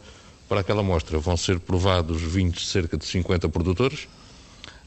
para 0.49 0.61
aquela 0.61 0.83
mostra. 0.83 1.19
Vão 1.19 1.37
ser 1.37 1.61
provados 1.61 2.21
vinhos 2.21 2.55
de 2.57 2.67
cerca 2.67 2.97
de 2.97 3.05
50 3.05 3.49
produtores. 3.49 4.09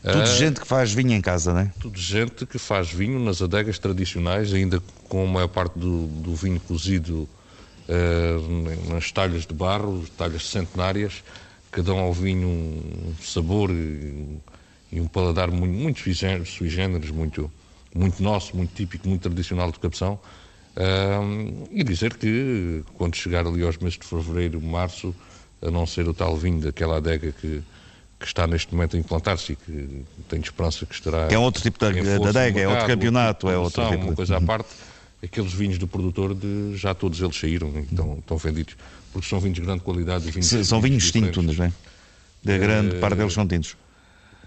Tudo 0.03 0.21
uh, 0.21 0.37
gente 0.37 0.59
que 0.59 0.67
faz 0.67 0.91
vinho 0.91 1.13
em 1.13 1.21
casa, 1.21 1.53
não 1.53 1.61
é? 1.61 1.71
Tudo 1.79 1.97
gente 1.97 2.45
que 2.45 2.59
faz 2.59 2.91
vinho 2.91 3.19
nas 3.19 3.41
adegas 3.41 3.79
tradicionais, 3.79 4.53
ainda 4.53 4.83
com 5.07 5.23
a 5.23 5.27
maior 5.27 5.47
parte 5.47 5.79
do, 5.79 6.07
do 6.07 6.35
vinho 6.35 6.59
cozido 6.59 7.27
uh, 7.89 8.93
nas 8.93 9.11
talhas 9.11 9.45
de 9.45 9.53
barro, 9.53 10.03
talhas 10.17 10.47
centenárias, 10.49 11.23
que 11.71 11.81
dão 11.81 11.99
ao 11.99 12.13
vinho 12.13 12.47
um 12.47 13.15
sabor 13.21 13.69
e, 13.69 14.37
e 14.91 15.01
um 15.01 15.07
paladar 15.07 15.51
muito, 15.51 15.73
muito 15.73 15.99
sui 16.45 16.69
generis, 16.69 17.09
muito, 17.09 17.51
muito 17.93 18.23
nosso, 18.23 18.55
muito 18.55 18.73
típico, 18.73 19.07
muito 19.07 19.21
tradicional 19.21 19.71
de 19.71 19.79
Capção. 19.79 20.19
Uh, 20.75 21.67
e 21.71 21.83
dizer 21.83 22.15
que 22.15 22.83
quando 22.95 23.15
chegar 23.15 23.47
ali 23.47 23.63
aos 23.63 23.77
meses 23.77 23.97
de 23.97 24.05
fevereiro, 24.05 24.61
março, 24.61 25.15
a 25.61 25.71
não 25.71 25.85
ser 25.85 26.07
o 26.07 26.13
tal 26.13 26.35
vinho 26.35 26.59
daquela 26.59 26.97
adega 26.97 27.31
que, 27.31 27.63
que 28.19 28.25
está 28.25 28.45
neste 28.45 28.73
momento 28.73 28.97
a 28.97 28.99
implantar-se 28.99 29.53
e 29.53 29.55
que 29.55 30.05
tenho 30.27 30.41
esperança 30.41 30.85
que 30.85 30.93
estará. 30.93 31.27
Que 31.27 31.35
é 31.35 31.39
outro 31.39 31.61
tipo 31.61 31.79
de, 31.79 32.01
de 32.01 32.27
adega, 32.27 32.59
é 32.59 32.67
outro 32.67 32.87
campeonato, 32.87 33.49
é 33.49 33.57
outro 33.57 33.89
tipo. 33.89 34.03
Uma 34.03 34.15
coisa 34.15 34.37
à 34.37 34.41
parte 34.43 34.69
aqueles 35.23 35.53
vinhos 35.53 35.77
do 35.77 35.87
produtor 35.87 36.33
de, 36.33 36.75
já 36.75 36.93
todos 36.93 37.21
eles 37.21 37.35
saíram 37.35 37.71
e 37.75 37.81
estão, 37.81 38.17
estão 38.19 38.37
vendidos, 38.37 38.75
porque 39.11 39.27
são 39.27 39.39
vinhos 39.39 39.55
de 39.55 39.65
grande 39.65 39.81
qualidade. 39.81 40.29
Vinhos 40.29 40.47
Sim, 40.47 40.63
são 40.63 40.81
vinhos 40.81 41.11
tintos, 41.11 41.57
não 41.57 41.65
é? 41.65 41.71
Da 42.43 42.57
grande 42.57 42.95
uh, 42.95 42.99
parte 42.99 43.17
deles 43.17 43.33
são 43.33 43.47
tintos. 43.47 43.75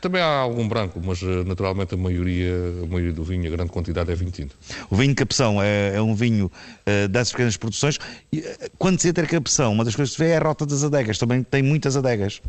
Também 0.00 0.22
há 0.22 0.38
algum 0.38 0.68
branco, 0.68 1.00
mas 1.04 1.20
eh, 1.22 1.42
naturalmente 1.44 1.94
a 1.94 1.96
maioria, 1.96 2.54
a 2.84 2.86
maioria 2.86 3.12
do 3.12 3.24
vinho, 3.24 3.48
a 3.48 3.50
grande 3.50 3.70
quantidade 3.70 4.12
é 4.12 4.14
vinho 4.14 4.30
tinto. 4.30 4.56
O 4.88 4.96
vinho 4.96 5.14
Capção 5.14 5.60
é, 5.60 5.96
é 5.96 6.00
um 6.00 6.14
vinho 6.14 6.46
uh, 6.46 7.08
dessas 7.08 7.32
pequenas 7.32 7.56
produções. 7.56 7.98
E, 8.32 8.44
quando 8.78 9.00
se 9.00 9.08
entra 9.08 9.26
Capção, 9.26 9.72
uma 9.72 9.84
das 9.84 9.96
coisas 9.96 10.14
que 10.14 10.22
se 10.22 10.24
vê 10.24 10.34
é 10.34 10.36
a 10.36 10.40
rota 10.40 10.64
das 10.64 10.84
adegas. 10.84 11.18
Também 11.18 11.42
tem 11.42 11.62
muitas 11.64 11.96
adegas. 11.96 12.40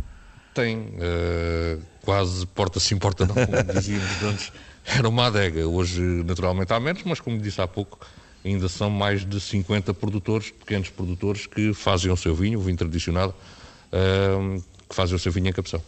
Tem, 0.54 0.78
uh, 0.78 1.82
quase 2.04 2.46
porta 2.48 2.80
sim, 2.80 2.98
porta 2.98 3.26
não, 3.26 3.34
como 3.34 3.74
dizíamos 3.74 4.24
antes. 4.24 4.52
Era 4.86 5.08
uma 5.08 5.28
adega. 5.28 5.68
Hoje, 5.68 6.02
naturalmente, 6.02 6.74
há 6.74 6.80
menos, 6.80 7.04
mas 7.04 7.20
como 7.20 7.38
disse 7.38 7.62
há 7.62 7.68
pouco, 7.68 8.00
ainda 8.44 8.68
são 8.68 8.90
mais 8.90 9.26
de 9.26 9.40
50 9.40 9.94
produtores, 9.94 10.52
pequenos 10.52 10.90
produtores, 10.90 11.46
que 11.46 11.74
fazem 11.74 12.12
o 12.12 12.18
seu 12.18 12.34
vinho, 12.36 12.60
o 12.60 12.62
vinho 12.62 12.78
tradicional, 12.78 13.38
uh, 13.94 14.64
que 14.88 14.96
fazem 14.96 15.16
o 15.16 15.20
seu 15.20 15.32
vinho 15.32 15.48
em 15.48 15.54
Capção. 15.54 15.82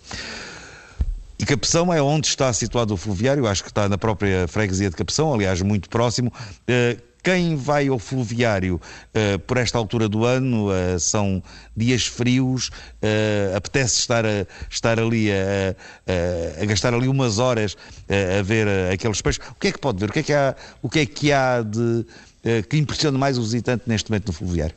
E 1.39 1.45
Capção 1.45 1.91
é 1.91 2.01
onde 2.01 2.27
está 2.27 2.53
situado 2.53 2.93
o 2.93 2.97
fluviário, 2.97 3.47
acho 3.47 3.63
que 3.63 3.69
está 3.69 3.89
na 3.89 3.97
própria 3.97 4.47
freguesia 4.47 4.89
de 4.89 4.95
Capção, 4.95 5.33
aliás, 5.33 5.61
muito 5.61 5.89
próximo. 5.89 6.31
Uh, 6.69 7.10
quem 7.23 7.55
vai 7.55 7.87
ao 7.87 7.99
fluviário 7.99 8.75
uh, 8.75 9.39
por 9.39 9.57
esta 9.57 9.77
altura 9.77 10.09
do 10.09 10.25
ano, 10.25 10.69
uh, 10.69 10.99
são 10.99 11.41
dias 11.75 12.05
frios, 12.05 12.69
uh, 12.69 13.55
apetece 13.55 13.99
estar, 13.99 14.25
a, 14.25 14.45
estar 14.69 14.99
ali 14.99 15.31
a, 15.31 15.75
a, 16.07 16.63
a, 16.63 16.65
gastar 16.65 16.93
ali 16.93 17.07
umas 17.07 17.39
horas 17.39 17.77
a 18.39 18.41
ver 18.41 18.67
aqueles 18.91 19.21
peixes. 19.21 19.41
O 19.51 19.55
que 19.55 19.67
é 19.67 19.71
que 19.71 19.79
pode 19.79 19.99
ver? 19.99 20.09
O 20.09 20.13
que 20.13 20.19
é 20.19 20.23
que 20.23 20.33
há, 20.33 20.55
o 20.81 20.89
que 20.89 20.99
é 20.99 21.05
que 21.05 21.31
há 21.31 21.61
de 21.61 22.05
que 22.67 22.77
impressiona 22.77 23.17
mais 23.17 23.37
o 23.37 23.41
visitante 23.41 23.83
neste 23.85 24.09
momento 24.09 24.27
no 24.27 24.33
fluviário? 24.33 24.75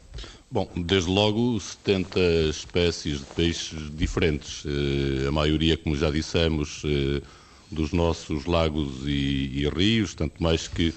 Bom, 0.50 0.68
desde 0.76 1.10
logo 1.10 1.58
70 1.58 2.20
espécies 2.50 3.20
de 3.20 3.24
peixes 3.34 3.96
diferentes. 3.96 4.64
A 5.26 5.32
maioria, 5.32 5.76
como 5.76 5.96
já 5.96 6.10
dissemos, 6.10 6.82
dos 7.70 7.92
nossos 7.92 8.44
lagos 8.44 9.02
e, 9.04 9.62
e 9.62 9.68
rios, 9.68 10.14
tanto 10.14 10.42
mais 10.42 10.68
que 10.68 10.94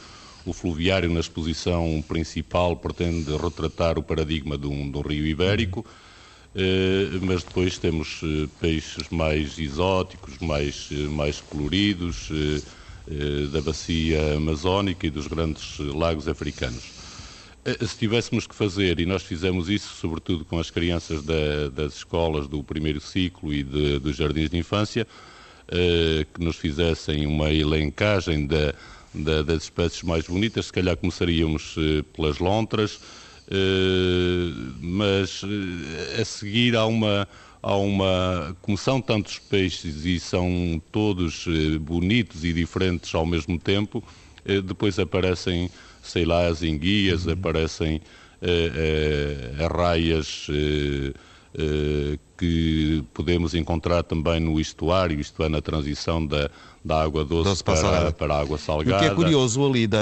o 0.50 0.54
fluviário 0.54 1.10
na 1.10 1.20
exposição 1.20 2.04
principal 2.08 2.76
pretende 2.76 3.36
retratar 3.36 4.00
o 4.00 4.04
paradigma 4.04 4.58
de 4.58 4.68
um, 4.68 4.90
de 4.90 4.98
um 4.98 5.02
rio 5.02 5.26
ibérico, 5.26 5.86
mas 7.22 7.44
depois 7.44 7.78
temos 7.78 8.22
peixes 8.60 9.10
mais 9.10 9.60
exóticos, 9.60 10.40
mais, 10.40 10.90
mais 11.12 11.40
coloridos, 11.40 12.32
eh, 13.10 13.48
da 13.54 13.62
bacia 13.62 14.36
amazónica 14.36 15.08
e 15.08 15.10
dos 15.10 15.28
grandes 15.28 15.80
lagos 15.80 16.28
africanos. 16.28 16.84
Eh, 17.64 17.86
se 17.86 17.98
tivéssemos 17.98 18.46
que 18.46 18.54
fazer, 18.54 19.00
e 19.00 19.06
nós 19.06 19.24
fizemos 19.24 19.70
isso 19.70 19.96
sobretudo 19.96 20.44
com 20.44 20.60
as 20.60 20.70
crianças 20.70 21.24
da, 21.24 21.70
das 21.74 21.96
escolas 21.96 22.50
do 22.50 22.62
primeiro 22.62 23.00
ciclo 23.00 23.54
e 23.54 23.64
de, 23.64 23.98
dos 24.00 24.18
jardins 24.18 24.50
de 24.50 24.58
infância, 24.58 25.08
eh, 25.70 26.26
que 26.34 26.44
nos 26.44 26.58
fizessem 26.58 27.26
uma 27.26 27.50
elencagem 27.50 28.46
da, 28.46 28.76
da, 29.14 29.42
das 29.42 29.64
espécies 29.64 30.04
mais 30.04 30.26
bonitas, 30.26 30.68
se 30.68 30.74
calhar 30.74 30.96
começaríamos 30.98 31.76
pelas 32.16 32.40
lontras, 32.40 33.00
mas 34.82 35.42
a 36.20 36.26
seguir 36.26 36.76
há 36.76 36.86
uma 36.86 37.28
há 37.62 37.76
uma, 37.76 38.56
como 38.62 38.78
são 38.78 39.02
tantos 39.02 39.40
peixes 39.40 40.06
e 40.06 40.20
são 40.20 40.82
todos 40.92 41.46
bonitos 41.82 42.46
e 42.46 42.54
diferentes 42.54 43.14
ao 43.14 43.26
mesmo 43.26 43.58
tempo, 43.58 44.04
depois 44.66 44.98
aparecem, 45.00 45.70
sei 46.02 46.24
lá, 46.24 46.48
as 46.48 46.64
enguias, 46.64 47.26
uhum. 47.26 47.34
aparecem 47.34 48.02
uh, 48.42 49.66
arraias 49.66 50.48
que 52.38 53.04
podemos 53.14 53.56
encontrar 53.56 54.04
também 54.04 54.40
no 54.40 54.60
estuário, 54.60 55.20
isto 55.20 55.42
é, 55.44 55.50
na 55.50 55.62
transição 55.62 56.26
da, 56.26 56.50
da 56.88 57.02
água 57.02 57.26
doce, 57.26 57.50
doce 57.50 57.64
para, 57.64 58.12
para, 58.12 58.34
a 58.34 58.40
água 58.40 58.58
salgada. 58.58 58.98
O 58.98 59.00
que 59.00 59.06
é 59.06 59.14
curioso 59.14 59.66
ali, 59.66 59.88
da, 59.88 60.00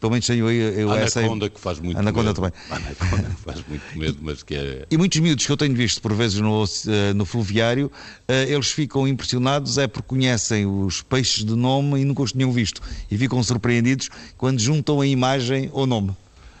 pelo 0.00 0.12
menos 0.12 0.26
tenho 0.26 0.50
eu, 0.50 0.72
eu 0.72 0.90
Anaconda 0.90 1.50
que 1.50 1.60
faz 1.60 1.78
muito 1.78 1.98
Anaconda 1.98 2.28
medo. 2.28 2.36
também. 2.36 2.52
Anaconda 2.70 3.28
que 3.28 3.42
faz 3.42 3.64
muito 3.68 3.98
medo, 3.98 4.18
mas 4.22 4.42
que 4.42 4.54
é... 4.54 4.86
E 4.90 4.96
muitos 4.96 5.20
miúdos 5.20 5.44
que 5.44 5.52
eu 5.52 5.56
tenho 5.56 5.74
visto 5.74 6.00
por 6.00 6.14
vezes 6.14 6.40
no, 6.40 6.64
eh, 6.64 7.12
no 7.12 7.26
fluviário, 7.26 7.90
eh, 8.28 8.46
eles 8.48 8.70
ficam 8.70 9.06
impressionados 9.06 9.76
é 9.76 9.86
porque 9.86 10.08
conhecem 10.08 10.66
os 10.66 11.02
peixes 11.02 11.44
de 11.44 11.54
nome 11.54 12.00
e 12.00 12.04
nunca 12.04 12.22
os 12.22 12.32
tinham 12.32 12.50
visto. 12.52 12.80
E 13.10 13.18
ficam 13.18 13.42
surpreendidos 13.42 14.08
quando 14.38 14.60
juntam 14.60 15.00
a 15.00 15.06
imagem 15.06 15.70
ao 15.74 15.86
nome. 15.86 16.16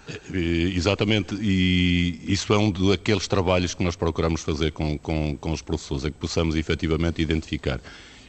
Eh, 0.08 0.72
exatamente, 0.74 1.34
e 1.34 2.20
isso 2.28 2.52
é 2.54 2.58
um 2.58 2.70
daqueles 2.70 3.26
trabalhos 3.26 3.74
que 3.74 3.82
nós 3.82 3.96
procuramos 3.96 4.42
fazer 4.42 4.72
com, 4.72 4.96
com, 4.98 5.36
com 5.36 5.52
os 5.52 5.62
professores, 5.62 6.04
é 6.04 6.10
que 6.10 6.16
possamos 6.16 6.54
efetivamente 6.54 7.20
identificar. 7.20 7.80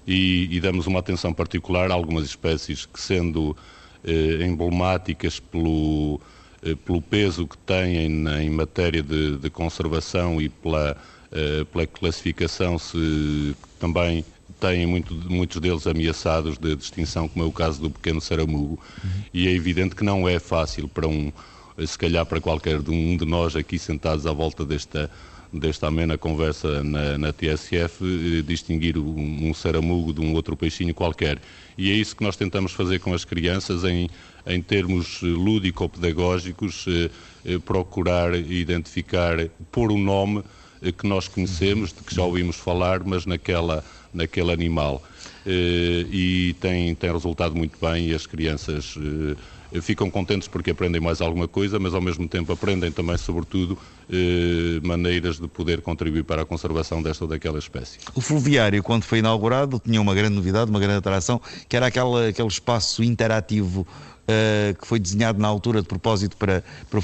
E, 0.05 0.47
e 0.55 0.59
damos 0.59 0.87
uma 0.87 0.99
atenção 0.99 1.33
particular 1.33 1.91
a 1.91 1.93
algumas 1.93 2.23
espécies 2.25 2.85
que, 2.85 2.99
sendo 2.99 3.55
eh, 4.03 4.45
emblemáticas 4.45 5.39
pelo, 5.39 6.19
eh, 6.63 6.75
pelo 6.75 7.01
peso 7.01 7.45
que 7.45 7.57
têm 7.57 8.09
na, 8.09 8.41
em 8.41 8.49
matéria 8.49 9.03
de, 9.03 9.37
de 9.37 9.49
conservação 9.49 10.41
e 10.41 10.47
pela, 10.47 10.95
eh, 11.31 11.65
pela 11.65 11.85
classificação, 11.85 12.79
se 12.79 13.55
também 13.79 14.23
têm 14.59 14.87
muito, 14.87 15.13
muitos 15.29 15.59
deles 15.59 15.85
ameaçados 15.85 16.57
de 16.57 16.73
extinção, 16.73 17.27
como 17.27 17.45
é 17.45 17.47
o 17.47 17.51
caso 17.51 17.81
do 17.81 17.89
pequeno 17.89 18.21
saramugo, 18.21 18.79
uhum. 19.03 19.09
e 19.33 19.47
é 19.47 19.51
evidente 19.51 19.93
que 19.95 20.03
não 20.03 20.27
é 20.27 20.39
fácil 20.39 20.87
para 20.87 21.07
um 21.07 21.31
se 21.85 21.97
calhar 21.97 22.25
para 22.25 22.41
qualquer 22.41 22.79
um 22.89 23.15
de 23.15 23.25
nós 23.25 23.55
aqui 23.55 23.77
sentados 23.77 24.25
à 24.25 24.33
volta 24.33 24.65
desta, 24.65 25.11
desta 25.53 25.87
amena 25.87 26.17
conversa 26.17 26.83
na, 26.83 27.17
na 27.17 27.33
TSF, 27.33 28.03
eh, 28.03 28.41
distinguir 28.41 28.97
um, 28.97 29.49
um 29.49 29.53
saramugo 29.53 30.13
de 30.13 30.21
um 30.21 30.33
outro 30.33 30.57
peixinho 30.57 30.93
qualquer. 30.93 31.39
E 31.77 31.91
é 31.91 31.93
isso 31.93 32.15
que 32.15 32.23
nós 32.23 32.35
tentamos 32.35 32.71
fazer 32.71 32.99
com 32.99 33.13
as 33.13 33.23
crianças 33.23 33.83
em, 33.83 34.09
em 34.45 34.61
termos 34.61 35.19
eh, 35.21 35.27
lúdico-pedagógicos, 35.27 36.85
eh, 36.87 37.59
procurar 37.59 38.35
identificar, 38.35 39.37
pôr 39.71 39.91
o 39.91 39.95
um 39.95 40.03
nome 40.03 40.43
que 40.97 41.07
nós 41.07 41.27
conhecemos, 41.27 41.93
de 41.93 42.03
que 42.03 42.13
já 42.13 42.23
ouvimos 42.23 42.55
falar, 42.57 43.03
mas 43.03 43.25
naquela, 43.25 43.83
naquele 44.13 44.51
animal. 44.51 45.01
E 45.45 46.53
tem, 46.59 46.93
tem 46.93 47.11
resultado 47.11 47.55
muito 47.55 47.79
bem 47.79 48.09
e 48.09 48.13
as 48.13 48.27
crianças 48.27 48.95
ficam 49.81 50.09
contentes 50.09 50.47
porque 50.47 50.71
aprendem 50.71 51.01
mais 51.01 51.21
alguma 51.21 51.47
coisa, 51.47 51.79
mas 51.79 51.93
ao 51.93 52.01
mesmo 52.01 52.27
tempo 52.27 52.51
aprendem 52.51 52.91
também, 52.91 53.17
sobretudo, 53.17 53.77
eh, 54.09 54.79
maneiras 54.83 55.39
de 55.39 55.47
poder 55.47 55.81
contribuir 55.81 56.23
para 56.23 56.43
a 56.43 56.45
conservação 56.45 57.01
desta 57.01 57.25
ou 57.25 57.29
daquela 57.29 57.59
espécie. 57.59 57.99
O 58.15 58.21
fluviário, 58.21 58.81
quando 58.81 59.03
foi 59.03 59.19
inaugurado, 59.19 59.81
tinha 59.83 60.01
uma 60.01 60.15
grande 60.15 60.35
novidade, 60.35 60.69
uma 60.69 60.79
grande 60.79 60.99
atração, 60.99 61.41
que 61.67 61.75
era 61.75 61.87
aquela, 61.87 62.29
aquele 62.29 62.47
espaço 62.47 63.03
interativo 63.03 63.85
Uh, 64.29 64.75
que 64.75 64.85
foi 64.85 64.99
desenhado 64.99 65.39
na 65.39 65.47
altura 65.47 65.81
de 65.81 65.87
propósito 65.87 66.35
para, 66.35 66.61
para, 66.89 66.99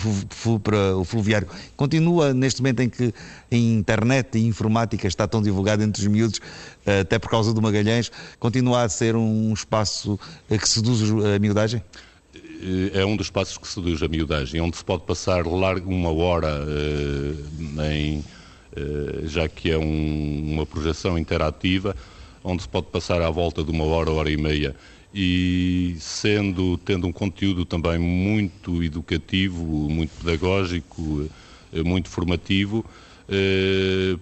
para, 0.61 0.97
o 0.97 1.05
fluviário. 1.05 1.47
Continua 1.73 2.33
neste 2.33 2.61
momento 2.61 2.81
em 2.81 2.89
que 2.89 3.13
a 3.49 3.55
internet 3.55 4.37
e 4.37 4.43
a 4.43 4.47
informática 4.49 5.07
está 5.07 5.25
tão 5.25 5.41
divulgada 5.41 5.85
entre 5.85 6.01
os 6.01 6.07
miúdos, 6.09 6.39
uh, 6.39 6.99
até 6.99 7.17
por 7.17 7.29
causa 7.29 7.53
do 7.53 7.61
Magalhães, 7.61 8.11
continua 8.41 8.83
a 8.83 8.89
ser 8.89 9.15
um 9.15 9.53
espaço 9.53 10.19
que 10.49 10.67
seduz 10.67 10.99
a 11.33 11.39
miudagem? 11.39 11.81
Eh, 12.63 13.01
é 13.01 13.05
um 13.05 13.17
dos 13.17 13.29
passos 13.29 13.57
que 13.57 13.67
seduz 13.67 14.01
a 14.01 14.07
miudagem, 14.07 14.61
onde 14.61 14.77
se 14.77 14.85
pode 14.85 15.03
passar 15.03 15.45
largo 15.45 15.91
uma 15.91 16.11
hora 16.11 16.63
uh, 16.63 17.81
em, 17.91 18.19
uh, 18.19 19.27
já 19.27 19.49
que 19.49 19.69
é 19.69 19.77
um, 19.77 20.53
uma 20.53 20.65
projeção 20.65 21.17
interativa, 21.17 21.93
onde 22.41 22.61
se 22.61 22.69
pode 22.69 22.87
passar 22.87 23.21
à 23.21 23.29
volta 23.29 23.63
de 23.63 23.71
uma 23.71 23.83
hora, 23.83 24.11
hora 24.11 24.31
e 24.31 24.37
meia, 24.37 24.75
e 25.13 25.97
sendo, 25.99 26.77
tendo 26.77 27.05
um 27.05 27.11
conteúdo 27.11 27.65
também 27.65 27.99
muito 27.99 28.81
educativo, 28.81 29.63
muito 29.89 30.11
pedagógico, 30.17 31.29
muito 31.85 32.09
formativo, 32.09 32.83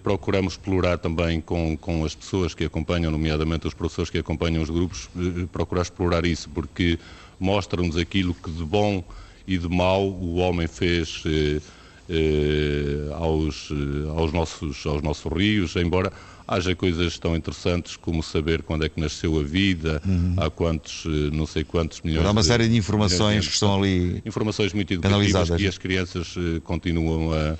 procuramos 0.02 0.52
explorar 0.52 0.98
também 0.98 1.40
com, 1.40 1.78
com 1.78 2.04
as 2.04 2.14
pessoas 2.14 2.52
que 2.52 2.64
acompanham, 2.64 3.10
nomeadamente 3.10 3.66
os 3.66 3.72
professores 3.72 4.10
que 4.10 4.18
acompanham 4.18 4.62
os 4.62 4.68
grupos, 4.68 5.08
procurar 5.50 5.80
explorar 5.80 6.26
isso, 6.26 6.50
porque 6.50 6.98
mostra-nos 7.42 7.96
aquilo 7.96 8.34
que 8.34 8.50
de 8.50 8.64
bom 8.64 9.04
e 9.46 9.58
de 9.58 9.68
mau 9.68 10.08
o 10.08 10.36
homem 10.36 10.66
fez 10.66 11.22
eh, 11.26 11.60
eh, 12.08 13.12
aos, 13.14 13.70
eh, 13.70 14.08
aos, 14.16 14.32
nossos, 14.32 14.86
aos 14.86 15.02
nossos 15.02 15.32
rios, 15.32 15.74
embora 15.76 16.12
haja 16.46 16.74
coisas 16.74 17.18
tão 17.18 17.36
interessantes 17.36 17.96
como 17.96 18.22
saber 18.22 18.62
quando 18.62 18.84
é 18.84 18.88
que 18.88 19.00
nasceu 19.00 19.38
a 19.38 19.42
vida, 19.42 20.02
uhum. 20.06 20.34
há 20.36 20.50
quantos, 20.50 21.04
eh, 21.06 21.30
não 21.32 21.46
sei 21.46 21.64
quantos 21.64 22.00
milhões. 22.02 22.26
Há 22.26 22.30
uma 22.30 22.42
série 22.42 22.68
de 22.68 22.76
informações 22.76 23.42
de 23.42 23.48
que 23.48 23.54
estão 23.54 23.76
ali. 23.76 24.22
Informações 24.24 24.72
muito 24.72 24.92
educativas 24.92 25.50
que 25.50 25.66
as 25.66 25.78
crianças 25.78 26.34
eh, 26.36 26.60
continuam 26.62 27.32
a, 27.32 27.56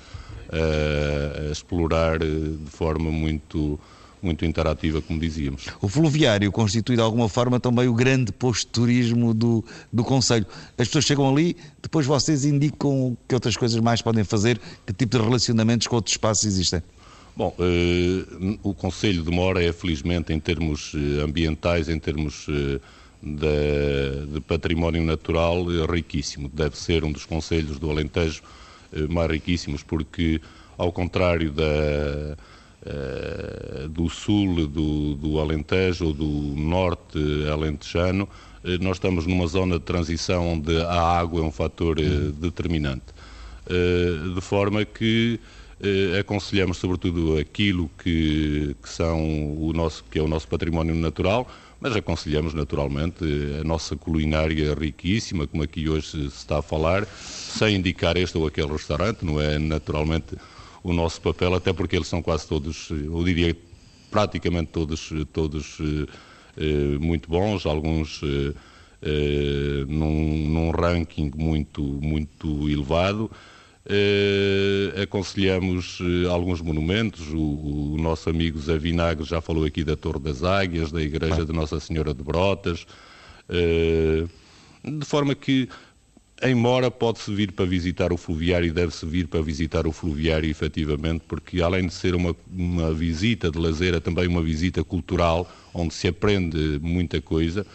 a, 0.52 1.48
a 1.48 1.52
explorar 1.52 2.18
de 2.18 2.70
forma 2.70 3.10
muito 3.10 3.78
muito 4.22 4.44
interativa, 4.44 5.02
como 5.02 5.18
dizíamos. 5.18 5.66
O 5.80 5.88
fluviário 5.88 6.50
constitui 6.52 6.96
de 6.96 7.02
alguma 7.02 7.28
forma 7.28 7.58
também 7.58 7.88
o 7.88 7.94
grande 7.94 8.32
posto 8.32 8.66
de 8.66 8.72
turismo 8.72 9.34
do, 9.34 9.64
do 9.92 10.04
Conselho. 10.04 10.46
As 10.78 10.86
pessoas 10.86 11.04
chegam 11.04 11.28
ali, 11.28 11.56
depois 11.82 12.06
vocês 12.06 12.44
indicam 12.44 13.16
que 13.26 13.34
outras 13.34 13.56
coisas 13.56 13.80
mais 13.80 14.00
podem 14.00 14.24
fazer, 14.24 14.60
que 14.86 14.92
tipo 14.92 15.18
de 15.18 15.24
relacionamentos 15.24 15.86
com 15.86 15.96
outros 15.96 16.14
espaços 16.14 16.44
existem? 16.44 16.82
Bom, 17.34 17.54
eh, 17.58 18.58
o 18.62 18.74
Conselho 18.74 19.22
de 19.22 19.30
Mora 19.30 19.62
é, 19.64 19.72
felizmente, 19.72 20.32
em 20.32 20.38
termos 20.38 20.92
eh, 20.94 21.22
ambientais, 21.22 21.88
em 21.88 21.98
termos 21.98 22.46
eh, 22.48 22.78
de, 23.22 24.26
de, 24.34 24.40
património 24.40 25.02
natural, 25.02 25.64
é 25.72 25.90
riquíssimo. 25.90 26.50
Deve 26.52 26.76
ser 26.76 27.04
um 27.04 27.10
dos 27.10 27.24
conselhos 27.24 27.78
do 27.78 27.90
Alentejo 27.90 28.42
eh, 28.92 29.06
mais 29.08 29.30
riquíssimos, 29.30 29.82
porque, 29.82 30.40
ao 30.76 30.92
contrário 30.92 31.50
da 31.50 32.36
eh, 32.84 33.86
do 33.88 34.08
sul 34.08 34.66
do, 34.66 35.14
do 35.14 35.38
Alentejo 35.38 36.06
ou 36.06 36.12
do 36.12 36.24
norte 36.24 37.18
alentejano, 37.50 38.28
eh, 38.64 38.78
nós 38.80 38.96
estamos 38.96 39.26
numa 39.26 39.46
zona 39.46 39.78
de 39.78 39.84
transição 39.84 40.54
onde 40.54 40.76
a 40.82 41.00
água 41.00 41.40
é 41.40 41.44
um 41.44 41.52
fator 41.52 41.98
uhum. 41.98 42.32
determinante. 42.32 43.06
de 44.34 44.40
forma 44.40 44.84
que 44.84 45.38
aconselhamos 46.18 46.76
sobretudo 46.76 47.38
aquilo 47.38 47.88
que, 48.02 48.76
que, 48.82 48.88
são 48.88 49.18
o 49.56 49.72
nosso, 49.72 50.04
que 50.10 50.18
é 50.18 50.22
o 50.22 50.28
nosso 50.28 50.46
património 50.48 50.94
natural, 50.94 51.46
mas 51.82 51.96
aconselhamos 51.96 52.54
naturalmente 52.54 53.24
a 53.60 53.64
nossa 53.64 53.96
culinária 53.96 54.72
riquíssima, 54.72 55.48
como 55.48 55.64
aqui 55.64 55.88
hoje 55.88 56.06
se 56.06 56.26
está 56.26 56.58
a 56.60 56.62
falar, 56.62 57.04
sem 57.06 57.74
indicar 57.74 58.16
este 58.16 58.38
ou 58.38 58.46
aquele 58.46 58.70
restaurante, 58.70 59.24
não 59.24 59.40
é 59.40 59.58
naturalmente 59.58 60.36
o 60.82 60.92
nosso 60.92 61.20
papel, 61.20 61.54
até 61.54 61.72
porque 61.72 61.96
eles 61.96 62.08
são 62.08 62.22
quase 62.22 62.46
todos, 62.46 62.90
eu 62.90 63.22
diria 63.24 63.56
praticamente 64.10 64.70
todos, 64.70 65.10
todos 65.32 65.78
eh, 65.80 66.06
eh, 66.58 66.98
muito 66.98 67.28
bons, 67.28 67.64
alguns 67.64 68.20
eh, 69.02 69.84
num, 69.88 70.48
num, 70.48 70.70
ranking 70.70 71.32
muito, 71.34 71.82
muito 71.82 72.68
elevado. 72.68 73.30
aconselhamos 75.02 75.98
alguns 76.30 76.60
monumentos, 76.60 77.28
o, 77.32 77.94
o, 77.94 77.96
nosso 77.98 78.30
amigo 78.30 78.60
Zé 78.60 78.78
Vinagre 78.78 79.24
já 79.24 79.40
falou 79.40 79.64
aqui 79.64 79.82
da 79.82 79.96
Torre 79.96 80.20
das 80.20 80.44
Águias, 80.44 80.92
da 80.92 81.02
Igreja 81.02 81.44
de 81.44 81.52
Nossa 81.52 81.80
Senhora 81.80 82.14
de 82.14 82.22
Brotas, 82.22 82.86
de 84.84 85.04
forma 85.04 85.34
que 85.34 85.68
em 86.42 86.54
Mora 86.54 86.90
pode-se 86.90 87.32
vir 87.32 87.52
para 87.52 87.64
visitar 87.64 88.12
o 88.12 88.16
fluviário 88.16 88.66
e 88.66 88.70
deve-se 88.70 89.06
vir 89.06 89.28
para 89.28 89.42
visitar 89.42 89.86
o 89.86 89.92
fluviário 89.92 90.50
efetivamente, 90.50 91.22
porque 91.26 91.62
além 91.62 91.86
de 91.86 91.94
ser 91.94 92.14
uma, 92.14 92.34
uma 92.50 92.92
visita 92.92 93.50
de 93.50 93.58
lazer, 93.58 93.94
é 93.94 94.00
também 94.00 94.26
uma 94.26 94.42
visita 94.42 94.82
cultural, 94.82 95.50
onde 95.72 95.94
se 95.94 96.08
aprende 96.08 96.78
muita 96.82 97.20
coisa, 97.20 97.66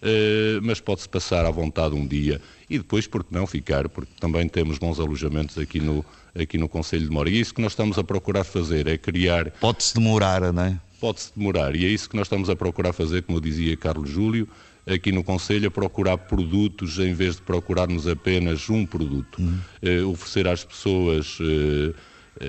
eh, 0.00 0.58
mas 0.62 0.80
pode-se 0.80 1.08
passar 1.08 1.44
à 1.44 1.50
vontade 1.50 1.94
um 1.94 2.06
dia 2.06 2.40
e 2.68 2.78
depois, 2.78 3.06
por 3.06 3.22
que 3.22 3.34
não 3.34 3.46
ficar, 3.46 3.88
porque 3.88 4.12
também 4.18 4.48
temos 4.48 4.78
bons 4.78 4.98
alojamentos 4.98 5.58
aqui 5.58 5.78
no, 5.78 6.04
aqui 6.34 6.56
no 6.56 6.68
Conselho 6.68 7.04
de 7.04 7.10
Mora. 7.10 7.28
E 7.28 7.36
é 7.36 7.40
isso 7.40 7.54
que 7.54 7.60
nós 7.60 7.72
estamos 7.72 7.98
a 7.98 8.04
procurar 8.04 8.44
fazer, 8.44 8.86
é 8.86 8.96
criar... 8.96 9.50
Pode-se 9.50 9.94
demorar, 9.94 10.52
não 10.52 10.62
é? 10.62 10.78
pode-se 11.04 11.30
demorar. 11.36 11.76
E 11.76 11.84
é 11.84 11.88
isso 11.88 12.08
que 12.08 12.16
nós 12.16 12.26
estamos 12.26 12.48
a 12.48 12.56
procurar 12.56 12.94
fazer, 12.94 13.22
como 13.24 13.38
dizia 13.38 13.76
Carlos 13.76 14.08
Júlio, 14.08 14.48
aqui 14.86 15.10
no 15.12 15.24
Conselho, 15.24 15.68
a 15.68 15.70
procurar 15.70 16.18
produtos 16.18 16.98
em 16.98 17.14
vez 17.14 17.36
de 17.36 17.42
procurarmos 17.42 18.06
apenas 18.06 18.68
um 18.68 18.84
produto. 18.84 19.40
Uhum. 19.40 19.58
Uh, 19.82 20.10
oferecer 20.10 20.46
às 20.46 20.64
pessoas. 20.64 21.38
Uh, 21.40 21.94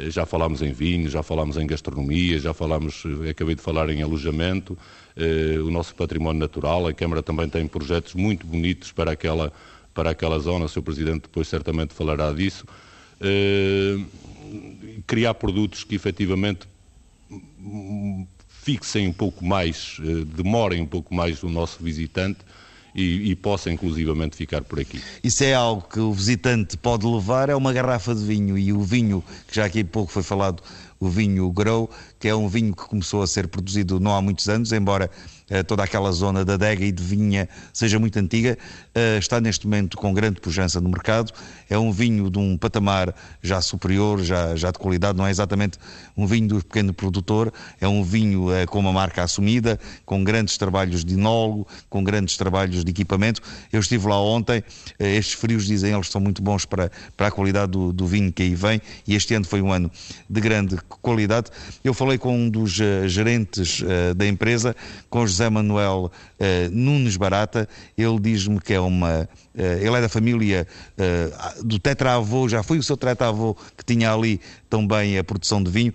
já 0.09 0.25
falámos 0.25 0.63
em 0.63 0.73
vinho, 0.73 1.07
já 1.07 1.21
falámos 1.21 1.57
em 1.57 1.67
gastronomia, 1.67 2.39
já 2.39 2.55
falámos, 2.55 3.03
acabei 3.29 3.53
de 3.53 3.61
falar 3.61 3.87
em 3.91 4.01
alojamento, 4.01 4.75
o 5.63 5.69
nosso 5.69 5.93
património 5.93 6.39
natural. 6.39 6.87
A 6.87 6.93
Câmara 6.93 7.21
também 7.21 7.47
tem 7.47 7.67
projetos 7.67 8.15
muito 8.15 8.47
bonitos 8.47 8.91
para 8.91 9.11
aquela, 9.11 9.53
para 9.93 10.09
aquela 10.09 10.39
zona, 10.39 10.65
o 10.65 10.67
Sr. 10.67 10.81
Presidente 10.81 11.21
depois 11.21 11.47
certamente 11.47 11.93
falará 11.93 12.33
disso. 12.33 12.65
criar 15.05 15.35
produtos 15.35 15.83
que 15.83 15.93
efetivamente 15.93 16.67
fixem 18.65 19.07
um 19.07 19.13
pouco 19.13 19.45
mais, 19.45 19.97
eh, 20.01 20.25
demorem 20.35 20.81
um 20.81 20.87
pouco 20.87 21.13
mais 21.13 21.43
o 21.43 21.49
nosso 21.49 21.83
visitante 21.83 22.39
e, 22.95 23.29
e, 23.29 23.35
possa 23.35 23.71
inclusivamente 23.71 24.35
ficar 24.35 24.63
por 24.63 24.79
aqui. 24.79 24.99
Isso 25.23 25.43
é 25.43 25.53
algo 25.53 25.87
que 25.87 25.99
o 25.99 26.11
visitante 26.11 26.75
pode 26.75 27.05
levar, 27.05 27.47
é 27.47 27.55
uma 27.55 27.71
garrafa 27.71 28.15
de 28.15 28.25
vinho 28.25 28.57
e 28.57 28.73
o 28.73 28.81
vinho, 28.81 29.23
que 29.47 29.55
já 29.55 29.65
aqui 29.65 29.81
há 29.81 29.85
pouco 29.85 30.11
foi 30.11 30.23
falado, 30.23 30.63
o 30.99 31.07
vinho 31.07 31.47
Grow, 31.51 31.87
que 32.19 32.27
é 32.27 32.35
um 32.35 32.47
vinho 32.47 32.75
que 32.75 32.85
começou 32.85 33.21
a 33.21 33.27
ser 33.27 33.47
produzido 33.49 33.99
não 33.99 34.15
há 34.15 34.21
muitos 34.21 34.49
anos, 34.49 34.71
embora 34.71 35.11
toda 35.67 35.83
aquela 35.83 36.11
zona 36.11 36.43
da 36.43 36.55
adega 36.55 36.83
e 36.83 36.91
de 36.91 37.03
vinha 37.03 37.47
seja 37.71 37.99
muito 37.99 38.17
antiga, 38.17 38.57
uh, 38.95 39.19
está 39.19 39.39
neste 39.39 39.67
momento 39.67 39.97
com 39.97 40.13
grande 40.13 40.39
pujança 40.39 40.81
no 40.81 40.89
mercado. 40.89 41.31
É 41.69 41.77
um 41.77 41.91
vinho 41.91 42.29
de 42.29 42.39
um 42.39 42.57
patamar 42.57 43.13
já 43.41 43.61
superior, 43.61 44.23
já, 44.23 44.55
já 44.55 44.71
de 44.71 44.79
qualidade, 44.79 45.17
não 45.17 45.25
é 45.25 45.29
exatamente 45.29 45.77
um 46.15 46.25
vinho 46.25 46.47
do 46.47 46.63
pequeno 46.63 46.93
produtor, 46.93 47.51
é 47.79 47.87
um 47.87 48.03
vinho 48.03 48.49
uh, 48.49 48.67
com 48.67 48.79
uma 48.79 48.91
marca 48.91 49.23
assumida, 49.23 49.79
com 50.05 50.23
grandes 50.23 50.57
trabalhos 50.57 51.03
de 51.03 51.13
enólogo, 51.13 51.67
com 51.89 52.03
grandes 52.03 52.37
trabalhos 52.37 52.83
de 52.83 52.89
equipamento. 52.89 53.41
Eu 53.71 53.79
estive 53.79 54.07
lá 54.07 54.21
ontem, 54.21 54.63
estes 54.99 55.33
frios 55.33 55.65
dizem 55.65 55.93
eles 55.93 56.09
são 56.09 56.21
muito 56.21 56.41
bons 56.41 56.65
para, 56.65 56.91
para 57.15 57.27
a 57.27 57.31
qualidade 57.31 57.71
do, 57.71 57.91
do 57.91 58.07
vinho 58.07 58.31
que 58.31 58.43
aí 58.43 58.55
vem 58.55 58.81
e 59.07 59.15
este 59.15 59.33
ano 59.33 59.45
foi 59.45 59.61
um 59.61 59.71
ano 59.71 59.91
de 60.29 60.41
grande 60.41 60.77
qualidade. 61.01 61.51
Eu 61.83 61.93
falei 61.93 62.17
com 62.17 62.35
um 62.35 62.49
dos 62.49 62.71
gerentes 63.07 63.83
da 64.15 64.25
empresa, 64.25 64.75
com 65.09 65.25
José 65.35 65.49
Manuel 65.49 66.11
uh, 66.11 66.71
Nunes 66.71 67.17
Barata. 67.17 67.67
Ele 67.97 68.19
diz-me 68.19 68.59
que 68.59 68.73
é 68.73 68.79
uma. 68.79 69.27
ele 69.53 69.95
é 69.95 70.01
da 70.01 70.09
família 70.09 70.67
do 71.63 71.79
tetravô, 71.79 72.49
já 72.49 72.61
foi 72.61 72.77
o 72.77 72.83
seu 72.83 72.97
tetravô 72.97 73.55
que 73.77 73.85
tinha 73.85 74.11
ali 74.11 74.41
também 74.69 75.17
a 75.17 75.23
produção 75.23 75.63
de 75.63 75.71
vinho. 75.71 75.93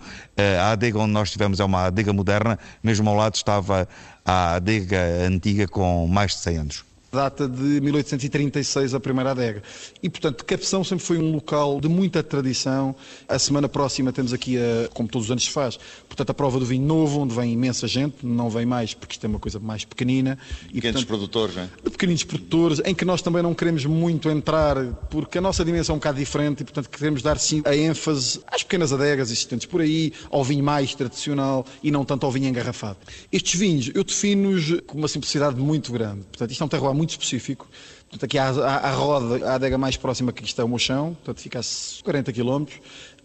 a 0.61 0.73
adega 0.73 0.99
onde 0.99 1.13
nós 1.13 1.29
estivemos 1.29 1.61
é 1.61 1.65
uma 1.65 1.87
adega 1.87 2.13
moderna, 2.13 2.59
mesmo 2.83 3.09
ao 3.11 3.17
lado 3.17 3.35
estava 3.35 3.87
a 4.25 4.55
adega 4.55 5.27
antiga 5.27 5.69
com 5.69 6.07
mais 6.07 6.33
de 6.33 6.39
100 6.39 6.57
anos 6.57 6.90
data 7.13 7.49
de 7.49 7.81
1836, 7.81 8.95
a 8.95 9.01
primeira 9.01 9.33
adega. 9.33 9.63
E, 10.03 10.09
portanto, 10.09 10.45
Capção 10.45 10.85
sempre 10.85 11.05
foi 11.05 11.19
um 11.19 11.33
local 11.33 11.81
de 11.81 11.89
muita 11.89 12.23
tradição. 12.23 12.95
A 13.29 13.39
semana 13.39 13.69
próxima 13.69 14.13
temos 14.13 14.33
aqui, 14.33 14.57
a, 14.57 14.89
como 14.95 15.09
todos 15.09 15.27
os 15.27 15.31
anos 15.31 15.45
se 15.45 15.51
faz, 15.51 15.79
portanto, 16.09 16.31
a 16.31 16.35
prova 16.35 16.59
do 16.59 16.65
vinho 16.65 16.87
novo, 16.87 17.21
onde 17.21 17.35
vem 17.35 17.53
imensa 17.53 17.89
gente, 17.89 18.25
não 18.25 18.49
vem 18.49 18.65
mais 18.65 18.95
porque 18.95 19.15
isto 19.15 19.25
é 19.25 19.29
uma 19.29 19.39
coisa 19.39 19.59
mais 19.59 19.85
pequenina. 19.85 20.39
Pequenos 20.73 20.73
e, 20.73 20.81
portanto, 20.81 21.07
produtores, 21.07 21.57
não 21.57 21.63
é? 21.65 21.69
Pequeninos 21.91 22.25
produtores, 22.25 22.81
em 22.85 22.95
que 22.95 23.05
nós 23.05 23.23
também 23.23 23.43
não 23.43 23.55
queremos 23.55 23.85
muito 23.85 24.31
entrar, 24.31 24.77
porque 25.11 25.39
a 25.39 25.41
nossa 25.41 25.65
dimensão 25.65 25.95
é 25.95 25.97
um 25.97 25.99
bocado 25.99 26.19
diferente 26.19 26.61
e, 26.61 26.65
portanto, 26.65 26.89
queremos 26.89 27.23
dar 27.23 27.39
sim 27.39 27.63
a 27.65 27.75
ênfase 27.75 28.41
às 28.47 28.63
pequenas 28.63 28.93
adegas 28.93 29.31
existentes 29.31 29.67
por 29.67 29.81
aí, 29.81 30.13
ao 30.31 30.45
vinho 30.45 30.63
mais 30.63 30.95
tradicional 30.95 31.65
e 31.83 31.91
não 31.91 32.05
tanto 32.05 32.25
ao 32.25 32.33
vinho 32.33 32.49
engarrafado. 32.49 32.99
Estes 33.33 33.59
vinhos, 33.59 33.91
eu 33.95 34.05
defino-os 34.05 34.81
com 34.87 34.99
uma 34.99 35.09
simplicidade 35.09 35.57
muito 35.57 35.93
grande. 35.93 36.21
Portanto, 36.31 36.51
isto 36.51 36.63
é 36.63 36.65
um 36.65 36.69
terroir 36.69 37.00
muito 37.01 37.11
específico. 37.11 37.67
Portanto, 38.11 38.25
aqui 38.25 38.37
à, 38.37 38.49
à 38.49 38.91
roda, 38.93 39.47
a 39.49 39.55
adega 39.55 39.79
mais 39.79 39.97
próxima 39.97 40.33
que 40.33 40.45
está 40.45 40.63
é 40.63 40.65
o 40.67 40.69
Mochão, 40.69 41.15
portanto 41.15 41.41
fica 41.41 41.61
a 41.61 42.03
40 42.05 42.33
km. 42.33 42.67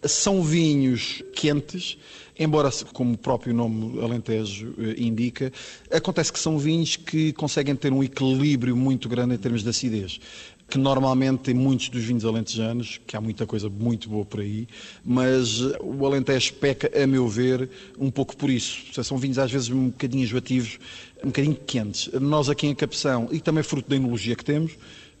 São 0.04 0.42
vinhos 0.42 1.22
quentes, 1.34 1.98
embora, 2.38 2.70
como 2.92 3.14
o 3.14 3.18
próprio 3.18 3.52
nome 3.52 4.00
Alentejo 4.00 4.74
eh, 4.78 4.94
indica, 4.98 5.52
acontece 5.90 6.32
que 6.32 6.38
são 6.38 6.58
vinhos 6.58 6.96
que 6.96 7.32
conseguem 7.32 7.74
ter 7.74 7.92
um 7.92 8.02
equilíbrio 8.02 8.76
muito 8.76 9.08
grande 9.08 9.34
em 9.34 9.38
termos 9.38 9.62
de 9.62 9.68
acidez 9.68 10.20
que 10.68 10.78
normalmente 10.78 11.40
tem 11.40 11.54
muitos 11.54 11.88
dos 11.88 12.02
vinhos 12.02 12.24
alentejanos, 12.24 13.00
que 13.06 13.16
há 13.16 13.20
muita 13.20 13.46
coisa 13.46 13.68
muito 13.68 14.08
boa 14.08 14.24
por 14.24 14.40
aí, 14.40 14.66
mas 15.04 15.60
o 15.80 16.04
Alentejo 16.04 16.54
peca, 16.54 16.90
a 17.02 17.06
meu 17.06 17.28
ver, 17.28 17.70
um 17.98 18.10
pouco 18.10 18.36
por 18.36 18.50
isso. 18.50 18.82
São 19.04 19.16
vinhos 19.16 19.38
às 19.38 19.50
vezes 19.50 19.70
um 19.70 19.86
bocadinho 19.86 20.24
enjoativos, 20.24 20.78
um 21.22 21.28
bocadinho 21.28 21.56
quentes. 21.66 22.10
Nós 22.20 22.48
aqui 22.48 22.66
em 22.66 22.74
Capção, 22.74 23.28
e 23.30 23.40
também 23.40 23.62
fruto 23.62 23.88
da 23.88 23.96
enologia 23.96 24.36
que 24.36 24.44
temos, 24.44 24.72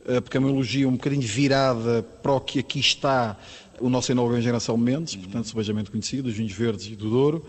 eh, 0.06 0.20
porque 0.20 0.36
é 0.36 0.40
uma 0.40 0.48
enologia 0.48 0.88
um 0.88 0.92
bocadinho 0.92 1.22
virada 1.22 2.02
para 2.22 2.32
o 2.32 2.40
que 2.40 2.58
aqui 2.58 2.80
está 2.80 3.36
o 3.80 3.90
nosso 3.90 4.10
enólogo 4.10 4.40
Geração 4.40 4.76
Mendes, 4.76 5.16
portanto, 5.16 5.48
sebejamente 5.48 5.90
conhecido, 5.90 6.28
os 6.28 6.34
vinhos 6.34 6.52
verdes 6.52 6.86
e 6.86 6.96
do 6.96 7.10
Douro, 7.10 7.44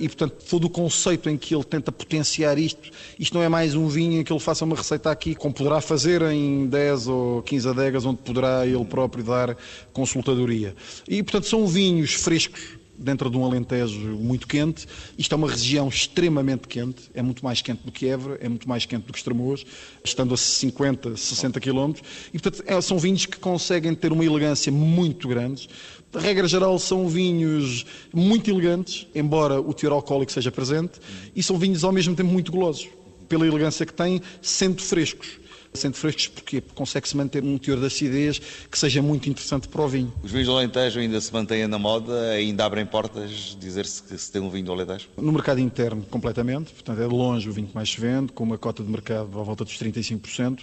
e, 0.00 0.06
portanto, 0.06 0.36
todo 0.48 0.64
o 0.64 0.70
conceito 0.70 1.28
em 1.28 1.36
que 1.36 1.54
ele 1.54 1.64
tenta 1.64 1.90
potenciar 1.90 2.56
isto, 2.56 2.90
isto 3.18 3.34
não 3.34 3.42
é 3.42 3.48
mais 3.48 3.74
um 3.74 3.88
vinho 3.88 4.20
em 4.20 4.24
que 4.24 4.32
ele 4.32 4.40
faça 4.40 4.64
uma 4.64 4.76
receita 4.76 5.10
aqui, 5.10 5.34
como 5.34 5.52
poderá 5.52 5.80
fazer 5.80 6.22
em 6.22 6.66
10 6.66 7.08
ou 7.08 7.42
15 7.42 7.68
adegas, 7.68 8.04
onde 8.04 8.18
poderá 8.18 8.64
ele 8.64 8.84
próprio 8.84 9.24
dar 9.24 9.56
consultadoria. 9.92 10.74
E, 11.08 11.22
portanto, 11.22 11.46
são 11.48 11.66
vinhos 11.66 12.14
frescos, 12.14 12.77
dentro 12.98 13.30
de 13.30 13.36
um 13.36 13.44
Alentejo 13.44 13.98
muito 14.18 14.46
quente. 14.46 14.86
Isto 15.16 15.34
é 15.34 15.36
uma 15.36 15.48
região 15.48 15.88
extremamente 15.88 16.66
quente, 16.66 17.10
é 17.14 17.22
muito 17.22 17.44
mais 17.44 17.62
quente 17.62 17.82
do 17.84 17.92
que 17.92 18.08
Évora, 18.08 18.38
é 18.40 18.48
muito 18.48 18.68
mais 18.68 18.84
quente 18.84 19.06
do 19.06 19.12
que 19.12 19.18
Estremoz, 19.18 19.64
estando 20.04 20.34
a 20.34 20.36
50, 20.36 21.16
60 21.16 21.60
quilómetros. 21.60 22.04
E, 22.34 22.38
portanto, 22.38 22.64
é, 22.66 22.80
são 22.80 22.98
vinhos 22.98 23.24
que 23.24 23.38
conseguem 23.38 23.94
ter 23.94 24.12
uma 24.12 24.24
elegância 24.24 24.72
muito 24.72 25.28
grande. 25.28 25.68
De 26.10 26.18
regra 26.18 26.48
geral, 26.48 26.78
são 26.78 27.08
vinhos 27.08 27.86
muito 28.12 28.50
elegantes, 28.50 29.06
embora 29.14 29.60
o 29.60 29.72
teor 29.72 29.92
alcoólico 29.92 30.32
seja 30.32 30.50
presente, 30.50 30.98
e 31.36 31.42
são 31.42 31.58
vinhos 31.58 31.84
ao 31.84 31.92
mesmo 31.92 32.14
tempo 32.14 32.30
muito 32.30 32.50
golosos, 32.50 32.88
pela 33.28 33.46
elegância 33.46 33.84
que 33.84 33.92
têm, 33.92 34.20
sendo 34.40 34.82
frescos. 34.82 35.38
Sendo 35.78 35.94
frescos 35.94 36.28
porquê? 36.28 36.60
Porque 36.60 36.74
consegue-se 36.74 37.16
manter 37.16 37.44
um 37.44 37.56
teor 37.56 37.78
de 37.78 37.86
acidez 37.86 38.38
que 38.38 38.78
seja 38.78 39.00
muito 39.00 39.28
interessante 39.28 39.68
para 39.68 39.82
o 39.82 39.88
vinho. 39.88 40.12
Os 40.22 40.30
vinhos 40.30 40.48
do 40.48 40.54
Alentejo 40.54 40.98
ainda 40.98 41.20
se 41.20 41.32
mantêm 41.32 41.66
na 41.66 41.78
moda, 41.78 42.30
ainda 42.30 42.64
abrem 42.64 42.84
portas, 42.84 43.56
dizer-se 43.58 44.02
que 44.02 44.18
se 44.18 44.30
tem 44.32 44.42
um 44.42 44.50
vinho 44.50 44.64
do 44.64 44.72
Alentejo? 44.72 45.08
No 45.16 45.32
mercado 45.32 45.60
interno, 45.60 46.02
completamente. 46.10 46.72
Portanto, 46.72 47.00
é 47.00 47.06
de 47.06 47.14
longe 47.14 47.48
o 47.48 47.52
vinho 47.52 47.68
que 47.68 47.74
mais 47.74 47.90
se 47.90 48.00
vende, 48.00 48.32
com 48.32 48.44
uma 48.44 48.58
cota 48.58 48.82
de 48.82 48.90
mercado 48.90 49.38
à 49.38 49.42
volta 49.42 49.64
dos 49.64 49.74
35% 49.74 50.60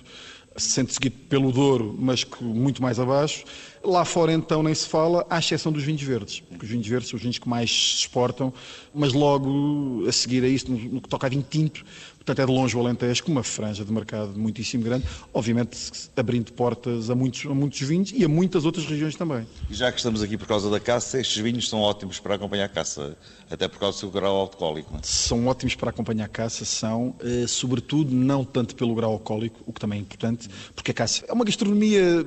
sendo 0.58 0.92
seguido 0.92 1.16
pelo 1.30 1.52
Douro, 1.52 1.96
mas 1.98 2.26
muito 2.40 2.82
mais 2.82 3.00
abaixo. 3.00 3.44
Lá 3.84 4.06
fora, 4.06 4.32
então, 4.32 4.64
nem 4.64 4.74
se 4.74 4.88
fala, 4.88 5.26
à 5.30 5.38
exceção 5.38 5.72
dos 5.72 5.84
vinhos 5.84 6.02
verdes, 6.02 6.40
porque 6.40 6.66
os 6.66 6.72
vinhos 6.72 6.88
verdes 6.88 7.10
são 7.10 7.18
os 7.18 7.22
vinhos 7.22 7.38
que 7.38 7.48
mais 7.48 7.70
se 7.70 8.00
exportam, 8.00 8.54
mas 8.94 9.14
logo 9.14 10.06
a 10.08 10.12
seguir 10.12 10.44
a 10.44 10.48
isso, 10.48 10.72
no 10.72 11.02
que 11.02 11.10
toca 11.10 11.28
a 11.28 11.30
vinho 11.30 11.46
tinto, 11.48 11.86
Portanto, 12.26 12.42
é 12.42 12.46
de 12.48 12.52
longe 12.52 12.76
o 12.76 12.80
Alentejo 12.80 13.24
com 13.24 13.32
uma 13.32 13.44
franja 13.44 13.86
de 13.86 13.94
mercado 13.94 14.34
muitíssimo 14.36 14.84
grande, 14.84 15.06
obviamente 15.32 15.78
abrindo 16.18 16.52
portas 16.54 17.12
a 17.12 17.14
muitos, 17.14 17.46
a 17.46 17.54
muitos 17.54 17.80
vinhos 17.82 18.12
e 18.12 18.26
a 18.26 18.28
muitas 18.28 18.66
outras 18.66 18.84
regiões 18.86 19.16
também. 19.16 19.46
E 19.70 19.76
já 19.76 19.92
que 19.92 19.98
estamos 20.00 20.24
aqui 20.24 20.36
por 20.36 20.48
causa 20.48 20.68
da 20.72 20.80
caça, 20.80 21.20
estes 21.20 21.38
vinhos 21.38 21.70
são 21.70 21.82
ótimos 21.82 22.20
para 22.20 22.34
acompanhar 22.34 22.66
a 22.66 22.70
caça, 22.70 23.16
até 23.48 23.68
por 23.68 23.78
causa 23.78 23.98
do 23.98 24.00
seu 24.00 24.10
grau 24.10 24.38
alcoólico. 24.38 24.92
Não 24.92 25.00
é? 25.00 25.02
São 25.04 25.46
ótimos 25.46 25.76
para 25.76 25.92
acompanhar 25.92 26.26
a 26.26 26.28
caça, 26.28 26.66
são, 26.66 27.14
eh, 27.20 27.46
sobretudo, 27.48 28.12
não 28.12 28.44
tanto 28.44 28.76
pelo 28.76 28.96
grau 28.96 29.12
alcoólico, 29.12 29.62
o 29.68 29.72
que 29.72 29.80
também 29.80 30.00
é 30.00 30.02
importante, 30.02 30.50
porque 30.74 30.90
a 30.90 30.94
caça 30.96 31.24
é 31.28 31.32
uma 31.32 31.46
gastronomia 31.46 32.26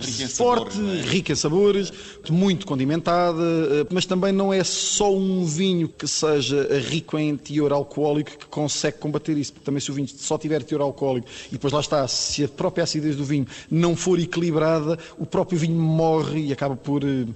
rica 0.00 0.28
forte, 0.28 0.74
sabores, 0.74 0.78
é? 0.78 1.08
rica 1.08 1.32
em 1.32 1.34
sabores, 1.34 1.92
muito 2.30 2.66
condimentada, 2.66 3.42
eh, 3.42 3.86
mas 3.90 4.04
também 4.04 4.32
não 4.32 4.52
é 4.52 4.62
só 4.62 5.12
um 5.12 5.44
vinho 5.44 5.88
que 5.88 6.06
seja 6.06 6.68
rico 6.78 7.18
em 7.18 7.36
teor 7.36 7.72
alcoólico 7.72 8.36
que 8.38 8.46
consegue 8.46 8.97
combater 8.98 9.36
isso, 9.36 9.52
porque 9.52 9.64
também 9.64 9.80
se 9.80 9.90
o 9.90 9.94
vinho 9.94 10.08
só 10.08 10.36
tiver 10.36 10.62
teor 10.62 10.82
alcoólico 10.82 11.28
e 11.48 11.52
depois 11.52 11.72
lá 11.72 11.80
está, 11.80 12.06
se 12.08 12.44
a 12.44 12.48
própria 12.48 12.84
acidez 12.84 13.16
do 13.16 13.24
vinho 13.24 13.46
não 13.70 13.96
for 13.96 14.18
equilibrada, 14.18 14.98
o 15.18 15.26
próprio 15.26 15.58
vinho 15.58 15.80
morre 15.80 16.46
e 16.46 16.52
acaba 16.52 16.76
por, 16.76 17.02
eh, 17.04 17.26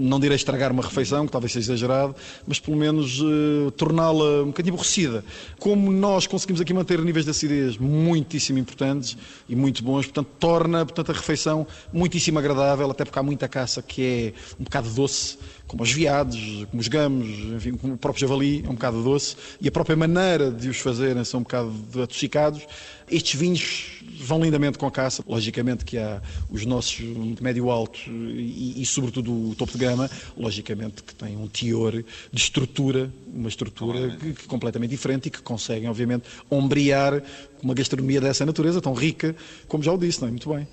não 0.00 0.18
direi 0.18 0.36
estragar 0.36 0.72
uma 0.72 0.82
refeição, 0.82 1.26
que 1.26 1.32
talvez 1.32 1.52
seja 1.52 1.72
exagerado, 1.72 2.14
mas 2.46 2.58
pelo 2.58 2.76
menos 2.76 3.20
uh, 3.20 3.70
torná-la 3.76 4.42
um 4.42 4.46
bocadinho 4.46 4.74
aborrecida. 4.74 5.22
Como 5.58 5.92
nós 5.92 6.26
conseguimos 6.26 6.60
aqui 6.60 6.72
manter 6.72 6.98
níveis 7.00 7.24
de 7.24 7.30
acidez 7.30 7.76
muitíssimo 7.76 8.58
importantes 8.58 9.16
e 9.48 9.54
muito 9.54 9.84
bons, 9.84 10.06
portanto, 10.06 10.28
torna 10.38 10.86
portanto, 10.86 11.10
a 11.10 11.14
refeição 11.14 11.66
muitíssimo 11.92 12.38
agradável, 12.38 12.90
até 12.90 13.04
porque 13.04 13.18
há 13.18 13.22
muita 13.22 13.48
caça 13.48 13.82
que 13.82 14.02
é 14.02 14.32
um 14.58 14.64
bocado 14.64 14.88
doce, 14.90 15.36
como 15.66 15.82
os 15.82 15.92
veados, 15.92 16.66
como 16.70 16.80
os 16.80 16.88
gamos, 16.88 17.28
enfim, 17.54 17.76
como 17.76 17.94
o 17.94 17.96
próprio 17.96 18.20
javali, 18.20 18.64
é 18.66 18.68
um 18.68 18.74
bocado 18.74 19.02
doce, 19.04 19.36
e 19.60 19.68
a 19.68 19.70
própria 19.70 19.96
maneira 19.96 20.50
de 20.50 20.68
os 20.68 20.78
fazerem 20.78 21.22
são 21.24 21.40
um 21.40 21.42
bocado 21.42 21.72
adocicados. 21.94 22.66
Estes 23.10 23.38
vinhos 23.38 24.00
vão 24.20 24.42
lindamente 24.42 24.78
com 24.78 24.86
a 24.86 24.90
caça. 24.90 25.24
Logicamente 25.26 25.84
que 25.84 25.98
há 25.98 26.20
os 26.50 26.64
nossos 26.64 27.00
médio 27.40 27.70
alto 27.70 27.98
e, 28.08 28.80
e, 28.80 28.86
sobretudo 28.86 29.32
o 29.50 29.54
topo 29.54 29.72
de 29.72 29.78
gama, 29.78 30.10
logicamente 30.36 31.02
que 31.02 31.14
têm 31.14 31.36
um 31.36 31.48
teor 31.48 31.92
de 31.92 32.40
estrutura, 32.40 33.10
uma 33.32 33.48
estrutura 33.48 34.16
que, 34.16 34.32
que, 34.34 34.46
completamente 34.46 34.90
diferente 34.90 35.26
e 35.26 35.30
que 35.30 35.42
conseguem, 35.42 35.88
obviamente, 35.88 36.24
ombrear 36.50 37.22
uma 37.62 37.74
gastronomia 37.74 38.20
dessa 38.20 38.46
natureza 38.46 38.80
tão 38.80 38.94
rica, 38.94 39.34
como 39.66 39.82
já 39.82 39.92
o 39.92 39.98
disse, 39.98 40.20
não 40.20 40.28
é? 40.28 40.30
Muito 40.30 40.48
bem. 40.52 40.66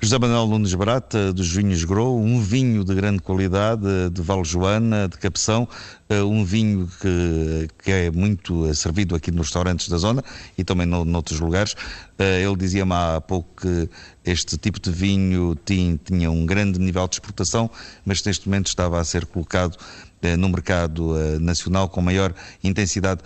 José 0.00 0.18
Manuel 0.18 0.46
Nunes 0.46 0.74
Barata, 0.74 1.32
dos 1.32 1.50
Vinhos 1.50 1.82
Grow, 1.84 2.20
um 2.20 2.40
vinho 2.40 2.84
de 2.84 2.94
grande 2.94 3.20
qualidade, 3.20 4.10
de 4.12 4.20
Valjoana, 4.22 5.08
de 5.08 5.16
Capção, 5.16 5.66
eh, 6.08 6.22
um 6.22 6.44
vinho 6.44 6.88
que, 7.00 7.68
que 7.82 7.90
é 7.90 8.10
muito 8.10 8.72
servido 8.74 9.14
aqui 9.14 9.30
nos 9.30 9.46
restaurantes 9.46 9.88
da 9.88 9.96
zona 9.96 10.22
e 10.56 10.62
também 10.62 10.86
no, 10.86 11.04
noutros 11.04 11.40
lugares. 11.40 11.74
Eh, 12.18 12.42
ele 12.42 12.56
dizia-me 12.56 12.92
há 12.92 13.20
pouco 13.20 13.62
que 13.62 13.88
este 14.24 14.56
tipo 14.56 14.78
de 14.78 14.90
vinho 14.90 15.56
tinha, 15.64 15.98
tinha 16.04 16.30
um 16.30 16.44
grande 16.44 16.78
nível 16.78 17.08
de 17.08 17.16
exportação, 17.16 17.70
mas 18.04 18.22
neste 18.22 18.48
momento 18.48 18.66
estava 18.68 19.00
a 19.00 19.04
ser 19.04 19.26
colocado 19.26 19.76
eh, 19.76 20.05
no 20.38 20.48
mercado 20.48 21.14
nacional 21.40 21.88
com 21.88 22.00
maior 22.00 22.34
intensidade. 22.64 23.20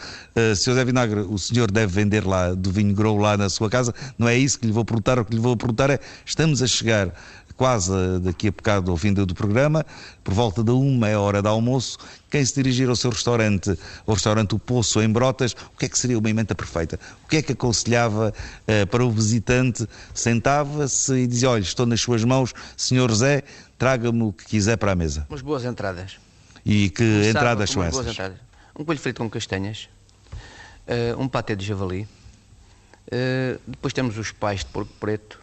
Sr. 0.57 0.75
Zé 0.75 0.85
Vinagre, 0.85 1.21
o 1.21 1.39
senhor 1.39 1.71
deve 1.71 1.93
vender 1.93 2.27
lá 2.27 2.53
do 2.53 2.71
vinho 2.71 2.95
grow 2.95 3.17
lá 3.17 3.37
na 3.37 3.49
sua 3.49 3.71
casa, 3.71 3.95
não 4.19 4.29
é 4.29 4.37
isso 4.37 4.59
que 4.59 4.67
lhe 4.67 4.73
vou 4.73 4.85
perguntar, 4.85 5.19
o 5.19 5.25
que 5.25 5.35
lhe 5.35 5.41
vou 5.41 5.57
perguntar 5.57 5.91
é, 5.91 5.99
estamos 6.27 6.63
a 6.63 6.67
chegar 6.67 7.13
quase 7.61 7.93
daqui 8.23 8.49
a 8.49 8.51
bocado 8.51 8.91
ao 8.91 8.97
fim 8.97 9.13
do 9.13 9.35
programa, 9.35 9.85
por 10.25 10.33
volta 10.33 10.65
de 10.65 10.71
uma 10.71 11.11
é 11.11 11.17
hora 11.19 11.43
de 11.43 11.49
almoço, 11.49 11.99
quem 12.31 12.43
se 12.43 12.55
dirigir 12.55 12.89
ao 12.89 12.97
seu 12.97 13.11
restaurante, 13.11 13.79
ao 14.07 14.15
restaurante 14.15 14.55
O 14.55 14.59
Poço 14.59 15.03
em 15.03 15.13
Brotas, 15.13 15.53
o 15.75 15.77
que 15.77 15.85
é 15.85 15.89
que 15.91 15.99
seria 15.99 16.19
uma 16.19 16.31
emenda 16.31 16.55
perfeita? 16.55 16.99
O 17.23 17.29
que 17.29 17.37
é 17.37 17.43
que 17.43 17.53
aconselhava 17.53 18.33
uh, 18.33 18.87
para 18.87 19.05
o 19.05 19.11
visitante? 19.11 19.87
Sentava-se 20.15 21.13
e 21.13 21.27
dizia, 21.27 21.51
olha, 21.51 21.61
estou 21.61 21.85
nas 21.85 22.01
suas 22.01 22.25
mãos, 22.25 22.55
senhor 22.79 23.13
Zé, 23.13 23.43
traga-me 23.77 24.23
o 24.23 24.33
que 24.33 24.47
quiser 24.47 24.79
para 24.79 24.93
a 24.93 24.95
mesa. 24.95 25.27
Umas 25.29 25.43
boas 25.43 25.63
entradas. 25.63 26.17
E 26.65 26.91
que 26.91 27.03
Começava 27.03 27.29
entradas 27.29 27.71
são 27.71 27.83
essas? 27.83 28.07
Entradas. 28.07 28.39
Um 28.79 28.85
coelho 28.85 29.01
frito 29.01 29.23
com 29.23 29.29
castanhas, 29.29 29.89
uh, 30.87 31.21
um 31.21 31.29
patê 31.29 31.57
de 31.57 31.65
javali, 31.65 32.03
uh, 33.07 33.61
depois 33.67 33.93
temos 33.93 34.17
os 34.17 34.33
pais 34.33 34.61
de 34.61 34.67
porco 34.67 34.93
preto, 35.01 35.41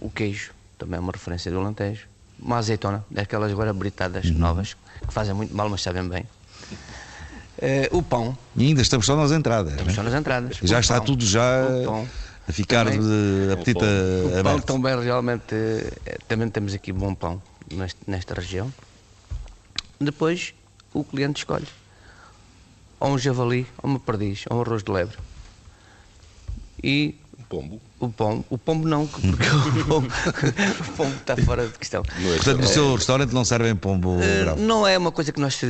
o 0.00 0.08
queijo, 0.08 0.52
também 0.78 0.96
é 0.96 1.00
uma 1.00 1.12
referência 1.12 1.50
do 1.50 1.60
Alentejo, 1.60 2.06
uma 2.38 2.56
azeitona, 2.56 3.04
daquelas 3.10 3.52
agora 3.52 3.72
britadas 3.72 4.26
uhum. 4.26 4.38
novas, 4.38 4.74
que 5.06 5.12
fazem 5.12 5.34
muito 5.34 5.54
mal, 5.54 5.68
mas 5.68 5.82
sabem 5.82 6.08
bem. 6.08 6.26
Uh, 7.58 7.98
o 7.98 8.02
pão. 8.02 8.36
E 8.56 8.66
ainda 8.66 8.82
estamos 8.82 9.06
só 9.06 9.16
nas 9.16 9.30
entradas. 9.30 9.72
Estamos 9.72 9.92
né? 9.92 9.94
só 9.94 10.02
nas 10.02 10.14
entradas. 10.14 10.58
Já 10.62 10.78
o 10.78 10.80
está 10.80 10.96
pão. 10.96 11.04
tudo 11.04 11.24
já 11.24 11.62
a 12.48 12.52
ficar 12.52 12.84
também, 12.84 13.00
de 13.00 13.52
apetite 13.52 13.84
o 13.84 14.38
aberto. 14.38 14.44
pão 14.44 14.60
também 14.60 15.00
realmente, 15.02 15.54
também 16.26 16.50
temos 16.50 16.74
aqui 16.74 16.92
bom 16.92 17.14
pão 17.14 17.40
neste, 17.72 18.00
nesta 18.06 18.34
região. 18.34 18.72
Depois 20.00 20.54
o 20.92 21.04
cliente 21.04 21.38
escolhe 21.38 21.66
ou 23.04 23.10
um 23.10 23.18
javali, 23.18 23.66
ou 23.82 23.90
uma 23.90 24.00
perdiz, 24.00 24.44
ou 24.48 24.56
um 24.56 24.62
arroz 24.62 24.82
de 24.82 24.90
lebre. 24.90 25.18
E 26.82 27.14
pombo? 27.54 27.80
O 28.00 28.08
pombo, 28.08 28.44
o 28.50 28.58
pombo 28.58 28.88
não, 28.88 29.06
porque 29.06 29.26
o 29.26 29.84
pombo, 29.86 30.08
o 30.08 30.92
pombo 30.92 31.14
está 31.16 31.36
fora 31.36 31.66
de 31.66 31.78
questão. 31.78 32.02
É 32.18 32.36
Portanto, 32.36 32.60
no 32.60 32.66
seu 32.66 32.94
restaurante 32.94 33.32
não 33.32 33.44
servem 33.44 33.74
pombo 33.76 34.16
uh, 34.16 34.56
Não 34.58 34.86
é 34.86 34.98
uma 34.98 35.12
coisa 35.12 35.32
que 35.32 35.40
nós 35.40 35.60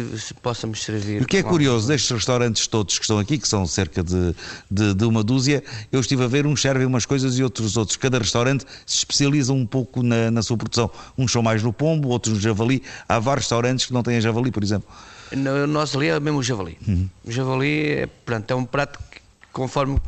possamos 0.42 0.82
servir. 0.82 1.22
O 1.22 1.26
que 1.26 1.38
é 1.38 1.42
curioso 1.42 1.88
destes 1.88 2.10
restaurantes 2.10 2.66
todos 2.66 2.98
que 2.98 3.04
estão 3.04 3.18
aqui, 3.18 3.38
que 3.38 3.46
são 3.46 3.66
cerca 3.66 4.02
de, 4.02 4.34
de, 4.70 4.94
de, 4.94 5.04
uma 5.04 5.22
dúzia, 5.22 5.62
eu 5.92 6.00
estive 6.00 6.24
a 6.24 6.26
ver, 6.26 6.46
uns 6.46 6.60
servem 6.60 6.86
umas 6.86 7.04
coisas 7.06 7.38
e 7.38 7.42
outros 7.42 7.76
outros. 7.76 7.96
Cada 7.96 8.18
restaurante 8.18 8.64
se 8.86 8.98
especializa 8.98 9.52
um 9.52 9.66
pouco 9.66 10.02
na, 10.02 10.30
na 10.30 10.42
sua 10.42 10.56
produção. 10.56 10.90
Uns 11.16 11.30
são 11.30 11.42
mais 11.42 11.62
no 11.62 11.72
pombo, 11.72 12.08
outros 12.08 12.34
no 12.34 12.40
javali. 12.40 12.82
Há 13.08 13.18
vários 13.18 13.44
restaurantes 13.44 13.86
que 13.86 13.92
não 13.92 14.02
têm 14.02 14.20
javali, 14.20 14.50
por 14.50 14.62
exemplo. 14.62 14.88
No 15.32 15.66
nosso 15.66 15.98
ali 15.98 16.08
é 16.08 16.20
mesmo 16.20 16.38
o 16.38 16.42
javali. 16.42 16.78
Uhum. 16.86 17.08
O 17.24 17.30
javali 17.30 17.90
é, 17.90 18.06
portanto, 18.06 18.50
é 18.50 18.54
um 18.54 18.64
prato 18.64 18.98
que, 19.10 19.20
conforme 19.52 20.00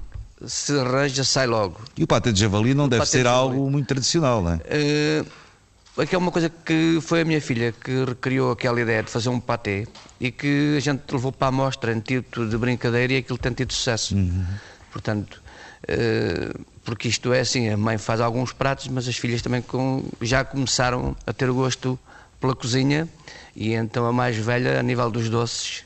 se 0.45 0.79
arranja, 0.79 1.25
sai 1.25 1.47
logo. 1.47 1.81
E 1.97 2.05
o 2.05 2.07
pate 2.07 2.33
de 2.33 2.41
javali 2.41 2.75
não 2.75 2.85
o 2.85 2.89
deve 2.89 3.07
ser 3.07 3.23
de 3.23 3.29
algo 3.29 3.71
muito 3.71 3.87
tradicional, 3.87 4.43
não 4.43 4.53
é? 4.53 4.57
Uh, 4.57 6.03
aqui 6.03 6.15
é 6.15 6.19
uma 6.19 6.31
coisa 6.31 6.51
que 6.51 6.99
foi 7.01 7.23
a 7.23 7.25
minha 7.25 7.41
filha 7.41 7.73
que 7.73 8.05
recriou 8.05 8.53
aquela 8.53 8.81
ideia 8.81 9.03
de 9.03 9.11
fazer 9.11 9.29
um 9.29 9.41
patê 9.41 9.87
e 10.21 10.31
que 10.31 10.75
a 10.77 10.81
gente 10.81 11.03
levou 11.11 11.33
para 11.33 11.49
a 11.49 11.53
mostra 11.53 11.93
em 11.93 12.01
título 12.01 12.49
de 12.49 12.59
brincadeira 12.59 13.15
e 13.15 13.17
aquilo 13.19 13.39
tem 13.39 13.53
tido 13.53 13.73
sucesso. 13.73 14.15
Uhum. 14.15 14.45
Portanto, 14.93 15.43
uh, 15.89 16.65
porque 16.85 17.09
isto 17.09 17.33
é 17.33 17.41
assim, 17.41 17.69
a 17.69 17.77
mãe 17.77 17.97
faz 17.97 18.21
alguns 18.21 18.53
pratos, 18.53 18.89
mas 18.89 19.09
as 19.09 19.17
filhas 19.17 19.41
também 19.41 19.63
com, 19.63 20.05
já 20.21 20.45
começaram 20.45 21.17
a 21.27 21.33
ter 21.33 21.51
gosto 21.51 21.99
pela 22.39 22.55
cozinha 22.55 23.09
e 23.55 23.73
então 23.73 24.05
a 24.07 24.13
mais 24.13 24.37
velha, 24.37 24.79
a 24.79 24.83
nível 24.83 25.11
dos 25.11 25.31
doces, 25.31 25.86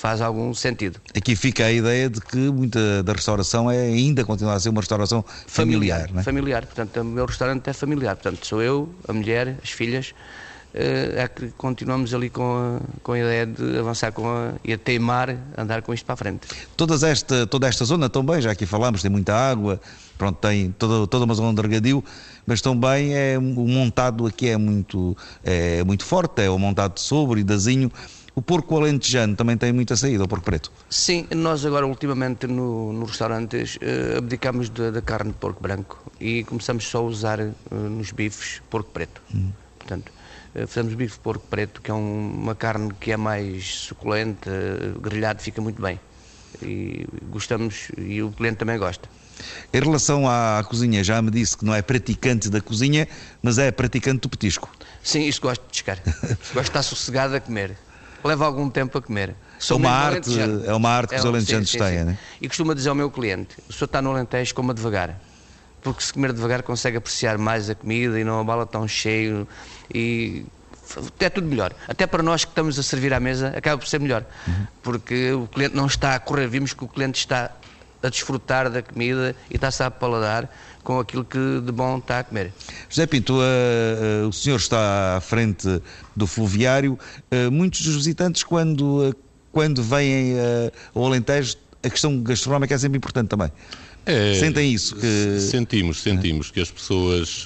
faz 0.00 0.22
algum 0.22 0.54
sentido. 0.54 0.98
Aqui 1.14 1.36
fica 1.36 1.66
a 1.66 1.70
ideia 1.70 2.08
de 2.08 2.22
que 2.22 2.38
muita 2.38 3.02
da 3.02 3.12
restauração 3.12 3.70
é 3.70 3.82
ainda 3.82 4.24
continuar 4.24 4.54
a 4.54 4.60
ser 4.60 4.70
uma 4.70 4.80
restauração 4.80 5.22
familiar. 5.46 6.00
Familiar, 6.00 6.20
é? 6.20 6.22
familiar. 6.22 6.66
portanto, 6.66 7.00
o 7.02 7.04
meu 7.04 7.26
restaurante 7.26 7.68
é 7.68 7.72
familiar. 7.74 8.16
Portanto, 8.16 8.46
sou 8.46 8.62
eu, 8.62 8.88
a 9.06 9.12
mulher, 9.12 9.58
as 9.62 9.70
filhas, 9.70 10.14
eh, 10.72 11.14
é 11.16 11.28
que 11.28 11.50
continuamos 11.50 12.14
ali 12.14 12.30
com 12.30 12.78
a, 12.78 12.80
com 13.02 13.12
a 13.12 13.18
ideia 13.18 13.44
de 13.44 13.78
avançar 13.78 14.10
com 14.12 14.26
a, 14.26 14.52
e 14.64 14.72
a 14.72 14.78
teimar, 14.78 15.36
andar 15.58 15.82
com 15.82 15.92
isto 15.92 16.06
para 16.06 16.14
a 16.14 16.16
frente. 16.16 16.48
Todas 16.78 17.02
esta, 17.02 17.46
toda 17.46 17.68
esta 17.68 17.84
zona 17.84 18.08
também, 18.08 18.40
já 18.40 18.52
aqui 18.52 18.64
falámos, 18.64 19.02
tem 19.02 19.10
muita 19.10 19.34
água, 19.34 19.78
pronto, 20.16 20.36
tem 20.36 20.70
toda, 20.78 21.06
toda 21.06 21.24
uma 21.26 21.34
zona 21.34 21.54
de 21.54 21.60
regadio, 21.60 22.02
mas 22.46 22.60
também 22.62 23.14
é, 23.14 23.36
o 23.36 23.68
montado 23.68 24.26
aqui 24.26 24.48
é 24.48 24.56
muito, 24.56 25.16
é 25.44 25.82
muito 25.84 26.04
forte, 26.04 26.40
é 26.42 26.48
o 26.48 26.58
montado 26.58 26.98
sobre 26.98 27.40
e 27.40 27.44
dazinho, 27.44 27.90
o 28.40 28.42
porco 28.42 28.74
alentejano 28.74 29.36
também 29.36 29.54
tem 29.54 29.70
muita 29.70 29.94
saída, 29.94 30.24
o 30.24 30.28
porco 30.28 30.46
preto? 30.46 30.72
Sim, 30.88 31.26
nós 31.36 31.66
agora 31.66 31.86
ultimamente 31.86 32.46
no, 32.46 32.90
nos 32.90 33.10
restaurantes 33.10 33.76
uh, 33.76 34.16
abdicamos 34.16 34.70
da 34.70 35.02
carne 35.02 35.30
de 35.30 35.36
porco 35.36 35.62
branco 35.62 36.02
e 36.18 36.42
começamos 36.44 36.88
só 36.88 36.98
a 36.98 37.02
usar 37.02 37.38
uh, 37.38 37.54
nos 37.70 38.12
bifes 38.12 38.62
porco 38.70 38.90
preto. 38.92 39.20
Hum. 39.34 39.50
Portanto, 39.78 40.10
uh, 40.54 40.66
fazemos 40.66 40.94
bife 40.94 41.18
porco 41.18 41.46
preto, 41.50 41.82
que 41.82 41.90
é 41.90 41.94
um, 41.94 42.32
uma 42.32 42.54
carne 42.54 42.94
que 42.98 43.12
é 43.12 43.16
mais 43.18 43.74
suculenta, 43.80 44.50
grelhado 44.98 45.42
fica 45.42 45.60
muito 45.60 45.82
bem. 45.82 46.00
E 46.62 47.06
gostamos, 47.30 47.92
e 47.98 48.22
o 48.22 48.30
cliente 48.30 48.56
também 48.56 48.78
gosta. 48.78 49.06
Em 49.70 49.80
relação 49.80 50.26
à 50.26 50.64
cozinha, 50.66 51.04
já 51.04 51.20
me 51.20 51.30
disse 51.30 51.58
que 51.58 51.64
não 51.66 51.74
é 51.74 51.82
praticante 51.82 52.48
da 52.48 52.62
cozinha, 52.62 53.06
mas 53.42 53.58
é 53.58 53.70
praticante 53.70 54.20
do 54.20 54.30
petisco. 54.30 54.70
Sim, 55.02 55.26
isso 55.26 55.42
gosto 55.42 55.60
de 55.66 55.72
descar. 55.72 55.98
gosto 56.54 56.54
de 56.54 56.60
estar 56.60 56.82
sossegado 56.82 57.36
a 57.36 57.40
comer 57.40 57.76
leva 58.24 58.44
algum 58.44 58.68
tempo 58.68 58.98
a 58.98 59.02
comer. 59.02 59.34
Sou 59.58 59.76
uma 59.76 59.90
arte, 59.90 60.30
é 60.66 60.74
uma 60.74 60.88
arte 60.88 61.10
que 61.10 61.16
é, 61.16 61.18
os 61.18 61.26
alentejanos 61.26 61.70
têm, 61.70 62.04
né? 62.04 62.18
E 62.40 62.48
costumo 62.48 62.74
dizer 62.74 62.88
ao 62.88 62.94
meu 62.94 63.10
cliente, 63.10 63.56
o 63.68 63.72
senhor 63.72 63.84
está 63.86 64.00
no 64.00 64.10
Alentejo, 64.10 64.54
coma 64.54 64.72
devagar. 64.72 65.20
Porque 65.82 66.02
se 66.02 66.12
comer 66.12 66.32
devagar 66.32 66.62
consegue 66.62 66.96
apreciar 66.96 67.36
mais 67.38 67.68
a 67.68 67.74
comida 67.74 68.18
e 68.18 68.24
não 68.24 68.40
a 68.40 68.44
bala 68.44 68.66
tão 68.66 68.86
cheio 68.88 69.46
e 69.92 70.44
é 71.18 71.28
tudo 71.28 71.46
melhor. 71.46 71.72
Até 71.86 72.06
para 72.06 72.22
nós 72.22 72.44
que 72.44 72.50
estamos 72.50 72.78
a 72.78 72.82
servir 72.82 73.12
à 73.14 73.20
mesa, 73.20 73.52
acaba 73.56 73.78
por 73.78 73.86
ser 73.86 74.00
melhor. 74.00 74.24
Uhum. 74.46 74.66
Porque 74.82 75.32
o 75.32 75.46
cliente 75.46 75.74
não 75.74 75.86
está 75.86 76.14
a 76.14 76.18
correr, 76.18 76.48
vimos 76.48 76.72
que 76.72 76.84
o 76.84 76.88
cliente 76.88 77.18
está 77.18 77.50
a 78.02 78.08
desfrutar 78.08 78.70
da 78.70 78.82
comida 78.82 79.36
e 79.50 79.56
está-se 79.56 79.82
a 79.82 79.90
paladar 79.90 80.50
com 80.82 80.98
aquilo 80.98 81.24
que 81.24 81.38
de 81.64 81.72
bom 81.72 81.98
está 81.98 82.20
a 82.20 82.24
comer. 82.24 82.52
José 82.88 83.06
Pinto, 83.06 83.34
uh, 83.34 84.24
uh, 84.24 84.28
o 84.28 84.32
senhor 84.32 84.56
está 84.56 85.16
à 85.16 85.20
frente 85.20 85.80
do 86.16 86.26
fluviário. 86.26 86.98
Uh, 87.30 87.50
muitos 87.50 87.82
dos 87.82 87.96
visitantes, 87.96 88.42
quando, 88.42 89.14
quando 89.52 89.82
vêm 89.82 90.34
ao 90.94 91.06
Alentejo, 91.06 91.56
a 91.82 91.88
questão 91.90 92.20
gastronómica 92.22 92.74
é 92.74 92.78
sempre 92.78 92.98
importante 92.98 93.28
também. 93.28 93.50
É, 94.06 94.34
Sentem 94.34 94.72
isso? 94.72 94.96
Que... 94.96 95.40
Sentimos, 95.40 96.00
sentimos 96.02 96.50
que 96.50 96.60
as 96.60 96.70
pessoas 96.70 97.44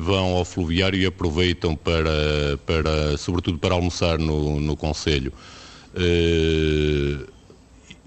vão 0.00 0.36
ao 0.36 0.44
fluviário 0.44 0.98
e 0.98 1.06
aproveitam 1.06 1.74
para, 1.74 2.58
para 2.66 3.16
sobretudo 3.16 3.58
para 3.58 3.74
almoçar 3.74 4.18
no, 4.18 4.60
no 4.60 4.76
Conselho. 4.76 5.32
Uh, 5.94 7.33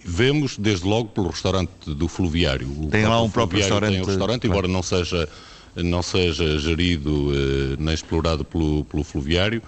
Vemos, 0.09 0.57
desde 0.57 0.87
logo, 0.87 1.09
pelo 1.09 1.27
restaurante 1.27 1.93
do 1.93 2.07
Fluviário. 2.07 2.69
O 2.69 2.87
tem 2.87 3.05
lá 3.05 3.21
um 3.21 3.29
próprio 3.29 3.59
restaurante. 3.59 3.91
Tem 3.91 4.01
um 4.01 4.05
restaurante, 4.05 4.47
embora 4.47 4.65
não 4.65 4.81
seja, 4.81 5.27
não 5.75 6.01
seja 6.01 6.57
gerido 6.59 7.33
eh, 7.33 7.75
nem 7.77 7.93
explorado 7.93 8.45
pelo, 8.45 8.85
pelo 8.85 9.03
Fluviário, 9.03 9.61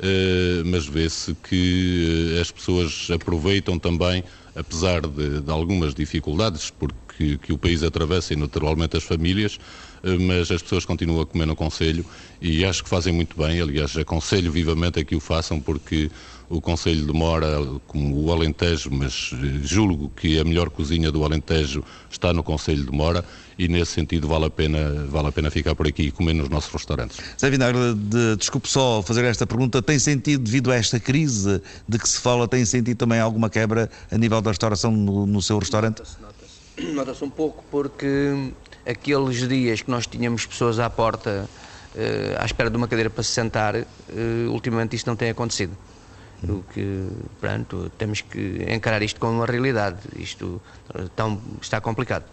eh, 0.00 0.62
mas 0.66 0.84
vê-se 0.84 1.32
que 1.48 2.34
eh, 2.36 2.40
as 2.40 2.50
pessoas 2.50 3.08
aproveitam 3.14 3.78
também, 3.78 4.24
apesar 4.56 5.00
de, 5.02 5.40
de 5.40 5.50
algumas 5.52 5.94
dificuldades, 5.94 6.70
porque 6.70 7.38
que 7.38 7.52
o 7.52 7.56
país 7.56 7.84
atravessa 7.84 8.32
e 8.32 8.36
naturalmente 8.36 8.96
as 8.96 9.04
famílias, 9.04 9.60
mas 10.20 10.50
as 10.50 10.60
pessoas 10.60 10.84
continuam 10.84 11.20
a 11.22 11.26
comer 11.26 11.46
no 11.46 11.54
Conselho 11.54 12.04
e 12.42 12.64
acho 12.64 12.82
que 12.82 12.90
fazem 12.90 13.12
muito 13.12 13.36
bem. 13.38 13.60
Aliás, 13.60 13.96
aconselho 13.96 14.50
vivamente 14.50 14.98
a 14.98 15.04
que 15.04 15.14
o 15.14 15.20
façam, 15.20 15.60
porque 15.60 16.10
o 16.48 16.60
Conselho 16.60 17.06
demora, 17.06 17.48
como 17.86 18.24
o 18.24 18.32
Alentejo, 18.32 18.90
mas 18.92 19.32
julgo 19.62 20.10
que 20.14 20.38
a 20.38 20.44
melhor 20.44 20.70
cozinha 20.70 21.10
do 21.10 21.24
Alentejo 21.24 21.84
está 22.10 22.32
no 22.32 22.42
Conselho 22.42 22.84
de 22.84 22.92
Mora 22.92 23.24
e 23.58 23.68
nesse 23.68 23.92
sentido 23.92 24.28
vale 24.28 24.46
a 24.46 24.50
pena, 24.50 25.06
vale 25.08 25.28
a 25.28 25.32
pena 25.32 25.50
ficar 25.50 25.74
por 25.74 25.86
aqui 25.86 26.04
e 26.04 26.10
comer 26.10 26.34
nos 26.34 26.48
nossos 26.48 26.72
restaurantes. 26.72 27.18
Zé 27.40 27.50
Vinagre, 27.50 27.94
de, 27.94 28.36
desculpe 28.36 28.68
só 28.68 29.02
fazer 29.02 29.24
esta 29.24 29.46
pergunta, 29.46 29.80
tem 29.80 29.98
sentido, 29.98 30.44
devido 30.44 30.70
a 30.70 30.76
esta 30.76 30.98
crise 31.00 31.62
de 31.88 31.98
que 31.98 32.08
se 32.08 32.18
fala, 32.18 32.46
tem 32.46 32.64
sentido 32.64 32.96
também 32.96 33.20
alguma 33.20 33.48
quebra 33.48 33.90
a 34.10 34.18
nível 34.18 34.40
da 34.40 34.50
restauração 34.50 34.90
no, 34.90 35.26
no 35.26 35.40
seu 35.40 35.58
restaurante? 35.58 36.02
Nota-se 36.20 36.92
nota 36.92 37.24
um 37.24 37.30
pouco 37.30 37.64
porque 37.70 38.52
aqueles 38.84 39.48
dias 39.48 39.82
que 39.82 39.90
nós 39.90 40.06
tínhamos 40.06 40.44
pessoas 40.44 40.78
à 40.78 40.90
porta 40.90 41.48
uh, 41.94 42.42
à 42.42 42.44
espera 42.44 42.70
de 42.70 42.76
uma 42.76 42.88
cadeira 42.88 43.10
para 43.10 43.22
se 43.22 43.30
sentar, 43.30 43.76
uh, 43.76 43.86
ultimamente 44.50 44.96
isto 44.96 45.06
não 45.06 45.16
tem 45.16 45.30
acontecido. 45.30 45.76
O 46.52 46.64
que, 46.72 47.08
pronto, 47.40 47.90
temos 47.96 48.20
que 48.20 48.64
encarar 48.68 49.02
isto 49.02 49.20
como 49.20 49.34
uma 49.38 49.46
realidade. 49.46 49.98
Isto 50.16 50.60
tão, 51.16 51.40
está 51.60 51.80
complicado. 51.80 52.24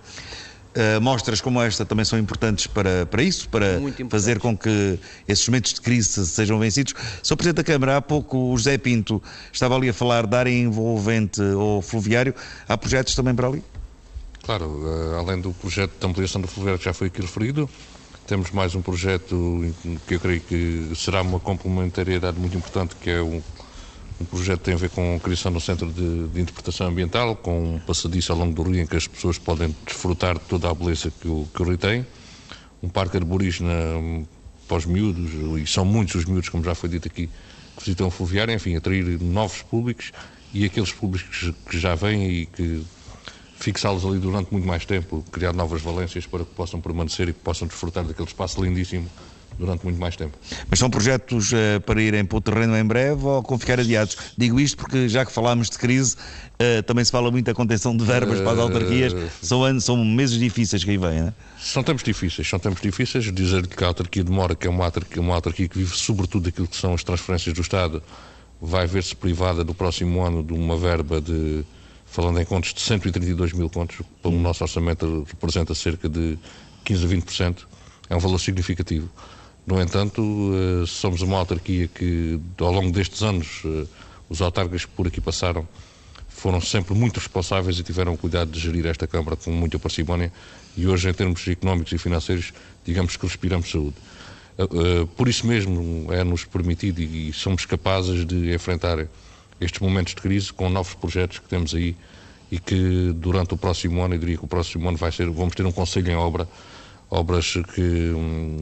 Uh, 0.73 1.01
mostras 1.01 1.41
como 1.41 1.61
esta 1.61 1.85
também 1.85 2.05
são 2.05 2.17
importantes 2.17 2.65
para, 2.65 3.05
para 3.05 3.21
isso, 3.21 3.49
para 3.49 3.81
fazer 4.09 4.39
com 4.39 4.57
que 4.57 4.97
esses 5.27 5.45
momentos 5.45 5.73
de 5.73 5.81
crise 5.81 6.25
sejam 6.25 6.57
vencidos. 6.59 6.93
Sr. 7.21 7.35
Presidente 7.35 7.57
da 7.57 7.63
Câmara, 7.63 7.97
há 7.97 8.01
pouco 8.01 8.37
o 8.37 8.57
José 8.57 8.77
Pinto 8.77 9.21
estava 9.51 9.75
ali 9.75 9.89
a 9.89 9.93
falar 9.93 10.25
de 10.25 10.33
área 10.33 10.49
envolvente 10.49 11.41
ou 11.41 11.81
fluviário. 11.81 12.33
Há 12.69 12.77
projetos 12.77 13.13
também 13.15 13.35
para 13.35 13.47
ali? 13.47 13.61
Claro, 14.43 14.65
uh, 14.65 15.15
além 15.19 15.41
do 15.41 15.51
projeto 15.51 15.91
de 15.99 16.07
ampliação 16.07 16.39
do 16.39 16.47
fluviário 16.47 16.79
que 16.79 16.85
já 16.85 16.93
foi 16.93 17.07
aqui 17.07 17.21
referido, 17.21 17.69
temos 18.25 18.49
mais 18.51 18.73
um 18.73 18.81
projeto 18.81 19.75
que 20.07 20.15
eu 20.15 20.19
creio 20.21 20.39
que 20.39 20.93
será 20.95 21.21
uma 21.21 21.37
complementariedade 21.37 22.39
muito 22.39 22.55
importante, 22.55 22.95
que 22.95 23.09
é 23.09 23.19
o 23.19 23.43
o 24.21 24.25
projeto 24.25 24.61
tem 24.61 24.73
a 24.73 24.77
ver 24.77 24.89
com 24.89 25.15
a 25.15 25.19
criação 25.19 25.51
do 25.51 25.59
Centro 25.59 25.91
de, 25.91 26.27
de, 26.27 26.41
Interpretação 26.41 26.87
Ambiental, 26.87 27.35
com 27.35 27.75
um 27.75 27.79
passadiço 27.79 28.31
ao 28.31 28.37
longo 28.37 28.53
do 28.53 28.63
rio 28.63 28.81
em 28.81 28.85
que 28.85 28.95
as 28.95 29.07
pessoas 29.07 29.37
podem 29.37 29.75
desfrutar 29.85 30.35
de 30.35 30.45
toda 30.45 30.69
a 30.69 30.73
beleza 30.73 31.11
que 31.11 31.27
o, 31.27 31.47
que 31.53 31.61
o 31.61 31.65
rio 31.65 31.77
tem. 31.77 32.05
Um 32.81 32.89
parque 32.89 33.17
arborígena 33.17 33.73
para 34.67 34.77
os 34.77 34.85
miúdos, 34.85 35.31
e 35.61 35.67
são 35.67 35.83
muitos 35.83 36.15
os 36.15 36.25
miúdos, 36.25 36.49
como 36.49 36.63
já 36.63 36.73
foi 36.73 36.89
dito 36.89 37.07
aqui, 37.07 37.27
que 37.75 37.83
visitam 37.83 38.07
o 38.07 38.11
fluviário, 38.11 38.53
enfim, 38.53 38.75
atrair 38.75 39.19
novos 39.21 39.61
públicos 39.61 40.11
e 40.53 40.65
aqueles 40.65 40.91
públicos 40.91 41.53
que 41.69 41.79
já 41.79 41.95
vêm 41.95 42.29
e 42.31 42.45
que 42.45 42.83
fixá-los 43.55 44.05
ali 44.05 44.17
durante 44.17 44.51
muito 44.51 44.67
mais 44.67 44.85
tempo, 44.85 45.23
criar 45.31 45.53
novas 45.53 45.81
valências 45.81 46.25
para 46.25 46.43
que 46.43 46.53
possam 46.53 46.81
permanecer 46.81 47.29
e 47.29 47.33
que 47.33 47.39
possam 47.39 47.67
desfrutar 47.67 48.03
daquele 48.03 48.27
espaço 48.27 48.63
lindíssimo 48.63 49.09
durante 49.61 49.83
muito 49.83 49.99
mais 49.99 50.15
tempo. 50.15 50.37
Mas 50.69 50.79
são 50.79 50.89
projetos 50.89 51.51
uh, 51.51 51.79
para 51.85 52.01
irem 52.01 52.25
para 52.25 52.37
o 52.37 52.41
terreno 52.41 52.75
em 52.75 52.83
breve 52.83 53.23
ou 53.23 53.43
com 53.43 53.57
ficar 53.57 53.79
adiados? 53.79 54.17
Digo 54.35 54.59
isto 54.59 54.77
porque 54.77 55.07
já 55.07 55.23
que 55.23 55.31
falámos 55.31 55.69
de 55.69 55.77
crise, 55.77 56.15
uh, 56.15 56.83
também 56.83 57.05
se 57.05 57.11
fala 57.11 57.29
muito 57.29 57.45
da 57.45 57.53
contenção 57.53 57.95
de 57.95 58.03
verbas 58.03 58.39
para 58.39 58.53
as 58.53 58.59
autarquias. 58.59 59.13
São, 59.41 59.63
anos, 59.63 59.85
são 59.85 60.03
meses 60.03 60.39
difíceis 60.39 60.83
que 60.83 60.89
aí 60.89 60.97
vêm, 60.97 61.21
não 61.21 61.27
é? 61.27 61.33
São 61.59 61.83
tempos 61.83 62.03
difíceis, 62.03 62.49
são 62.49 62.57
tempos 62.57 62.81
difíceis. 62.81 63.31
Dizer 63.31 63.67
que 63.67 63.83
a 63.83 63.87
autarquia 63.87 64.23
demora, 64.23 64.55
que 64.55 64.65
é 64.65 64.69
uma 64.69 64.85
autarquia, 64.85 65.21
uma 65.21 65.35
autarquia 65.35 65.67
que 65.67 65.77
vive 65.77 65.95
sobretudo 65.95 66.45
daquilo 66.45 66.67
que 66.67 66.75
são 66.75 66.93
as 66.93 67.03
transferências 67.03 67.53
do 67.53 67.61
Estado, 67.61 68.01
vai 68.59 68.87
ver-se 68.87 69.15
privada 69.15 69.63
no 69.63 69.75
próximo 69.75 70.21
ano 70.23 70.43
de 70.43 70.53
uma 70.53 70.75
verba 70.75 71.21
de, 71.21 71.63
falando 72.07 72.39
em 72.41 72.45
contos, 72.45 72.73
de 72.73 72.81
132 72.81 73.53
mil 73.53 73.69
contos, 73.69 74.01
para 74.21 74.31
o 74.31 74.39
nosso 74.39 74.63
orçamento 74.63 75.25
representa 75.27 75.75
cerca 75.75 76.09
de 76.09 76.37
15 76.83 77.05
a 77.05 77.07
20%. 77.07 77.57
É 78.09 78.15
um 78.15 78.19
valor 78.19 78.39
significativo. 78.39 79.09
No 79.65 79.79
entanto, 79.81 80.21
eh, 80.21 80.85
somos 80.87 81.21
uma 81.21 81.37
autarquia 81.37 81.87
que, 81.87 82.39
ao 82.59 82.71
longo 82.71 82.91
destes 82.91 83.21
anos, 83.21 83.61
eh, 83.65 83.85
os 84.29 84.41
autarcas 84.41 84.85
que 84.85 84.91
por 84.91 85.07
aqui 85.07 85.21
passaram 85.21 85.67
foram 86.27 86.59
sempre 86.59 86.95
muito 86.95 87.17
responsáveis 87.17 87.77
e 87.77 87.83
tiveram 87.83 88.17
cuidado 88.17 88.49
de 88.49 88.59
gerir 88.59 88.87
esta 88.87 89.05
Câmara 89.05 89.35
com 89.35 89.51
muita 89.51 89.77
parcimónia 89.77 90.31
e 90.75 90.87
hoje, 90.87 91.07
em 91.07 91.13
termos 91.13 91.47
económicos 91.47 91.91
e 91.93 91.97
financeiros, 91.97 92.51
digamos 92.83 93.15
que 93.15 93.25
respiramos 93.27 93.69
saúde. 93.69 93.95
Eh, 94.57 95.07
por 95.15 95.27
isso 95.27 95.45
mesmo 95.45 96.11
é-nos 96.11 96.45
permitido 96.45 96.99
e 96.99 97.31
somos 97.31 97.65
capazes 97.65 98.25
de 98.25 98.53
enfrentar 98.53 99.07
estes 99.59 99.79
momentos 99.79 100.15
de 100.15 100.21
crise 100.21 100.51
com 100.51 100.69
novos 100.69 100.95
projetos 100.95 101.37
que 101.37 101.47
temos 101.47 101.75
aí 101.75 101.95
e 102.51 102.59
que 102.59 103.13
durante 103.15 103.53
o 103.53 103.57
próximo 103.57 104.01
ano, 104.01 104.15
eu 104.15 104.19
diria 104.19 104.37
que 104.37 104.43
o 104.43 104.47
próximo 104.47 104.89
ano 104.89 104.97
vai 104.97 105.11
ser, 105.11 105.29
vamos 105.29 105.55
ter 105.55 105.65
um 105.65 105.71
conselho 105.71 106.11
em 106.11 106.15
obra 106.15 106.47
obras 107.11 107.57
que 107.75 107.81
hum, 107.81 108.57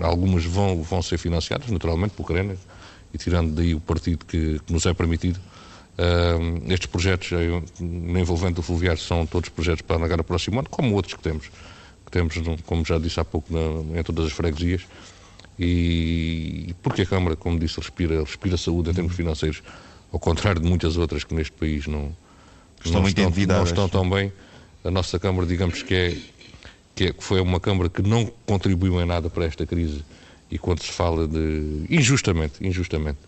algumas 0.00 0.44
vão, 0.44 0.82
vão 0.82 1.00
ser 1.00 1.16
financiadas, 1.16 1.70
naturalmente, 1.70 2.12
por 2.12 2.26
Crena, 2.26 2.54
e 3.12 3.18
tirando 3.18 3.54
daí 3.54 3.74
o 3.74 3.80
partido 3.80 4.26
que, 4.26 4.60
que 4.60 4.72
nos 4.72 4.84
é 4.84 4.92
permitido. 4.92 5.40
Uh, 5.96 6.70
estes 6.72 6.86
projetos, 6.86 7.30
eh, 7.32 7.62
no 7.80 8.18
envolvente 8.18 8.54
do 8.54 8.62
fluviário, 8.62 9.00
são 9.00 9.24
todos 9.24 9.48
projetos 9.48 9.82
para 9.82 9.96
navegar 9.96 10.20
o 10.20 10.24
próximo 10.24 10.58
ano, 10.58 10.68
como 10.68 10.94
outros 10.94 11.14
que 11.14 11.22
temos, 11.22 11.48
que 12.04 12.10
temos, 12.10 12.34
como 12.66 12.84
já 12.84 12.98
disse 12.98 13.20
há 13.20 13.24
pouco, 13.24 13.52
na, 13.52 14.00
em 14.00 14.02
todas 14.02 14.26
as 14.26 14.32
freguesias. 14.32 14.82
E 15.58 16.74
porque 16.82 17.02
a 17.02 17.06
Câmara, 17.06 17.36
como 17.36 17.58
disse, 17.58 17.78
respira, 17.78 18.20
respira 18.20 18.56
saúde 18.56 18.90
em 18.90 18.94
termos 18.94 19.14
financeiros, 19.14 19.62
ao 20.12 20.18
contrário 20.18 20.60
de 20.60 20.68
muitas 20.68 20.96
outras 20.96 21.22
que 21.22 21.32
neste 21.32 21.52
país 21.52 21.86
não, 21.86 22.14
estão, 22.84 23.00
não, 23.00 23.08
estão, 23.08 23.30
não 23.30 23.64
estão 23.64 23.88
tão 23.88 24.10
bem. 24.10 24.32
A 24.82 24.90
nossa 24.90 25.18
Câmara, 25.18 25.46
digamos 25.46 25.82
que 25.82 25.94
é 25.94 26.18
que 26.94 27.14
foi 27.18 27.40
uma 27.40 27.58
Câmara 27.58 27.88
que 27.88 28.02
não 28.02 28.26
contribuiu 28.46 29.00
em 29.00 29.06
nada 29.06 29.28
para 29.28 29.44
esta 29.44 29.66
crise 29.66 30.04
e 30.50 30.58
quando 30.58 30.82
se 30.82 30.92
fala 30.92 31.26
de, 31.26 31.84
injustamente, 31.90 32.64
injustamente, 32.64 33.18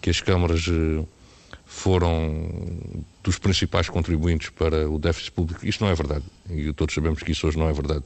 que 0.00 0.10
as 0.10 0.20
câmaras 0.20 0.66
eh, 0.68 1.04
foram 1.64 2.50
dos 3.22 3.38
principais 3.38 3.88
contribuintes 3.88 4.50
para 4.50 4.90
o 4.90 4.98
déficit 4.98 5.30
público, 5.32 5.64
isto 5.64 5.84
não 5.84 5.90
é 5.90 5.94
verdade. 5.94 6.24
E 6.50 6.72
todos 6.72 6.94
sabemos 6.94 7.22
que 7.22 7.32
isso 7.32 7.46
hoje 7.46 7.56
não 7.56 7.68
é 7.68 7.72
verdade. 7.72 8.04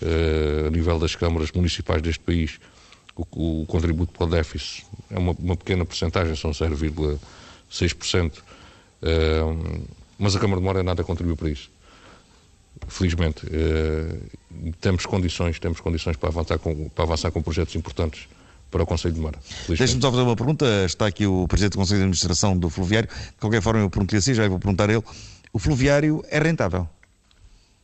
Uh, 0.00 0.68
a 0.68 0.70
nível 0.70 0.98
das 0.98 1.14
câmaras 1.14 1.52
municipais 1.52 2.00
deste 2.00 2.20
país, 2.20 2.58
o, 3.14 3.62
o 3.62 3.66
contributo 3.66 4.12
para 4.12 4.26
o 4.26 4.30
déficit 4.30 4.86
é 5.10 5.18
uma, 5.18 5.36
uma 5.38 5.56
pequena 5.56 5.84
porcentagem, 5.84 6.34
são 6.34 6.52
0,6%. 6.52 8.32
Uh, 9.02 9.84
mas 10.18 10.34
a 10.34 10.40
Câmara 10.40 10.58
de 10.58 10.66
Mora 10.66 10.82
nada 10.82 11.04
contribuiu 11.04 11.36
para 11.36 11.50
isso 11.50 11.70
felizmente, 12.88 13.46
uh, 13.46 14.72
temos 14.80 15.06
condições, 15.06 15.58
temos 15.58 15.80
condições 15.80 16.16
para 16.16 16.28
avançar 16.28 16.58
com, 16.58 16.88
para 16.88 17.04
avançar 17.04 17.30
com 17.30 17.42
projetos 17.42 17.74
importantes 17.74 18.28
para 18.70 18.82
o 18.82 18.86
Conselho 18.86 19.14
de 19.14 19.20
Mara. 19.20 19.38
Deixe-me 19.68 20.00
só 20.00 20.10
fazer 20.10 20.22
uma 20.22 20.36
pergunta. 20.36 20.64
Está 20.84 21.06
aqui 21.06 21.26
o 21.26 21.46
Presidente 21.48 21.72
do 21.72 21.78
Conselho 21.78 21.98
de 21.98 22.04
Administração 22.04 22.56
do 22.56 22.70
Fluviário. 22.70 23.08
De 23.08 23.40
qualquer 23.40 23.60
forma, 23.60 23.80
eu 23.80 23.90
pergunto-lhe 23.90 24.18
assim, 24.18 24.32
já 24.32 24.48
vou 24.48 24.58
perguntar 24.58 24.88
a 24.88 24.92
ele. 24.92 25.02
O 25.52 25.58
Fluviário 25.58 26.24
é 26.28 26.38
rentável? 26.38 26.88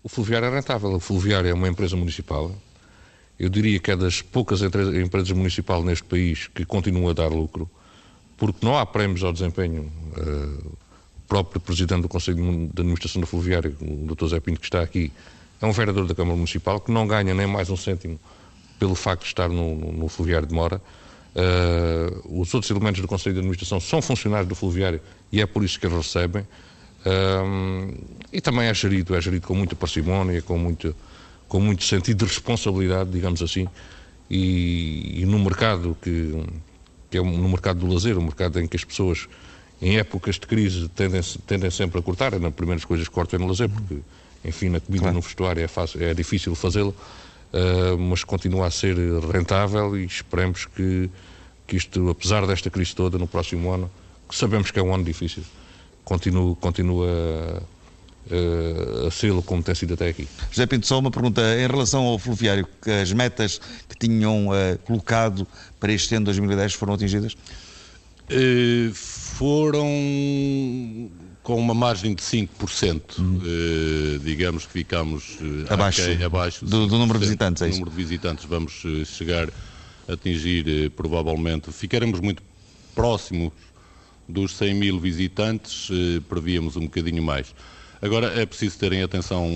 O 0.02 0.08
Fluviário 0.08 0.46
é 0.46 0.54
rentável. 0.54 0.92
O 0.92 1.00
Fluviário 1.00 1.50
é 1.50 1.54
uma 1.54 1.68
empresa 1.68 1.96
municipal. 1.96 2.54
Eu 3.38 3.48
diria 3.48 3.78
que 3.80 3.90
é 3.90 3.96
das 3.96 4.22
poucas 4.22 4.62
empresas 4.62 5.30
municipais 5.32 5.84
neste 5.84 6.04
país 6.04 6.46
que 6.46 6.64
continua 6.64 7.10
a 7.10 7.14
dar 7.14 7.28
lucro, 7.28 7.68
porque 8.36 8.64
não 8.64 8.78
há 8.78 8.86
prémios 8.86 9.22
ao 9.24 9.32
desempenho. 9.32 9.92
Uh, 10.16 10.72
próprio 11.28 11.61
Presidente 11.61 12.03
do 12.03 12.09
Conselho 12.09 12.36
de 12.73 12.81
Administração 12.81 13.20
do 13.20 13.27
Fluviário, 13.27 13.77
o 13.81 14.15
Dr. 14.15 14.27
Zé 14.27 14.40
Pinto, 14.40 14.61
que 14.61 14.66
está 14.66 14.81
aqui, 14.81 15.12
é 15.61 15.66
um 15.66 15.73
vereador 15.73 16.07
da 16.07 16.15
Câmara 16.15 16.36
Municipal 16.36 16.81
que 16.81 16.93
não 16.93 17.07
ganha 17.07 17.35
nem 17.35 17.47
mais 17.47 17.70
um 17.70 17.77
cêntimo 17.77 18.19
pelo 18.78 18.94
facto 18.94 19.23
de 19.23 19.28
estar 19.28 19.48
no, 19.48 19.74
no, 19.74 19.93
no 19.93 20.09
Fluviário 20.09 20.47
de 20.47 20.55
Mora. 20.55 20.81
Uh, 21.35 22.40
os 22.40 22.53
outros 22.55 22.70
elementos 22.70 23.01
do 23.01 23.09
Conselho 23.09 23.35
de 23.35 23.40
Administração 23.40 23.81
são 23.81 24.01
funcionários 24.01 24.48
do 24.48 24.55
Fluviário 24.55 25.01
e 25.31 25.40
é 25.40 25.47
por 25.47 25.65
isso 25.65 25.78
que 25.78 25.86
eles 25.86 25.97
recebem. 25.97 26.43
Uh, 26.43 27.94
e 28.32 28.40
também 28.40 28.66
é 28.66 28.74
gerido, 28.74 29.15
é 29.15 29.20
gerido 29.20 29.47
com 29.47 29.55
muita 29.55 29.74
parcimónia, 29.77 30.40
com 30.43 30.59
muito, 30.59 30.94
com 31.48 31.61
muito 31.61 31.85
sentido 31.85 32.19
de 32.19 32.24
responsabilidade, 32.24 33.11
digamos 33.11 33.43
assim, 33.43 33.69
e, 34.31 35.23
e 35.23 35.27
no 35.27 35.39
mercado 35.39 35.97
que, 36.03 36.43
que 37.11 37.19
é 37.19 37.23
no 37.23 37.48
mercado 37.48 37.81
do 37.81 37.93
lazer, 37.93 38.19
o 38.19 38.23
mercado 38.23 38.61
em 38.61 38.66
que 38.66 38.77
as 38.77 38.85
pessoas 38.85 39.28
em 39.81 39.98
épocas 39.98 40.36
de 40.36 40.47
crise 40.47 40.89
tendem, 40.89 41.20
tendem 41.47 41.70
sempre 41.70 41.98
a 41.98 42.03
cortar, 42.03 42.32
é 42.32 42.39
nas 42.39 42.55
primeiras 42.55 42.85
coisas 42.85 43.09
que 43.09 43.15
cortam 43.15 43.39
é 43.39 43.43
no 43.43 43.48
lazer, 43.48 43.69
porque, 43.69 43.98
enfim, 44.44 44.69
na 44.69 44.81
comida, 44.81 45.03
claro. 45.03 45.16
no 45.16 45.20
vestuário 45.20 45.62
é, 45.62 45.69
fácil, 45.69 46.03
é 46.03 46.15
difícil 46.15 46.55
fazê-lo, 46.55 46.94
uh, 47.53 47.98
mas 47.98 48.24
continua 48.24 48.66
a 48.66 48.70
ser 48.70 48.97
rentável 49.32 49.97
e 49.97 50.05
esperemos 50.05 50.65
que, 50.66 51.11
que 51.66 51.77
isto, 51.77 52.09
apesar 52.09 52.47
desta 52.47 52.70
crise 52.70 52.94
toda, 52.94 53.19
no 53.19 53.27
próximo 53.27 53.70
ano, 53.70 53.90
que 54.28 54.35
sabemos 54.35 54.70
que 54.70 54.78
é 54.78 54.82
um 54.82 54.94
ano 54.94 55.05
difícil, 55.05 55.43
continue, 56.05 56.57
continue 56.57 57.07
a, 57.07 57.62
a, 59.05 59.09
a 59.09 59.11
sê-lo 59.11 59.43
como 59.43 59.62
tem 59.62 59.74
sido 59.74 59.93
até 59.93 60.09
aqui. 60.09 60.27
José 60.51 60.66
Pinto, 60.66 60.86
só 60.86 60.98
uma 60.98 61.11
pergunta 61.11 61.43
em 61.59 61.66
relação 61.66 62.05
ao 62.05 62.19
fluviário, 62.19 62.66
que 62.82 62.90
as 62.90 63.12
metas 63.12 63.61
que 63.89 63.98
tinham 63.98 64.48
uh, 64.48 64.78
colocado 64.85 65.47
para 65.78 65.93
este 65.93 66.15
ano 66.15 66.24
2010 66.24 66.73
foram 66.74 66.94
atingidas? 66.94 67.36
Uh, 68.31 68.93
foram 69.36 69.89
com 71.43 71.57
uma 71.61 71.74
margem 71.74 72.12
de 72.12 72.23
5%, 72.23 73.19
uhum. 73.19 73.40
eh, 73.44 74.19
digamos 74.20 74.66
que 74.66 74.73
ficamos 74.73 75.39
eh, 75.40 75.73
abaixo, 75.73 76.03
aquém, 76.03 76.24
abaixo 76.24 76.65
do, 76.65 76.89
do, 76.89 76.98
número 76.98 77.20
de 77.20 77.27
visitantes. 77.27 77.62
É 77.62 77.69
isso? 77.69 77.78
número 77.78 77.97
de 77.97 78.03
visitantes 78.03 78.44
vamos 78.47 78.82
eh, 78.85 79.05
chegar 79.05 79.48
a 80.09 80.12
atingir 80.15 80.66
eh, 80.69 80.89
provavelmente, 80.89 81.70
ficaremos 81.70 82.19
muito 82.19 82.43
próximos 82.97 83.53
dos 84.28 84.57
100 84.57 84.74
mil 84.74 84.98
visitantes, 84.98 85.89
eh, 85.93 86.20
prevíamos 86.28 86.77
um 86.77 86.82
bocadinho 86.82 87.23
mais. 87.23 87.55
Agora 88.03 88.27
é 88.40 88.44
preciso 88.44 88.77
terem 88.78 89.03
atenção, 89.03 89.47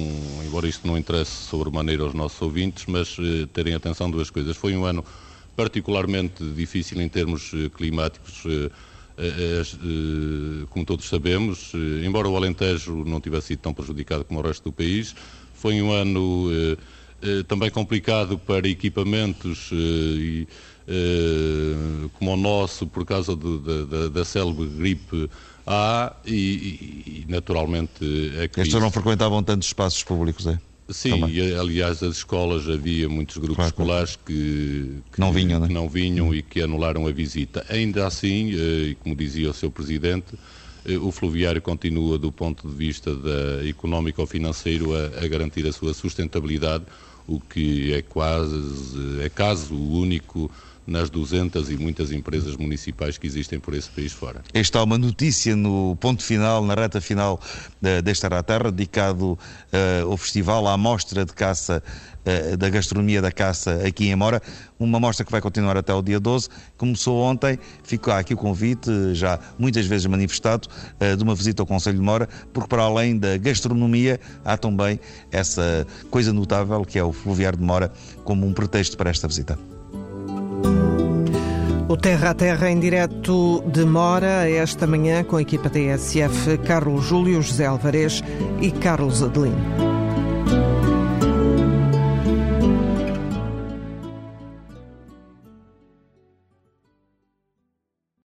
embora 0.47 0.69
isto 0.69 0.87
não 0.87 0.97
interesse 0.97 1.33
sobremaneira 1.49 2.05
aos 2.05 2.15
nossos 2.15 2.41
ouvintes, 2.41 2.85
mas 2.87 3.17
eh, 3.19 3.49
terem 3.53 3.75
atenção 3.75 4.09
duas 4.09 4.31
coisas. 4.31 4.57
Foi 4.57 4.77
um 4.77 4.85
ano 4.85 5.05
particularmente 5.56 6.44
difícil 6.52 7.01
em 7.01 7.09
termos 7.09 7.52
climáticos 7.74 8.44
eh, 9.20 9.62
eh, 9.85 10.66
como 10.70 10.86
todos 10.86 11.06
sabemos, 11.06 11.72
eh, 11.74 12.06
embora 12.06 12.27
o 12.27 12.36
Alentejo 12.39 13.05
não 13.05 13.20
tivesse 13.20 13.48
sido 13.48 13.59
tão 13.59 13.74
prejudicado 13.74 14.24
como 14.24 14.40
o 14.40 14.43
resto 14.43 14.64
do 14.64 14.72
país, 14.72 15.14
foi 15.52 15.82
um 15.82 15.93
ano 15.93 16.48
também 17.47 17.70
complicado 17.70 18.39
para 18.39 18.66
equipamentos 18.66 19.68
e, 19.72 20.48
como 22.14 22.32
o 22.32 22.36
nosso, 22.36 22.86
por 22.86 23.05
causa 23.05 23.36
da, 23.36 24.09
da 24.09 24.24
célebre 24.24 24.66
gripe 24.68 25.28
A 25.66 26.16
e, 26.24 26.32
e 26.32 27.27
naturalmente 27.28 28.02
a 28.43 28.48
crise. 28.48 28.68
Estes 28.68 28.81
não 28.81 28.90
frequentavam 28.90 29.43
tantos 29.43 29.68
espaços 29.68 30.02
públicos, 30.02 30.47
é? 30.47 30.59
Sim, 30.93 31.27
e, 31.29 31.55
aliás, 31.55 32.03
as 32.03 32.17
escolas 32.17 32.69
havia 32.69 33.09
muitos 33.09 33.37
grupos 33.37 33.57
claro, 33.57 33.71
escolares 33.71 34.17
que, 34.17 35.03
que, 35.12 35.21
não 35.21 35.33
vinham, 35.33 35.61
né? 35.61 35.69
que 35.69 35.73
não 35.73 35.89
vinham 35.89 36.35
e 36.35 36.43
que 36.43 36.61
anularam 36.61 37.07
a 37.07 37.12
visita. 37.12 37.65
Ainda 37.69 38.07
assim, 38.07 38.53
eh, 38.53 38.89
e 38.91 38.95
como 38.97 39.15
dizia 39.15 39.51
o 39.51 39.55
seu 39.55 39.71
presidente, 39.71 40.37
eh, 40.85 40.97
o 40.97 41.11
fluviário 41.11 41.62
continua, 41.62 42.19
do 42.19 42.33
ponto 42.33 42.69
de 42.69 42.75
vista 42.75 43.15
da 43.15 43.67
económico-financeiro, 43.69 44.95
a, 44.95 45.25
a 45.25 45.29
garantir 45.29 45.67
a 45.67 45.73
sua 45.73 45.95
sustentabilidade, 45.95 46.85
o 47.27 47.41
que 47.41 47.93
é 47.95 48.03
quase, 48.03 49.23
é 49.23 49.29
caso 49.29 49.75
único 49.75 50.51
nas 50.91 51.09
200 51.09 51.71
e 51.71 51.77
muitas 51.77 52.11
empresas 52.11 52.57
municipais 52.57 53.17
que 53.17 53.25
existem 53.25 53.61
por 53.61 53.75
esse 53.75 53.89
país 53.89 54.12
fora. 54.12 54.43
Esta 54.53 54.81
é 54.81 54.83
uma 54.83 54.99
notícia 54.99 55.55
no 55.55 55.97
ponto 55.97 56.23
final, 56.23 56.65
na 56.65 56.75
reta 56.75 57.01
final 57.01 57.41
uh, 57.81 58.03
desta 58.03 58.29
Terra 58.29 58.43
Terra, 58.43 58.73
dedicado 58.73 59.33
uh, 59.33 60.11
ao 60.11 60.17
festival, 60.17 60.67
à 60.67 60.77
mostra 60.77 61.25
de 61.25 61.33
caça 61.33 61.81
uh, 62.27 62.57
da 62.57 62.69
gastronomia 62.69 63.23
da 63.23 63.31
caça 63.31 63.87
aqui 63.87 64.09
em 64.09 64.17
Mora, 64.17 64.43
uma 64.81 64.99
mostra 64.99 65.25
que 65.25 65.31
vai 65.31 65.41
continuar 65.41 65.77
até 65.77 65.95
o 65.95 66.03
dia 66.03 66.19
12. 66.19 66.49
Começou 66.77 67.21
ontem, 67.23 67.57
ficou 67.85 68.12
aqui 68.12 68.35
o 68.35 68.37
convite, 68.37 68.91
já 69.15 69.39
muitas 69.57 69.87
vezes 69.87 70.07
manifestado, 70.07 70.69
de 71.17 71.23
uma 71.23 71.35
visita 71.35 71.62
ao 71.62 71.67
Conselho 71.67 71.99
de 71.99 72.03
Mora, 72.03 72.29
porque 72.53 72.69
para 72.69 72.83
além 72.83 73.19
da 73.19 73.37
gastronomia, 73.37 74.19
há 74.43 74.57
também 74.57 74.99
essa 75.31 75.87
coisa 76.11 76.33
notável 76.33 76.83
que 76.83 76.99
é 76.99 77.05
o 77.05 77.12
Fluviário 77.12 77.59
de 77.59 77.65
Mora 77.65 77.93
como 78.25 78.47
um 78.47 78.55
pretexto 78.55 78.97
para 78.97 79.11
esta 79.11 79.29
visita. 79.29 79.70
O 81.89 81.97
Terra 81.97 82.31
a 82.31 82.35
Terra 82.35 82.70
em 82.70 82.78
direto 82.78 83.62
demora 83.66 84.49
esta 84.49 84.87
manhã 84.87 85.24
com 85.24 85.37
a 85.37 85.43
equipa 85.43 85.69
TSF 85.69 86.59
Carlos 86.59 87.05
Júlio, 87.05 87.43
José 87.43 87.66
Alvarez 87.66 88.23
e 88.61 88.70
Carlos 88.70 89.23
Adelino. 89.23 89.57